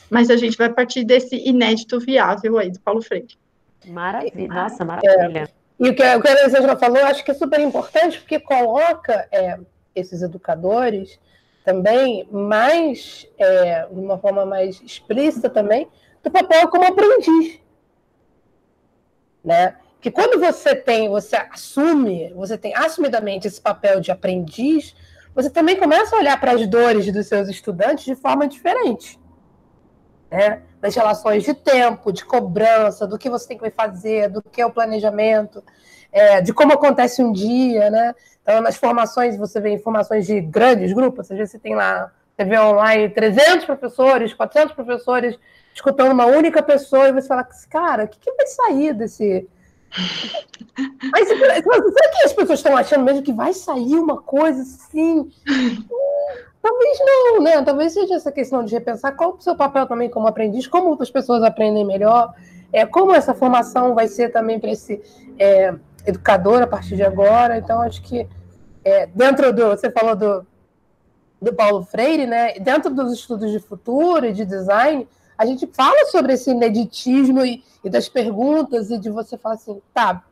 Mas 0.09 0.29
a 0.29 0.37
gente 0.37 0.57
vai 0.57 0.69
partir 0.71 1.03
desse 1.03 1.35
inédito 1.35 1.99
viável 1.99 2.57
aí 2.57 2.69
do 2.69 2.79
Paulo 2.79 3.01
Freire. 3.01 3.37
Maravilha, 3.85 4.47
nossa, 4.47 4.85
maravilha. 4.85 5.43
É, 5.43 5.47
e 5.79 5.89
o 5.89 5.95
que, 5.95 6.03
o 6.03 6.21
que 6.21 6.27
a 6.27 6.41
Elisângela 6.41 6.77
falou, 6.77 7.03
acho 7.05 7.23
que 7.23 7.31
é 7.31 7.33
super 7.33 7.59
importante, 7.59 8.19
porque 8.19 8.39
coloca 8.39 9.27
é, 9.31 9.59
esses 9.93 10.21
educadores 10.21 11.19
também 11.63 12.27
mais, 12.31 13.27
é, 13.37 13.87
de 13.87 13.99
uma 13.99 14.17
forma 14.17 14.45
mais 14.45 14.81
explícita 14.81 15.49
também, 15.49 15.87
do 16.23 16.31
papel 16.31 16.67
como 16.69 16.85
aprendiz 16.85 17.59
né? 19.45 19.75
Que 20.01 20.09
quando 20.09 20.39
você 20.39 20.75
tem, 20.75 21.07
você 21.07 21.35
assume, 21.35 22.33
você 22.33 22.57
tem 22.57 22.75
assumidamente 22.75 23.47
esse 23.47 23.61
papel 23.61 24.01
de 24.01 24.11
aprendiz, 24.11 24.95
você 25.33 25.49
também 25.49 25.77
começa 25.77 26.15
a 26.15 26.19
olhar 26.19 26.39
para 26.39 26.53
as 26.53 26.67
dores 26.67 27.11
dos 27.11 27.27
seus 27.27 27.47
estudantes 27.47 28.05
de 28.05 28.15
forma 28.15 28.47
diferente. 28.47 29.19
Né? 30.29 30.61
Das 30.81 30.95
relações 30.95 31.43
de 31.43 31.53
tempo, 31.53 32.11
de 32.11 32.25
cobrança, 32.25 33.07
do 33.07 33.17
que 33.17 33.29
você 33.29 33.47
tem 33.47 33.57
que 33.57 33.69
fazer, 33.71 34.29
do 34.29 34.41
que 34.41 34.61
é 34.61 34.65
o 34.65 34.71
planejamento, 34.71 35.63
é, 36.11 36.41
de 36.41 36.53
como 36.53 36.73
acontece 36.73 37.23
um 37.23 37.31
dia, 37.31 37.89
né? 37.89 38.13
Então, 38.41 38.61
nas 38.61 38.77
formações, 38.77 39.37
você 39.37 39.59
vê 39.59 39.71
informações 39.71 40.25
de 40.25 40.39
grandes 40.39 40.93
grupos, 40.93 41.31
às 41.31 41.37
vezes 41.37 41.51
você 41.51 41.59
tem 41.59 41.75
lá, 41.75 42.11
você 42.35 42.45
vê 42.45 42.59
online 42.59 43.09
300 43.09 43.65
professores, 43.65 44.33
400 44.33 44.73
professores 44.75 45.37
escutando 45.73 46.11
uma 46.11 46.25
única 46.25 46.63
pessoa 46.63 47.09
e 47.09 47.11
você 47.11 47.27
fala, 47.27 47.45
cara, 47.69 48.05
o 48.05 48.07
que, 48.07 48.17
que 48.17 48.31
vai 48.31 48.47
sair 48.47 48.93
desse. 48.93 49.47
Mas 51.11 51.27
será 51.27 51.61
que 51.61 52.23
as 52.23 52.33
pessoas 52.33 52.59
estão 52.59 52.77
achando 52.77 53.03
mesmo 53.03 53.21
que 53.21 53.33
vai 53.33 53.53
sair 53.53 53.95
uma 53.95 54.21
coisa 54.21 54.61
assim? 54.61 55.29
Talvez 56.65 56.97
não, 56.99 57.43
né? 57.43 57.61
Talvez 57.61 57.93
seja 57.93 58.15
essa 58.15 58.31
questão 58.31 58.65
de 58.65 58.73
repensar 58.73 59.11
qual 59.11 59.35
o 59.35 59.39
seu 59.39 59.55
papel 59.55 59.85
também 59.85 60.09
como 60.09 60.25
aprendiz, 60.25 60.65
como 60.65 60.89
outras 60.89 61.11
pessoas 61.11 61.43
aprendem 61.43 61.85
melhor, 61.85 62.33
é, 62.73 62.87
como 62.87 63.13
essa 63.13 63.35
formação 63.35 63.93
vai 63.93 64.07
ser 64.07 64.29
também 64.29 64.59
para 64.59 64.71
esse 64.71 64.99
é, 65.37 65.75
educador 66.07 66.63
a 66.63 66.67
partir 66.67 66.95
de 66.95 67.03
agora. 67.03 67.59
Então, 67.59 67.83
acho 67.83 68.01
que 68.01 68.27
é, 68.83 69.05
dentro 69.05 69.53
do. 69.53 69.69
Você 69.69 69.91
falou 69.91 70.15
do, 70.15 70.43
do 71.39 71.53
Paulo 71.53 71.83
Freire, 71.83 72.25
né? 72.25 72.53
Dentro 72.53 72.91
dos 72.91 73.13
estudos 73.13 73.51
de 73.51 73.59
futuro 73.59 74.25
e 74.25 74.33
de 74.33 74.43
design, 74.43 75.07
a 75.37 75.45
gente 75.45 75.67
fala 75.67 76.07
sobre 76.07 76.33
esse 76.33 76.49
ineditismo 76.49 77.45
e, 77.45 77.63
e 77.83 77.91
das 77.91 78.09
perguntas 78.09 78.89
e 78.89 78.97
de 78.97 79.11
você 79.11 79.37
falar 79.37 79.53
assim, 79.53 79.79
tá, 79.93 80.23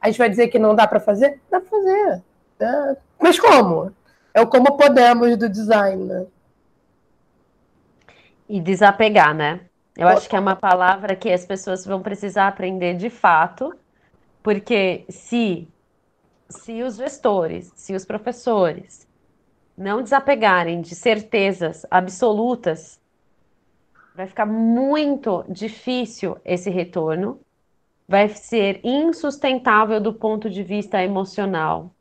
a 0.00 0.06
gente 0.06 0.16
vai 0.16 0.30
dizer 0.30 0.48
que 0.48 0.58
não 0.58 0.74
dá 0.74 0.86
para 0.86 0.98
fazer? 0.98 1.38
Dá 1.50 1.60
para 1.60 1.68
fazer. 1.68 2.22
Né? 2.58 2.96
Mas 3.20 3.38
como? 3.38 3.92
É 4.32 4.40
o 4.40 4.46
como 4.46 4.76
podemos 4.76 5.36
do 5.36 5.48
design, 5.48 6.04
né? 6.04 6.26
E 8.48 8.60
desapegar, 8.60 9.34
né? 9.34 9.60
Eu 9.96 10.06
acho 10.06 10.28
que 10.28 10.36
é 10.36 10.40
uma 10.40 10.54
palavra 10.54 11.16
que 11.16 11.28
as 11.28 11.44
pessoas 11.44 11.84
vão 11.84 12.00
precisar 12.00 12.46
aprender 12.46 12.94
de 12.94 13.10
fato, 13.10 13.74
porque 14.42 15.04
se, 15.08 15.68
se 16.48 16.82
os 16.82 16.96
gestores, 16.96 17.72
se 17.74 17.94
os 17.94 18.04
professores 18.04 19.08
não 19.76 20.02
desapegarem 20.02 20.80
de 20.80 20.94
certezas 20.94 21.84
absolutas 21.90 23.00
vai 24.14 24.26
ficar 24.26 24.46
muito 24.46 25.44
difícil 25.48 26.36
esse 26.44 26.70
retorno, 26.70 27.40
vai 28.08 28.28
ser 28.28 28.80
insustentável 28.82 30.00
do 30.00 30.12
ponto 30.12 30.50
de 30.50 30.62
vista 30.62 31.00
emocional, 31.00 31.94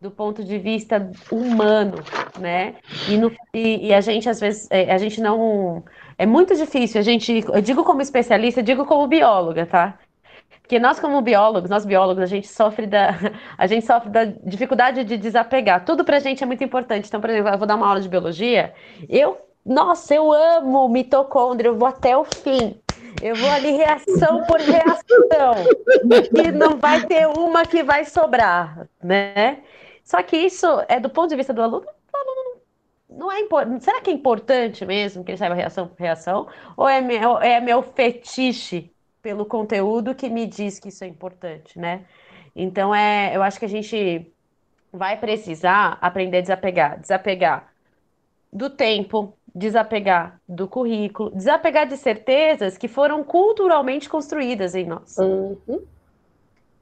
do 0.00 0.10
ponto 0.10 0.44
de 0.44 0.58
vista 0.58 1.10
humano, 1.30 1.98
né? 2.38 2.76
E, 3.08 3.16
no, 3.16 3.32
e, 3.52 3.88
e, 3.88 3.94
a 3.94 4.00
gente 4.00 4.28
às 4.28 4.38
vezes 4.38 4.68
é, 4.70 4.92
a 4.92 4.98
gente 4.98 5.20
não 5.20 5.84
é 6.16 6.24
muito 6.24 6.54
difícil. 6.54 7.00
A 7.00 7.04
gente, 7.04 7.44
eu 7.52 7.60
digo 7.60 7.82
como 7.84 8.00
especialista, 8.00 8.62
digo 8.62 8.84
como 8.86 9.06
bióloga, 9.06 9.66
tá? 9.66 9.98
Porque 10.62 10.78
nós 10.78 11.00
como 11.00 11.20
biólogos, 11.22 11.70
nós 11.70 11.84
biólogos, 11.84 12.22
a 12.22 12.26
gente 12.26 12.46
sofre 12.46 12.86
da 12.86 13.14
a 13.58 13.66
gente 13.66 13.86
sofre 13.86 14.10
da 14.10 14.24
dificuldade 14.24 15.02
de 15.02 15.16
desapegar. 15.16 15.84
Tudo 15.84 16.04
para 16.04 16.18
a 16.18 16.20
gente 16.20 16.42
é 16.42 16.46
muito 16.46 16.62
importante. 16.62 17.08
Então, 17.08 17.20
por 17.20 17.30
exemplo, 17.30 17.50
eu 17.50 17.58
vou 17.58 17.66
dar 17.66 17.74
uma 17.74 17.88
aula 17.88 18.00
de 18.00 18.08
biologia, 18.08 18.72
eu 19.08 19.38
nossa, 19.64 20.14
eu 20.14 20.32
amo 20.32 20.88
mitocôndria, 20.88 21.68
eu 21.68 21.76
vou 21.76 21.88
até 21.88 22.16
o 22.16 22.24
fim. 22.24 22.80
Eu 23.20 23.34
vou 23.34 23.50
ali 23.50 23.72
reação 23.72 24.44
por 24.44 24.60
reação. 24.60 25.54
E 26.34 26.52
não 26.52 26.78
vai 26.78 27.04
ter 27.04 27.26
uma 27.26 27.66
que 27.66 27.82
vai 27.82 28.04
sobrar, 28.04 28.86
né? 29.02 29.58
Só 30.08 30.22
que 30.22 30.38
isso 30.38 30.66
é 30.88 30.98
do 30.98 31.10
ponto 31.10 31.28
de 31.28 31.36
vista 31.36 31.52
do 31.52 31.60
aluno, 31.60 31.86
aluno 32.14 32.62
não 33.10 33.30
é 33.30 33.40
importante. 33.40 33.84
Será 33.84 34.00
que 34.00 34.08
é 34.08 34.12
importante 34.14 34.86
mesmo 34.86 35.22
que 35.22 35.32
ele 35.32 35.36
saiba 35.36 35.54
reação 35.54 35.86
por 35.86 35.98
reação? 35.98 36.48
Ou 36.78 36.88
é 36.88 37.02
meu, 37.02 37.36
é 37.36 37.60
meu 37.60 37.82
fetiche 37.82 38.90
pelo 39.20 39.44
conteúdo 39.44 40.14
que 40.14 40.30
me 40.30 40.46
diz 40.46 40.78
que 40.78 40.88
isso 40.88 41.04
é 41.04 41.06
importante, 41.06 41.78
né? 41.78 42.06
Então, 42.56 42.94
é, 42.94 43.36
eu 43.36 43.42
acho 43.42 43.58
que 43.58 43.66
a 43.66 43.68
gente 43.68 44.32
vai 44.90 45.18
precisar 45.18 45.98
aprender 46.00 46.38
a 46.38 46.40
desapegar. 46.40 46.98
Desapegar 46.98 47.70
do 48.50 48.70
tempo, 48.70 49.36
desapegar 49.54 50.40
do 50.48 50.66
currículo, 50.66 51.30
desapegar 51.32 51.86
de 51.86 51.98
certezas 51.98 52.78
que 52.78 52.88
foram 52.88 53.22
culturalmente 53.22 54.08
construídas 54.08 54.74
em 54.74 54.86
nós. 54.86 55.18
Uhum. 55.18 55.84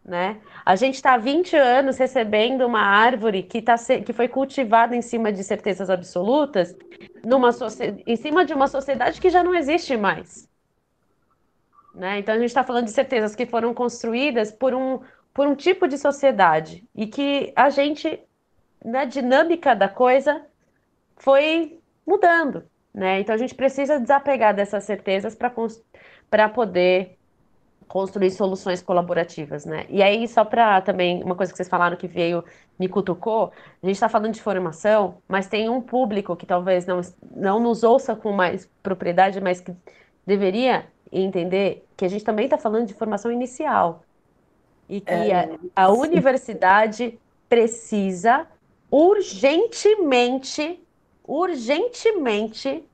Né? 0.07 0.41
A 0.65 0.77
gente 0.77 0.95
está 0.95 1.15
há 1.15 1.19
20 1.19 1.57
anos 1.57 1.99
recebendo 1.99 2.65
uma 2.65 2.81
árvore 2.81 3.43
que, 3.43 3.61
tá 3.61 3.75
que 4.05 4.13
foi 4.13 4.29
cultivada 4.29 4.95
em 4.95 5.03
cima 5.03 5.33
de 5.33 5.43
certezas 5.43 5.91
absolutas, 5.91 6.77
numa 7.25 7.51
em 8.07 8.15
cima 8.15 8.45
de 8.45 8.55
uma 8.55 8.69
sociedade 8.69 9.21
que 9.21 9.29
já 9.29 9.43
não 9.43 9.53
existe 9.53 9.97
mais. 9.97 10.49
Né? 11.93 12.21
Então 12.21 12.37
a 12.37 12.39
gente 12.39 12.49
está 12.49 12.63
falando 12.63 12.85
de 12.85 12.93
certezas 12.93 13.35
que 13.35 13.47
foram 13.47 13.75
construídas 13.75 14.53
por 14.53 14.75
um, 14.75 15.01
por 15.35 15.49
um 15.49 15.57
tipo 15.57 15.89
de 15.89 15.99
sociedade 15.99 16.85
e 16.95 17.09
que 17.09 17.53
a 17.57 17.69
gente, 17.69 18.21
na 18.85 19.05
dinâmica 19.05 19.75
da 19.75 19.89
coisa, 19.89 20.47
foi 21.17 21.81
mudando, 22.07 22.63
né? 22.95 23.19
Então 23.21 23.35
a 23.35 23.39
gente 23.39 23.55
precisa 23.55 23.99
desapegar 23.99 24.55
dessas 24.55 24.85
certezas 24.85 25.37
para 26.31 26.49
poder 26.49 27.16
construir 27.89 28.31
soluções 28.31 28.83
colaborativas, 28.83 29.65
né? 29.65 29.87
E 29.89 30.03
aí, 30.03 30.27
só 30.27 30.45
para 30.45 30.81
também, 30.81 31.23
uma 31.23 31.35
coisa 31.35 31.53
que 31.53 31.57
vocês 31.57 31.69
falaram 31.69 31.97
que 31.97 32.09
veio, 32.09 32.45
me 32.79 32.89
cutucou, 32.89 33.53
a 33.83 33.87
gente 33.87 33.97
está 33.97 34.09
falando 34.09 34.33
de 34.35 34.43
formação, 34.43 35.19
mas 35.29 35.47
tem 35.47 35.69
um 35.69 35.81
público 35.81 36.35
que 36.37 36.45
talvez 36.45 36.85
não, 36.85 37.01
não 37.35 37.61
nos 37.61 37.83
ouça 37.83 38.17
com 38.17 38.33
mais 38.33 38.69
propriedade, 38.83 39.41
mas 39.41 39.61
que 39.61 39.73
deveria 40.27 40.87
entender 41.13 41.87
que 41.97 42.05
a 42.05 42.09
gente 42.09 42.25
também 42.25 42.47
está 42.47 42.59
falando 42.59 42.87
de 42.87 42.95
formação 42.95 43.31
inicial. 43.31 44.03
E 44.89 45.01
que 45.01 45.11
é, 45.13 45.57
a, 45.75 45.85
a 45.85 45.93
universidade 45.93 47.19
precisa 47.49 48.47
urgentemente 48.91 50.81
urgentemente 51.27 52.85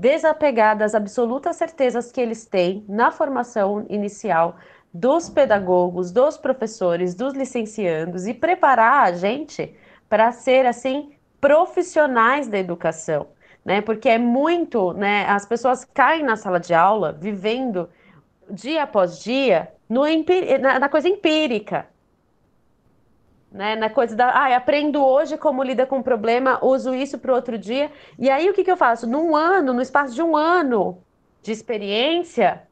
desapegar 0.00 0.78
das 0.78 0.94
absolutas 0.94 1.56
certezas 1.56 2.10
que 2.10 2.20
eles 2.20 2.46
têm 2.46 2.82
na 2.88 3.10
formação 3.12 3.84
inicial 3.90 4.56
dos 4.92 5.28
pedagogos, 5.28 6.10
dos 6.10 6.38
professores, 6.38 7.14
dos 7.14 7.34
licenciandos 7.34 8.26
e 8.26 8.32
preparar 8.32 9.04
a 9.04 9.12
gente 9.12 9.74
para 10.08 10.32
ser 10.32 10.64
assim 10.64 11.12
profissionais 11.38 12.48
da 12.48 12.58
educação, 12.58 13.28
né? 13.64 13.82
Porque 13.82 14.08
é 14.08 14.18
muito, 14.18 14.92
né? 14.94 15.26
As 15.28 15.44
pessoas 15.44 15.84
caem 15.84 16.22
na 16.22 16.34
sala 16.34 16.58
de 16.58 16.72
aula 16.72 17.12
vivendo 17.12 17.88
dia 18.50 18.84
após 18.84 19.22
dia 19.22 19.68
no, 19.88 20.02
na, 20.60 20.78
na 20.78 20.88
coisa 20.88 21.08
empírica, 21.08 21.86
né? 23.50 23.74
Na 23.74 23.90
coisa 23.90 24.14
da, 24.14 24.30
ah, 24.30 24.56
aprendo 24.56 25.04
hoje 25.04 25.36
como 25.36 25.62
lida 25.62 25.86
com 25.86 25.98
o 25.98 26.02
problema, 26.02 26.64
uso 26.64 26.94
isso 26.94 27.18
para 27.18 27.34
outro 27.34 27.58
dia. 27.58 27.90
E 28.18 28.30
aí 28.30 28.48
o 28.48 28.54
que, 28.54 28.62
que 28.62 28.70
eu 28.70 28.76
faço? 28.76 29.06
Num 29.06 29.34
ano, 29.34 29.72
no 29.72 29.82
espaço 29.82 30.14
de 30.14 30.22
um 30.22 30.36
ano 30.36 31.02
de 31.42 31.50
experiência, 31.50 32.62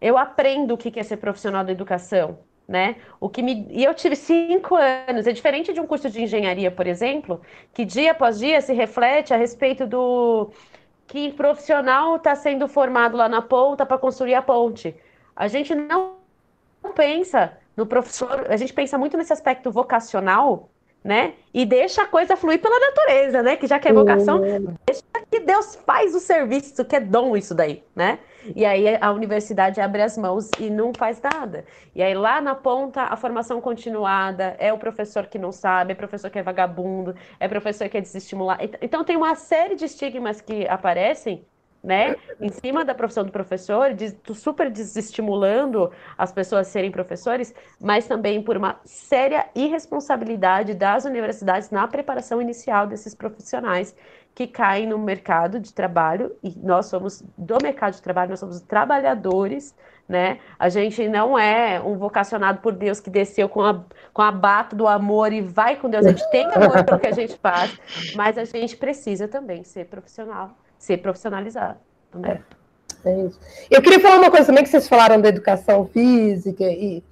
eu 0.00 0.16
aprendo 0.16 0.74
o 0.74 0.78
que, 0.78 0.90
que 0.90 1.00
é 1.00 1.02
ser 1.02 1.18
profissional 1.18 1.64
da 1.64 1.72
educação. 1.72 2.38
Né? 2.66 2.96
O 3.20 3.28
que 3.28 3.42
me... 3.42 3.66
E 3.70 3.84
eu 3.84 3.94
tive 3.94 4.16
cinco 4.16 4.74
anos. 4.74 5.26
É 5.26 5.32
diferente 5.32 5.72
de 5.72 5.80
um 5.80 5.86
curso 5.86 6.10
de 6.10 6.22
engenharia, 6.22 6.70
por 6.70 6.86
exemplo, 6.86 7.40
que 7.72 7.84
dia 7.84 8.10
após 8.10 8.38
dia 8.40 8.60
se 8.60 8.72
reflete 8.72 9.32
a 9.32 9.36
respeito 9.36 9.86
do 9.86 10.50
que 11.06 11.30
profissional 11.32 12.16
está 12.16 12.34
sendo 12.34 12.66
formado 12.66 13.16
lá 13.16 13.28
na 13.28 13.40
ponta 13.40 13.86
para 13.86 13.98
construir 13.98 14.34
a 14.34 14.42
ponte. 14.42 14.96
A 15.36 15.46
gente 15.46 15.74
não 15.74 16.16
pensa 16.94 17.56
no 17.76 17.86
professor, 17.86 18.46
a 18.48 18.56
gente 18.56 18.72
pensa 18.72 18.96
muito 18.96 19.16
nesse 19.16 19.32
aspecto 19.32 19.70
vocacional, 19.70 20.70
né? 21.04 21.34
E 21.54 21.64
deixa 21.64 22.02
a 22.02 22.06
coisa 22.06 22.36
fluir 22.36 22.60
pela 22.60 22.80
natureza, 22.80 23.42
né? 23.42 23.56
Que 23.56 23.66
já 23.66 23.78
que 23.78 23.88
é 23.88 23.92
vocação, 23.92 24.40
uhum. 24.40 24.74
deixa 24.86 25.02
que 25.30 25.40
Deus 25.40 25.76
faz 25.86 26.14
o 26.14 26.20
serviço, 26.20 26.84
que 26.84 26.96
é 26.96 27.00
dom 27.00 27.36
isso 27.36 27.54
daí, 27.54 27.84
né? 27.94 28.18
E 28.54 28.64
aí 28.64 28.96
a 29.00 29.12
universidade 29.12 29.80
abre 29.80 30.02
as 30.02 30.16
mãos 30.16 30.50
e 30.58 30.70
não 30.70 30.92
faz 30.94 31.20
nada. 31.20 31.64
E 31.94 32.02
aí 32.02 32.14
lá 32.14 32.40
na 32.40 32.54
ponta, 32.54 33.02
a 33.02 33.16
formação 33.16 33.60
continuada, 33.60 34.56
é 34.58 34.72
o 34.72 34.78
professor 34.78 35.26
que 35.26 35.38
não 35.38 35.52
sabe, 35.52 35.92
é 35.92 35.94
professor 35.94 36.30
que 36.30 36.38
é 36.38 36.42
vagabundo, 36.42 37.14
é 37.40 37.48
professor 37.48 37.88
que 37.88 37.98
é 37.98 38.00
desestimulado. 38.00 38.62
Então 38.80 39.04
tem 39.04 39.16
uma 39.16 39.34
série 39.34 39.74
de 39.74 39.84
estigmas 39.84 40.40
que 40.40 40.66
aparecem 40.66 41.44
né, 41.86 42.16
em 42.40 42.48
cima 42.48 42.84
da 42.84 42.92
profissão 42.92 43.24
do 43.24 43.30
professor, 43.30 43.94
de, 43.94 44.12
super 44.34 44.68
desestimulando 44.68 45.92
as 46.18 46.32
pessoas 46.32 46.66
a 46.66 46.70
serem 46.70 46.90
professores, 46.90 47.54
mas 47.80 48.08
também 48.08 48.42
por 48.42 48.56
uma 48.56 48.80
séria 48.84 49.46
irresponsabilidade 49.54 50.74
das 50.74 51.04
universidades 51.04 51.70
na 51.70 51.86
preparação 51.86 52.42
inicial 52.42 52.88
desses 52.88 53.14
profissionais 53.14 53.94
que 54.34 54.48
caem 54.48 54.88
no 54.88 54.98
mercado 54.98 55.60
de 55.60 55.72
trabalho, 55.72 56.34
e 56.42 56.52
nós 56.58 56.86
somos 56.86 57.22
do 57.38 57.56
mercado 57.62 57.94
de 57.94 58.02
trabalho, 58.02 58.30
nós 58.30 58.40
somos 58.40 58.60
trabalhadores, 58.60 59.72
né? 60.08 60.40
A 60.58 60.68
gente 60.68 61.08
não 61.08 61.38
é 61.38 61.80
um 61.80 61.96
vocacionado 61.96 62.60
por 62.60 62.72
Deus 62.72 62.98
que 62.98 63.08
desceu 63.08 63.48
com 63.48 63.62
a, 63.62 63.84
com 64.12 64.22
a 64.22 64.32
bata 64.32 64.74
do 64.74 64.88
amor 64.88 65.32
e 65.32 65.40
vai 65.40 65.76
com 65.76 65.88
Deus. 65.88 66.04
A 66.04 66.10
gente 66.10 66.28
tem 66.30 66.44
amor 66.46 66.84
pelo 66.84 66.98
que 66.98 67.06
a 67.06 67.12
gente 67.12 67.38
faz, 67.38 67.78
mas 68.16 68.36
a 68.36 68.44
gente 68.44 68.76
precisa 68.76 69.26
também 69.28 69.62
ser 69.62 69.86
profissional 69.86 70.50
ser 70.78 70.98
profissionalizado. 70.98 71.78
Né? 72.14 72.42
É, 73.04 73.10
é 73.10 73.26
isso. 73.26 73.38
Eu 73.70 73.82
queria 73.82 74.00
falar 74.00 74.18
uma 74.18 74.30
coisa 74.30 74.46
também 74.46 74.64
que 74.64 74.70
vocês 74.70 74.88
falaram 74.88 75.20
da 75.20 75.28
educação 75.28 75.86
física 75.86 76.64
e 76.64 77.02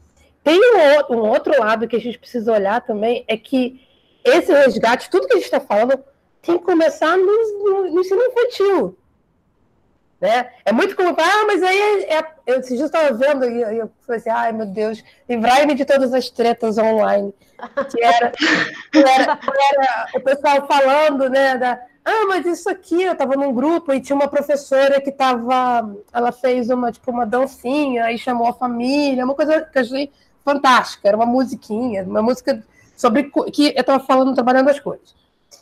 tem 0.43 0.61
um 0.61 1.15
um 1.16 1.28
outro 1.28 1.59
lado 1.59 1.89
que 1.89 1.97
a 1.97 2.01
gente 2.01 2.19
precisa 2.19 2.53
olhar 2.53 2.81
também 2.82 3.24
é 3.27 3.36
que 3.36 3.81
esse 4.24 4.53
resgate, 4.53 5.11
tudo 5.11 5.27
que 5.27 5.35
a 5.35 5.36
gente 5.36 5.45
está 5.45 5.61
falando, 5.61 6.03
tem 6.41 6.59
que 6.59 6.65
começar 6.65 7.16
no, 7.16 7.24
no, 7.24 7.91
no, 7.93 8.01
ensino 8.01 8.23
infantil. 8.23 8.97
Né? 10.20 10.51
É 10.65 10.73
muito 10.73 10.97
comum, 10.97 11.15
ah, 11.19 11.45
mas 11.47 11.62
aí 11.62 11.78
é, 11.78 12.19
é, 12.19 12.27
eu 12.47 12.61
esses 12.61 12.81
estava 12.81 13.12
vendo 13.12 13.45
e 13.45 13.61
eu, 13.61 13.70
eu 13.70 13.91
falei 14.07 14.20
assim, 14.20 14.31
ai 14.31 14.53
meu 14.53 14.66
Deus, 14.66 15.05
livrai-me 15.28 15.74
de 15.74 15.85
todas 15.85 16.15
as 16.15 16.31
tretas 16.31 16.78
online. 16.78 17.35
Que 17.91 18.03
era, 18.03 18.31
que 18.31 18.99
era, 18.99 19.36
que 19.36 19.51
era 19.51 20.09
o 20.15 20.20
pessoal 20.20 20.66
falando, 20.66 21.28
né, 21.28 21.57
da, 21.57 21.81
ah, 22.05 22.27
mas 22.29 22.45
isso 22.45 22.69
aqui, 22.69 23.03
eu 23.03 23.13
estava 23.13 23.35
num 23.35 23.53
grupo 23.53 23.93
e 23.93 24.01
tinha 24.01 24.15
uma 24.15 24.29
professora 24.29 25.01
que 25.01 25.11
estava, 25.11 25.97
ela 26.13 26.33
fez 26.33 26.69
uma, 26.69 26.93
tipo, 26.93 27.11
uma 27.11 27.25
dancinha 27.25 28.13
e 28.13 28.19
chamou 28.19 28.47
a 28.47 28.53
família, 28.53 29.25
uma 29.25 29.35
coisa 29.35 29.63
que 29.63 29.79
eu 29.79 29.83
achei 29.83 30.13
fantástica, 30.45 31.09
era 31.09 31.17
uma 31.17 31.25
musiquinha, 31.25 32.05
uma 32.05 32.21
música 32.21 32.63
sobre 32.97 33.25
que 33.51 33.69
eu 33.69 33.81
estava 33.81 34.05
falando, 34.05 34.35
trabalhando 34.35 34.69
as 34.69 34.79
coisas. 34.79 35.15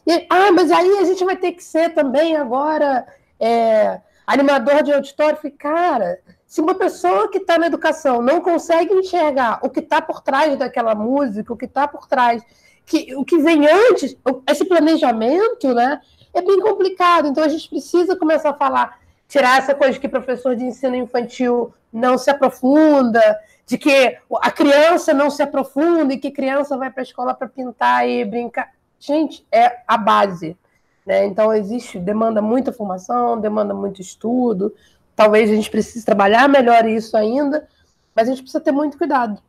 E, 0.06 0.26
ah, 0.28 0.50
mas 0.50 0.72
aí 0.72 0.98
a 0.98 1.04
gente 1.04 1.24
vai 1.24 1.36
ter 1.36 1.52
que 1.52 1.62
ser 1.62 1.94
também 1.94 2.36
agora 2.36 3.06
é, 3.38 4.00
animador 4.26 4.82
de 4.82 4.92
auditório. 4.92 5.36
falei, 5.36 5.56
cara, 5.56 6.18
se 6.44 6.60
uma 6.60 6.74
pessoa 6.74 7.30
que 7.30 7.38
está 7.38 7.56
na 7.56 7.66
educação 7.66 8.20
não 8.20 8.40
consegue 8.40 8.92
enxergar 8.94 9.60
o 9.62 9.70
que 9.70 9.80
está 9.80 10.02
por 10.02 10.20
trás 10.20 10.58
daquela 10.58 10.94
música, 10.94 11.52
o 11.52 11.56
que 11.56 11.66
está 11.66 11.86
por 11.86 12.06
trás, 12.08 12.42
que, 12.84 13.14
o 13.14 13.24
que 13.24 13.38
vem 13.38 13.66
antes, 13.66 14.16
esse 14.50 14.64
planejamento, 14.64 15.72
né? 15.72 16.00
É 16.34 16.42
bem 16.42 16.60
complicado. 16.60 17.28
Então 17.28 17.44
a 17.44 17.48
gente 17.48 17.68
precisa 17.68 18.16
começar 18.16 18.50
a 18.50 18.54
falar, 18.54 18.98
tirar 19.28 19.58
essa 19.58 19.74
coisa 19.74 19.94
de 19.94 20.00
que 20.00 20.08
professor 20.08 20.56
de 20.56 20.64
ensino 20.64 20.96
infantil 20.96 21.72
não 21.92 22.16
se 22.16 22.30
aprofunda, 22.30 23.38
de 23.66 23.78
que 23.78 24.18
a 24.40 24.50
criança 24.50 25.12
não 25.12 25.30
se 25.30 25.42
aprofunda 25.42 26.14
e 26.14 26.18
que 26.18 26.30
criança 26.30 26.76
vai 26.76 26.90
para 26.90 27.02
a 27.02 27.04
escola 27.04 27.34
para 27.34 27.48
pintar 27.48 28.08
e 28.08 28.24
brincar. 28.24 28.70
Gente, 28.98 29.46
é 29.50 29.80
a 29.86 29.96
base. 29.96 30.56
Né? 31.04 31.26
Então 31.26 31.52
existe, 31.52 31.98
demanda 31.98 32.40
muita 32.40 32.72
formação, 32.72 33.40
demanda 33.40 33.74
muito 33.74 34.00
estudo. 34.00 34.74
Talvez 35.14 35.50
a 35.50 35.54
gente 35.54 35.70
precise 35.70 36.04
trabalhar 36.04 36.48
melhor 36.48 36.86
isso 36.86 37.16
ainda, 37.16 37.68
mas 38.14 38.28
a 38.28 38.30
gente 38.30 38.42
precisa 38.42 38.62
ter 38.62 38.72
muito 38.72 38.96
cuidado, 38.96 39.40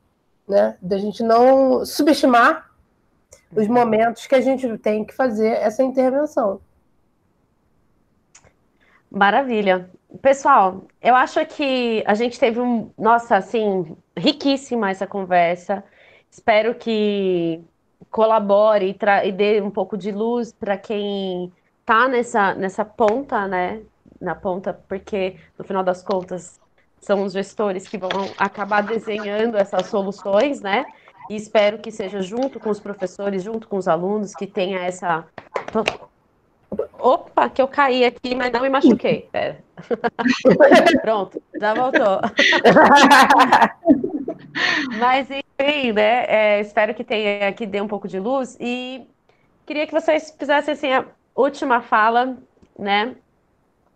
né? 0.47 0.75
Da 0.81 0.97
gente 0.97 1.23
não 1.23 1.85
subestimar 1.85 2.69
os 3.55 3.67
momentos 3.67 4.27
que 4.27 4.35
a 4.35 4.41
gente 4.41 4.77
tem 4.77 5.05
que 5.05 5.13
fazer 5.13 5.49
essa 5.49 5.83
intervenção. 5.83 6.59
Maravilha. 9.13 9.91
Pessoal, 10.23 10.85
eu 10.99 11.13
acho 11.13 11.45
que 11.45 12.03
a 12.07 12.15
gente 12.15 12.39
teve 12.39 12.59
um, 12.59 12.89
nossa, 12.97 13.37
assim, 13.37 13.95
riquíssima 14.17 14.89
essa 14.89 15.05
conversa. 15.05 15.83
Espero 16.31 16.73
que 16.73 17.61
colabore 18.09 18.89
e, 18.89 19.27
e 19.27 19.31
dê 19.31 19.61
um 19.61 19.69
pouco 19.69 19.95
de 19.95 20.11
luz 20.11 20.51
para 20.51 20.77
quem 20.77 21.53
está 21.79 22.07
nessa, 22.07 22.55
nessa 22.55 22.83
ponta, 22.83 23.47
né? 23.47 23.83
Na 24.19 24.33
ponta, 24.33 24.73
porque 24.87 25.35
no 25.59 25.63
final 25.63 25.83
das 25.83 26.01
contas 26.01 26.59
são 26.99 27.23
os 27.23 27.33
gestores 27.33 27.87
que 27.87 27.99
vão 27.99 28.09
acabar 28.35 28.81
desenhando 28.81 29.57
essas 29.57 29.85
soluções, 29.87 30.59
né? 30.59 30.85
E 31.29 31.35
espero 31.35 31.77
que 31.77 31.91
seja 31.91 32.19
junto 32.19 32.59
com 32.59 32.71
os 32.71 32.79
professores, 32.79 33.43
junto 33.43 33.67
com 33.67 33.77
os 33.77 33.87
alunos, 33.87 34.33
que 34.33 34.47
tenha 34.47 34.79
essa 34.79 35.23
Opa, 37.03 37.49
que 37.49 37.61
eu 37.61 37.67
caí 37.67 38.05
aqui, 38.05 38.33
mas 38.33 38.49
não 38.49 38.61
me 38.61 38.69
machuquei. 38.69 39.27
Pera. 39.29 39.61
Pronto, 41.03 41.43
já 41.59 41.73
voltou. 41.73 42.21
mas 44.97 45.27
enfim, 45.29 45.91
né? 45.91 46.25
É, 46.29 46.61
espero 46.61 46.93
que 46.93 47.03
tenha 47.03 47.51
que 47.51 47.65
dê 47.65 47.81
um 47.81 47.89
pouco 47.89 48.07
de 48.07 48.17
luz 48.19 48.55
e 48.57 49.05
queria 49.65 49.85
que 49.85 49.91
vocês 49.91 50.33
fizessem 50.39 50.71
assim, 50.73 50.93
a 50.93 51.05
última 51.35 51.81
fala, 51.81 52.37
né? 52.79 53.17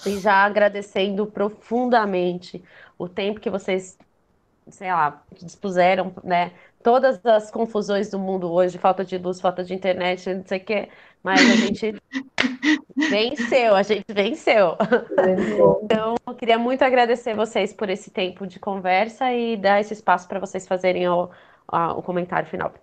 E 0.05 0.19
já 0.19 0.43
agradecendo 0.43 1.25
profundamente 1.27 2.61
o 2.97 3.07
tempo 3.07 3.39
que 3.39 3.49
vocês, 3.49 3.97
sei 4.67 4.91
lá, 4.91 5.23
dispuseram, 5.31 6.13
né? 6.25 6.51
Todas 6.87 7.19
as 7.25 7.51
confusões 7.51 8.09
do 8.09 8.17
mundo 8.17 8.49
hoje, 8.49 8.77
falta 8.77 9.03
de 9.03 9.17
luz, 9.17 9.41
falta 9.41 9.61
de 9.61 9.73
internet, 9.73 10.33
não 10.33 10.45
sei 10.45 10.57
o 10.57 10.63
que, 10.63 10.87
mas 11.21 11.41
a 11.41 11.55
gente 11.57 11.93
venceu, 12.95 13.75
a 13.75 13.83
gente 13.83 14.05
venceu. 14.07 14.77
Então, 15.83 16.15
eu 16.25 16.33
queria 16.33 16.57
muito 16.57 16.83
agradecer 16.83 17.35
vocês 17.35 17.73
por 17.73 17.89
esse 17.89 18.09
tempo 18.09 18.47
de 18.47 18.57
conversa 18.57 19.33
e 19.33 19.57
dar 19.57 19.81
esse 19.81 19.91
espaço 19.91 20.29
para 20.29 20.39
vocês 20.39 20.65
fazerem 20.65 21.09
o, 21.09 21.29
o 21.69 22.01
comentário 22.01 22.47
final. 22.47 22.73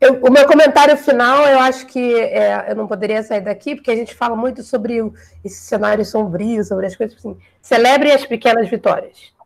Eu, 0.00 0.14
o 0.22 0.32
meu 0.32 0.46
comentário 0.46 0.96
final, 0.96 1.46
eu 1.46 1.58
acho 1.58 1.86
que 1.86 2.14
é, 2.14 2.64
eu 2.70 2.74
não 2.74 2.86
poderia 2.86 3.22
sair 3.22 3.42
daqui, 3.42 3.74
porque 3.74 3.90
a 3.90 3.96
gente 3.96 4.14
fala 4.14 4.34
muito 4.34 4.62
sobre 4.62 5.02
o, 5.02 5.12
esse 5.44 5.60
cenário 5.60 6.02
sombrio, 6.06 6.64
sobre 6.64 6.86
as 6.86 6.96
coisas 6.96 7.14
assim. 7.18 7.36
Celebre 7.60 8.10
as 8.10 8.24
pequenas 8.24 8.70
vitórias. 8.70 9.38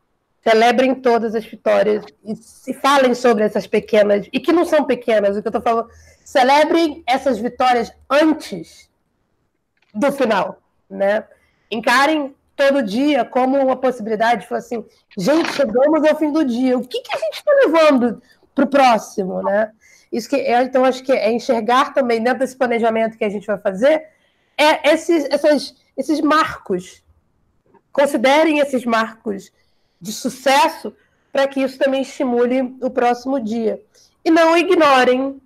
Celebrem 0.47 0.95
todas 0.95 1.35
as 1.35 1.45
vitórias 1.45 2.05
e 2.23 2.37
se 2.37 2.75
falem 2.75 3.15
sobre 3.15 3.45
essas 3.45 3.67
pequenas, 3.67 4.29
e 4.33 4.39
que 4.39 4.53
não 4.53 4.65
são 4.65 4.85
pequenas, 4.85 5.37
o 5.37 5.43
que 5.43 5.49
eu 5.49 5.51
estou 5.51 5.63
falando 5.63 5.89
celebrem 6.25 7.03
essas 7.07 7.39
vitórias 7.39 7.93
antes 8.11 8.91
do 9.95 10.11
final, 10.13 10.59
né? 10.89 11.25
Encarem 11.71 12.35
todo 12.57 12.83
dia 12.83 13.25
como 13.25 13.59
uma 13.59 13.77
possibilidade, 13.77 14.47
falar 14.47 14.59
assim, 14.59 14.85
gente, 15.17 15.53
chegamos 15.53 16.05
ao 16.05 16.17
fim 16.17 16.33
do 16.33 16.45
dia, 16.45 16.77
o 16.79 16.87
que, 16.87 17.01
que 17.01 17.17
a 17.17 17.19
gente 17.19 17.35
está 17.35 17.53
levando 17.65 18.23
para 18.55 18.65
o 18.65 18.69
próximo, 18.69 19.43
né? 19.43 19.73
Isso 20.11 20.29
que 20.29 20.37
é, 20.37 20.63
então 20.63 20.85
acho 20.85 21.03
que 21.03 21.13
é 21.13 21.33
enxergar 21.33 21.93
também 21.93 22.23
dentro 22.23 22.41
desse 22.41 22.57
planejamento 22.57 23.19
que 23.19 23.25
a 23.25 23.29
gente 23.29 23.47
vai 23.47 23.59
fazer 23.59 24.07
é 24.57 24.93
esses, 24.93 25.25
essas, 25.31 25.75
esses 25.97 26.21
marcos. 26.21 27.03
Considerem 27.93 28.61
esses 28.61 28.85
marcos 28.85 29.53
de 30.05 30.13
sucesso 30.13 30.93
para 31.33 31.49
que 31.49 31.61
isso 31.61 31.79
também 31.79 32.03
estimule 32.03 32.77
o 32.83 32.91
próximo 32.91 33.41
dia. 33.41 33.83
E 34.23 34.31
não 34.31 34.57
ignorem 34.57 35.41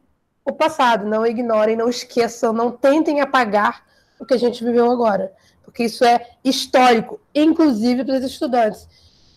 o 0.44 0.52
passado, 0.52 1.06
não 1.06 1.24
ignorem, 1.24 1.76
não 1.76 1.89
esqueçam, 1.89 2.52
não 2.52 2.72
tentem 2.72 3.20
apagar 3.20 3.85
o 4.18 4.26
que 4.26 4.35
a 4.35 4.36
gente 4.36 4.64
viveu 4.64 4.90
agora, 4.90 5.32
porque 5.62 5.85
isso 5.85 6.05
é 6.05 6.26
histórico, 6.44 7.20
inclusive 7.32 8.05
para 8.05 8.16
os 8.16 8.24
estudantes. 8.24 8.89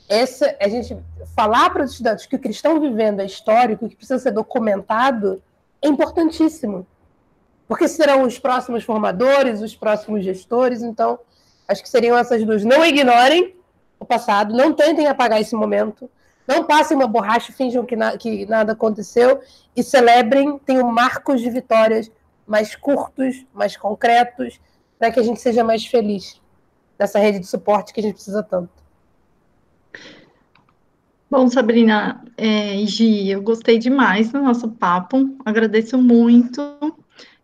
Essa, 0.09 0.55
a 0.59 0.67
gente 0.67 0.97
falar 1.35 1.69
para 1.69 1.83
os 1.83 1.91
estudantes 1.91 2.25
que 2.25 2.35
o 2.35 2.39
que 2.39 2.49
estão 2.49 2.79
vivendo 2.79 3.19
é 3.19 3.25
histórico, 3.25 3.87
que 3.87 3.95
precisa 3.95 4.17
ser 4.17 4.31
documentado, 4.31 5.41
é 5.83 5.87
importantíssimo, 5.87 6.87
porque 7.67 7.87
serão 7.87 8.23
os 8.23 8.39
próximos 8.39 8.83
formadores, 8.83 9.61
os 9.61 9.75
próximos 9.75 10.23
gestores, 10.23 10.81
então 10.81 11.19
acho 11.67 11.83
que 11.83 11.89
seriam 11.89 12.17
essas 12.17 12.43
duas. 12.43 12.65
Não 12.65 12.83
ignorem 12.83 13.55
passado, 14.11 14.53
não 14.53 14.73
tentem 14.73 15.07
apagar 15.07 15.39
esse 15.39 15.55
momento, 15.55 16.09
não 16.45 16.65
passem 16.65 16.97
uma 16.97 17.07
borracha, 17.07 17.53
finjam 17.53 17.85
que, 17.85 17.95
na, 17.95 18.17
que 18.17 18.45
nada 18.45 18.73
aconteceu 18.73 19.39
e 19.73 19.81
celebrem, 19.81 20.59
tenham 20.59 20.91
marcos 20.91 21.39
de 21.39 21.49
vitórias 21.49 22.11
mais 22.45 22.75
curtos, 22.75 23.45
mais 23.53 23.77
concretos, 23.77 24.59
para 24.99 25.11
que 25.11 25.19
a 25.21 25.23
gente 25.23 25.39
seja 25.39 25.63
mais 25.63 25.85
feliz 25.85 26.41
nessa 26.99 27.19
rede 27.19 27.39
de 27.39 27.47
suporte 27.47 27.93
que 27.93 28.01
a 28.01 28.03
gente 28.03 28.15
precisa 28.15 28.43
tanto. 28.43 28.69
Bom, 31.29 31.47
Sabrina 31.47 32.21
é, 32.37 32.75
e 32.75 32.85
Gi, 32.85 33.29
eu 33.29 33.41
gostei 33.41 33.77
demais 33.77 34.33
do 34.33 34.41
nosso 34.41 34.69
papo, 34.71 35.37
agradeço 35.45 35.97
muito. 35.97 36.61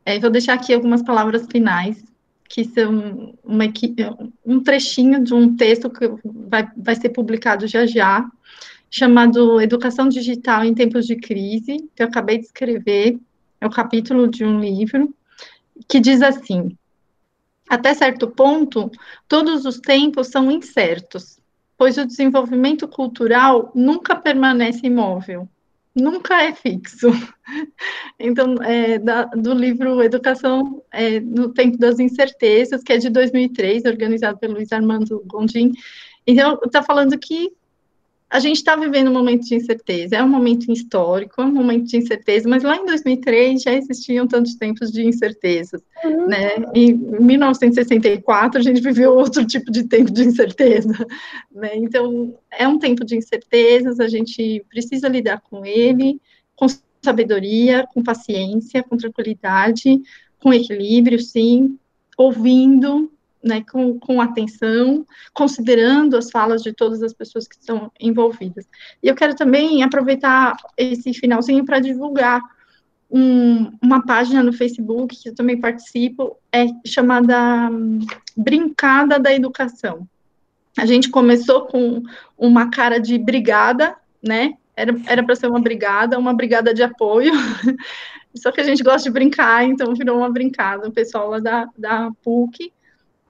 É, 0.06 0.20
vou 0.20 0.30
deixar 0.30 0.56
aqui 0.56 0.74
algumas 0.74 1.02
palavras 1.02 1.48
finais. 1.50 2.04
Que 2.50 2.64
são 2.66 3.34
uma, 3.44 3.66
um 4.46 4.62
trechinho 4.62 5.24
de 5.24 5.34
um 5.34 5.56
texto 5.56 5.90
que 5.90 6.10
vai, 6.24 6.70
vai 6.78 6.96
ser 6.96 7.10
publicado 7.10 7.68
já 7.68 7.86
já, 7.86 8.30
chamado 8.90 9.62
Educação 9.62 10.08
Digital 10.08 10.64
em 10.64 10.74
Tempos 10.74 11.06
de 11.06 11.16
Crise, 11.16 11.90
que 11.96 12.02
eu 12.02 12.08
acabei 12.08 12.38
de 12.38 12.46
escrever, 12.46 13.20
é 13.60 13.68
o 13.68 13.72
capítulo 13.72 14.28
de 14.28 14.46
um 14.46 14.60
livro, 14.60 15.14
que 15.88 16.00
diz 16.00 16.22
assim: 16.22 16.76
Até 17.70 17.94
certo 17.94 18.28
ponto, 18.28 18.90
todos 19.28 19.66
os 19.66 19.80
tempos 19.80 20.28
são 20.28 20.50
incertos, 20.52 21.40
pois 21.78 21.98
o 21.98 22.06
desenvolvimento 22.06 22.88
cultural 22.88 23.72
nunca 23.76 24.16
permanece 24.16 24.88
imóvel 24.88 25.50
nunca 25.98 26.44
é 26.44 26.54
fixo. 26.54 27.08
Então, 28.20 28.56
é, 28.62 29.00
da, 29.00 29.24
do 29.26 29.54
livro 29.54 30.04
Educação 30.04 30.84
é, 30.92 31.20
no 31.22 31.54
Tempo 31.54 31.78
das 31.78 31.98
Incertezas, 31.98 32.84
que 32.84 32.92
é 32.92 32.98
de 32.98 33.10
2003, 33.10 33.86
organizado 33.86 34.38
pelo 34.38 34.56
Luiz 34.56 34.72
Armando 34.74 35.24
Gondim. 35.26 35.72
Então, 36.26 36.60
está 36.66 36.84
falando 36.84 37.18
que 37.18 37.54
a 38.30 38.40
gente 38.40 38.58
está 38.58 38.76
vivendo 38.76 39.10
um 39.10 39.14
momento 39.14 39.46
de 39.46 39.56
incerteza, 39.56 40.18
é 40.18 40.24
um 40.24 40.28
momento 40.28 40.70
histórico, 40.72 41.42
é 41.42 41.46
um 41.46 41.54
momento 41.54 41.86
de 41.86 41.98
incerteza, 41.98 42.48
mas 42.50 42.62
lá 42.62 42.76
em 42.76 42.86
2003 42.86 43.62
já 43.62 43.74
existiam 43.74 44.28
tantos 44.28 44.56
tempos 44.56 44.92
de 44.92 45.06
incertezas, 45.06 45.82
uhum. 46.04 46.28
né? 46.28 46.50
Em 46.76 46.94
1964 46.94 48.60
a 48.60 48.64
gente 48.64 48.82
viveu 48.82 49.16
outro 49.16 49.46
tipo 49.46 49.72
de 49.72 49.84
tempo 49.84 50.12
de 50.12 50.24
incerteza, 50.24 51.08
né? 51.52 51.76
Então 51.76 52.38
é 52.52 52.68
um 52.68 52.78
tempo 52.78 53.06
de 53.06 53.16
incertezas, 53.16 54.00
a 54.00 54.10
gente 54.10 54.66
precisa 54.70 55.08
lidar 55.08 55.42
com 55.42 55.66
ele, 55.66 56.20
com 56.54 56.68
sabedoria, 57.02 57.88
com 57.94 58.04
paciência, 58.04 58.84
com 58.84 58.98
tranquilidade, 58.98 60.02
com 60.40 60.54
equilíbrio, 60.54 61.20
sim, 61.20 61.80
ouvindo, 62.18 63.10
né, 63.44 63.64
com, 63.72 64.00
com 64.00 64.22
atenção, 64.22 65.06
considerando 65.34 66.18
as 66.18 66.30
falas 66.30 66.62
de 66.62 66.74
todas 66.74 67.02
as 67.02 67.14
pessoas 67.14 67.48
que 67.48 67.56
estão 67.56 67.92
envolvidas. 68.00 68.68
E 69.02 69.08
eu 69.08 69.16
quero 69.16 69.36
também 69.36 69.84
aproveitar 69.84 70.56
esse 70.78 71.14
finalzinho 71.14 71.66
para 71.66 71.80
divulgar 71.80 72.42
um, 73.10 73.72
uma 73.82 74.06
página 74.06 74.44
no 74.44 74.52
Facebook 74.52 75.16
que 75.16 75.30
eu 75.30 75.36
também 75.36 75.60
participo, 75.60 76.38
é 76.52 76.66
chamada 76.86 77.70
hum, 77.72 78.00
Brincada 78.36 79.18
da 79.18 79.34
Educação. 79.34 80.08
A 80.78 80.86
gente 80.86 81.10
começou 81.10 81.66
com 81.66 82.04
uma 82.38 82.70
cara 82.70 83.00
de 83.00 83.18
brigada, 83.18 83.96
né? 84.22 84.54
Era 84.76 85.24
para 85.24 85.36
ser 85.36 85.48
uma 85.48 85.60
brigada, 85.60 86.20
uma 86.20 86.36
brigada 86.36 86.72
de 86.72 86.84
apoio, 86.84 87.32
só 88.36 88.52
que 88.52 88.62
a 88.62 88.64
gente 88.64 88.84
gosta 88.84 89.10
de 89.10 89.14
brincar, 89.14 89.64
então 89.66 89.96
virou 89.96 90.20
uma 90.20 90.30
brincada. 90.30 90.88
O 90.88 90.92
pessoal 90.92 91.32
lá 91.32 91.40
da, 91.40 91.68
da 91.76 92.12
PUC 92.24 92.72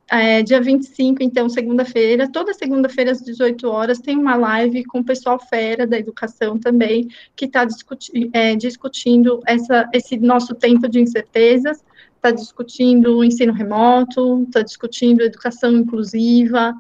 é, 0.10 0.42
dia 0.42 0.62
25, 0.62 1.22
então, 1.22 1.50
segunda-feira, 1.50 2.32
toda 2.32 2.54
segunda-feira 2.54 3.12
às 3.12 3.22
18 3.22 3.68
horas, 3.68 4.00
tem 4.00 4.18
uma 4.18 4.36
live 4.36 4.86
com 4.86 5.00
o 5.00 5.04
pessoal 5.04 5.38
fera 5.40 5.86
da 5.86 6.00
educação 6.00 6.58
também, 6.58 7.10
que 7.36 7.46
está 7.46 7.66
discuti 7.66 8.30
é, 8.32 8.56
discutindo 8.56 9.42
essa, 9.46 9.90
esse 9.94 10.18
nosso 10.18 10.56
tempo 10.56 10.88
de 10.88 11.02
incertezas, 11.02 11.84
está 12.16 12.32
discutindo 12.32 13.18
o 13.18 13.24
ensino 13.24 13.52
remoto, 13.52 14.44
está 14.44 14.62
discutindo 14.62 15.22
educação 15.22 15.74
inclusiva, 15.74 16.74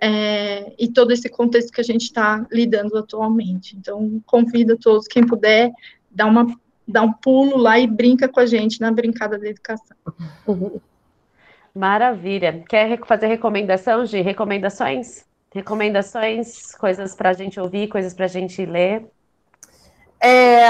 é, 0.00 0.74
e 0.78 0.88
todo 0.88 1.12
esse 1.12 1.28
contexto 1.28 1.72
que 1.72 1.80
a 1.80 1.84
gente 1.84 2.02
está 2.02 2.44
lidando 2.50 2.96
atualmente. 2.96 3.76
Então, 3.76 4.20
convido 4.26 4.72
a 4.72 4.76
todos, 4.76 5.06
quem 5.06 5.24
puder, 5.24 5.70
dá, 6.10 6.26
uma, 6.26 6.46
um 7.02 7.12
pulo 7.12 7.56
lá 7.56 7.78
e 7.78 7.86
brinca 7.86 8.28
com 8.28 8.40
a 8.40 8.46
gente 8.46 8.80
na 8.80 8.90
brincada 8.90 9.38
da 9.38 9.48
educação. 9.48 9.96
Maravilha. 11.74 12.62
Quer 12.68 12.98
fazer 13.06 13.26
recomendação, 13.26 14.04
Recomendações? 14.04 15.24
Recomendações, 15.54 16.74
coisas 16.76 17.14
para 17.14 17.30
a 17.30 17.32
gente 17.32 17.60
ouvir, 17.60 17.88
coisas 17.88 18.14
para 18.14 18.24
a 18.24 18.28
gente 18.28 18.64
ler? 18.64 19.06
É, 20.20 20.62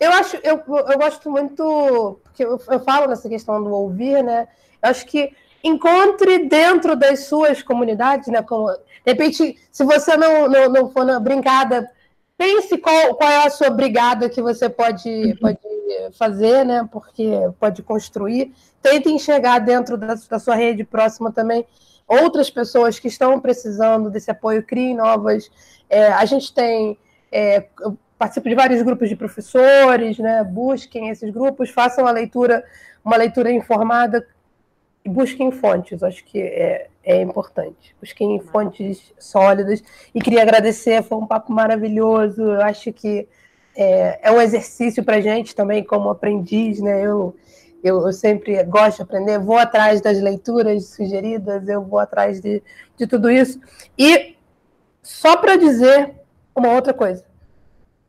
eu 0.00 0.12
acho, 0.12 0.36
eu, 0.42 0.62
eu 0.66 0.98
gosto 0.98 1.30
muito, 1.30 2.18
porque 2.22 2.44
eu, 2.44 2.60
eu 2.68 2.80
falo 2.80 3.06
nessa 3.06 3.28
questão 3.28 3.62
do 3.62 3.70
ouvir, 3.70 4.22
né? 4.22 4.48
Eu 4.82 4.90
acho 4.90 5.06
que 5.06 5.32
encontre 5.62 6.48
dentro 6.48 6.96
das 6.96 7.20
suas 7.20 7.62
comunidades, 7.62 8.28
né? 8.28 8.42
Como, 8.42 8.68
de 8.72 8.80
repente, 9.04 9.58
se 9.70 9.84
você 9.84 10.16
não, 10.16 10.48
não, 10.48 10.68
não 10.68 10.90
for 10.90 11.04
na 11.04 11.20
brincada, 11.20 11.90
pense 12.36 12.76
qual, 12.78 13.14
qual 13.14 13.30
é 13.30 13.46
a 13.46 13.50
sua 13.50 13.70
brigada 13.70 14.28
que 14.28 14.42
você 14.42 14.68
pode, 14.68 15.36
pode 15.40 15.58
fazer, 16.18 16.64
né? 16.64 16.88
Porque 16.90 17.30
pode 17.58 17.82
construir. 17.82 18.52
Tente 18.82 19.10
enxergar 19.10 19.58
dentro 19.60 19.96
da, 19.96 20.14
da 20.14 20.38
sua 20.38 20.54
rede 20.54 20.84
próxima 20.84 21.32
também 21.32 21.66
outras 22.06 22.48
pessoas 22.48 22.98
que 22.98 23.08
estão 23.08 23.40
precisando 23.40 24.10
desse 24.10 24.30
apoio, 24.30 24.62
criem 24.62 24.94
novas. 24.94 25.50
É, 25.88 26.08
a 26.08 26.24
gente 26.24 26.52
tem. 26.54 26.96
É, 27.30 27.66
participo 28.18 28.48
de 28.48 28.54
vários 28.54 28.80
grupos 28.82 29.08
de 29.08 29.16
professores, 29.16 30.18
né? 30.18 30.42
Busquem 30.44 31.08
esses 31.10 31.30
grupos, 31.30 31.70
façam 31.70 32.06
a 32.06 32.10
leitura, 32.10 32.64
uma 33.04 33.16
leitura 33.16 33.50
informada 33.50 34.26
e 35.04 35.08
busquem 35.08 35.50
fontes. 35.50 36.02
Acho 36.02 36.24
que 36.24 36.40
é, 36.40 36.88
é 37.04 37.20
importante. 37.20 37.94
Busquem 38.00 38.40
fontes 38.40 39.12
sólidas. 39.18 39.82
E 40.14 40.20
queria 40.20 40.42
agradecer, 40.42 41.02
foi 41.02 41.18
um 41.18 41.26
papo 41.26 41.52
maravilhoso. 41.52 42.42
Eu 42.42 42.62
acho 42.62 42.92
que 42.92 43.28
é, 43.76 44.18
é 44.22 44.32
um 44.32 44.40
exercício 44.40 45.04
para 45.04 45.16
a 45.16 45.20
gente 45.20 45.54
também, 45.54 45.84
como 45.84 46.08
aprendiz, 46.08 46.80
né? 46.80 47.04
Eu, 47.04 47.36
eu, 47.84 48.06
eu, 48.06 48.12
sempre 48.12 48.62
gosto 48.64 48.96
de 48.96 49.02
aprender, 49.02 49.38
vou 49.38 49.58
atrás 49.58 50.00
das 50.00 50.20
leituras 50.20 50.86
sugeridas, 50.86 51.68
eu 51.68 51.82
vou 51.82 51.98
atrás 51.98 52.40
de, 52.40 52.62
de 52.96 53.06
tudo 53.06 53.30
isso. 53.30 53.60
E 53.98 54.34
só 55.02 55.36
para 55.36 55.56
dizer 55.56 56.14
uma 56.54 56.72
outra 56.72 56.94
coisa, 56.94 57.24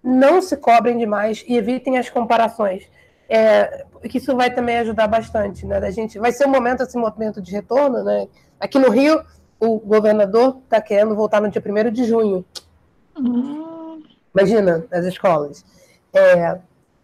não 0.01 0.41
se 0.41 0.55
cobrem 0.55 0.97
demais 0.97 1.43
e 1.47 1.57
evitem 1.57 1.97
as 1.97 2.09
comparações. 2.09 2.83
É, 3.29 3.85
que 4.09 4.19
isso 4.19 4.33
vai 4.37 4.53
também 4.53 4.77
ajudar 4.77 5.05
bastante, 5.05 5.65
né? 5.65 5.79
A 5.79 5.91
gente 5.91 6.17
vai 6.17 6.31
ser 6.31 6.47
um 6.47 6.51
momento 6.51 6.81
esse 6.81 6.97
momento 6.97 7.41
de 7.41 7.51
retorno, 7.51 8.01
né? 8.03 8.27
Aqui 8.57 8.79
no 8.79 8.89
Rio, 8.89 9.21
o 9.59 9.79
governador 9.79 10.59
está 10.63 10.79
querendo 10.79 11.13
voltar 11.13 11.41
no 11.41 11.49
dia 11.49 11.61
1 11.61 11.91
de 11.91 12.05
junho. 12.05 12.45
Uhum. 13.17 13.66
Imagina, 14.37 14.85
nas 14.91 15.05
escolas. 15.05 15.65
É, 16.13 16.59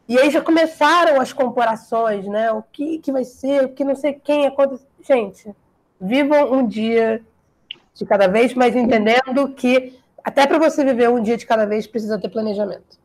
e 0.07 0.19
aí 0.19 0.30
já 0.30 0.41
começaram 0.41 1.19
as 1.19 1.34
comparações, 1.34 2.26
né? 2.27 2.51
O 2.51 2.61
que, 2.61 2.99
que 2.99 3.11
vai 3.11 3.23
ser, 3.23 3.65
o 3.65 3.69
que 3.69 3.84
não 3.84 3.95
sei 3.95 4.14
quem 4.14 4.45
acontece. 4.45 4.85
Gente, 5.01 5.51
vivam 5.99 6.53
um 6.53 6.68
dia 6.68 7.22
de 7.95 8.05
cada 8.05 8.27
vez, 8.27 8.53
mas 8.53 8.76
entendendo 8.76 9.49
que 9.49 9.99
até 10.23 10.45
para 10.45 10.60
você 10.60 10.85
viver 10.85 11.10
um 11.10 11.22
dia 11.22 11.38
de 11.38 11.45
cada 11.45 11.65
vez 11.65 11.88
precisa 11.88 12.19
ter 12.19 12.30
planejamento. 12.30 13.01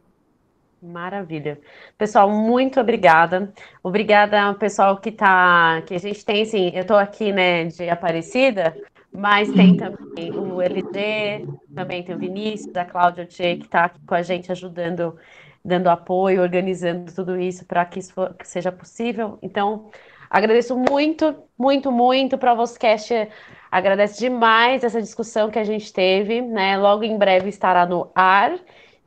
Maravilha. 0.80 1.58
Pessoal, 1.96 2.30
muito 2.30 2.78
obrigada. 2.78 3.52
Obrigada 3.82 4.40
ao 4.40 4.54
pessoal 4.54 4.98
que 4.98 5.10
tá, 5.10 5.82
que 5.86 5.94
a 5.94 5.98
gente 5.98 6.24
tem, 6.24 6.42
assim, 6.42 6.70
eu 6.72 6.82
estou 6.82 6.96
aqui, 6.96 7.32
né, 7.32 7.64
de 7.64 7.88
Aparecida, 7.90 8.76
mas 9.12 9.50
tem 9.52 9.76
também 9.76 10.30
o 10.32 10.60
LG, 10.60 11.46
também 11.74 12.02
tem 12.02 12.14
o 12.14 12.18
Vinícius, 12.18 12.74
a 12.76 12.84
Cláudia 12.84 13.24
Tchê, 13.26 13.56
que 13.56 13.66
está 13.66 13.84
aqui 13.84 14.00
com 14.06 14.14
a 14.14 14.22
gente 14.22 14.50
ajudando, 14.52 15.16
dando 15.64 15.88
apoio, 15.88 16.42
organizando 16.42 17.12
tudo 17.12 17.38
isso 17.38 17.64
para 17.64 17.84
que 17.84 17.98
isso 17.98 18.12
for, 18.12 18.34
que 18.34 18.46
seja 18.46 18.70
possível. 18.70 19.38
Então, 19.42 19.90
agradeço 20.30 20.76
muito, 20.76 21.34
muito, 21.58 21.90
muito 21.90 22.38
para 22.38 22.54
Voscast. 22.54 23.28
Agradeço 23.70 24.18
demais 24.18 24.84
essa 24.84 25.00
discussão 25.00 25.50
que 25.50 25.58
a 25.58 25.64
gente 25.64 25.92
teve, 25.92 26.40
né? 26.40 26.76
Logo 26.76 27.02
em 27.04 27.18
breve 27.18 27.48
estará 27.48 27.84
no 27.86 28.10
ar 28.14 28.58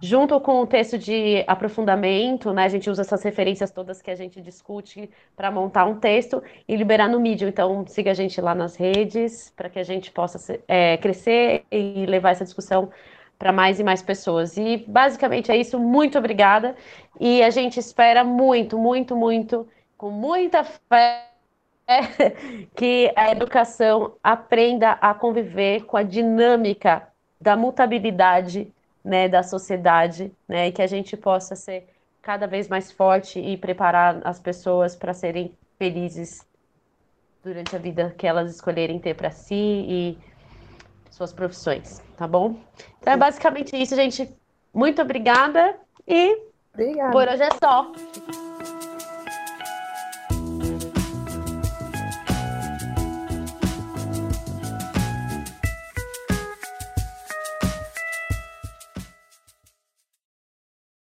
junto 0.02 0.40
com 0.40 0.62
o 0.62 0.68
texto 0.68 0.98
de 0.98 1.44
aprofundamento, 1.46 2.52
né, 2.52 2.66
a 2.66 2.70
gente 2.70 2.90
usa 2.90 3.04
essas 3.04 3.22
referências 3.24 3.70
todas 3.70 4.02
que 4.02 4.10
a 4.10 4.16
gente 4.16 4.42
discute 4.42 5.10
para 5.36 5.52
montar 5.52 5.86
um 5.86 6.00
texto 6.00 6.42
e 6.68 6.76
liberar 6.76 7.08
no 7.08 7.20
Medium. 7.20 7.50
Então, 7.50 7.86
siga 7.88 8.12
a 8.12 8.14
gente 8.14 8.42
lá 8.42 8.56
nas 8.56 8.76
redes 8.76 9.54
para 9.56 9.70
que 9.70 9.78
a 9.78 9.84
gente 9.84 10.12
possa 10.12 10.60
é, 10.68 10.98
crescer 10.98 11.64
e 11.72 12.06
levar 12.08 12.32
essa 12.32 12.44
discussão 12.44 12.90
para 13.38 13.52
mais 13.52 13.80
e 13.80 13.84
mais 13.84 14.02
pessoas. 14.02 14.58
E 14.58 14.78
basicamente 14.88 15.52
é 15.52 15.58
isso. 15.58 15.80
Muito 15.80 16.18
obrigada. 16.18 16.76
E 17.20 17.44
a 17.44 17.50
gente 17.50 17.80
espera 17.80 18.24
muito, 18.24 18.78
muito, 18.78 19.16
muito, 19.16 19.68
com 19.98 20.10
muita 20.10 20.64
fé. 20.64 21.28
que 22.74 23.12
a 23.16 23.32
educação 23.32 24.14
aprenda 24.24 24.92
a 24.92 25.14
conviver 25.14 25.84
com 25.84 25.98
a 25.98 26.04
dinâmica 26.04 27.08
da 27.40 27.58
mutabilidade 27.58 28.72
né, 29.04 29.28
da 29.28 29.44
sociedade, 29.44 30.32
né, 30.48 30.68
e 30.68 30.72
que 30.72 30.82
a 30.82 30.88
gente 30.88 31.18
possa 31.18 31.56
ser 31.56 31.88
cada 32.22 32.46
vez 32.46 32.68
mais 32.68 32.92
forte 32.92 33.40
e 33.40 33.58
preparar 33.58 34.22
as 34.24 34.40
pessoas 34.40 34.96
para 34.96 35.14
serem 35.14 35.56
felizes 35.78 36.46
durante 37.44 37.76
a 37.76 37.80
vida 37.80 38.14
que 38.18 38.28
elas 38.28 38.54
escolherem 38.54 39.00
ter 39.00 39.16
para 39.16 39.32
si 39.32 39.56
e 39.56 40.18
suas 41.10 41.34
profissões, 41.34 42.02
tá 42.16 42.28
bom? 42.28 42.56
Então 43.00 43.14
é 43.14 43.18
basicamente 43.18 43.76
isso, 43.76 43.96
gente. 43.96 44.32
Muito 44.74 45.02
obrigada 45.02 45.76
e 46.08 46.38
obrigada. 46.74 47.12
por 47.12 47.28
hoje 47.28 47.44
é 47.44 47.50
só. 47.60 47.92